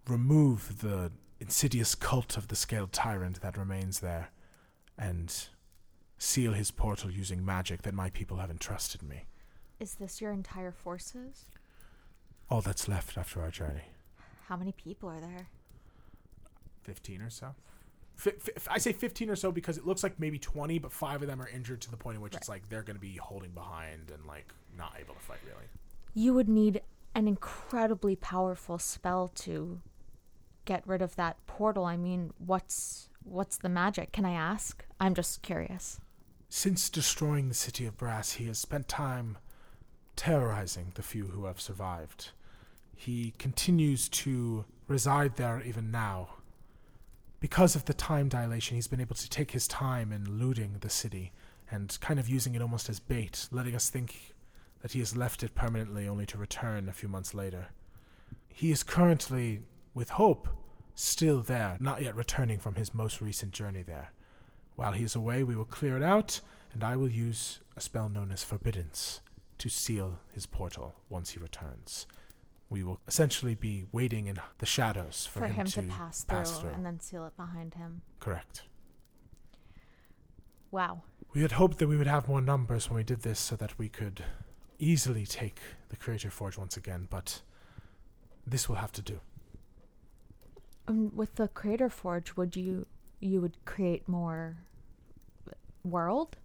remove 0.06 0.80
the 0.80 1.10
insidious 1.38 1.94
cult 1.94 2.36
of 2.36 2.48
the 2.48 2.56
Scaled 2.56 2.92
Tyrant 2.92 3.40
that 3.40 3.56
remains 3.56 4.00
there 4.00 4.28
and 4.98 5.48
seal 6.18 6.52
his 6.52 6.70
portal 6.70 7.10
using 7.10 7.44
magic 7.44 7.82
that 7.82 7.94
my 7.94 8.10
people 8.10 8.36
have 8.36 8.50
entrusted 8.50 9.02
me. 9.02 9.24
Is 9.78 9.94
this 9.94 10.20
your 10.20 10.32
entire 10.32 10.72
forces? 10.72 11.46
All 12.50 12.60
that's 12.60 12.86
left 12.86 13.16
after 13.16 13.40
our 13.40 13.50
journey. 13.50 13.84
How 14.48 14.56
many 14.56 14.72
people 14.72 15.08
are 15.08 15.20
there? 15.20 15.46
15 16.82 17.22
or 17.22 17.30
so. 17.30 17.54
I 18.68 18.78
say 18.78 18.92
15 18.92 19.30
or 19.30 19.36
so 19.36 19.52
because 19.52 19.78
it 19.78 19.86
looks 19.86 20.02
like 20.02 20.18
maybe 20.18 20.38
20, 20.38 20.78
but 20.78 20.92
five 20.92 21.22
of 21.22 21.28
them 21.28 21.40
are 21.40 21.48
injured 21.48 21.80
to 21.82 21.90
the 21.90 21.96
point 21.96 22.16
in 22.16 22.22
which 22.22 22.34
it's 22.34 22.48
like 22.48 22.68
they're 22.68 22.82
going 22.82 22.96
to 22.96 23.00
be 23.00 23.16
holding 23.16 23.50
behind 23.50 24.10
and 24.10 24.24
like 24.26 24.52
not 24.76 24.94
able 25.00 25.14
to 25.14 25.20
fight 25.20 25.38
really. 25.44 25.66
You 26.14 26.34
would 26.34 26.48
need 26.48 26.82
an 27.14 27.28
incredibly 27.28 28.16
powerful 28.16 28.78
spell 28.78 29.28
to 29.36 29.80
get 30.64 30.86
rid 30.86 31.02
of 31.02 31.16
that 31.16 31.36
portal. 31.46 31.84
I 31.84 31.96
mean, 31.96 32.32
what's 32.38 33.08
what's 33.24 33.56
the 33.56 33.68
magic? 33.68 34.12
Can 34.12 34.24
I 34.24 34.32
ask? 34.32 34.84
I'm 34.98 35.14
just 35.14 35.42
curious. 35.42 36.00
Since 36.48 36.90
destroying 36.90 37.48
the 37.48 37.54
city 37.54 37.86
of 37.86 37.96
Brass, 37.96 38.32
he 38.32 38.46
has 38.46 38.58
spent 38.58 38.88
time 38.88 39.38
terrorizing 40.16 40.92
the 40.94 41.02
few 41.02 41.26
who 41.26 41.44
have 41.44 41.60
survived. 41.60 42.30
He 42.94 43.34
continues 43.38 44.08
to 44.10 44.64
reside 44.88 45.36
there 45.36 45.62
even 45.64 45.90
now. 45.90 46.30
Because 47.40 47.74
of 47.74 47.86
the 47.86 47.94
time 47.94 48.28
dilation, 48.28 48.76
he's 48.76 48.86
been 48.86 49.00
able 49.00 49.16
to 49.16 49.28
take 49.28 49.52
his 49.52 49.66
time 49.66 50.12
in 50.12 50.38
looting 50.38 50.76
the 50.80 50.90
city 50.90 51.32
and 51.70 51.96
kind 52.00 52.20
of 52.20 52.28
using 52.28 52.54
it 52.54 52.60
almost 52.60 52.90
as 52.90 53.00
bait, 53.00 53.48
letting 53.50 53.74
us 53.74 53.88
think 53.88 54.34
that 54.82 54.92
he 54.92 54.98
has 54.98 55.16
left 55.16 55.42
it 55.42 55.54
permanently 55.54 56.06
only 56.06 56.26
to 56.26 56.36
return 56.36 56.88
a 56.88 56.92
few 56.92 57.08
months 57.08 57.32
later. 57.32 57.68
He 58.48 58.70
is 58.70 58.82
currently, 58.82 59.62
with 59.94 60.10
hope, 60.10 60.48
still 60.94 61.40
there, 61.40 61.78
not 61.80 62.02
yet 62.02 62.14
returning 62.14 62.58
from 62.58 62.74
his 62.74 62.92
most 62.92 63.22
recent 63.22 63.52
journey 63.52 63.82
there. 63.82 64.12
While 64.76 64.92
he 64.92 65.04
is 65.04 65.14
away, 65.14 65.42
we 65.42 65.56
will 65.56 65.64
clear 65.64 65.96
it 65.96 66.02
out, 66.02 66.40
and 66.74 66.84
I 66.84 66.96
will 66.96 67.08
use 67.08 67.60
a 67.74 67.80
spell 67.80 68.10
known 68.10 68.30
as 68.32 68.44
Forbiddance 68.44 69.20
to 69.58 69.68
seal 69.70 70.18
his 70.32 70.44
portal 70.44 70.94
once 71.08 71.30
he 71.30 71.40
returns. 71.40 72.06
We 72.70 72.82
will 72.84 73.00
essentially 73.08 73.54
be 73.56 73.84
waiting 73.92 74.28
in 74.28 74.38
the 74.58 74.66
shadows 74.66 75.28
for, 75.30 75.40
For, 75.40 75.46
him, 75.48 75.66
to, 75.66 75.82
pass, 75.82 76.24
pass 76.24 76.52
through, 76.52 76.60
through. 76.60 76.70
and 76.70 76.86
then 76.86 77.00
seal 77.00 77.26
it 77.26 77.36
behind 77.36 77.74
him. 77.74 78.02
Correct. 78.20 78.62
Wow. 80.70 81.02
We 81.34 81.42
had 81.42 81.52
hoped 81.52 81.78
that 81.78 81.88
we 81.88 81.96
would 81.96 82.06
have 82.06 82.28
more 82.28 82.40
numbers 82.40 82.88
when 82.88 82.96
we 82.96 83.02
did 83.02 83.22
this 83.22 83.40
so 83.40 83.56
that 83.56 83.76
we 83.76 83.88
could 83.88 84.24
easily 84.78 85.26
take 85.26 85.58
the 85.88 85.96
Creator 85.96 86.30
Forge 86.30 86.56
once 86.56 86.76
again, 86.76 87.08
but 87.10 87.42
this 88.46 88.68
will 88.68 88.76
have 88.76 88.92
to 88.92 89.02
do. 89.02 89.20
Um, 90.86 91.12
with 91.14 91.34
the 91.34 91.48
Creator 91.48 91.90
Forge, 91.90 92.36
would 92.36 92.56
you 92.56 92.86
you 93.20 93.40
would 93.40 93.56
create 93.64 94.08
more 94.08 94.56
world? 95.84 96.36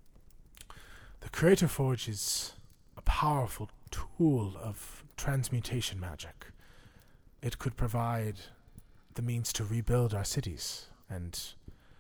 The 1.21 1.29
Creator 1.29 1.67
Forge 1.69 2.09
is 2.09 2.53
a 2.97 3.01
powerful 3.01 3.69
tool 3.91 4.55
of 4.61 5.04
transmutation 5.17 5.99
magic. 5.99 6.47
It 7.41 7.59
could 7.59 7.75
provide 7.77 8.35
the 9.13 9.21
means 9.21 9.53
to 9.53 9.63
rebuild 9.63 10.13
our 10.13 10.23
cities 10.23 10.87
and 11.09 11.39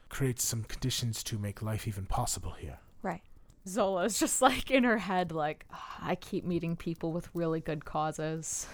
create 0.09 0.39
some 0.39 0.63
conditions 0.63 1.23
to 1.23 1.37
make 1.37 1.61
life 1.61 1.87
even 1.87 2.05
possible 2.05 2.51
here. 2.51 2.79
Right. 3.01 3.21
Zola's 3.67 4.19
just 4.19 4.41
like 4.41 4.69
in 4.71 4.83
her 4.83 4.97
head, 4.97 5.31
like 5.31 5.65
"Ah, 5.71 5.97
I 6.01 6.15
keep 6.15 6.45
meeting 6.45 6.75
people 6.75 7.11
with 7.11 7.29
really 7.33 7.59
good 7.59 7.85
causes. 7.85 8.67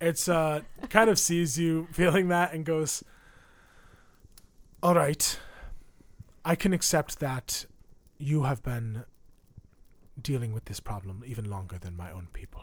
It's 0.00 0.28
uh 0.28 0.60
kind 0.90 1.10
of 1.10 1.18
sees 1.18 1.58
you 1.58 1.88
feeling 1.92 2.28
that 2.28 2.52
and 2.52 2.64
goes, 2.64 3.02
All 4.82 4.94
right. 4.94 5.38
I 6.44 6.54
can 6.54 6.72
accept 6.72 7.18
that 7.20 7.66
you 8.16 8.44
have 8.44 8.62
been 8.62 9.04
dealing 10.20 10.52
with 10.52 10.64
this 10.66 10.80
problem 10.80 11.22
even 11.26 11.48
longer 11.50 11.78
than 11.78 11.96
my 11.96 12.10
own 12.10 12.28
people. 12.32 12.62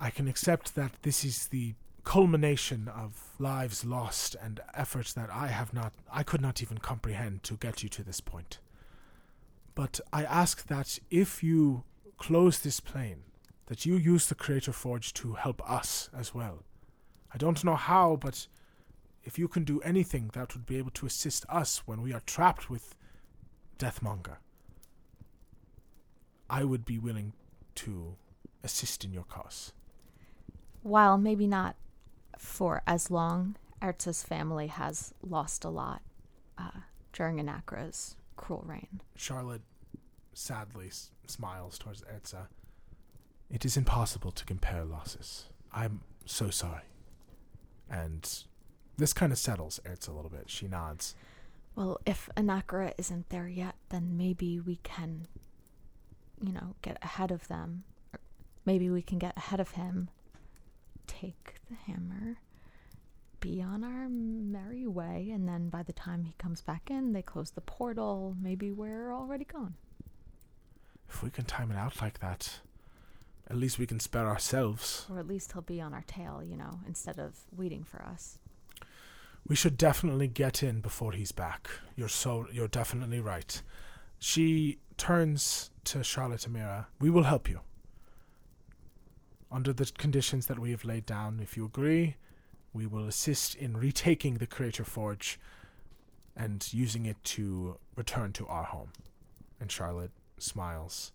I 0.00 0.10
can 0.10 0.26
accept 0.26 0.74
that 0.76 0.92
this 1.02 1.24
is 1.24 1.48
the 1.48 1.74
culmination 2.04 2.88
of 2.88 3.34
lives 3.38 3.84
lost 3.84 4.34
and 4.42 4.58
efforts 4.74 5.12
that 5.12 5.28
I 5.30 5.48
have 5.48 5.74
not 5.74 5.92
I 6.10 6.22
could 6.22 6.40
not 6.40 6.62
even 6.62 6.78
comprehend 6.78 7.42
to 7.44 7.56
get 7.56 7.82
you 7.82 7.90
to 7.90 8.02
this 8.02 8.20
point. 8.20 8.58
But 9.74 10.00
I 10.12 10.24
ask 10.24 10.66
that 10.68 10.98
if 11.10 11.42
you 11.42 11.84
close 12.16 12.58
this 12.58 12.80
plane, 12.80 13.22
that 13.66 13.86
you 13.86 13.96
use 13.96 14.26
the 14.26 14.34
Creator 14.34 14.72
Forge 14.72 15.12
to 15.14 15.34
help 15.34 15.62
us 15.70 16.10
as 16.16 16.34
well. 16.34 16.64
I 17.32 17.38
don't 17.38 17.62
know 17.62 17.76
how, 17.76 18.16
but 18.16 18.46
if 19.22 19.38
you 19.38 19.46
can 19.46 19.64
do 19.64 19.80
anything 19.82 20.30
that 20.32 20.54
would 20.54 20.66
be 20.66 20.78
able 20.78 20.90
to 20.92 21.06
assist 21.06 21.44
us 21.48 21.82
when 21.86 22.02
we 22.02 22.12
are 22.12 22.22
trapped 22.26 22.68
with 22.68 22.94
Deathmonger, 23.78 24.38
I 26.48 26.64
would 26.64 26.84
be 26.84 26.98
willing 26.98 27.34
to 27.76 28.16
assist 28.64 29.04
in 29.04 29.12
your 29.12 29.24
cause. 29.24 29.72
While 30.82 31.18
maybe 31.18 31.46
not 31.46 31.76
for 32.38 32.82
as 32.86 33.10
long, 33.10 33.56
Erza's 33.82 34.22
family 34.22 34.68
has 34.68 35.12
lost 35.22 35.64
a 35.64 35.68
lot 35.68 36.02
uh, 36.58 36.80
during 37.12 37.36
Anakra's 37.38 38.16
cruel 38.36 38.64
reign. 38.66 39.00
Charlotte 39.16 39.62
sadly 40.32 40.86
s- 40.88 41.10
smiles 41.26 41.78
towards 41.78 42.02
Erza. 42.02 42.46
It 43.50 43.64
is 43.64 43.76
impossible 43.76 44.30
to 44.32 44.44
compare 44.44 44.84
losses. 44.84 45.46
I'm 45.72 46.00
so 46.24 46.50
sorry. 46.50 46.82
And 47.90 48.28
this 48.96 49.12
kind 49.12 49.32
of 49.32 49.38
settles 49.38 49.80
Erza 49.84 50.08
a 50.08 50.12
little 50.12 50.30
bit. 50.30 50.44
She 50.48 50.66
nods. 50.68 51.14
Well, 51.74 51.98
if 52.06 52.28
Anakra 52.36 52.92
isn't 52.98 53.28
there 53.30 53.48
yet, 53.48 53.74
then 53.90 54.16
maybe 54.16 54.60
we 54.60 54.76
can, 54.82 55.26
you 56.40 56.52
know, 56.52 56.74
get 56.82 56.98
ahead 57.02 57.30
of 57.30 57.48
them. 57.48 57.84
Or 58.12 58.20
maybe 58.64 58.90
we 58.90 59.02
can 59.02 59.18
get 59.18 59.36
ahead 59.36 59.60
of 59.60 59.72
him, 59.72 60.10
take 61.20 61.54
the 61.68 61.74
hammer, 61.74 62.38
be 63.40 63.62
on 63.62 63.84
our 63.84 64.08
merry 64.08 64.86
way, 64.86 65.30
and 65.32 65.48
then 65.48 65.68
by 65.68 65.82
the 65.82 65.92
time 65.92 66.24
he 66.24 66.34
comes 66.38 66.62
back 66.62 66.90
in, 66.90 67.12
they 67.12 67.22
close 67.22 67.50
the 67.50 67.60
portal. 67.60 68.36
Maybe 68.40 68.70
we're 68.70 69.12
already 69.12 69.44
gone. 69.44 69.74
If 71.08 71.22
we 71.22 71.30
can 71.30 71.44
time 71.44 71.70
it 71.70 71.76
out 71.76 72.00
like 72.00 72.20
that, 72.20 72.60
at 73.48 73.56
least 73.56 73.78
we 73.78 73.86
can 73.86 74.00
spare 74.00 74.28
ourselves. 74.28 75.06
Or 75.10 75.18
at 75.18 75.26
least 75.26 75.52
he'll 75.52 75.62
be 75.62 75.80
on 75.80 75.92
our 75.92 76.04
tail, 76.06 76.42
you 76.44 76.56
know, 76.56 76.80
instead 76.86 77.18
of 77.18 77.36
waiting 77.56 77.82
for 77.82 78.02
us. 78.02 78.38
We 79.46 79.56
should 79.56 79.76
definitely 79.76 80.28
get 80.28 80.62
in 80.62 80.80
before 80.80 81.12
he's 81.12 81.32
back. 81.32 81.68
You're 81.96 82.08
so 82.08 82.46
you're 82.52 82.68
definitely 82.68 83.20
right. 83.20 83.60
She 84.18 84.78
turns 84.96 85.70
to 85.84 86.04
Charlotte 86.04 86.46
Amira. 86.48 86.86
We 87.00 87.10
will 87.10 87.24
help 87.24 87.48
you. 87.48 87.60
Under 89.52 89.72
the 89.72 89.90
conditions 89.98 90.46
that 90.46 90.58
we 90.58 90.70
have 90.70 90.84
laid 90.84 91.06
down, 91.06 91.40
if 91.42 91.56
you 91.56 91.64
agree, 91.64 92.16
we 92.72 92.86
will 92.86 93.06
assist 93.06 93.54
in 93.56 93.76
retaking 93.76 94.34
the 94.34 94.46
Creator 94.46 94.84
Forge 94.84 95.40
and 96.36 96.72
using 96.72 97.04
it 97.04 97.22
to 97.24 97.76
return 97.96 98.32
to 98.34 98.46
our 98.46 98.64
home. 98.64 98.92
And 99.60 99.70
Charlotte 99.70 100.12
smiles. 100.38 101.12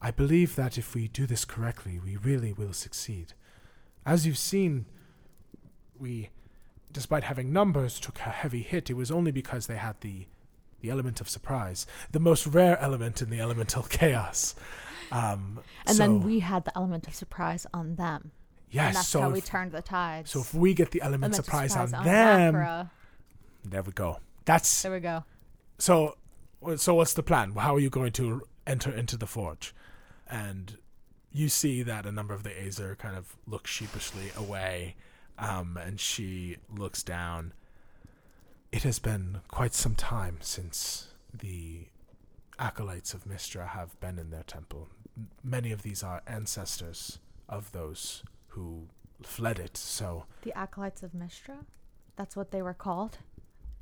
I 0.00 0.10
believe 0.10 0.54
that 0.56 0.76
if 0.76 0.94
we 0.94 1.08
do 1.08 1.26
this 1.26 1.44
correctly, 1.44 1.98
we 1.98 2.16
really 2.16 2.52
will 2.52 2.72
succeed. 2.72 3.32
As 4.04 4.26
you've 4.26 4.38
seen, 4.38 4.84
we, 5.98 6.28
despite 6.92 7.24
having 7.24 7.52
numbers, 7.52 7.98
took 7.98 8.20
a 8.20 8.30
heavy 8.30 8.62
hit. 8.62 8.90
It 8.90 8.94
was 8.94 9.10
only 9.10 9.32
because 9.32 9.66
they 9.66 9.76
had 9.76 10.00
the, 10.02 10.26
the 10.80 10.90
element 10.90 11.20
of 11.20 11.28
surprise, 11.28 11.86
the 12.12 12.20
most 12.20 12.46
rare 12.46 12.78
element 12.78 13.22
in 13.22 13.30
the 13.30 13.40
elemental 13.40 13.82
chaos. 13.88 14.54
Um, 15.12 15.60
And 15.86 15.96
so- 15.96 16.02
then 16.02 16.20
we 16.22 16.40
had 16.40 16.64
the 16.64 16.76
element 16.76 17.06
of 17.06 17.14
surprise 17.14 17.66
on 17.72 17.94
them. 17.96 18.32
yes, 18.70 18.86
and 18.86 18.96
that's 18.96 19.08
so 19.08 19.20
how 19.22 19.30
we 19.30 19.38
if, 19.38 19.44
turned 19.44 19.72
the 19.72 19.82
tides. 19.82 20.30
so 20.30 20.40
if 20.40 20.52
we 20.54 20.74
get 20.74 20.90
the 20.90 21.00
element 21.02 21.24
Element 21.34 21.38
of 21.38 21.44
surprise, 21.44 21.76
on, 21.76 21.94
on 21.94 22.04
them, 22.04 22.90
there 23.64 23.82
we 23.82 23.92
go. 23.92 24.18
That's 24.44 24.82
There 24.82 24.92
we 24.92 25.00
go. 25.00 25.24
so. 25.78 26.16
So 26.76 26.94
what's 26.94 27.14
the 27.14 27.22
plan? 27.22 27.52
How 27.52 27.74
are 27.76 27.78
you 27.80 27.90
going 27.90 28.12
to 28.12 28.42
enter 28.66 28.90
into 28.90 29.16
the 29.16 29.26
forge? 29.26 29.74
And 30.28 30.78
you 31.30 31.48
see 31.48 31.82
that 31.82 32.06
a 32.06 32.10
number 32.12 32.34
of 32.34 32.42
the 32.42 32.50
Azer 32.50 32.96
kind 32.98 33.14
of 33.16 33.36
look 33.46 33.66
sheepishly 33.68 34.32
away, 34.36 34.96
um, 35.38 35.76
and 35.76 36.00
she 36.00 36.56
looks 36.74 37.02
down. 37.04 37.52
It 38.72 38.82
has 38.82 38.98
been 38.98 39.42
quite 39.48 39.74
some 39.74 39.94
time 39.94 40.38
since 40.40 41.08
the 41.32 41.86
acolytes 42.58 43.14
of 43.14 43.24
Mistra 43.24 43.68
have 43.68 43.98
been 44.00 44.18
in 44.18 44.30
their 44.30 44.42
temple. 44.42 44.88
Many 45.42 45.72
of 45.72 45.82
these 45.82 46.02
are 46.02 46.22
ancestors 46.26 47.18
of 47.48 47.72
those 47.72 48.22
who 48.48 48.88
fled 49.22 49.58
it. 49.58 49.76
So 49.76 50.24
The 50.42 50.56
acolytes 50.56 51.02
of 51.02 51.12
Mistra. 51.12 51.64
That's 52.16 52.36
what 52.36 52.50
they 52.50 52.62
were 52.62 52.74
called. 52.74 53.18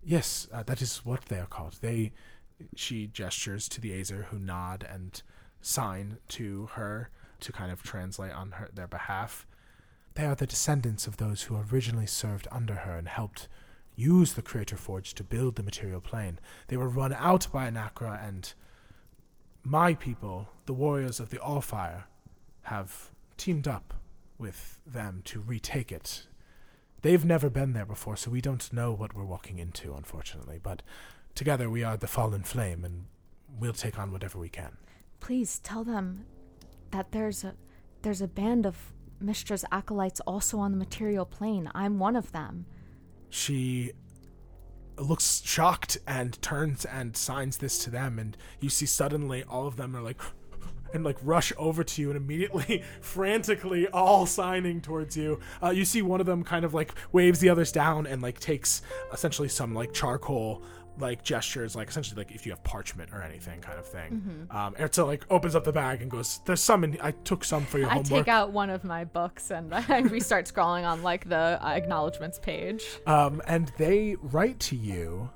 Yes, 0.05 0.49
uh, 0.53 0.63
that 0.65 0.83
is 0.83 0.99
what 1.05 1.27
they 1.27 1.39
are 1.39 1.47
called. 1.47 1.79
They, 1.81 2.13
she 2.75 3.07
gestures 3.07 3.69
to 3.71 3.81
the 3.81 3.91
Azer, 3.93 4.27
who 4.27 4.39
nod 4.39 4.87
and 4.89 5.23
sign 5.61 6.19
to 6.29 6.67
her 6.75 7.11
to 7.41 7.53
kind 7.53 7.73
of 7.73 7.83
translate 7.83 8.33
on 8.33 8.53
her 8.53 8.69
their 8.73 8.87
behalf. 8.87 9.47
They 10.15 10.27
are 10.27 10.35
the 10.35 10.47
descendants 10.47 11.07
of 11.07 11.17
those 11.17 11.43
who 11.43 11.57
originally 11.57 12.07
served 12.07 12.47
under 12.53 12.75
her 12.75 12.97
and 12.97 13.09
helped 13.09 13.49
use 13.97 14.35
the 14.35 14.43
Creator 14.43 14.77
Forge 14.77 15.15
to 15.15 15.25
build 15.25 15.57
the 15.57 15.63
material 15.63 16.01
plane. 16.01 16.39
They 16.69 16.77
were 16.77 16.89
run 16.89 17.13
out 17.13 17.47
by 17.53 17.71
Anakra, 17.71 18.27
and 18.27 18.53
my 19.65 19.95
people, 19.95 20.49
the 20.67 20.73
warriors 20.73 21.21
of 21.21 21.31
the 21.31 21.39
Allfire, 21.39 22.05
have 22.63 23.11
teamed 23.37 23.67
up 23.67 23.95
with 24.39 24.79
them 24.87 25.23
to 25.25 25.41
retake 25.41 25.91
it 25.91 26.27
They've 27.05 27.23
never 27.23 27.51
been 27.51 27.75
there 27.75 27.85
before, 27.85 28.17
so 28.17 28.31
we 28.31 28.41
don't 28.41 28.73
know 28.73 28.91
what 28.91 29.15
we're 29.15 29.27
walking 29.27 29.59
into, 29.59 29.93
unfortunately. 29.93 30.59
But 30.61 30.83
together 31.35 31.69
we 31.69 31.85
are 31.85 31.99
the 31.99 32.07
Fallen 32.07 32.45
Flame, 32.45 32.83
and 32.83 33.05
we'll 33.61 33.75
take 33.75 33.99
on 33.99 34.11
whatever 34.11 34.39
we 34.39 34.49
can. 34.49 34.79
Please 35.21 35.59
tell 35.59 35.85
them 35.85 36.25
that 36.93 37.13
there's 37.13 37.45
a 37.45 37.57
there's 38.01 38.23
a 38.23 38.27
band 38.27 38.65
of 38.65 38.95
Mistra's 39.21 39.67
acolytes 39.71 40.21
also 40.21 40.59
on 40.59 40.71
the 40.71 40.79
material 40.79 41.27
plane. 41.27 41.71
I'm 41.75 41.99
one 41.99 42.17
of 42.17 42.33
them. 42.33 42.65
She 43.29 43.93
looks 44.97 45.43
shocked 45.45 45.99
and 46.07 46.41
turns 46.43 46.85
and 46.85 47.17
signs 47.17 47.59
this 47.59 47.79
to 47.85 47.91
them, 47.91 48.19
and 48.19 48.37
you 48.61 48.69
see 48.69 48.87
suddenly 48.87 49.43
all 49.45 49.67
of 49.67 49.77
them 49.77 49.97
are 49.97 50.03
like. 50.03 50.21
And 50.93 51.03
like 51.03 51.17
rush 51.25 51.53
over 51.59 51.83
to 51.83 52.01
you 52.01 52.11
and 52.11 52.17
immediately, 52.17 52.85
frantically, 53.01 53.89
all 53.89 54.27
signing 54.27 54.81
towards 54.81 55.17
you. 55.17 55.41
Uh, 55.61 55.71
you 55.71 55.85
see 55.85 56.03
one 56.03 56.21
of 56.21 56.27
them 56.27 56.45
kind 56.45 56.65
of 56.65 56.73
like 56.73 56.95
waves 57.11 57.41
the 57.41 57.49
others 57.49 57.73
down 57.73 58.07
and 58.07 58.23
like 58.23 58.39
takes 58.39 58.81
essentially 59.13 59.49
some 59.49 59.75
like 59.75 59.93
charcoal 59.93 60.63
like 60.99 61.23
gestures, 61.23 61.75
like 61.75 61.89
essentially 61.89 62.17
like 62.17 62.33
if 62.33 62.47
you 62.47 62.53
have 62.53 62.63
parchment 62.65 63.11
or 63.13 63.23
anything 63.23 63.61
kind 63.61 63.79
of 63.79 63.87
thing. 63.87 64.47
Um, 64.51 64.75
and 64.79 64.95
so 64.95 65.07
like 65.07 65.25
opens 65.31 65.55
up 65.55 65.65
the 65.65 65.73
bag 65.73 66.03
and 66.03 66.11
goes, 66.11 66.41
"There's 66.45 66.61
some 66.61 66.85
in. 66.85 66.99
I 67.03 67.11
took 67.11 67.45
some 67.45 67.65
for 67.65 67.79
your 67.79 67.89
I 67.89 67.95
homework." 67.95 68.25
take 68.27 68.29
out 68.29 68.53
one 68.53 68.71
of 68.71 68.85
my 68.85 69.05
books 69.05 69.51
and 69.51 69.75
I, 69.89 70.03
we 70.03 70.21
start 70.21 70.47
scrolling 70.47 70.85
on 70.85 71.03
like 71.03 71.29
the 71.29 71.59
uh, 71.61 71.69
acknowledgments 71.71 72.39
page. 72.39 72.85
Um, 73.07 73.43
and 73.47 73.73
they 73.79 74.17
write 74.21 74.61
to 74.61 74.77
you. 74.77 75.31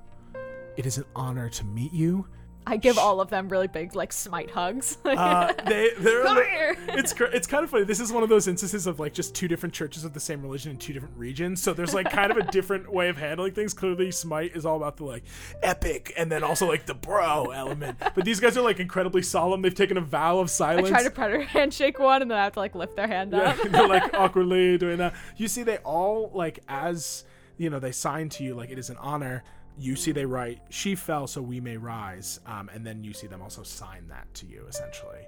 It 0.76 0.86
is 0.86 0.96
an 0.96 1.04
honor 1.16 1.48
to 1.48 1.64
meet 1.64 1.92
you. 1.92 2.26
I 2.70 2.76
give 2.76 2.98
all 2.98 3.20
of 3.20 3.30
them 3.30 3.48
really 3.48 3.66
big 3.66 3.94
like 3.94 4.12
smite 4.12 4.50
hugs. 4.50 4.98
Uh, 5.04 5.52
they 5.66 5.90
they're 5.98 6.22
Come 6.24 6.36
here. 6.36 6.76
it's 6.88 7.12
cr- 7.14 7.24
it's 7.24 7.46
kind 7.46 7.64
of 7.64 7.70
funny. 7.70 7.84
This 7.84 7.98
is 7.98 8.12
one 8.12 8.22
of 8.22 8.28
those 8.28 8.46
instances 8.46 8.86
of 8.86 9.00
like 9.00 9.14
just 9.14 9.34
two 9.34 9.48
different 9.48 9.74
churches 9.74 10.04
of 10.04 10.12
the 10.12 10.20
same 10.20 10.42
religion 10.42 10.70
in 10.72 10.76
two 10.76 10.92
different 10.92 11.16
regions. 11.16 11.62
So 11.62 11.72
there's 11.72 11.94
like 11.94 12.10
kind 12.10 12.30
of 12.30 12.36
a 12.36 12.42
different 12.50 12.92
way 12.92 13.08
of 13.08 13.16
handling 13.16 13.52
things. 13.54 13.72
Clearly, 13.72 14.10
Smite 14.10 14.54
is 14.54 14.66
all 14.66 14.76
about 14.76 14.98
the 14.98 15.04
like 15.04 15.24
epic, 15.62 16.12
and 16.16 16.30
then 16.30 16.44
also 16.44 16.68
like 16.68 16.84
the 16.86 16.94
bro 16.94 17.46
element. 17.46 17.98
But 18.14 18.24
these 18.24 18.38
guys 18.40 18.56
are 18.58 18.62
like 18.62 18.80
incredibly 18.80 19.22
solemn. 19.22 19.62
They've 19.62 19.74
taken 19.74 19.96
a 19.96 20.02
vow 20.02 20.38
of 20.38 20.50
silence. 20.50 20.88
I 20.88 20.90
try 20.90 21.02
to 21.04 21.10
predator 21.10 21.42
handshake 21.44 21.98
one 21.98 22.20
and 22.22 22.30
then 22.30 22.36
I 22.38 22.44
have 22.44 22.52
to 22.54 22.58
like 22.60 22.74
lift 22.74 22.96
their 22.96 23.08
hand 23.08 23.32
Yeah, 23.32 23.50
up. 23.50 23.56
they're 23.70 23.88
like 23.88 24.12
awkwardly 24.14 24.76
doing 24.78 24.98
that. 24.98 25.14
You 25.38 25.48
see, 25.48 25.62
they 25.62 25.78
all 25.78 26.30
like 26.34 26.58
as 26.68 27.24
you 27.56 27.70
know 27.70 27.78
they 27.80 27.92
sign 27.92 28.28
to 28.30 28.44
you 28.44 28.54
like 28.54 28.70
it 28.70 28.78
is 28.78 28.90
an 28.90 28.96
honor. 28.98 29.42
You 29.78 29.96
see, 29.96 30.12
they 30.12 30.24
write 30.26 30.60
"She 30.70 30.94
fell, 30.94 31.26
so 31.26 31.40
we 31.40 31.60
may 31.60 31.76
rise," 31.76 32.40
um, 32.46 32.68
and 32.74 32.86
then 32.86 33.04
you 33.04 33.12
see 33.12 33.26
them 33.26 33.42
also 33.42 33.62
sign 33.62 34.08
that 34.08 34.32
to 34.34 34.46
you 34.46 34.66
essentially. 34.68 35.20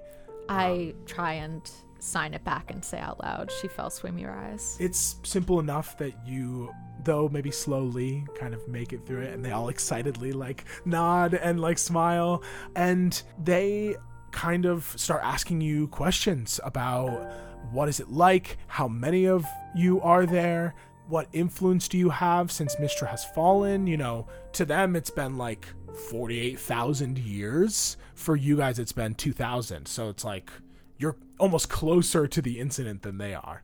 I 0.49 0.93
try 1.05 1.33
and 1.33 1.69
sign 1.99 2.33
it 2.33 2.43
back 2.43 2.71
and 2.71 2.83
say 2.83 2.99
out 2.99 3.21
loud, 3.23 3.51
she 3.61 3.67
fell 3.67 3.89
swim 3.89 4.17
your 4.17 4.31
eyes. 4.31 4.75
It's 4.79 5.15
simple 5.23 5.59
enough 5.59 5.97
that 5.99 6.13
you, 6.27 6.71
though 7.03 7.29
maybe 7.29 7.51
slowly, 7.51 8.25
kind 8.35 8.53
of 8.53 8.67
make 8.67 8.91
it 8.91 9.05
through 9.05 9.21
it, 9.21 9.33
and 9.33 9.45
they 9.45 9.51
all 9.51 9.69
excitedly 9.75 10.33
like 10.33 10.65
nod 10.85 11.33
and 11.33 11.59
like 11.59 11.77
smile, 11.77 12.43
and 12.75 13.21
they 13.43 13.95
kind 14.31 14.65
of 14.65 14.93
start 14.97 15.21
asking 15.23 15.61
you 15.61 15.87
questions 15.87 16.59
about 16.63 17.31
what 17.71 17.87
is 17.87 17.99
it 17.99 18.09
like, 18.09 18.57
how 18.67 18.87
many 18.87 19.25
of 19.27 19.45
you 19.75 20.01
are 20.01 20.25
there, 20.25 20.73
what 21.11 21.27
influence 21.33 21.89
do 21.89 21.97
you 21.97 22.09
have 22.09 22.51
since 22.51 22.77
Mistra 22.77 23.07
has 23.07 23.25
fallen? 23.25 23.85
You 23.85 23.97
know, 23.97 24.27
to 24.53 24.63
them 24.63 24.95
it's 24.95 25.09
been 25.09 25.37
like 25.37 25.67
48,000 26.09 27.17
years. 27.17 27.97
For 28.15 28.35
you 28.35 28.57
guys 28.57 28.79
it's 28.79 28.93
been 28.93 29.15
2,000. 29.15 29.87
So 29.87 30.09
it's 30.09 30.23
like 30.23 30.49
you're 30.97 31.17
almost 31.37 31.69
closer 31.69 32.27
to 32.27 32.41
the 32.41 32.59
incident 32.59 33.01
than 33.01 33.17
they 33.17 33.33
are. 33.33 33.63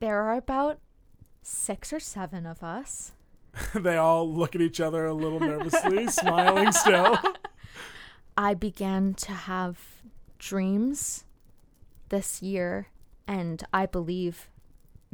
There 0.00 0.20
are 0.20 0.34
about 0.34 0.80
six 1.42 1.92
or 1.92 2.00
seven 2.00 2.44
of 2.44 2.62
us. 2.64 3.12
they 3.74 3.96
all 3.96 4.28
look 4.28 4.54
at 4.56 4.60
each 4.60 4.80
other 4.80 5.06
a 5.06 5.14
little 5.14 5.40
nervously, 5.40 6.06
smiling 6.08 6.72
still. 6.72 7.18
I 8.36 8.54
began 8.54 9.14
to 9.14 9.32
have 9.32 9.78
dreams 10.38 11.24
this 12.08 12.42
year, 12.42 12.88
and 13.28 13.62
I 13.72 13.86
believe 13.86 14.48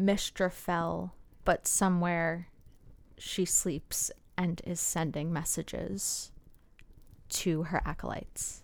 Mistra 0.01 0.53
fell, 0.53 1.16
but 1.47 1.67
somewhere 1.67 2.49
she 3.17 3.47
sleeps 3.47 4.11
and 4.37 4.61
is 4.67 4.81
sending 4.81 5.33
messages 5.33 6.31
to 7.31 7.63
her 7.63 7.81
acolytes. 7.87 8.63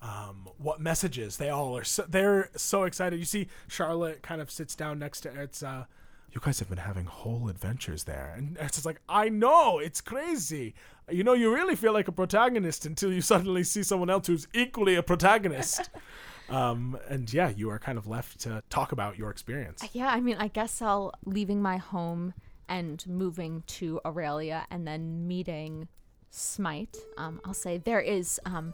Um, 0.00 0.48
what 0.56 0.80
messages? 0.80 1.36
They 1.36 1.50
all 1.50 1.76
are. 1.76 1.84
So, 1.84 2.04
they're 2.08 2.48
so 2.56 2.84
excited. 2.84 3.18
You 3.18 3.26
see, 3.26 3.48
Charlotte 3.68 4.22
kind 4.22 4.40
of 4.40 4.50
sits 4.50 4.74
down 4.74 4.98
next 4.98 5.20
to 5.22 5.28
Erza. 5.28 5.86
You 6.32 6.40
guys 6.40 6.58
have 6.60 6.68
been 6.70 6.78
having 6.78 7.04
whole 7.04 7.48
adventures 7.48 8.04
there, 8.04 8.32
and 8.36 8.56
Erza's 8.56 8.86
like, 8.86 9.00
"I 9.08 9.28
know, 9.28 9.78
it's 9.78 10.00
crazy. 10.00 10.74
You 11.10 11.24
know, 11.24 11.34
you 11.34 11.52
really 11.54 11.76
feel 11.76 11.92
like 11.92 12.08
a 12.08 12.12
protagonist 12.12 12.86
until 12.86 13.12
you 13.12 13.20
suddenly 13.20 13.64
see 13.64 13.82
someone 13.82 14.08
else 14.08 14.28
who's 14.28 14.48
equally 14.54 14.94
a 14.94 15.02
protagonist." 15.02 15.90
um, 16.48 16.98
and 17.08 17.32
yeah, 17.32 17.50
you 17.50 17.70
are 17.70 17.78
kind 17.78 17.98
of 17.98 18.06
left 18.06 18.40
to 18.40 18.62
talk 18.70 18.92
about 18.92 19.18
your 19.18 19.30
experience. 19.30 19.82
Yeah, 19.92 20.08
I 20.08 20.20
mean, 20.20 20.36
I 20.38 20.48
guess 20.48 20.82
I'll 20.82 21.12
leaving 21.24 21.62
my 21.62 21.76
home 21.76 22.34
and 22.68 23.04
moving 23.06 23.62
to 23.66 24.00
Aurelia 24.04 24.66
and 24.70 24.86
then 24.86 25.26
meeting 25.26 25.88
Smite. 26.30 26.96
Um, 27.18 27.40
I'll 27.44 27.52
say 27.52 27.76
there 27.76 28.00
is 28.00 28.40
um, 28.46 28.72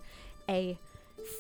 a 0.49 0.79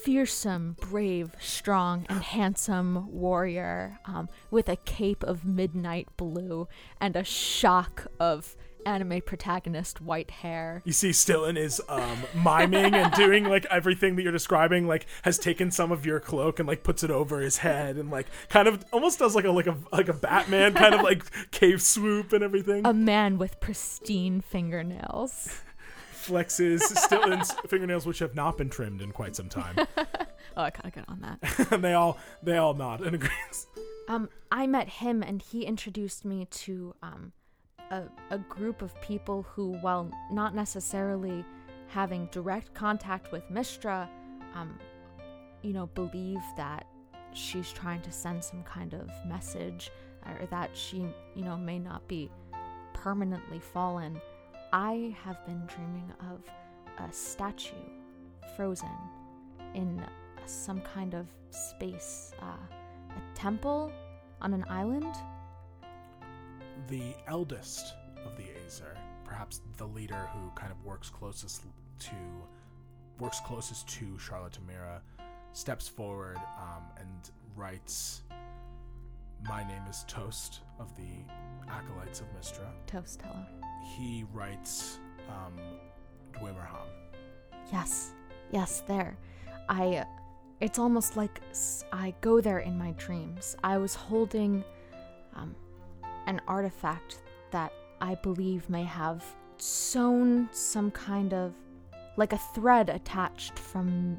fearsome, 0.02 0.76
brave, 0.80 1.30
strong, 1.40 2.06
and 2.08 2.22
handsome 2.36 3.10
warrior 3.12 3.98
um, 4.04 4.28
with 4.50 4.68
a 4.68 4.76
cape 4.76 5.22
of 5.22 5.44
midnight 5.44 6.08
blue 6.16 6.68
and 7.00 7.14
a 7.14 7.24
shock 7.24 8.08
of 8.18 8.56
anime 8.86 9.20
protagonist 9.22 10.00
white 10.00 10.30
hair. 10.30 10.82
You 10.84 10.92
see, 10.92 11.12
Stilton 11.12 11.56
is 11.56 11.80
um, 11.88 12.18
miming 12.34 12.94
and 12.94 13.12
doing 13.14 13.44
like 13.44 13.66
everything 13.70 14.16
that 14.16 14.22
you're 14.22 14.32
describing. 14.32 14.86
Like, 14.86 15.06
has 15.22 15.38
taken 15.38 15.70
some 15.70 15.92
of 15.92 16.04
your 16.06 16.20
cloak 16.20 16.58
and 16.58 16.66
like 16.68 16.82
puts 16.82 17.02
it 17.02 17.10
over 17.10 17.40
his 17.40 17.58
head 17.58 17.96
and 17.96 18.10
like 18.10 18.26
kind 18.48 18.68
of 18.68 18.84
almost 18.92 19.18
does 19.18 19.34
like 19.34 19.44
a 19.44 19.50
like 19.50 19.66
a 19.66 19.76
like 19.92 20.08
a 20.08 20.12
Batman 20.14 20.74
kind 20.74 20.94
of 20.94 21.02
like 21.02 21.24
cave 21.50 21.82
swoop 21.82 22.32
and 22.32 22.42
everything. 22.44 22.86
A 22.86 22.92
man 22.94 23.38
with 23.38 23.60
pristine 23.60 24.40
fingernails. 24.40 25.62
Flexes 26.14 26.80
Stilton's 26.80 27.52
fingernails, 27.68 28.04
which 28.04 28.18
have 28.18 28.34
not 28.34 28.58
been 28.58 28.68
trimmed 28.68 29.00
in 29.00 29.12
quite 29.12 29.34
some 29.34 29.48
time, 29.48 29.76
Oh, 30.56 30.62
I 30.62 30.70
gotta 30.70 30.90
get 30.90 31.04
on 31.08 31.20
that. 31.20 31.72
and 31.72 31.82
they 31.82 31.94
all 31.94 32.18
they 32.42 32.56
all 32.56 32.74
nod 32.74 33.00
in 33.00 33.14
agreement. 33.14 33.66
Um, 34.08 34.28
I 34.50 34.66
met 34.66 34.88
him 34.88 35.22
and 35.22 35.40
he 35.40 35.64
introduced 35.64 36.24
me 36.24 36.46
to 36.46 36.94
um, 37.02 37.32
a, 37.90 38.04
a 38.30 38.38
group 38.38 38.82
of 38.82 38.98
people 39.00 39.46
who, 39.54 39.72
while 39.80 40.10
not 40.30 40.54
necessarily 40.54 41.44
having 41.88 42.26
direct 42.30 42.74
contact 42.74 43.32
with 43.32 43.48
Mistra, 43.50 44.08
um, 44.54 44.78
you 45.62 45.72
know, 45.72 45.86
believe 45.94 46.42
that 46.56 46.86
she's 47.32 47.72
trying 47.72 48.02
to 48.02 48.12
send 48.12 48.42
some 48.42 48.62
kind 48.62 48.94
of 48.94 49.10
message 49.26 49.90
or 50.26 50.46
that 50.46 50.70
she, 50.74 50.98
you 51.34 51.44
know, 51.44 51.56
may 51.56 51.78
not 51.78 52.06
be 52.08 52.30
permanently 52.92 53.58
fallen. 53.58 54.20
I 54.72 55.16
have 55.24 55.44
been 55.46 55.62
dreaming 55.66 56.12
of 56.30 56.42
a 56.98 57.12
statue 57.12 57.74
frozen 58.56 58.88
in 59.74 60.04
some 60.46 60.80
kind 60.80 61.14
of 61.14 61.26
space, 61.50 62.32
uh, 62.42 62.56
a 63.16 63.36
temple 63.36 63.92
on 64.40 64.52
an 64.52 64.64
island. 64.68 65.14
The 66.86 67.14
eldest 67.26 67.94
of 68.24 68.36
the 68.36 68.44
Azer, 68.44 68.96
perhaps 69.24 69.60
the 69.76 69.86
leader 69.86 70.28
who 70.32 70.50
kind 70.50 70.72
of 70.72 70.82
works 70.84 71.10
closest 71.10 71.64
to 72.00 72.14
works 73.18 73.40
closest 73.40 73.88
to 73.88 74.18
Charlotte 74.18 74.52
Tamira, 74.52 75.00
steps 75.52 75.88
forward 75.88 76.36
um, 76.36 76.84
and 76.98 77.30
writes, 77.56 78.22
"My 79.48 79.66
name 79.66 79.82
is 79.90 80.04
Toast 80.08 80.60
of 80.78 80.94
the 80.96 81.24
Acolytes 81.68 82.20
of 82.20 82.26
Mistra." 82.38 82.70
Toast, 82.86 83.20
hello. 83.22 83.44
He 83.96 84.24
writes, 84.32 84.98
um, 85.28 85.58
"Dwemerham." 86.32 86.88
Yes, 87.72 88.12
yes, 88.50 88.82
there. 88.86 89.18
I. 89.68 90.06
It's 90.60 90.78
almost 90.78 91.16
like 91.16 91.40
I 91.92 92.14
go 92.20 92.40
there 92.40 92.58
in 92.58 92.76
my 92.76 92.90
dreams. 92.92 93.56
I 93.62 93.78
was 93.78 93.94
holding 93.94 94.64
um, 95.36 95.54
an 96.28 96.40
artifact 96.46 97.18
that 97.50 97.72
I 98.00 98.14
believe 98.14 98.70
may 98.70 98.84
have 98.84 99.24
sewn 99.56 100.48
some 100.52 100.92
kind 100.92 101.34
of. 101.34 101.52
like 102.16 102.32
a 102.32 102.38
thread 102.54 102.88
attached 102.90 103.56
from 103.58 104.18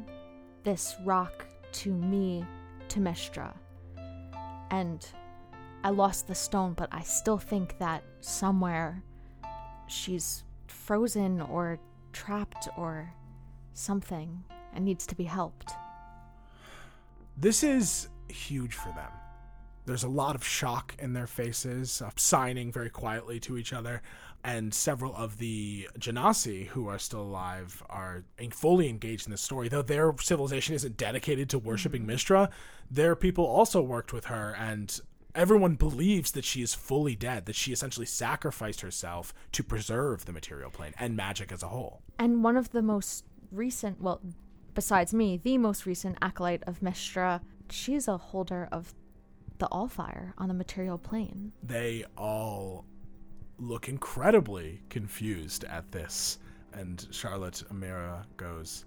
this 0.64 0.95
rock 1.03 1.45
to 1.73 1.91
me 1.94 2.45
to 2.88 2.99
Mistra. 3.02 3.53
And 4.72 5.06
I 5.84 5.90
lost 5.90 6.27
the 6.27 6.36
stone, 6.36 6.73
but 6.73 6.88
I 6.94 7.02
still 7.03 7.38
think 7.38 7.77
that 7.80 8.02
somewhere 8.22 9.03
she's 9.88 10.45
frozen 10.68 11.41
or 11.41 11.77
trapped 12.14 12.69
or 12.77 13.14
something 13.73 14.44
and 14.73 14.86
needs 14.86 15.06
to 15.07 15.15
be 15.15 15.26
helped. 15.26 15.72
This 17.36 17.64
is 17.64 18.07
huge 18.30 18.76
for 18.76 18.94
them. 18.94 19.11
There's 19.90 20.03
a 20.03 20.07
lot 20.07 20.36
of 20.36 20.45
shock 20.45 20.95
in 20.99 21.14
their 21.14 21.28
faces, 21.28 22.02
uh, 22.02 22.11
signing 22.16 22.72
very 22.72 22.91
quietly 22.91 23.40
to 23.41 23.57
each 23.57 23.74
other, 23.74 24.02
and 24.44 24.74
several 24.74 25.16
of 25.16 25.40
the 25.40 25.90
Genasi 25.98 26.68
who 26.68 26.88
are 26.88 26.99
still 26.99 27.22
alive 27.22 27.84
are 27.90 28.24
fully 28.52 28.88
engaged 28.88 29.26
in 29.26 29.32
the 29.32 29.38
story. 29.38 29.68
Though 29.68 29.82
their 29.82 30.14
civilization 30.22 30.76
isn't 30.76 30.95
dedicated 30.95 31.49
to 31.49 31.60
worshiping 31.60 32.06
Mistra, 32.06 32.49
their 32.90 33.16
people 33.16 33.45
also 33.45 33.82
worked 33.82 34.14
with 34.14 34.26
her, 34.26 34.56
and 34.57 34.99
everyone 35.34 35.76
believes 35.76 36.32
that 36.34 36.45
she 36.45 36.61
is 36.61 36.74
fully 36.76 37.16
dead, 37.16 37.48
that 37.48 37.56
she 37.56 37.74
essentially 37.74 38.06
sacrificed 38.06 38.82
herself 38.82 39.34
to 39.53 39.64
preserve 39.64 40.26
the 40.26 40.32
material 40.32 40.70
plane 40.70 40.94
and 40.99 41.16
magic 41.16 41.52
as 41.52 41.64
a 41.64 41.68
whole. 41.68 42.03
And 42.18 42.44
one 42.44 42.57
of 42.57 42.70
the 42.70 42.82
most 42.82 43.26
recent, 43.52 44.02
well, 44.02 44.22
besides 44.76 45.14
me, 45.14 45.38
the 45.38 45.57
most 45.57 45.86
recent 45.86 46.18
acolyte 46.22 46.64
of 46.68 46.80
Mistra, 46.80 47.41
she's 47.70 48.07
a 48.07 48.18
holder 48.18 48.70
of 48.72 48.94
the 49.60 49.68
all 49.68 49.88
fire 49.88 50.34
on 50.38 50.48
the 50.48 50.53
material 50.53 50.98
plane. 50.98 51.52
they 51.64 52.03
all 52.18 52.86
look 53.57 53.90
incredibly 53.90 54.81
confused 54.90 55.65
at 55.65 55.91
this. 55.91 56.40
And 56.73 57.06
Charlotte 57.11 57.64
Amira 57.72 58.23
goes, 58.38 58.86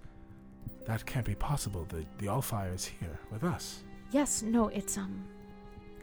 That 0.87 1.05
can't 1.05 1.27
be 1.27 1.35
possible. 1.35 1.85
The 1.89 2.05
the 2.19 2.29
all 2.29 2.43
fire 2.43 2.73
is 2.73 2.85
here 2.85 3.19
with 3.31 3.45
us. 3.45 3.85
Yes, 4.13 4.43
no, 4.43 4.69
it's 4.69 4.97
um, 4.99 5.25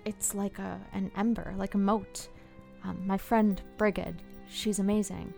it's 0.05 0.33
like 0.35 0.59
a 0.59 0.79
an 0.93 1.11
ember, 1.15 1.53
like 1.57 1.73
a 1.73 1.77
moat. 1.79 2.29
Um, 2.83 2.97
my 3.05 3.17
friend 3.17 3.61
Brigid, 3.77 4.21
she's 4.47 4.79
amazing, 4.79 5.33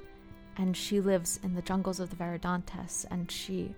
and 0.58 0.76
she 0.76 1.00
lives 1.00 1.40
in 1.44 1.54
the 1.56 1.62
jungles 1.62 2.00
of 2.00 2.10
the 2.10 2.16
Veridantes, 2.16 3.06
and 3.12 3.32
she, 3.32 3.74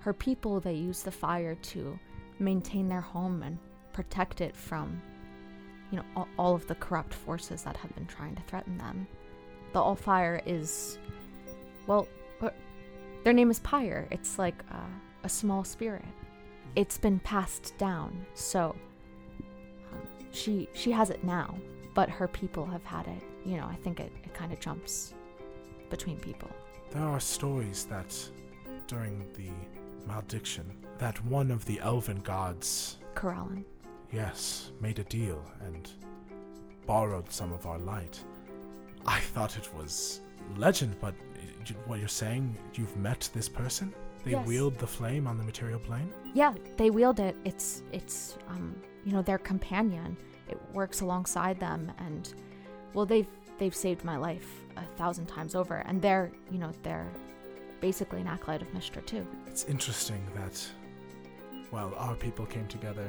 her 0.00 0.12
people, 0.12 0.60
they 0.60 0.74
use 0.74 1.02
the 1.02 1.10
fire 1.10 1.54
to 1.54 1.98
maintain 2.38 2.88
their 2.88 3.00
home 3.00 3.42
and 3.42 3.58
protect 3.96 4.40
it 4.42 4.54
from, 4.54 5.00
you 5.90 5.96
know, 5.96 6.04
all, 6.14 6.28
all 6.38 6.54
of 6.54 6.66
the 6.66 6.74
corrupt 6.74 7.14
forces 7.14 7.62
that 7.62 7.76
have 7.78 7.94
been 7.94 8.06
trying 8.06 8.36
to 8.36 8.42
threaten 8.42 8.76
them. 8.76 9.08
The 9.72 9.80
Allfire 9.80 10.42
is, 10.46 10.98
well, 11.86 12.06
uh, 12.42 12.50
their 13.24 13.32
name 13.32 13.50
is 13.50 13.58
Pyre. 13.60 14.06
It's 14.10 14.38
like 14.38 14.62
uh, 14.70 14.92
a 15.24 15.28
small 15.28 15.64
spirit. 15.64 16.04
It's 16.74 16.98
been 16.98 17.18
passed 17.20 17.74
down. 17.78 18.26
So 18.34 18.76
um, 19.92 20.02
she 20.30 20.68
she 20.74 20.90
has 20.90 21.08
it 21.08 21.24
now 21.24 21.54
but 21.96 22.10
her 22.10 22.28
people 22.28 22.66
have 22.66 22.84
had 22.84 23.08
it. 23.08 23.22
You 23.44 23.56
know 23.56 23.66
i 23.66 23.76
think 23.76 23.98
it, 24.00 24.12
it 24.22 24.34
kind 24.34 24.52
of 24.52 24.60
jumps 24.60 25.14
between 25.90 26.18
people. 26.18 26.50
There 26.90 27.02
are 27.02 27.20
stories 27.20 27.86
that 27.86 28.14
during 28.86 29.26
the 29.32 29.50
malediction, 30.06 30.66
that 30.98 31.24
one 31.24 31.50
of 31.50 31.64
the 31.64 31.80
elven 31.80 32.20
gods, 32.20 32.98
Corellon 33.14 33.64
yes, 34.12 34.70
made 34.80 34.98
a 34.98 35.04
deal 35.04 35.42
and 35.64 35.90
borrowed 36.86 37.30
some 37.30 37.52
of 37.52 37.66
our 37.66 37.78
light. 37.78 38.20
I 39.06 39.20
thought 39.20 39.56
it 39.56 39.68
was 39.74 40.20
legend, 40.56 40.96
but 41.00 41.14
what 41.86 41.98
you're 41.98 42.08
saying, 42.08 42.56
you've 42.74 42.96
met 42.96 43.28
this 43.34 43.48
person? 43.48 43.92
They 44.24 44.32
Yes. 44.32 44.46
wield 44.46 44.78
the 44.78 44.86
flame 44.86 45.26
on 45.26 45.36
the 45.36 45.44
material 45.44 45.78
plane? 45.80 46.12
yeah 46.34 46.52
they 46.76 46.90
wield 46.90 47.18
it 47.20 47.34
it's 47.44 47.82
it's 47.92 48.36
um 48.48 48.76
you 49.06 49.12
know 49.12 49.22
their 49.22 49.38
companion 49.38 50.14
it 50.48 50.58
works 50.74 51.00
alongside 51.00 51.58
them 51.58 51.90
and 51.98 52.34
well 52.92 53.06
they've 53.06 53.28
they've 53.56 53.74
saved 53.74 54.04
my 54.04 54.16
life 54.18 54.46
a 54.76 54.82
thousand 54.98 55.24
times 55.26 55.54
over 55.54 55.76
and 55.86 56.02
they're 56.02 56.30
you 56.50 56.58
know 56.58 56.70
they're 56.82 57.10
basically 57.80 58.20
an 58.20 58.26
acolyte 58.26 58.60
of 58.60 58.68
mistra 58.74 59.02
too 59.06 59.24
It's 59.46 59.64
interesting 59.64 60.22
that 60.34 60.56
while 61.70 61.94
our 61.96 62.14
people 62.16 62.44
came 62.46 62.66
together, 62.66 63.08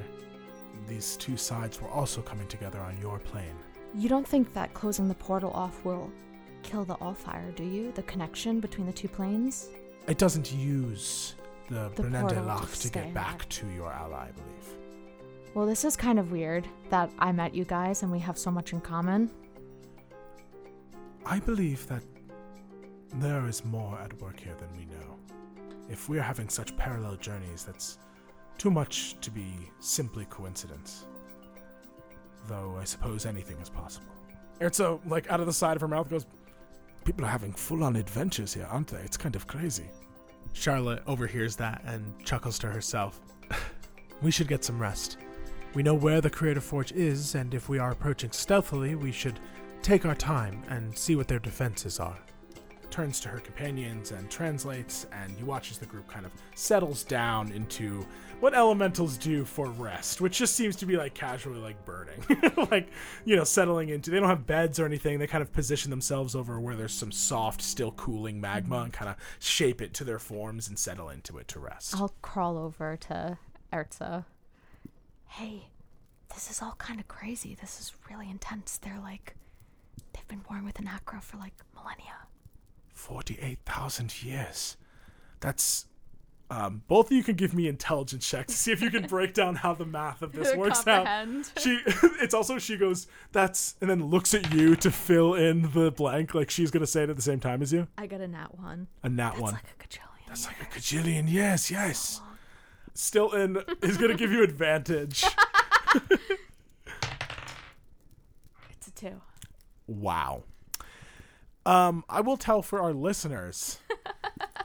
these 0.87 1.17
two 1.17 1.37
sides 1.37 1.81
were 1.81 1.89
also 1.89 2.21
coming 2.21 2.47
together 2.47 2.79
on 2.79 2.97
your 3.01 3.19
plane. 3.19 3.55
You 3.95 4.09
don't 4.09 4.27
think 4.27 4.53
that 4.53 4.73
closing 4.73 5.07
the 5.07 5.15
portal 5.15 5.51
off 5.51 5.83
will 5.85 6.11
kill 6.63 6.83
the 6.85 6.95
Allfire, 6.95 7.55
do 7.55 7.63
you? 7.63 7.91
The 7.93 8.03
connection 8.03 8.59
between 8.59 8.85
the 8.85 8.93
two 8.93 9.07
planes? 9.07 9.69
It 10.07 10.17
doesn't 10.17 10.53
use 10.53 11.35
the, 11.69 11.89
The 11.95 12.03
Brennende 12.03 12.21
portal 12.21 12.41
to 12.41 12.43
lock 12.43 12.71
to 12.71 12.89
get 12.89 13.13
back 13.13 13.47
to 13.49 13.67
your 13.69 13.91
ally, 13.91 14.27
I 14.27 14.31
believe. 14.31 14.77
Well, 15.53 15.65
this 15.65 15.83
is 15.85 15.95
kind 15.95 16.19
of 16.19 16.31
weird 16.31 16.67
that 16.89 17.09
I 17.19 17.31
met 17.31 17.55
you 17.55 17.65
guys 17.65 18.03
and 18.03 18.11
we 18.11 18.19
have 18.19 18.37
so 18.37 18.51
much 18.51 18.73
in 18.73 18.81
common. 18.81 19.31
I 21.25 21.39
believe 21.39 21.87
that 21.87 22.03
there 23.15 23.47
is 23.47 23.65
more 23.65 23.97
at 23.99 24.19
work 24.21 24.39
here 24.39 24.55
than 24.59 24.69
we 24.77 24.85
know. 24.85 25.17
If 25.89 26.09
we're 26.09 26.21
having 26.21 26.49
such 26.49 26.75
parallel 26.77 27.15
journeys, 27.15 27.63
that's 27.63 27.97
too 28.57 28.71
much 28.71 29.19
to 29.21 29.31
be 29.31 29.71
simply 29.79 30.25
coincidence. 30.25 31.05
Though 32.47 32.77
I 32.79 32.83
suppose 32.83 33.25
anything 33.25 33.57
is 33.59 33.69
possible. 33.69 34.07
Erza, 34.59 34.99
like 35.07 35.29
out 35.29 35.39
of 35.39 35.45
the 35.45 35.53
side 35.53 35.75
of 35.75 35.81
her 35.81 35.87
mouth, 35.87 36.09
goes, 36.09 36.25
People 37.05 37.23
are 37.23 37.29
having 37.29 37.53
full 37.53 37.85
on 37.85 37.95
adventures 37.95 38.53
here, 38.53 38.67
aren't 38.69 38.87
they? 38.87 38.97
It's 38.97 39.15
kind 39.15 39.35
of 39.37 39.47
crazy. 39.47 39.89
Charlotte 40.51 41.03
overhears 41.07 41.55
that 41.55 41.81
and 41.85 42.13
chuckles 42.25 42.59
to 42.59 42.67
herself. 42.67 43.21
we 44.21 44.29
should 44.29 44.49
get 44.49 44.65
some 44.65 44.77
rest. 44.77 45.17
We 45.73 45.83
know 45.83 45.93
where 45.93 46.19
the 46.19 46.29
Creator 46.29 46.59
Forge 46.59 46.91
is, 46.91 47.35
and 47.35 47.53
if 47.53 47.69
we 47.69 47.79
are 47.79 47.91
approaching 47.91 48.31
stealthily, 48.31 48.95
we 48.95 49.13
should 49.13 49.39
take 49.81 50.05
our 50.05 50.15
time 50.15 50.61
and 50.69 50.97
see 50.97 51.15
what 51.15 51.29
their 51.29 51.39
defenses 51.39 51.99
are. 51.99 52.17
Turns 52.89 53.19
to 53.21 53.29
her 53.29 53.39
companions 53.39 54.11
and 54.11 54.29
translates, 54.29 55.07
and 55.13 55.37
you 55.37 55.45
watch 55.45 55.71
as 55.71 55.77
the 55.77 55.85
group 55.85 56.07
kind 56.09 56.25
of 56.25 56.31
settles 56.55 57.03
down 57.03 57.51
into 57.51 58.05
what 58.39 58.53
elementals 58.53 59.17
do 59.17 59.43
for 59.43 59.67
rest, 59.67 60.21
which 60.21 60.37
just 60.37 60.55
seems 60.55 60.75
to 60.77 60.85
be 60.85 60.95
like 60.95 61.13
casually 61.13 61.59
like 61.59 61.83
burning, 61.85 62.23
like, 62.71 62.89
you 63.25 63.35
know, 63.35 63.43
settling 63.43 63.89
into 63.89 64.11
they 64.11 64.19
don't 64.19 64.29
have 64.29 64.45
beds 64.45 64.79
or 64.79 64.85
anything. 64.85 65.19
They 65.19 65.27
kind 65.27 65.41
of 65.41 65.51
position 65.51 65.89
themselves 65.89 66.35
over 66.35 66.59
where 66.59 66.75
there's 66.75 66.93
some 66.93 67.11
soft, 67.11 67.61
still 67.61 67.91
cooling 67.91 68.39
magma 68.39 68.75
mm-hmm. 68.75 68.85
and 68.85 68.93
kind 68.93 69.09
of 69.09 69.15
shape 69.39 69.81
it 69.81 69.93
to 69.95 70.03
their 70.03 70.19
forms 70.19 70.67
and 70.67 70.77
settle 70.77 71.09
into 71.09 71.37
it 71.37 71.47
to 71.49 71.59
rest. 71.59 71.95
I'll 71.95 72.13
crawl 72.21 72.57
over 72.57 72.95
to 72.97 73.37
Erza. 73.73 74.25
Hey, 75.27 75.69
this 76.33 76.51
is 76.51 76.61
all 76.61 76.75
kind 76.77 76.99
of 76.99 77.07
crazy. 77.07 77.57
This 77.59 77.79
is 77.79 77.93
really 78.09 78.29
intense. 78.29 78.77
They're 78.77 78.99
like, 79.01 79.35
they've 80.13 80.27
been 80.27 80.43
born 80.47 80.63
with 80.63 80.75
Anakra 80.75 81.21
for 81.21 81.37
like 81.37 81.53
millennia. 81.75 82.27
48,000 82.93 84.23
years. 84.23 84.77
That's 85.39 85.85
um, 86.49 86.83
both 86.87 87.07
of 87.07 87.11
you 87.11 87.23
can 87.23 87.35
give 87.35 87.53
me 87.53 87.67
intelligence 87.67 88.27
checks 88.27 88.53
to 88.53 88.57
see 88.57 88.71
if 88.71 88.81
you 88.81 88.89
can 88.89 89.05
break 89.07 89.33
down 89.33 89.55
how 89.55 89.73
the 89.73 89.85
math 89.85 90.21
of 90.21 90.31
this 90.31 90.55
works 90.55 90.85
out. 90.87 91.07
She, 91.57 91.79
it's 92.21 92.33
also 92.33 92.57
she 92.57 92.77
goes 92.77 93.07
that's 93.31 93.75
and 93.81 93.89
then 93.89 94.05
looks 94.05 94.33
at 94.33 94.53
you 94.53 94.75
to 94.77 94.91
fill 94.91 95.33
in 95.33 95.71
the 95.73 95.91
blank, 95.91 96.33
like 96.33 96.49
she's 96.49 96.71
gonna 96.71 96.87
say 96.87 97.03
it 97.03 97.09
at 97.09 97.15
the 97.15 97.21
same 97.21 97.39
time 97.39 97.61
as 97.61 97.73
you. 97.73 97.87
I 97.97 98.07
got 98.07 98.21
a 98.21 98.27
nat 98.27 98.57
one. 98.57 98.87
A 99.03 99.09
nat 99.09 99.31
one. 99.31 99.31
That's 99.31 99.41
one. 99.41 99.53
like 99.53 99.75
a 99.79 99.87
gajillion. 99.87 100.27
That's 100.27 100.45
like 100.45 100.61
a 100.61 100.65
gajillion 100.65 101.25
Yes, 101.27 101.71
yes. 101.71 102.21
Stilton 102.97 103.61
is 103.83 103.95
going 103.97 104.09
to 104.11 104.17
give 104.17 104.31
you 104.31 104.43
advantage. 104.43 105.23
It's 108.69 108.87
a 108.87 108.91
two. 108.91 109.21
Wow. 109.87 110.43
Um, 111.65 112.03
I 112.09 112.21
will 112.21 112.37
tell 112.37 112.61
for 112.61 112.79
our 112.79 112.93
listeners 112.93 113.79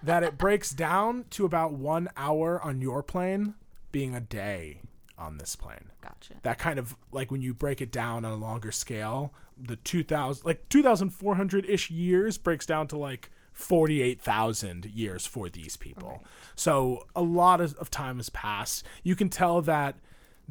that 0.02 0.22
it 0.22 0.38
breaks 0.38 0.70
down 0.70 1.24
to 1.30 1.44
about 1.44 1.72
one 1.72 2.08
hour 2.16 2.60
on 2.62 2.80
your 2.80 3.02
plane 3.02 3.54
being 3.90 4.14
a 4.14 4.20
day 4.20 4.80
on 5.18 5.38
this 5.38 5.54
plane. 5.56 5.90
Gotcha. 6.00 6.34
That 6.42 6.58
kind 6.58 6.78
of 6.78 6.96
like 7.12 7.30
when 7.30 7.42
you 7.42 7.54
break 7.54 7.80
it 7.80 7.92
down 7.92 8.24
on 8.24 8.32
a 8.32 8.36
longer 8.36 8.72
scale, 8.72 9.32
the 9.56 9.76
2000 9.76 10.44
like 10.44 10.68
2400 10.68 11.66
ish 11.66 11.90
years 11.90 12.38
breaks 12.38 12.66
down 12.66 12.88
to 12.88 12.98
like 12.98 13.30
48,000 13.52 14.86
years 14.86 15.26
for 15.26 15.48
these 15.48 15.76
people. 15.76 16.08
Right. 16.08 16.20
So 16.56 17.06
a 17.14 17.22
lot 17.22 17.60
of, 17.60 17.74
of 17.76 17.90
time 17.90 18.16
has 18.16 18.30
passed. 18.30 18.84
You 19.02 19.14
can 19.14 19.28
tell 19.28 19.60
that 19.62 19.96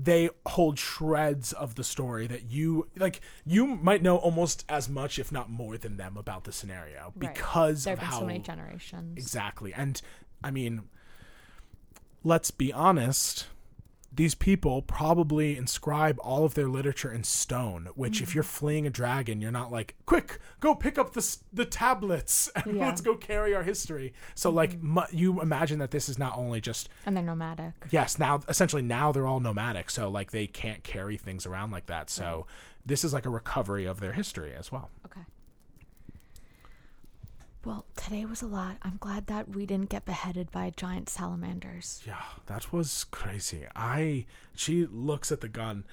they 0.03 0.29
hold 0.47 0.79
shreds 0.79 1.53
of 1.53 1.75
the 1.75 1.83
story 1.83 2.25
that 2.27 2.49
you 2.49 2.87
like 2.97 3.21
you 3.45 3.65
might 3.67 4.01
know 4.01 4.17
almost 4.17 4.65
as 4.67 4.89
much 4.89 5.19
if 5.19 5.31
not 5.31 5.49
more 5.49 5.77
than 5.77 5.97
them 5.97 6.17
about 6.17 6.43
the 6.45 6.51
scenario 6.51 7.13
Right. 7.15 7.33
because 7.33 7.83
There 7.83 7.93
of 7.93 7.99
have 7.99 8.07
been 8.07 8.13
how 8.13 8.19
so 8.21 8.25
many 8.25 8.39
generations. 8.39 9.17
Exactly. 9.17 9.73
And 9.73 10.01
I 10.43 10.49
mean, 10.49 10.83
let's 12.23 12.51
be 12.51 12.73
honest, 12.73 13.47
these 14.13 14.35
people 14.35 14.81
probably 14.81 15.55
inscribe 15.55 16.19
all 16.21 16.43
of 16.43 16.53
their 16.53 16.67
literature 16.67 17.11
in 17.11 17.23
stone, 17.23 17.87
which 17.95 18.15
Mm-hmm. 18.15 18.23
if 18.23 18.35
you're 18.35 18.43
fleeing 18.43 18.85
a 18.85 18.89
dragon, 18.89 19.39
you're 19.39 19.51
not 19.51 19.71
like, 19.71 19.95
quick, 20.05 20.39
go 20.59 20.75
pick 20.75 20.97
up 20.97 21.13
the, 21.13 21.37
the 21.53 21.63
tablets 21.65 22.49
and 22.55 22.65
Yeah. 22.65 22.71
Mm-hmm. 22.73 22.81
let's 22.81 22.99
go 23.01 23.15
carry 23.15 23.55
our 23.55 23.63
history. 23.63 24.13
So, 24.35 24.49
like, 24.49 24.81
mu- 24.83 25.01
you 25.11 25.41
imagine 25.41 25.79
that 25.79 25.91
this 25.91 26.09
is 26.09 26.19
not 26.19 26.37
only 26.37 26.59
just, 26.59 26.89
And 27.05 27.15
they're 27.15 27.23
nomadic. 27.23 27.73
yes, 27.89 28.19
now, 28.19 28.41
essentially, 28.49 28.81
now 28.81 29.11
they're 29.13 29.27
all 29.27 29.39
nomadic. 29.39 29.89
So, 29.89 30.09
like, 30.09 30.31
they 30.31 30.45
can't 30.45 30.83
carry 30.83 31.15
things 31.15 31.45
around 31.45 31.71
like 31.71 31.85
that. 31.85 32.09
So, 32.09 32.47
this 32.85 33.03
is 33.05 33.13
like 33.13 33.25
a 33.25 33.29
recovery 33.29 33.85
of 33.85 33.99
their 34.01 34.11
history 34.13 34.53
as 34.57 34.71
well. 34.71 34.89
Well, 37.63 37.85
today 37.95 38.25
was 38.25 38.41
a 38.41 38.47
lot. 38.47 38.77
I'm 38.81 38.97
glad 38.99 39.27
that 39.27 39.49
we 39.49 39.65
didn't 39.67 39.89
get 39.89 40.05
beheaded 40.05 40.51
by 40.51 40.71
giant 40.75 41.09
salamanders. 41.09 42.01
Yeah, 42.07 42.21
that 42.47 42.73
was 42.73 43.03
crazy. 43.11 43.65
I 43.75 44.25
she 44.55 44.85
looks 44.87 45.31
at 45.31 45.41
the 45.41 45.47
gun. 45.47 45.85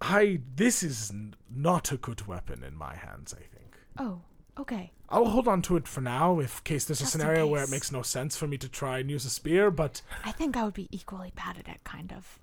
I 0.00 0.40
this 0.56 0.82
is 0.82 1.10
n- 1.10 1.34
not 1.48 1.92
a 1.92 1.96
good 1.96 2.26
weapon 2.26 2.64
in 2.64 2.74
my 2.74 2.96
hands, 2.96 3.32
I 3.32 3.42
think. 3.56 3.76
Oh, 3.98 4.22
okay. 4.58 4.90
I'll 5.08 5.26
hold 5.28 5.46
on 5.46 5.62
to 5.62 5.76
it 5.76 5.86
for 5.86 6.00
now 6.00 6.40
if 6.40 6.62
case 6.64 6.84
there's 6.86 6.98
Just 7.00 7.14
a 7.14 7.18
in 7.18 7.20
scenario 7.20 7.46
where 7.46 7.62
it 7.62 7.66
case. 7.66 7.70
makes 7.72 7.92
no 7.92 8.02
sense 8.02 8.36
for 8.36 8.46
me 8.48 8.56
to 8.58 8.68
try 8.68 8.98
and 8.98 9.10
use 9.10 9.24
a 9.24 9.30
spear, 9.30 9.70
but 9.70 10.02
I 10.24 10.32
think 10.32 10.56
I 10.56 10.64
would 10.64 10.74
be 10.74 10.88
equally 10.90 11.32
bad 11.36 11.56
at 11.58 11.68
it, 11.68 11.84
kind 11.84 12.12
of. 12.12 12.38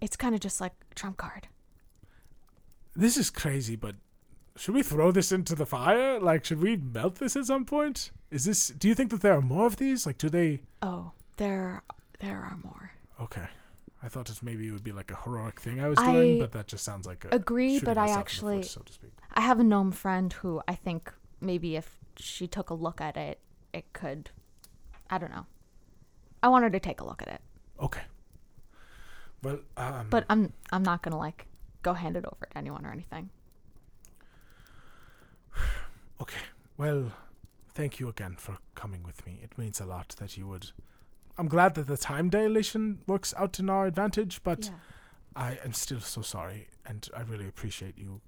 It's 0.00 0.16
kind 0.16 0.34
of 0.34 0.40
just 0.40 0.60
like 0.62 0.72
a 0.90 0.94
trump 0.94 1.16
card. 1.18 1.48
this 2.96 3.16
is 3.16 3.30
crazy, 3.30 3.76
but 3.76 3.96
should 4.56 4.74
we 4.74 4.82
throw 4.82 5.10
this 5.12 5.32
into 5.32 5.54
the 5.54 5.66
fire? 5.66 6.20
Like 6.20 6.44
should 6.44 6.60
we 6.62 6.76
melt 6.76 7.16
this 7.16 7.36
at 7.36 7.46
some 7.46 7.64
point? 7.64 8.10
Is 8.30 8.44
this 8.44 8.68
do 8.68 8.88
you 8.88 8.94
think 8.94 9.10
that 9.10 9.20
there 9.20 9.34
are 9.34 9.40
more 9.42 9.66
of 9.66 9.76
these? 9.76 10.06
Like 10.06 10.18
do 10.18 10.28
they 10.28 10.60
Oh, 10.82 11.12
there, 11.36 11.82
there 12.20 12.36
are 12.38 12.58
more. 12.62 12.92
Okay. 13.20 13.46
I 14.02 14.08
thought 14.08 14.28
it 14.30 14.42
maybe 14.42 14.66
it 14.66 14.72
would 14.72 14.82
be 14.82 14.90
like 14.92 15.10
a 15.12 15.16
heroic 15.16 15.60
thing 15.60 15.80
I 15.80 15.88
was 15.88 15.98
doing, 15.98 16.40
but 16.40 16.52
that 16.52 16.66
just 16.66 16.84
sounds 16.84 17.06
like 17.06 17.24
a 17.24 17.28
agree, 17.34 17.78
but 17.78 17.96
I 17.96 18.02
myself 18.02 18.08
in 18.08 18.14
the 18.14 18.20
actually- 18.20 18.62
foot, 18.62 18.70
so 18.70 18.80
to 18.82 18.92
speak. 18.92 19.12
I 19.34 19.40
have 19.42 19.60
a 19.60 19.64
gnome 19.64 19.92
friend 19.92 20.32
who 20.32 20.60
I 20.66 20.74
think 20.74 21.12
maybe 21.40 21.76
if 21.76 21.98
she 22.16 22.46
took 22.46 22.68
a 22.70 22.74
look 22.74 23.00
at 23.00 23.16
it, 23.16 23.38
it 23.72 23.92
could. 23.92 24.30
I 25.08 25.18
don't 25.18 25.30
know. 25.30 25.46
I 26.42 26.48
want 26.48 26.64
her 26.64 26.70
to 26.70 26.80
take 26.80 27.00
a 27.00 27.04
look 27.04 27.22
at 27.22 27.28
it, 27.28 27.40
Okay. 27.80 28.02
Well, 29.42 29.58
um, 29.76 30.06
but 30.10 30.24
I'm 30.28 30.52
I'm 30.72 30.82
not 30.82 31.02
gonna 31.02 31.18
like 31.18 31.46
go 31.82 31.94
hand 31.94 32.16
it 32.16 32.24
over 32.24 32.46
to 32.46 32.58
anyone 32.58 32.84
or 32.86 32.90
anything. 32.92 33.30
Okay. 36.20 36.40
Well, 36.76 37.12
thank 37.74 38.00
you 38.00 38.08
again 38.08 38.36
for 38.38 38.58
coming 38.74 39.02
with 39.02 39.24
me. 39.26 39.40
It 39.42 39.56
means 39.58 39.80
a 39.80 39.86
lot 39.86 40.14
that 40.18 40.36
you 40.36 40.46
would. 40.48 40.70
I'm 41.38 41.48
glad 41.48 41.74
that 41.74 41.86
the 41.86 41.96
time 41.96 42.28
dilation 42.28 42.98
works 43.06 43.32
out 43.36 43.58
in 43.58 43.70
our 43.70 43.86
advantage, 43.86 44.42
but 44.42 44.66
yeah. 44.66 44.72
I 45.34 45.58
am 45.64 45.72
still 45.72 46.00
so 46.00 46.22
sorry, 46.22 46.68
and 46.86 47.08
I 47.16 47.22
really 47.22 47.48
appreciate 47.48 47.98
you 47.98 48.20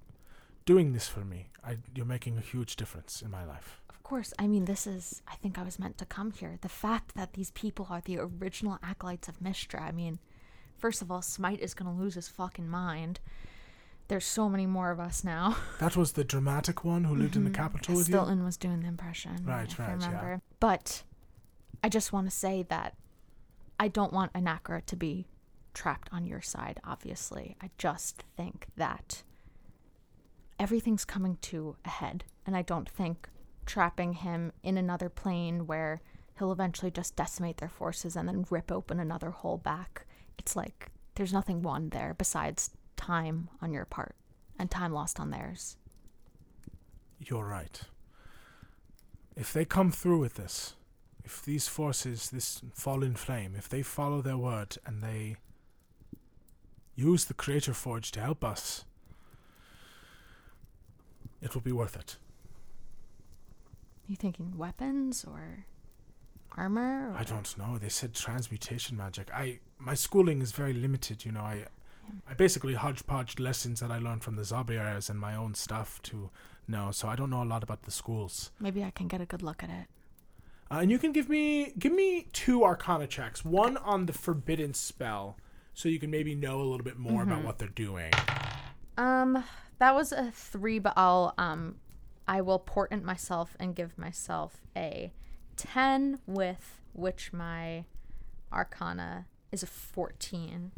doing 0.65 0.93
this 0.93 1.07
for 1.07 1.21
me. 1.21 1.49
I, 1.63 1.77
you're 1.93 2.05
making 2.05 2.37
a 2.37 2.41
huge 2.41 2.75
difference 2.75 3.21
in 3.21 3.29
my 3.29 3.45
life. 3.45 3.81
Of 3.89 4.01
course, 4.03 4.33
I 4.39 4.47
mean, 4.47 4.65
this 4.65 4.87
is. 4.87 5.21
I 5.27 5.35
think 5.35 5.57
I 5.57 5.63
was 5.63 5.79
meant 5.79 5.97
to 5.99 6.05
come 6.05 6.31
here. 6.31 6.57
The 6.61 6.69
fact 6.69 7.15
that 7.15 7.33
these 7.33 7.51
people 7.51 7.87
are 7.89 8.01
the 8.03 8.19
original 8.19 8.79
acolytes 8.83 9.27
of 9.27 9.39
Mistra. 9.39 9.81
I 9.81 9.91
mean, 9.91 10.19
first 10.77 11.01
of 11.01 11.11
all, 11.11 11.21
Smite 11.21 11.59
is 11.59 11.73
gonna 11.73 11.93
lose 11.93 12.15
his 12.15 12.27
fucking 12.27 12.67
mind. 12.67 13.19
There's 14.07 14.25
so 14.25 14.47
many 14.49 14.65
more 14.67 14.91
of 14.91 14.99
us 14.99 15.23
now. 15.23 15.57
That 15.79 15.97
was 15.97 16.11
the 16.13 16.23
dramatic 16.23 16.83
one 16.83 17.05
who 17.05 17.15
lived 17.15 17.35
in 17.35 17.43
the 17.43 17.49
Mhm. 17.49 17.55
capital 17.55 17.95
with 17.95 18.07
you. 18.07 18.13
Stilton 18.13 18.43
was 18.43 18.55
doing 18.57 18.81
the 18.81 18.87
impression. 18.87 19.43
Right, 19.45 19.67
if 19.71 19.79
right, 19.79 19.89
I 19.89 19.91
yeah. 19.91 20.05
remember. 20.07 20.41
But 20.59 21.03
I 21.83 21.89
just 21.89 22.13
want 22.13 22.27
to 22.27 22.31
say 22.35 22.63
that 22.63 22.95
I 23.79 23.87
don't 23.87 24.13
want 24.13 24.31
Anakra 24.33 24.85
to 24.85 24.95
be 24.95 25.27
trapped 25.73 26.09
on 26.13 26.25
your 26.25 26.41
side, 26.41 26.79
obviously. 26.83 27.57
I 27.61 27.71
just 27.77 28.23
think 28.37 28.67
that 28.77 29.23
everything's 30.59 31.05
coming 31.05 31.37
to 31.41 31.75
a 31.83 31.89
head. 31.89 32.23
And 32.45 32.55
I 32.55 32.61
don't 32.61 32.89
think 32.89 33.27
trapping 33.65 34.13
him 34.13 34.51
in 34.63 34.77
another 34.77 35.09
plane 35.09 35.65
where 35.67 36.01
he'll 36.37 36.51
eventually 36.51 36.91
just 36.91 37.15
decimate 37.15 37.57
their 37.57 37.69
forces 37.69 38.15
and 38.15 38.27
then 38.27 38.45
rip 38.49 38.71
open 38.71 38.99
another 38.99 39.31
hole 39.31 39.57
back. 39.57 40.05
It's 40.37 40.55
like 40.55 40.91
there's 41.15 41.33
nothing 41.33 41.61
won 41.61 41.89
there 41.89 42.13
besides 42.17 42.69
time 42.95 43.49
on 43.61 43.71
your 43.71 43.85
part 43.85 44.15
and 44.57 44.69
time 44.69 44.93
lost 44.93 45.19
on 45.19 45.31
theirs. 45.31 45.77
You're 47.19 47.45
right. 47.45 47.81
If 49.35 49.51
they 49.51 49.65
come 49.65 49.91
through 49.91 50.19
with 50.19 50.35
this, 50.35 50.75
if 51.23 51.43
these 51.43 51.67
forces, 51.67 52.29
this 52.29 52.61
fallen 52.73 53.15
flame, 53.15 53.55
if 53.57 53.67
they 53.67 53.81
follow 53.81 54.21
their 54.21 54.37
word 54.37 54.77
and 54.85 55.03
they 55.03 55.37
use 56.95 57.25
the 57.25 57.33
Creator 57.33 57.73
Forge 57.73 58.11
to 58.11 58.21
help 58.21 58.43
us, 58.43 58.85
it 61.41 61.53
will 61.53 61.61
be 61.61 61.71
worth 61.71 61.95
it. 61.95 62.17
You 64.07 64.15
thinking 64.15 64.57
weapons 64.57 65.25
or 65.25 65.65
armor? 66.55 67.11
Or... 67.11 67.17
I 67.17 67.23
don't 67.23 67.57
know. 67.57 67.77
They 67.77 67.89
said 67.89 68.13
transmutation 68.13 68.95
magic. 68.95 69.29
I 69.33 69.59
my 69.79 69.95
schooling 69.95 70.41
is 70.41 70.51
very 70.51 70.73
limited. 70.73 71.25
You 71.25 71.31
know, 71.31 71.41
I 71.41 71.65
I 72.29 72.33
basically 72.33 72.73
hodgepodge 72.73 73.39
lessons 73.39 73.79
that 73.79 73.91
I 73.91 73.97
learned 73.97 74.23
from 74.23 74.35
the 74.35 74.41
Zabiers 74.43 75.09
and 75.09 75.19
my 75.19 75.35
own 75.35 75.53
stuff 75.53 76.01
to 76.03 76.29
know. 76.67 76.91
So 76.91 77.07
I 77.07 77.15
don't 77.15 77.29
know 77.29 77.43
a 77.43 77.45
lot 77.45 77.63
about 77.63 77.83
the 77.83 77.91
schools. 77.91 78.51
Maybe 78.59 78.83
I 78.83 78.91
can 78.91 79.07
get 79.07 79.21
a 79.21 79.25
good 79.25 79.41
look 79.41 79.63
at 79.63 79.69
it. 79.69 79.87
Uh, 80.71 80.79
and 80.81 80.89
you 80.89 80.97
can 80.97 81.11
give 81.11 81.29
me 81.29 81.73
give 81.77 81.93
me 81.93 82.27
two 82.33 82.63
Arcana 82.63 83.07
checks. 83.07 83.45
One 83.45 83.77
on 83.77 84.07
the 84.07 84.13
forbidden 84.13 84.73
spell, 84.73 85.37
so 85.73 85.89
you 85.89 85.99
can 85.99 86.09
maybe 86.09 86.33
know 86.33 86.59
a 86.59 86.63
little 86.63 86.83
bit 86.83 86.97
more 86.97 87.21
about 87.21 87.43
what 87.43 87.59
they're 87.59 87.67
doing. 87.67 88.11
Um, 88.97 89.43
that 89.77 89.93
was 89.93 90.11
a 90.11 90.31
three, 90.31 90.79
but 90.79 90.93
I'll 90.95 91.35
um, 91.37 91.75
I 92.27 92.41
will 92.41 92.57
portent 92.57 93.03
myself 93.03 93.55
and 93.59 93.75
give 93.75 93.97
myself 93.97 94.63
a 94.75 95.13
ten, 95.55 96.19
with 96.25 96.81
which 96.93 97.31
my 97.31 97.85
Arcana 98.51 99.27
is 99.51 99.63
a 99.63 99.67
14. 99.67 100.71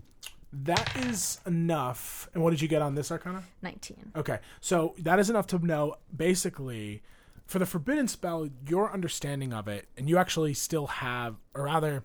That 0.53 0.95
is 0.95 1.40
enough. 1.45 2.30
And 2.34 2.41
what 2.41 2.52
did 2.52 2.61
you 2.61 2.68
get 2.68 2.82
on 2.82 2.95
this 2.95 3.11
Arcana? 3.11 3.44
19. 3.61 4.14
Okay, 4.15 4.40
so 4.61 4.95
that 4.99 5.19
is 5.19 5.30
enough 5.30 5.48
to 5.48 5.65
know 5.65 5.95
basically 6.15 7.02
for 7.45 7.60
the 7.60 7.65
forbidden 7.65 8.07
spell, 8.07 8.49
your 8.68 8.91
understanding 8.91 9.53
of 9.53 9.68
it, 9.68 9.88
and 9.98 10.10
you 10.10 10.18
actually 10.18 10.53
still 10.53 10.88
have, 10.88 11.36
or 11.53 11.64
rather, 11.64 12.03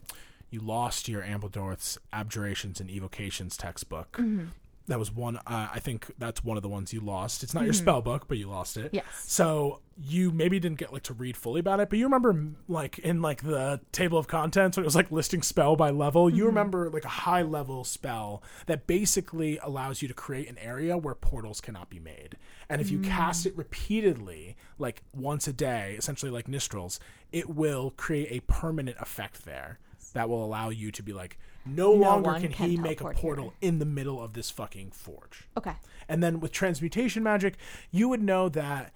you 0.51 0.61
lost 0.61 1.09
your 1.09 1.23
Ambledorth's 1.23 1.99
Abjurations 2.13 2.81
and 2.81 2.91
Evocations 2.91 3.57
textbook. 3.57 4.13
Mm-hmm. 4.13 4.47
That 4.89 4.99
was 4.99 5.13
one. 5.13 5.37
Uh, 5.39 5.69
I 5.73 5.79
think 5.79 6.11
that's 6.19 6.43
one 6.43 6.57
of 6.57 6.63
the 6.63 6.69
ones 6.69 6.93
you 6.93 7.01
lost. 7.01 7.43
It's 7.43 7.55
not 7.55 7.65
your 7.65 7.73
hmm. 7.73 7.79
spell 7.79 8.03
book, 8.03 8.27
but 8.27 8.37
you 8.37 8.49
lost 8.49 8.77
it. 8.77 8.91
Yes. 8.93 9.05
So 9.27 9.81
you 9.97 10.31
maybe 10.33 10.59
didn't 10.59 10.79
get 10.79 10.93
like 10.93 11.03
to 11.05 11.15
read 11.15 11.37
fully 11.37 11.61
about 11.61 11.79
it, 11.79 11.89
but 11.89 11.99
you 11.99 12.05
remember 12.05 12.47
like 12.67 12.99
in 12.99 13.23
like 13.23 13.43
the 13.43 13.81
table 13.93 14.19
of 14.19 14.27
contents 14.27 14.77
when 14.77 14.83
it 14.83 14.87
was 14.87 14.97
like 14.97 15.13
listing 15.13 15.43
spell 15.43 15.77
by 15.77 15.91
level, 15.91 16.29
you 16.29 16.39
mm-hmm. 16.39 16.47
remember 16.47 16.91
like 16.91 17.05
a 17.05 17.09
high 17.09 17.43
level 17.43 17.85
spell 17.85 18.43
that 18.67 18.87
basically 18.87 19.59
allows 19.59 20.03
you 20.03 20.09
to 20.09 20.15
create 20.15 20.49
an 20.49 20.59
area 20.59 20.97
where 20.97 21.15
portals 21.15 21.61
cannot 21.61 21.89
be 21.89 21.99
made. 21.99 22.37
And 22.69 22.81
if 22.81 22.91
you 22.91 22.99
mm. 22.99 23.05
cast 23.05 23.47
it 23.47 23.57
repeatedly, 23.57 24.57
like 24.79 25.03
once 25.15 25.47
a 25.47 25.53
day, 25.53 25.95
essentially 25.99 26.33
like 26.33 26.47
Nistrals, 26.47 26.99
it 27.31 27.51
will 27.51 27.91
create 27.97 28.29
a 28.31 28.41
permanent 28.41 28.97
effect 28.99 29.45
there 29.45 29.79
that 30.15 30.29
will 30.29 30.45
allow 30.45 30.71
you 30.71 30.91
to 30.93 31.03
be 31.03 31.13
like 31.13 31.39
no, 31.65 31.93
No 31.93 31.93
longer 31.93 32.35
can, 32.41 32.53
can 32.53 32.71
he 32.71 32.77
make 32.77 33.01
a 33.01 33.11
portal 33.11 33.55
in 33.61 33.79
the 33.79 33.85
middle 33.85 34.23
of 34.23 34.33
this 34.33 34.51
fucking 34.51 34.91
forge. 34.91 35.49
Okay. 35.57 35.75
And 36.09 36.23
then 36.23 36.41
with 36.41 36.53
transmutation 36.53 37.23
magic, 37.23 37.57
you 37.91 38.09
would 38.09 38.23
know 38.23 38.49
that 38.51 38.93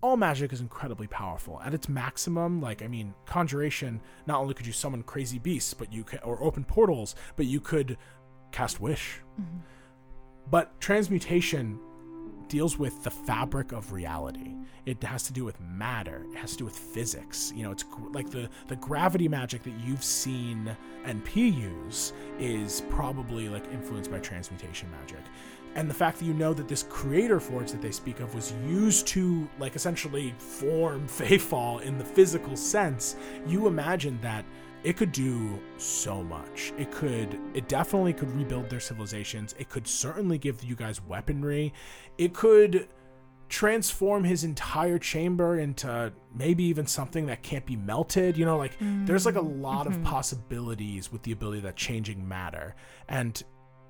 all 0.00 0.16
magic 0.16 0.52
is 0.52 0.60
incredibly 0.60 1.06
powerful. 1.06 1.60
At 1.62 1.74
its 1.74 1.88
maximum, 1.88 2.60
like 2.60 2.82
I 2.82 2.88
mean, 2.88 3.14
conjuration. 3.26 4.00
Not 4.26 4.40
only 4.40 4.54
could 4.54 4.66
you 4.66 4.72
summon 4.72 5.02
crazy 5.02 5.38
beasts, 5.38 5.74
but 5.74 5.92
you 5.92 6.04
could, 6.04 6.20
or 6.22 6.42
open 6.42 6.64
portals, 6.64 7.14
but 7.36 7.46
you 7.46 7.60
could 7.60 7.96
cast 8.52 8.80
wish. 8.80 9.20
But 10.50 10.80
transmutation 10.80 11.78
deals 12.48 12.78
with 12.78 13.02
the 13.02 13.10
fabric 13.10 13.72
of 13.72 13.92
reality. 13.92 14.54
It 14.88 15.02
has 15.02 15.22
to 15.24 15.34
do 15.34 15.44
with 15.44 15.60
matter. 15.60 16.24
It 16.32 16.38
has 16.38 16.52
to 16.52 16.58
do 16.58 16.64
with 16.64 16.74
physics. 16.74 17.52
You 17.54 17.64
know, 17.64 17.72
it's 17.72 17.84
like 18.12 18.30
the 18.30 18.48
the 18.68 18.76
gravity 18.76 19.28
magic 19.28 19.62
that 19.64 19.74
you've 19.84 20.02
seen 20.02 20.74
NP 21.04 21.54
use 21.54 22.14
is 22.38 22.82
probably 22.88 23.50
like 23.50 23.70
influenced 23.70 24.10
by 24.10 24.18
transmutation 24.18 24.90
magic. 24.90 25.20
And 25.74 25.90
the 25.90 25.94
fact 25.94 26.20
that 26.20 26.24
you 26.24 26.32
know 26.32 26.54
that 26.54 26.68
this 26.68 26.84
creator 26.84 27.38
forge 27.38 27.70
that 27.70 27.82
they 27.82 27.90
speak 27.90 28.20
of 28.20 28.34
was 28.34 28.54
used 28.66 29.06
to 29.08 29.46
like 29.58 29.76
essentially 29.76 30.34
form 30.38 31.06
Feyfall 31.06 31.82
in 31.82 31.98
the 31.98 32.04
physical 32.04 32.56
sense, 32.56 33.16
you 33.46 33.66
imagine 33.66 34.18
that 34.22 34.46
it 34.84 34.96
could 34.96 35.12
do 35.12 35.60
so 35.76 36.22
much. 36.22 36.72
It 36.78 36.90
could, 36.90 37.38
it 37.52 37.68
definitely 37.68 38.14
could 38.14 38.30
rebuild 38.34 38.70
their 38.70 38.80
civilizations. 38.80 39.54
It 39.58 39.68
could 39.68 39.86
certainly 39.86 40.38
give 40.38 40.64
you 40.64 40.76
guys 40.76 41.04
weaponry. 41.04 41.74
It 42.16 42.32
could 42.32 42.88
transform 43.48 44.24
his 44.24 44.44
entire 44.44 44.98
chamber 44.98 45.58
into 45.58 46.12
maybe 46.34 46.64
even 46.64 46.86
something 46.86 47.26
that 47.26 47.42
can't 47.42 47.64
be 47.64 47.76
melted. 47.76 48.36
You 48.36 48.44
know, 48.44 48.58
like 48.58 48.76
there's 48.80 49.26
like 49.26 49.36
a 49.36 49.40
mm, 49.40 49.60
lot 49.60 49.86
of 49.86 49.94
mm-hmm. 49.94 50.04
possibilities 50.04 51.10
with 51.10 51.22
the 51.22 51.32
ability 51.32 51.60
that 51.60 51.76
changing 51.76 52.26
matter. 52.26 52.74
And 53.08 53.42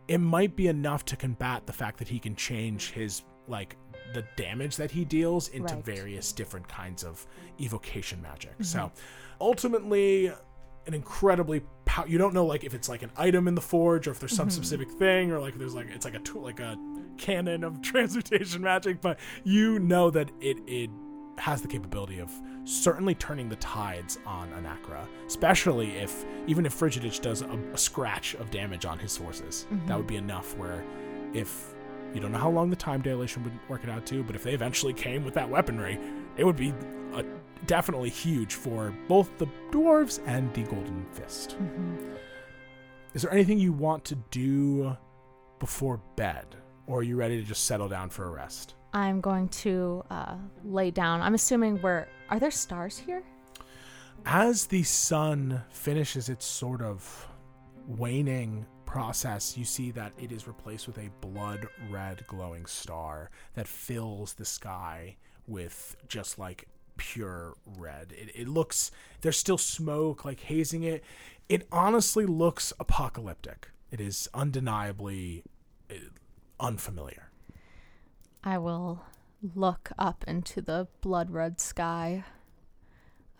it 0.06 0.18
might 0.18 0.56
be 0.56 0.68
enough 0.68 1.04
to 1.06 1.16
combat 1.16 1.66
the 1.66 1.72
fact 1.72 1.98
that 1.98 2.08
he 2.08 2.18
can 2.18 2.34
change 2.36 2.90
his 2.92 3.22
like 3.46 3.76
the 4.14 4.24
damage 4.36 4.76
that 4.76 4.90
he 4.90 5.04
deals 5.04 5.48
into 5.48 5.74
Right. 5.74 5.84
various 5.84 6.32
different 6.32 6.66
kinds 6.68 7.04
of 7.04 7.26
evocation 7.60 8.22
magic. 8.22 8.54
So 8.60 8.78
mm-hmm. 8.78 8.96
ultimately 9.40 10.32
an 10.86 10.94
incredibly 10.94 11.62
pow- 11.84 12.04
you 12.04 12.18
don't 12.18 12.34
know 12.34 12.46
like 12.46 12.64
if 12.64 12.74
it's 12.74 12.88
like 12.88 13.02
an 13.02 13.10
item 13.16 13.48
in 13.48 13.54
the 13.54 13.60
forge 13.60 14.06
or 14.06 14.12
if 14.12 14.20
there's 14.20 14.34
some 14.34 14.48
mm-hmm. 14.48 14.56
specific 14.56 14.90
thing 14.92 15.30
or 15.30 15.38
like 15.38 15.58
there's 15.58 15.74
like 15.74 15.88
it's 15.90 16.04
like 16.04 16.14
a 16.14 16.20
tool 16.20 16.42
like 16.42 16.60
a 16.60 16.76
canon 17.16 17.64
of 17.64 17.82
transmutation 17.82 18.62
magic 18.62 19.00
but 19.00 19.18
you 19.44 19.78
know 19.78 20.10
that 20.10 20.30
it 20.40 20.58
it 20.66 20.90
has 21.38 21.62
the 21.62 21.68
capability 21.68 22.18
of 22.18 22.30
certainly 22.64 23.14
turning 23.14 23.48
the 23.48 23.56
tides 23.56 24.18
on 24.26 24.50
Anakra, 24.50 25.06
especially 25.26 25.96
if 25.96 26.24
even 26.46 26.66
if 26.66 26.78
Frigidich 26.78 27.20
does 27.20 27.42
a, 27.42 27.58
a 27.72 27.78
scratch 27.78 28.34
of 28.34 28.50
damage 28.50 28.84
on 28.84 28.98
his 28.98 29.16
forces, 29.16 29.66
that 29.70 29.76
mm-hmm. 29.76 29.96
would 29.96 30.06
be 30.06 30.16
enough. 30.16 30.56
Where 30.56 30.84
if 31.32 31.74
you 32.14 32.20
don't 32.20 32.32
know 32.32 32.38
how 32.38 32.50
long 32.50 32.70
the 32.70 32.76
time 32.76 33.02
dilation 33.02 33.44
would 33.44 33.58
work 33.68 33.84
it 33.84 33.90
out 33.90 34.06
to, 34.06 34.22
but 34.22 34.34
if 34.34 34.42
they 34.42 34.52
eventually 34.52 34.92
came 34.92 35.24
with 35.24 35.34
that 35.34 35.48
weaponry, 35.48 35.98
it 36.36 36.44
would 36.44 36.56
be 36.56 36.74
a, 37.12 37.24
definitely 37.66 38.10
huge 38.10 38.54
for 38.54 38.94
both 39.08 39.36
the 39.38 39.46
dwarves 39.70 40.20
and 40.26 40.52
the 40.54 40.62
Golden 40.62 41.04
Fist. 41.12 41.56
Is 43.14 43.22
there 43.22 43.32
anything 43.32 43.58
you 43.58 43.72
want 43.72 44.04
to 44.06 44.14
do 44.30 44.96
before 45.58 46.00
bed, 46.16 46.46
or 46.86 47.00
are 47.00 47.02
you 47.02 47.16
ready 47.16 47.40
to 47.40 47.46
just 47.46 47.64
settle 47.64 47.88
down 47.88 48.10
for 48.10 48.26
a 48.26 48.30
rest? 48.30 48.74
I'm 48.92 49.20
going 49.20 49.48
to 49.48 50.04
uh, 50.10 50.36
lay 50.64 50.90
down. 50.90 51.20
I'm 51.20 51.34
assuming 51.34 51.80
we're. 51.82 52.06
Are 52.30 52.38
there 52.38 52.50
stars 52.50 52.98
here? 52.98 53.22
as 54.26 54.66
the 54.66 54.82
sun 54.82 55.62
finishes 55.70 56.28
its 56.28 56.44
sort 56.44 56.82
of 56.82 57.28
waning 57.86 58.66
process, 58.84 59.56
you 59.56 59.64
see 59.64 59.90
that 59.92 60.12
it 60.18 60.32
is 60.32 60.46
replaced 60.46 60.86
with 60.86 60.98
a 60.98 61.10
blood 61.20 61.66
red 61.90 62.24
glowing 62.26 62.66
star 62.66 63.30
that 63.54 63.68
fills 63.68 64.34
the 64.34 64.44
sky 64.44 65.16
with 65.46 65.96
just 66.08 66.38
like 66.38 66.68
pure 66.98 67.54
red. 67.64 68.12
It, 68.12 68.30
it 68.34 68.48
looks, 68.48 68.90
there's 69.22 69.38
still 69.38 69.56
smoke 69.56 70.24
like 70.24 70.40
hazing 70.40 70.82
it. 70.82 71.02
It 71.48 71.66
honestly 71.72 72.26
looks 72.26 72.74
apocalyptic. 72.78 73.70
It 73.90 74.00
is 74.00 74.28
undeniably 74.34 75.44
uh, 75.90 75.94
unfamiliar. 76.60 77.30
I 78.44 78.58
will 78.58 79.00
look 79.54 79.90
up 79.98 80.24
into 80.26 80.60
the 80.60 80.88
blood 81.00 81.30
red 81.30 81.60
sky 81.60 82.24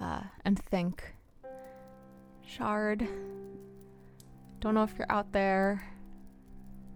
uh, 0.00 0.22
and 0.44 0.58
think, 0.58 1.14
Shard, 2.46 3.06
don't 4.60 4.74
know 4.74 4.84
if 4.84 4.94
you're 4.96 5.10
out 5.12 5.32
there, 5.32 5.84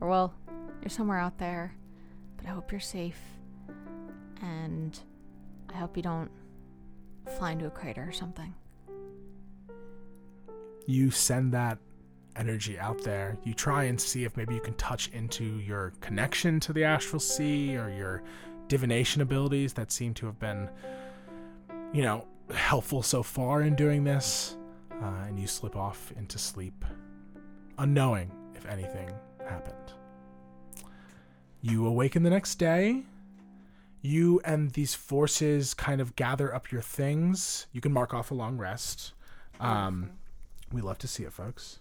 or 0.00 0.08
well, 0.08 0.34
you're 0.80 0.88
somewhere 0.88 1.18
out 1.18 1.38
there, 1.38 1.74
but 2.36 2.46
I 2.46 2.50
hope 2.50 2.72
you're 2.72 2.80
safe. 2.80 3.20
And 4.40 4.98
I 5.72 5.76
hope 5.76 5.96
you 5.96 6.02
don't 6.02 6.30
fly 7.38 7.52
into 7.52 7.66
a 7.66 7.70
crater 7.70 8.04
or 8.06 8.12
something. 8.12 8.54
you 10.86 11.10
send 11.10 11.52
that 11.52 11.78
energy 12.36 12.78
out 12.78 13.02
there. 13.02 13.36
You 13.44 13.54
try 13.54 13.84
and 13.84 14.00
see 14.00 14.24
if 14.24 14.36
maybe 14.36 14.54
you 14.54 14.60
can 14.60 14.74
touch 14.74 15.08
into 15.12 15.44
your 15.44 15.92
connection 16.00 16.60
to 16.60 16.72
the 16.72 16.84
astral 16.84 17.20
sea 17.20 17.76
or 17.76 17.90
your 17.90 18.22
divination 18.68 19.22
abilities 19.22 19.72
that 19.74 19.92
seem 19.92 20.14
to 20.14 20.26
have 20.26 20.38
been, 20.38 20.68
you 21.92 22.02
know, 22.02 22.26
helpful 22.54 23.02
so 23.02 23.22
far 23.22 23.62
in 23.62 23.74
doing 23.74 24.04
this. 24.04 24.56
Uh, 25.02 25.24
and 25.26 25.38
you 25.38 25.46
slip 25.46 25.76
off 25.76 26.12
into 26.16 26.38
sleep, 26.38 26.84
unknowing 27.78 28.30
if 28.54 28.66
anything 28.66 29.10
happened. 29.48 29.74
You 31.60 31.86
awaken 31.86 32.22
the 32.22 32.30
next 32.30 32.56
day. 32.56 33.04
You 34.02 34.40
and 34.44 34.72
these 34.72 34.94
forces 34.94 35.74
kind 35.74 36.00
of 36.00 36.16
gather 36.16 36.52
up 36.52 36.72
your 36.72 36.82
things. 36.82 37.66
You 37.72 37.80
can 37.80 37.92
mark 37.92 38.12
off 38.12 38.32
a 38.32 38.34
long 38.34 38.58
rest. 38.58 39.12
Um, 39.60 40.10
we 40.72 40.80
love 40.80 40.98
to 40.98 41.08
see 41.08 41.22
it, 41.22 41.32
folks. 41.32 41.78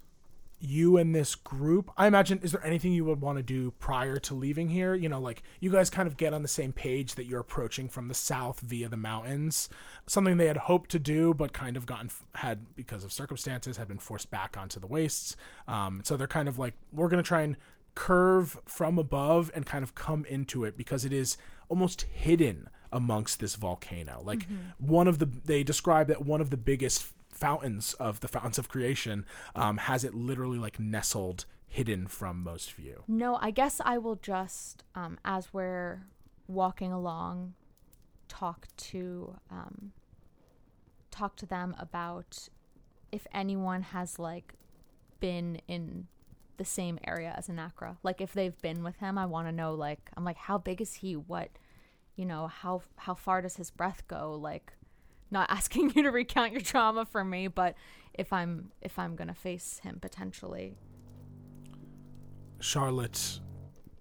You 0.63 0.97
and 0.97 1.15
this 1.15 1.33
group, 1.33 1.89
I 1.97 2.05
imagine, 2.05 2.39
is 2.43 2.51
there 2.51 2.63
anything 2.63 2.93
you 2.93 3.03
would 3.05 3.21
want 3.21 3.39
to 3.39 3.43
do 3.43 3.71
prior 3.79 4.17
to 4.17 4.35
leaving 4.35 4.69
here? 4.69 4.93
You 4.93 5.09
know, 5.09 5.19
like 5.19 5.41
you 5.59 5.71
guys 5.71 5.89
kind 5.89 6.07
of 6.07 6.17
get 6.17 6.35
on 6.35 6.43
the 6.43 6.47
same 6.47 6.71
page 6.71 7.15
that 7.15 7.25
you're 7.25 7.39
approaching 7.39 7.89
from 7.89 8.07
the 8.07 8.13
south 8.13 8.59
via 8.59 8.87
the 8.87 8.97
mountains. 8.97 9.69
Something 10.05 10.37
they 10.37 10.45
had 10.45 10.57
hoped 10.57 10.91
to 10.91 10.99
do, 10.99 11.33
but 11.33 11.51
kind 11.51 11.75
of 11.75 11.87
gotten, 11.87 12.11
had, 12.35 12.75
because 12.75 13.03
of 13.03 13.11
circumstances, 13.11 13.77
had 13.77 13.87
been 13.87 13.97
forced 13.97 14.29
back 14.29 14.55
onto 14.55 14.79
the 14.79 14.85
wastes. 14.85 15.35
Um, 15.67 16.01
so 16.03 16.15
they're 16.15 16.27
kind 16.27 16.47
of 16.47 16.59
like, 16.59 16.75
we're 16.93 17.09
going 17.09 17.23
to 17.23 17.27
try 17.27 17.41
and 17.41 17.57
curve 17.95 18.59
from 18.65 18.97
above 18.99 19.51
and 19.55 19.65
kind 19.65 19.83
of 19.83 19.95
come 19.95 20.25
into 20.25 20.63
it 20.63 20.77
because 20.77 21.03
it 21.03 21.11
is 21.11 21.37
almost 21.71 22.03
hidden 22.03 22.69
amongst 22.91 23.39
this 23.39 23.55
volcano. 23.55 24.21
Like 24.23 24.45
one 24.77 25.07
of 25.07 25.19
the, 25.19 25.25
they 25.25 25.63
describe 25.63 26.07
that 26.07 26.25
one 26.25 26.41
of 26.41 26.49
the 26.49 26.57
biggest 26.57 27.07
fountains 27.29 27.93
of 27.93 28.19
the 28.19 28.27
fountains 28.27 28.57
of 28.59 28.67
creation 28.67 29.25
um, 29.55 29.77
has 29.77 30.03
it 30.03 30.13
literally 30.13 30.59
like 30.59 30.79
nestled 30.79 31.45
hidden 31.67 32.05
from 32.05 32.43
most 32.43 32.73
view 32.73 33.01
No, 33.07 33.37
I 33.41 33.51
guess 33.51 33.79
I 33.83 33.97
will 33.97 34.17
just, 34.17 34.83
um, 34.93 35.17
as 35.23 35.53
we're 35.53 36.03
walking 36.47 36.91
along, 36.91 37.53
talk 38.27 38.67
to 38.75 39.37
um, 39.49 39.93
talk 41.09 41.37
to 41.37 41.45
them 41.45 41.73
about 41.79 42.49
if 43.11 43.25
anyone 43.33 43.81
has 43.81 44.19
like 44.19 44.55
been 45.21 45.61
in 45.67 46.07
the 46.57 46.65
same 46.65 46.99
area 47.05 47.33
as 47.37 47.47
Anakra. 47.47 47.97
Like 48.03 48.21
if 48.21 48.33
they've 48.33 48.61
been 48.61 48.83
with 48.83 48.97
him, 48.97 49.17
I 49.17 49.25
want 49.25 49.47
to 49.47 49.51
know. 49.51 49.73
Like 49.73 50.11
I'm 50.15 50.23
like, 50.25 50.37
how 50.37 50.57
big 50.57 50.81
is 50.81 50.95
he? 50.95 51.15
What, 51.15 51.49
you 52.21 52.27
know, 52.27 52.45
how 52.45 52.83
how 52.97 53.15
far 53.15 53.41
does 53.41 53.55
his 53.55 53.71
breath 53.71 54.03
go? 54.07 54.37
Like, 54.39 54.73
not 55.31 55.49
asking 55.49 55.93
you 55.95 56.03
to 56.03 56.11
recount 56.11 56.51
your 56.51 56.61
trauma 56.61 57.03
for 57.03 57.25
me, 57.25 57.47
but 57.47 57.73
if 58.13 58.31
I'm 58.31 58.71
if 58.79 58.99
I'm 58.99 59.15
gonna 59.15 59.33
face 59.33 59.79
him 59.79 59.97
potentially, 59.99 60.75
charlotte 62.59 63.39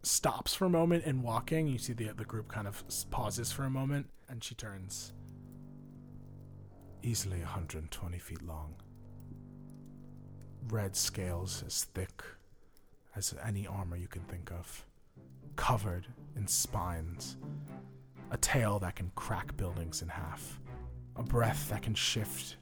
stops 0.02 0.54
for 0.54 0.66
a 0.66 0.68
moment 0.68 1.04
in 1.04 1.22
walking. 1.22 1.66
You 1.66 1.78
see 1.78 1.94
the, 1.94 2.12
the 2.14 2.26
group 2.26 2.48
kind 2.48 2.68
of 2.68 2.84
pauses 3.10 3.52
for 3.52 3.64
a 3.64 3.70
moment 3.70 4.06
and 4.28 4.44
she 4.44 4.54
turns 4.54 5.14
easily 7.02 7.38
120 7.38 8.18
feet 8.18 8.42
long. 8.42 8.74
Red 10.68 10.94
scales 10.94 11.64
as 11.66 11.84
thick 11.84 12.22
as 13.16 13.34
any 13.46 13.66
armor 13.66 13.96
you 13.96 14.08
can 14.08 14.22
think 14.22 14.52
of 14.52 14.84
covered 15.56 16.06
in 16.36 16.46
spines 16.46 17.36
a 18.30 18.36
tail 18.36 18.78
that 18.78 18.96
can 18.96 19.10
crack 19.14 19.56
buildings 19.56 20.02
in 20.02 20.08
half 20.08 20.60
a 21.16 21.22
breath 21.22 21.68
that 21.68 21.82
can 21.82 21.94
shift 21.94 22.56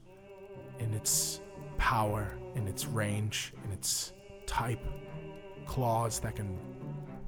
in 0.79 0.93
its 0.93 1.41
power, 1.77 2.37
in 2.55 2.67
its 2.67 2.85
range, 2.85 3.53
in 3.63 3.71
its 3.71 4.13
type, 4.45 4.85
claws 5.65 6.19
that 6.19 6.35
can. 6.35 6.57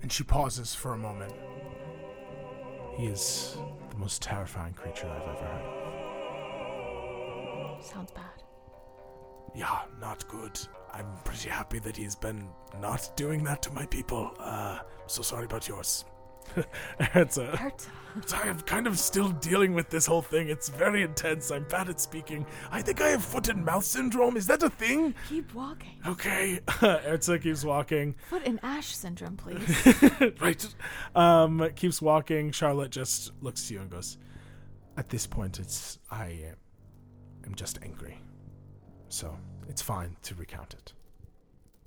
And 0.02 0.12
she 0.12 0.24
pauses 0.24 0.76
for 0.76 0.94
a 0.94 0.98
moment. 0.98 1.34
He 2.98 3.06
is 3.06 3.58
the 3.90 3.98
most 3.98 4.22
terrifying 4.22 4.74
creature 4.74 5.08
I've 5.08 5.22
ever 5.22 5.46
heard 5.46 5.66
of. 7.78 7.86
sounds 7.86 8.12
bad. 8.12 8.44
Yeah, 9.56 9.82
not 10.00 10.28
good. 10.28 10.60
I'm 10.94 11.08
pretty 11.24 11.50
happy 11.50 11.80
that 11.80 11.96
he's 11.96 12.16
been 12.16 12.48
not 12.80 13.10
doing 13.16 13.44
that 13.46 13.62
to 13.64 13.72
my 13.72 13.86
people. 13.86 14.34
Uh, 14.40 14.80
so 15.08 15.22
sorry 15.22 15.46
about 15.46 15.68
yours. 15.68 16.06
it's 17.00 17.38
a. 17.38 17.72
I'm 18.34 18.60
kind 18.62 18.88
of 18.88 19.00
still 19.00 19.30
dealing 19.30 19.74
with 19.74 19.90
this 19.90 20.06
whole 20.06 20.22
thing. 20.22 20.50
It's 20.50 20.68
very 20.68 21.02
intense. 21.04 21.50
I'm 21.50 21.64
bad 21.64 21.88
at 21.88 22.02
speaking. 22.02 22.46
I 22.70 22.82
think 22.82 23.00
I 23.00 23.10
have 23.10 23.24
foot 23.24 23.48
and 23.48 23.64
mouth 23.64 23.86
syndrome. 23.86 24.36
Is 24.36 24.48
that 24.48 24.62
a 24.64 24.70
thing? 24.70 25.16
Keep 25.30 25.54
walking. 25.54 25.98
Okay. 26.06 26.60
Erza 26.68 27.42
keeps 27.42 27.64
walking. 27.64 28.16
Foot 28.30 28.42
and 28.46 28.60
ash 28.64 28.94
syndrome, 28.96 29.38
please. 29.38 29.94
right. 30.42 30.76
Um, 31.16 31.70
keeps 31.76 32.02
walking. 32.02 32.52
Charlotte 32.52 32.92
just 32.92 33.32
looks 33.42 33.68
to 33.68 33.76
you 33.76 33.82
and 33.82 33.90
goes, 33.90 34.18
"At 34.98 35.10
this 35.10 35.26
point, 35.26 35.60
it's 35.60 36.00
I 36.10 36.54
am 37.46 37.56
just 37.56 37.80
angry, 37.82 38.22
so 39.08 39.38
it's 39.70 39.82
fine 39.82 40.18
to 40.24 40.36
recount 40.36 40.74
it." 40.74 40.94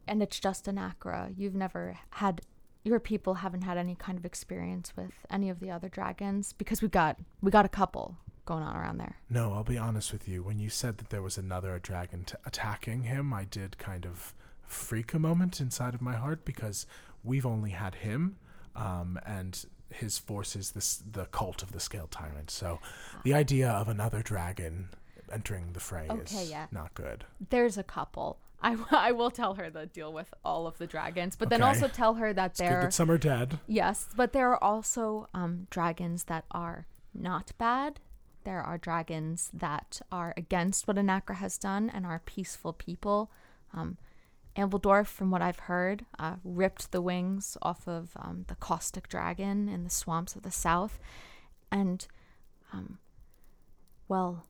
and 0.06 0.22
it's 0.22 0.38
just 0.38 0.66
Anakra. 0.66 1.32
You've 1.36 1.54
never 1.54 1.98
had 2.10 2.42
your 2.84 3.00
people 3.00 3.34
haven't 3.34 3.62
had 3.62 3.78
any 3.78 3.94
kind 3.94 4.18
of 4.18 4.24
experience 4.24 4.92
with 4.96 5.12
any 5.30 5.48
of 5.48 5.58
the 5.58 5.70
other 5.70 5.88
dragons 5.88 6.52
because 6.52 6.82
we 6.82 6.88
got 6.88 7.18
we 7.40 7.50
got 7.50 7.64
a 7.64 7.68
couple 7.70 8.18
going 8.44 8.62
on 8.62 8.76
around 8.76 8.98
there. 8.98 9.16
No, 9.30 9.54
I'll 9.54 9.64
be 9.64 9.78
honest 9.78 10.12
with 10.12 10.28
you. 10.28 10.42
When 10.42 10.58
you 10.58 10.68
said 10.68 10.98
that 10.98 11.08
there 11.08 11.22
was 11.22 11.38
another 11.38 11.78
dragon 11.78 12.24
t- 12.24 12.34
attacking 12.44 13.04
him, 13.04 13.32
I 13.32 13.44
did 13.44 13.78
kind 13.78 14.04
of 14.04 14.34
freak 14.66 15.14
a 15.14 15.18
moment 15.18 15.60
inside 15.60 15.94
of 15.94 16.02
my 16.02 16.14
heart 16.14 16.44
because 16.44 16.86
we've 17.22 17.46
only 17.46 17.70
had 17.70 17.94
him, 17.94 18.36
um, 18.76 19.18
and 19.24 19.64
his 19.90 20.18
forces, 20.18 20.72
this 20.72 21.02
the 21.10 21.24
cult 21.26 21.62
of 21.62 21.72
the 21.72 21.80
Scale 21.80 22.08
Tyrant. 22.10 22.50
So, 22.50 22.80
the 23.22 23.32
idea 23.32 23.70
of 23.70 23.88
another 23.88 24.22
dragon 24.22 24.90
entering 25.34 25.72
the 25.72 25.80
fray 25.80 26.06
Okay, 26.08 26.42
is 26.44 26.50
yeah. 26.50 26.66
not 26.70 26.94
good. 26.94 27.24
There's 27.50 27.76
a 27.76 27.82
couple. 27.82 28.38
I, 28.62 28.76
I 28.90 29.12
will 29.12 29.30
tell 29.30 29.54
her 29.54 29.68
the 29.68 29.84
deal 29.86 30.12
with 30.12 30.32
all 30.44 30.66
of 30.66 30.78
the 30.78 30.86
dragons, 30.86 31.36
but 31.36 31.50
then 31.50 31.62
also 31.62 31.86
tell 31.88 32.14
her 32.14 32.32
that 32.32 32.52
It's 32.52 32.60
there 32.60 32.80
that 32.82 32.94
some 32.94 33.10
are 33.10 33.18
dead. 33.18 33.58
yes, 33.66 34.08
but 34.16 34.32
there 34.32 34.50
are 34.52 34.62
also 34.64 35.28
um, 35.34 35.66
dragons 35.68 36.24
that 36.24 36.44
are 36.50 36.86
not 37.12 37.52
bad. 37.58 38.00
There 38.44 38.60
are 38.62 38.78
dragons 38.78 39.50
that 39.52 40.00
are 40.10 40.32
against 40.36 40.86
what 40.88 40.96
Anakra 40.96 41.34
has 41.36 41.58
done 41.58 41.90
and 41.90 42.06
are 42.06 42.22
peaceful 42.24 42.72
people. 42.72 43.30
Um, 43.74 43.98
Ambledorf, 44.56 45.06
from 45.08 45.30
what 45.30 45.42
I've 45.42 45.58
heard, 45.60 46.06
uh, 46.18 46.36
ripped 46.44 46.92
the 46.92 47.02
wings 47.02 47.56
off 47.60 47.88
of 47.88 48.12
um, 48.16 48.44
the 48.48 48.54
caustic 48.54 49.08
dragon 49.08 49.68
in 49.68 49.82
the 49.84 49.90
swamps 49.90 50.36
of 50.36 50.42
the 50.42 50.50
south. 50.50 51.00
And, 51.72 52.06
um, 52.72 52.98
well, 54.08 54.44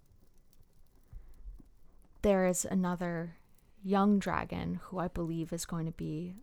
there 2.24 2.46
is 2.46 2.64
another 2.64 3.36
young 3.84 4.18
dragon 4.18 4.80
who 4.84 4.98
I 4.98 5.08
believe 5.08 5.52
is 5.52 5.66
going 5.66 5.84
to 5.84 5.92
be 5.92 6.36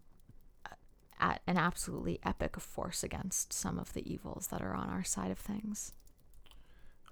uh, 0.63 0.75
at 1.19 1.41
an 1.47 1.57
absolutely 1.57 2.19
epic 2.23 2.59
force 2.59 3.03
against 3.03 3.51
some 3.51 3.79
of 3.79 3.93
the 3.93 4.09
evils 4.09 4.47
that 4.51 4.61
are 4.61 4.75
on 4.75 4.89
our 4.89 5.03
side 5.03 5.31
of 5.31 5.39
things. 5.39 5.93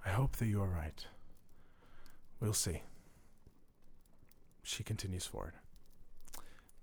I 0.05 0.09
hope 0.09 0.35
that 0.35 0.45
you 0.45 0.61
are 0.61 0.67
right. 0.69 1.03
We'll 2.39 2.53
see. 2.53 2.83
She 4.61 4.83
continues 4.83 5.25
forward. 5.25 5.53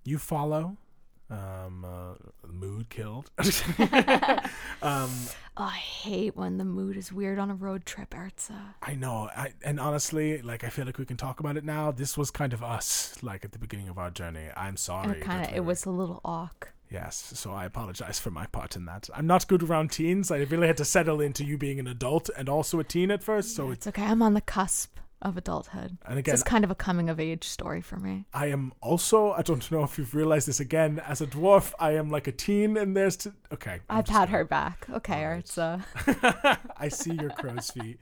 You 0.03 0.19
follow. 0.19 0.79
Um, 1.29 1.85
uh, 1.85 2.15
mood 2.47 2.89
killed. 2.89 3.31
um, 4.83 5.11
Oh, 5.59 5.65
I 5.65 5.71
hate 5.71 6.37
when 6.37 6.59
the 6.59 6.67
mood 6.67 6.99
is 6.99 7.11
weird 7.11 7.39
on 7.39 7.51
a 7.51 7.55
road 7.55 7.87
trip, 7.87 8.11
Erza. 8.11 8.75
I 8.83 8.95
know. 8.95 9.31
I, 9.35 9.55
and 9.65 9.81
honestly, 9.81 10.43
like 10.43 10.65
I 10.65 10.69
feel 10.69 10.85
like 10.85 10.99
we 10.99 11.07
can 11.07 11.17
talk 11.17 11.41
about 11.41 11.57
it 11.57 11.65
now. 11.65 11.91
This 11.91 12.19
was 12.19 12.31
kind 12.31 12.53
of 12.53 12.63
us, 12.63 13.17
like 13.23 13.43
at 13.43 13.53
the 13.53 13.59
beginning 13.59 13.89
of 13.89 13.97
our 13.97 14.11
journey. 14.11 14.49
I'm 14.55 14.77
sorry. 14.77 15.19
It 15.19 15.23
Kind 15.23 15.47
of, 15.47 15.57
it 15.57 15.65
was 15.65 15.87
a 15.87 15.91
little 15.91 16.21
awk. 16.27 16.73
Yes, 16.91 17.33
so 17.35 17.53
I 17.53 17.65
apologize 17.65 18.21
for 18.21 18.31
my 18.31 18.47
part 18.47 18.77
in 18.77 18.85
that. 18.85 19.09
I'm 19.15 19.27
not 19.27 19.49
good 19.49 19.63
around 19.63 19.91
teens. 19.93 20.31
I 20.31 20.43
really 20.43 20.67
had 20.67 20.77
to 20.77 20.85
settle 20.85 21.23
into 21.23 21.43
you 21.43 21.57
being 21.57 21.81
an 21.81 21.87
adult 21.87 22.29
and 22.37 22.49
also 22.51 22.79
a 22.79 22.85
teen 22.85 23.11
at 23.11 23.25
first. 23.25 23.57
So 23.57 23.71
it's 23.71 23.87
It's 23.87 23.99
okay. 23.99 24.07
I'm 24.07 24.23
on 24.23 24.35
the 24.35 24.43
cusp 24.43 24.99
of 25.23 25.37
adulthood. 25.37 25.99
and 26.05 26.17
This 26.17 26.19
again, 26.19 26.35
is 26.35 26.43
kind 26.43 26.65
of 26.65 26.71
a 26.71 26.75
coming 26.75 27.09
of 27.09 27.19
age 27.19 27.45
story 27.45 27.81
for 27.81 27.97
me. 27.97 28.27
I 28.35 28.47
am 28.47 28.73
also. 28.83 29.33
I 29.33 29.43
don't 29.43 29.69
know 29.71 29.83
if 29.83 29.99
you've 29.99 30.15
realized 30.15 30.47
this 30.49 30.61
again. 30.61 31.01
As 31.01 31.21
a 31.21 31.27
dwarf, 31.27 31.73
I 31.79 31.93
am 31.93 32.11
like 32.11 32.27
a 32.27 32.33
teen, 32.33 32.77
and 32.77 32.97
there's 32.97 33.17
t- 33.17 33.31
okay. 33.53 33.81
I'm 33.89 33.99
I've 33.99 34.09
had 34.09 34.29
her 34.29 34.45
back. 34.45 34.87
Okay, 34.93 35.25
Alright. 35.25 35.45
Erza. 35.47 36.59
I 36.77 36.89
see 36.89 37.15
your 37.15 37.31
crow's 37.31 37.71
feet. 37.71 37.99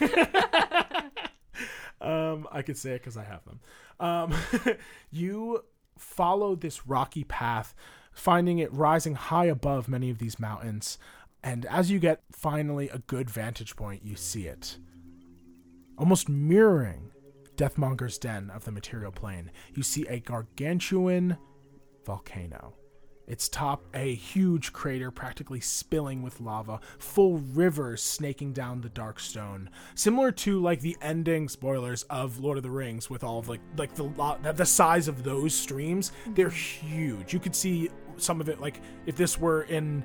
um, 2.00 2.46
I 2.52 2.62
could 2.62 2.76
say 2.76 2.90
it 2.92 3.00
because 3.00 3.16
I 3.16 3.24
have 3.24 3.44
them. 3.44 3.60
Um, 4.00 4.34
you 5.10 5.64
follow 5.96 6.54
this 6.54 6.86
rocky 6.86 7.24
path, 7.24 7.74
finding 8.12 8.58
it 8.58 8.72
rising 8.72 9.14
high 9.14 9.46
above 9.46 9.88
many 9.88 10.10
of 10.10 10.18
these 10.18 10.38
mountains, 10.38 10.98
and 11.42 11.66
as 11.66 11.90
you 11.90 11.98
get 11.98 12.22
finally 12.32 12.88
a 12.88 12.98
good 12.98 13.30
vantage 13.30 13.74
point, 13.76 14.04
you 14.04 14.16
see 14.16 14.46
it, 14.46 14.78
almost 15.98 16.28
mirroring 16.28 17.10
Deathmonger's 17.56 18.18
den 18.18 18.50
of 18.50 18.64
the 18.64 18.72
material 18.72 19.12
plane. 19.12 19.50
You 19.74 19.82
see 19.82 20.06
a 20.06 20.20
gargantuan 20.20 21.36
volcano. 22.06 22.74
Its 23.26 23.46
top, 23.46 23.84
a 23.92 24.14
huge 24.14 24.72
crater 24.72 25.10
practically 25.10 25.60
spilling 25.60 26.22
with 26.22 26.40
lava, 26.40 26.80
full 26.98 27.36
rivers 27.38 28.02
snaking 28.02 28.54
down 28.54 28.80
the 28.80 28.88
dark 28.88 29.20
stone, 29.20 29.68
similar 29.94 30.32
to 30.32 30.62
like 30.62 30.80
the 30.80 30.96
ending 31.02 31.46
spoilers 31.46 32.04
of 32.04 32.38
Lord 32.38 32.56
of 32.56 32.62
the 32.62 32.70
Rings, 32.70 33.10
with 33.10 33.22
all 33.22 33.38
of 33.38 33.46
like 33.46 33.60
like 33.76 33.94
the 33.94 34.08
the 34.54 34.64
size 34.64 35.08
of 35.08 35.24
those 35.24 35.52
streams. 35.52 36.12
They're 36.28 36.48
huge. 36.48 37.34
You 37.34 37.38
could 37.38 37.54
see 37.54 37.90
some 38.16 38.40
of 38.40 38.48
it 38.48 38.60
like 38.62 38.80
if 39.04 39.16
this 39.16 39.38
were 39.38 39.64
in 39.64 40.04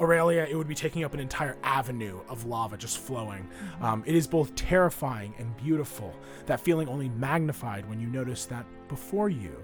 Aurelia, 0.00 0.46
it 0.48 0.54
would 0.54 0.68
be 0.68 0.74
taking 0.74 1.04
up 1.04 1.14
an 1.14 1.20
entire 1.20 1.56
avenue 1.62 2.20
of 2.28 2.46
lava 2.46 2.76
just 2.76 2.98
flowing. 2.98 3.48
Um, 3.80 4.04
it 4.06 4.14
is 4.14 4.26
both 4.26 4.54
terrifying 4.54 5.34
and 5.38 5.56
beautiful. 5.56 6.14
That 6.46 6.60
feeling 6.60 6.88
only 6.88 7.08
magnified 7.08 7.88
when 7.88 8.00
you 8.00 8.06
notice 8.06 8.44
that 8.46 8.64
before 8.88 9.28
you, 9.28 9.56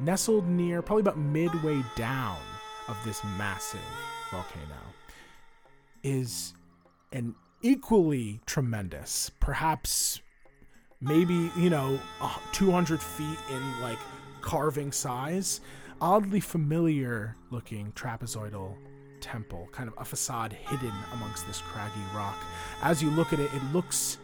nestled 0.00 0.48
near, 0.48 0.82
probably 0.82 1.02
about 1.02 1.18
midway 1.18 1.82
down 1.96 2.38
of 2.88 2.96
this 3.04 3.22
massive 3.38 3.80
volcano, 4.30 4.80
is 6.02 6.54
an 7.12 7.34
equally 7.62 8.40
tremendous, 8.46 9.30
perhaps 9.40 10.20
maybe, 11.00 11.50
you 11.56 11.70
know, 11.70 11.98
uh, 12.20 12.36
200 12.52 13.00
feet 13.00 13.38
in 13.50 13.80
like 13.80 13.98
carving 14.40 14.90
size, 14.90 15.60
oddly 16.00 16.40
familiar 16.40 17.36
looking 17.50 17.92
trapezoidal 17.92 18.76
temple, 19.24 19.68
kind 19.72 19.88
of 19.88 19.94
a 19.96 20.04
facade 20.04 20.52
hidden 20.52 20.92
amongst 21.14 21.46
this 21.46 21.62
craggy 21.62 22.04
rock. 22.14 22.36
As 22.82 23.02
you 23.02 23.10
look 23.10 23.32
at 23.32 23.40
it, 23.40 23.52
it 23.54 23.62
looks 23.72 24.18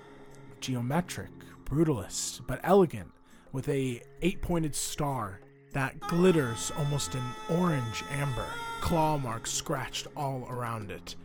geometric, 0.60 1.30
brutalist, 1.64 2.42
but 2.46 2.60
elegant, 2.62 3.10
with 3.50 3.66
a 3.70 4.02
eight-pointed 4.20 4.74
star 4.74 5.40
that 5.72 5.98
glitters 6.00 6.70
almost 6.76 7.14
in 7.14 7.22
orange 7.48 8.04
amber, 8.10 8.46
claw 8.82 9.16
marks 9.16 9.50
scratched 9.50 10.06
all 10.16 10.46
around 10.50 10.90
it. 10.90 11.16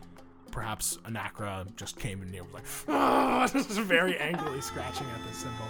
Perhaps 0.50 0.98
Anakra 1.04 1.74
just 1.76 1.98
came 1.98 2.22
in 2.22 2.30
near 2.30 2.44
was 2.44 2.54
like, 2.54 2.64
ah, 2.88 3.46
just 3.52 3.68
very 3.68 4.16
angrily 4.16 4.62
scratching 4.62 5.06
at 5.14 5.28
this 5.28 5.38
symbol. 5.38 5.66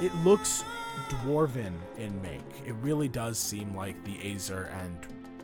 It 0.00 0.14
looks 0.24 0.62
dwarven 1.08 1.72
in 1.98 2.22
make. 2.22 2.40
It 2.64 2.74
really 2.74 3.08
does 3.08 3.36
seem 3.36 3.74
like 3.74 4.02
the 4.04 4.14
Azer 4.18 4.72
and 4.80 4.96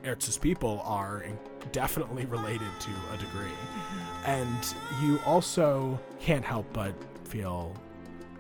Erza's 0.05 0.37
people 0.37 0.83
are 0.85 1.25
definitely 1.73 2.25
related 2.27 2.69
to 2.81 2.91
a 3.13 3.17
degree. 3.17 3.47
Mm-hmm. 3.47 4.31
And 4.31 4.75
you 5.03 5.21
also 5.27 5.99
can't 6.21 6.45
help 6.45 6.67
but 6.73 6.95
feel 7.27 7.75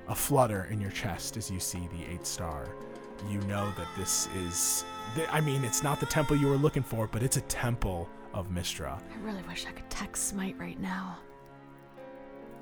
a 0.09 0.14
flutter 0.14 0.68
in 0.70 0.80
your 0.80 0.90
chest 0.90 1.36
as 1.36 1.51
you 1.51 1.60
see 1.60 1.88
the 1.96 2.12
eight 2.12 2.26
star. 2.26 2.68
You 3.30 3.40
know 3.42 3.72
that 3.76 3.88
this 3.96 4.28
is, 4.36 4.84
th- 5.14 5.28
I 5.32 5.40
mean, 5.40 5.64
it's 5.64 5.82
not 5.82 6.01
the 6.01 6.06
temple 6.06 6.36
you 6.36 6.48
were 6.48 6.56
looking 6.56 6.82
for, 6.82 7.06
but 7.06 7.22
it's 7.22 7.36
a 7.36 7.42
temple 7.42 8.09
of 8.34 8.51
Mistra. 8.51 8.98
I 8.98 9.24
really 9.24 9.42
wish 9.44 9.66
I 9.66 9.70
could 9.70 9.88
text 9.88 10.28
Smite 10.28 10.59
right 10.59 10.78
now. 10.80 11.18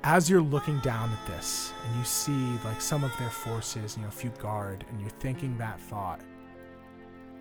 As 0.05 0.29
you're 0.29 0.41
looking 0.41 0.79
down 0.79 1.09
at 1.11 1.27
this 1.27 1.73
and 1.85 1.97
you 1.97 2.03
see 2.05 2.57
like 2.65 2.81
some 2.81 3.03
of 3.03 3.11
their 3.17 3.29
forces, 3.29 3.95
you 3.95 4.03
know, 4.03 4.09
a 4.09 4.11
few 4.11 4.29
guard, 4.31 4.85
and 4.89 4.99
you're 4.99 5.09
thinking 5.09 5.57
that 5.57 5.79
thought, 5.79 6.21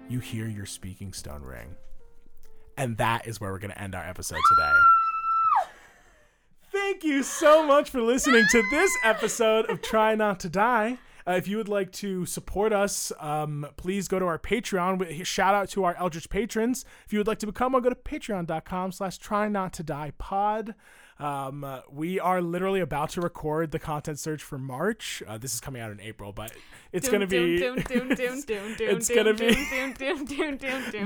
you 0.08 0.20
hear 0.20 0.46
your 0.46 0.66
speaking 0.66 1.12
stone 1.12 1.42
ring. 1.42 1.74
And 2.76 2.96
that 2.96 3.26
is 3.26 3.40
where 3.40 3.52
we're 3.52 3.58
going 3.58 3.72
to 3.72 3.80
end 3.80 3.94
our 3.94 4.04
episode 4.04 4.40
today. 4.48 4.78
Thank 6.72 7.04
you 7.04 7.22
so 7.22 7.66
much 7.66 7.90
for 7.90 8.00
listening 8.00 8.44
to 8.50 8.62
this 8.70 8.90
episode 9.04 9.68
of 9.68 9.82
Try 9.82 10.14
Not 10.14 10.40
to 10.40 10.48
Die. 10.48 10.98
Uh, 11.26 11.32
if 11.32 11.46
you 11.46 11.56
would 11.56 11.68
like 11.68 11.92
to 11.92 12.26
support 12.26 12.72
us, 12.72 13.12
um, 13.20 13.66
please 13.76 14.08
go 14.08 14.18
to 14.18 14.24
our 14.24 14.38
Patreon. 14.38 15.24
Shout 15.24 15.54
out 15.54 15.68
to 15.70 15.84
our 15.84 15.94
Eldritch 15.96 16.28
patrons. 16.28 16.84
If 17.06 17.12
you 17.12 17.18
would 17.18 17.26
like 17.28 17.38
to 17.40 17.46
become 17.46 17.72
one, 17.72 17.82
go 17.82 17.90
to 17.90 17.94
patreon.com 17.94 18.92
slash 18.92 19.18
try 19.18 19.48
not 19.48 19.72
to 19.74 19.82
die 19.82 20.12
pod. 20.18 20.74
Um, 21.22 21.62
uh, 21.62 21.80
we 21.88 22.18
are 22.18 22.42
literally 22.42 22.80
about 22.80 23.10
to 23.10 23.20
record 23.20 23.70
the 23.70 23.78
content 23.78 24.18
search 24.18 24.42
for 24.42 24.58
March. 24.58 25.22
Uh, 25.26 25.38
this 25.38 25.54
is 25.54 25.60
coming 25.60 25.80
out 25.80 25.92
in 25.92 26.00
April, 26.00 26.32
but 26.32 26.52
it's 26.90 27.08
going 27.08 27.20
to 27.20 27.28
be 27.28 27.62
it's 28.80 29.08
gonna 29.08 29.32
be 29.32 29.54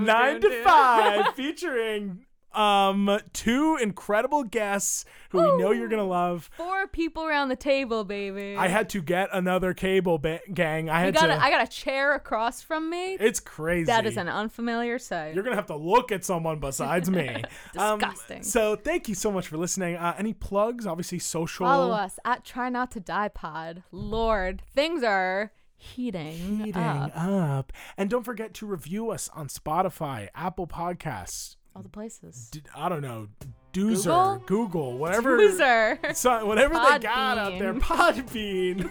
nine 0.07 0.41
to 0.41 0.63
five 0.65 1.35
featuring 1.35 2.25
um, 2.57 3.19
two 3.33 3.77
incredible 3.81 4.45
guests 4.45 5.05
who 5.31 5.39
we 5.39 5.59
know 5.63 5.73
you're 5.73 5.89
gonna 5.89 6.05
love. 6.05 6.49
Four 6.57 6.87
people 6.87 7.25
around 7.25 7.49
the 7.49 7.57
table, 7.57 8.05
baby. 8.05 8.57
I 8.57 8.69
had 8.69 8.89
to 8.91 9.03
get 9.03 9.29
another 9.33 9.75
cable 9.75 10.19
ba- 10.19 10.41
gang. 10.53 10.89
I 10.89 11.01
had 11.01 11.15
got, 11.15 11.27
to. 11.27 11.35
a, 11.35 11.37
I 11.39 11.51
got 11.51 11.63
a 11.67 11.71
chair 11.71 12.15
across 12.15 12.63
from 12.63 12.89
me. 12.91 13.15
it's 13.15 13.41
crazy. 13.41 13.85
That 13.87 14.07
is 14.07 14.17
an 14.17 14.29
unfamiliar 14.29 14.99
sight. 14.99 15.35
You're 15.35 15.45
gonna 15.45 15.57
have 15.57 15.67
to 15.67 15.77
look 15.77 16.11
at 16.13 16.25
someone 16.25 16.59
besides 16.59 17.11
me. 17.11 17.45
Um, 17.77 17.99
Disgusting. 17.99 18.43
so 18.43 18.75
thank 18.77 19.09
you 19.09 19.15
so 19.15 19.31
much 19.31 19.49
for 19.49 19.57
listening. 19.59 19.97
Uh, 19.97 20.15
any 20.19 20.33
plugs? 20.33 20.87
Obviously, 20.87 21.19
social. 21.19 21.67
Follow 21.67 21.93
us 21.93 22.19
at 22.25 22.45
Try 22.45 22.69
Not 22.71 22.91
to 22.93 23.01
Die 23.01 23.29
Pod. 23.29 23.83
Lord, 23.93 24.63
things 24.75 25.03
are 25.03 25.53
heating, 25.77 26.59
Heating 26.65 26.77
up. 26.83 27.13
up. 27.15 27.73
And 27.99 28.09
don't 28.09 28.23
forget 28.25 28.55
to 28.55 28.67
review 28.67 29.11
us 29.11 29.29
on 29.35 29.49
Spotify, 29.49 30.29
Apple 30.35 30.67
Podcasts. 30.67 31.57
All 31.77 31.83
the 31.83 31.91
places. 31.91 32.49
D- 32.51 32.63
I 32.75 32.89
don't 32.89 33.03
know, 33.03 33.29
Deezer, 33.75 34.47
Google, 34.47 34.97
whatever. 34.97 35.37
Loser. 35.37 35.99
So, 36.15 36.47
whatever 36.47 36.73
they 36.73 36.99
got 37.01 37.37
out 37.37 37.59
there, 37.59 37.75
Podbean. 37.75 38.89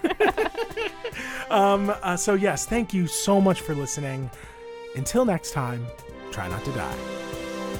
um, 1.50 1.92
uh, 2.04 2.16
so 2.16 2.36
yes, 2.36 2.68
thank 2.68 2.94
you 2.94 3.08
so 3.08 3.42
much 3.42 3.62
for 3.62 3.74
listening. 3.74 4.30
Until 4.96 5.26
next 5.26 5.50
time, 5.52 5.84
try 6.30 6.48
not 6.48 6.64
to 6.66 6.72
die. 6.74 6.96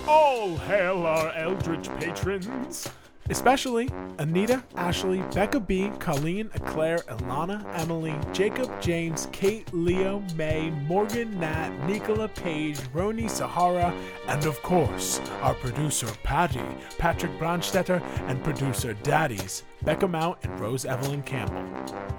All 0.08 0.58
hail 0.58 1.06
our 1.06 1.32
eldritch 1.34 1.88
patrons. 2.00 2.90
Especially 3.30 3.90
Anita, 4.20 4.64
Ashley, 4.76 5.22
Becca 5.34 5.60
B, 5.60 5.92
Colleen, 6.00 6.50
Eclaire, 6.54 7.00
Ilana, 7.00 7.66
Emily, 7.80 8.16
Jacob, 8.32 8.70
James, 8.80 9.28
Kate, 9.32 9.68
Leo, 9.74 10.24
May, 10.36 10.70
Morgan, 10.70 11.40
Nat, 11.40 11.72
Nicola, 11.88 12.28
Page, 12.28 12.78
Roni, 12.94 13.30
Sahara, 13.30 13.94
and 14.28 14.46
of 14.46 14.62
course, 14.62 15.20
our 15.42 15.56
producer 15.56 16.08
Patty, 16.24 16.62
Patrick 17.00 17.32
Brandstetter, 17.40 18.02
and 18.30 18.44
producer 18.44 18.94
Daddies, 19.02 19.64
Becca 19.84 20.08
Mount 20.08 20.38
and 20.44 20.60
Rose 20.60 20.86
Evelyn 20.86 21.24
Campbell. 21.24 21.66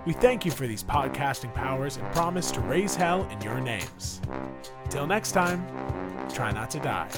We 0.06 0.12
thank 0.12 0.44
you 0.44 0.50
for 0.50 0.66
these 0.66 0.82
podcasting 0.82 1.54
powers 1.54 1.98
and 1.98 2.12
promise 2.12 2.50
to 2.52 2.60
raise 2.60 2.96
hell 2.96 3.28
in 3.30 3.40
your 3.42 3.60
names. 3.60 4.20
Till 4.90 5.06
next 5.06 5.32
time, 5.32 5.66
try 6.28 6.50
not 6.50 6.70
to 6.70 6.80
die. 6.80 7.08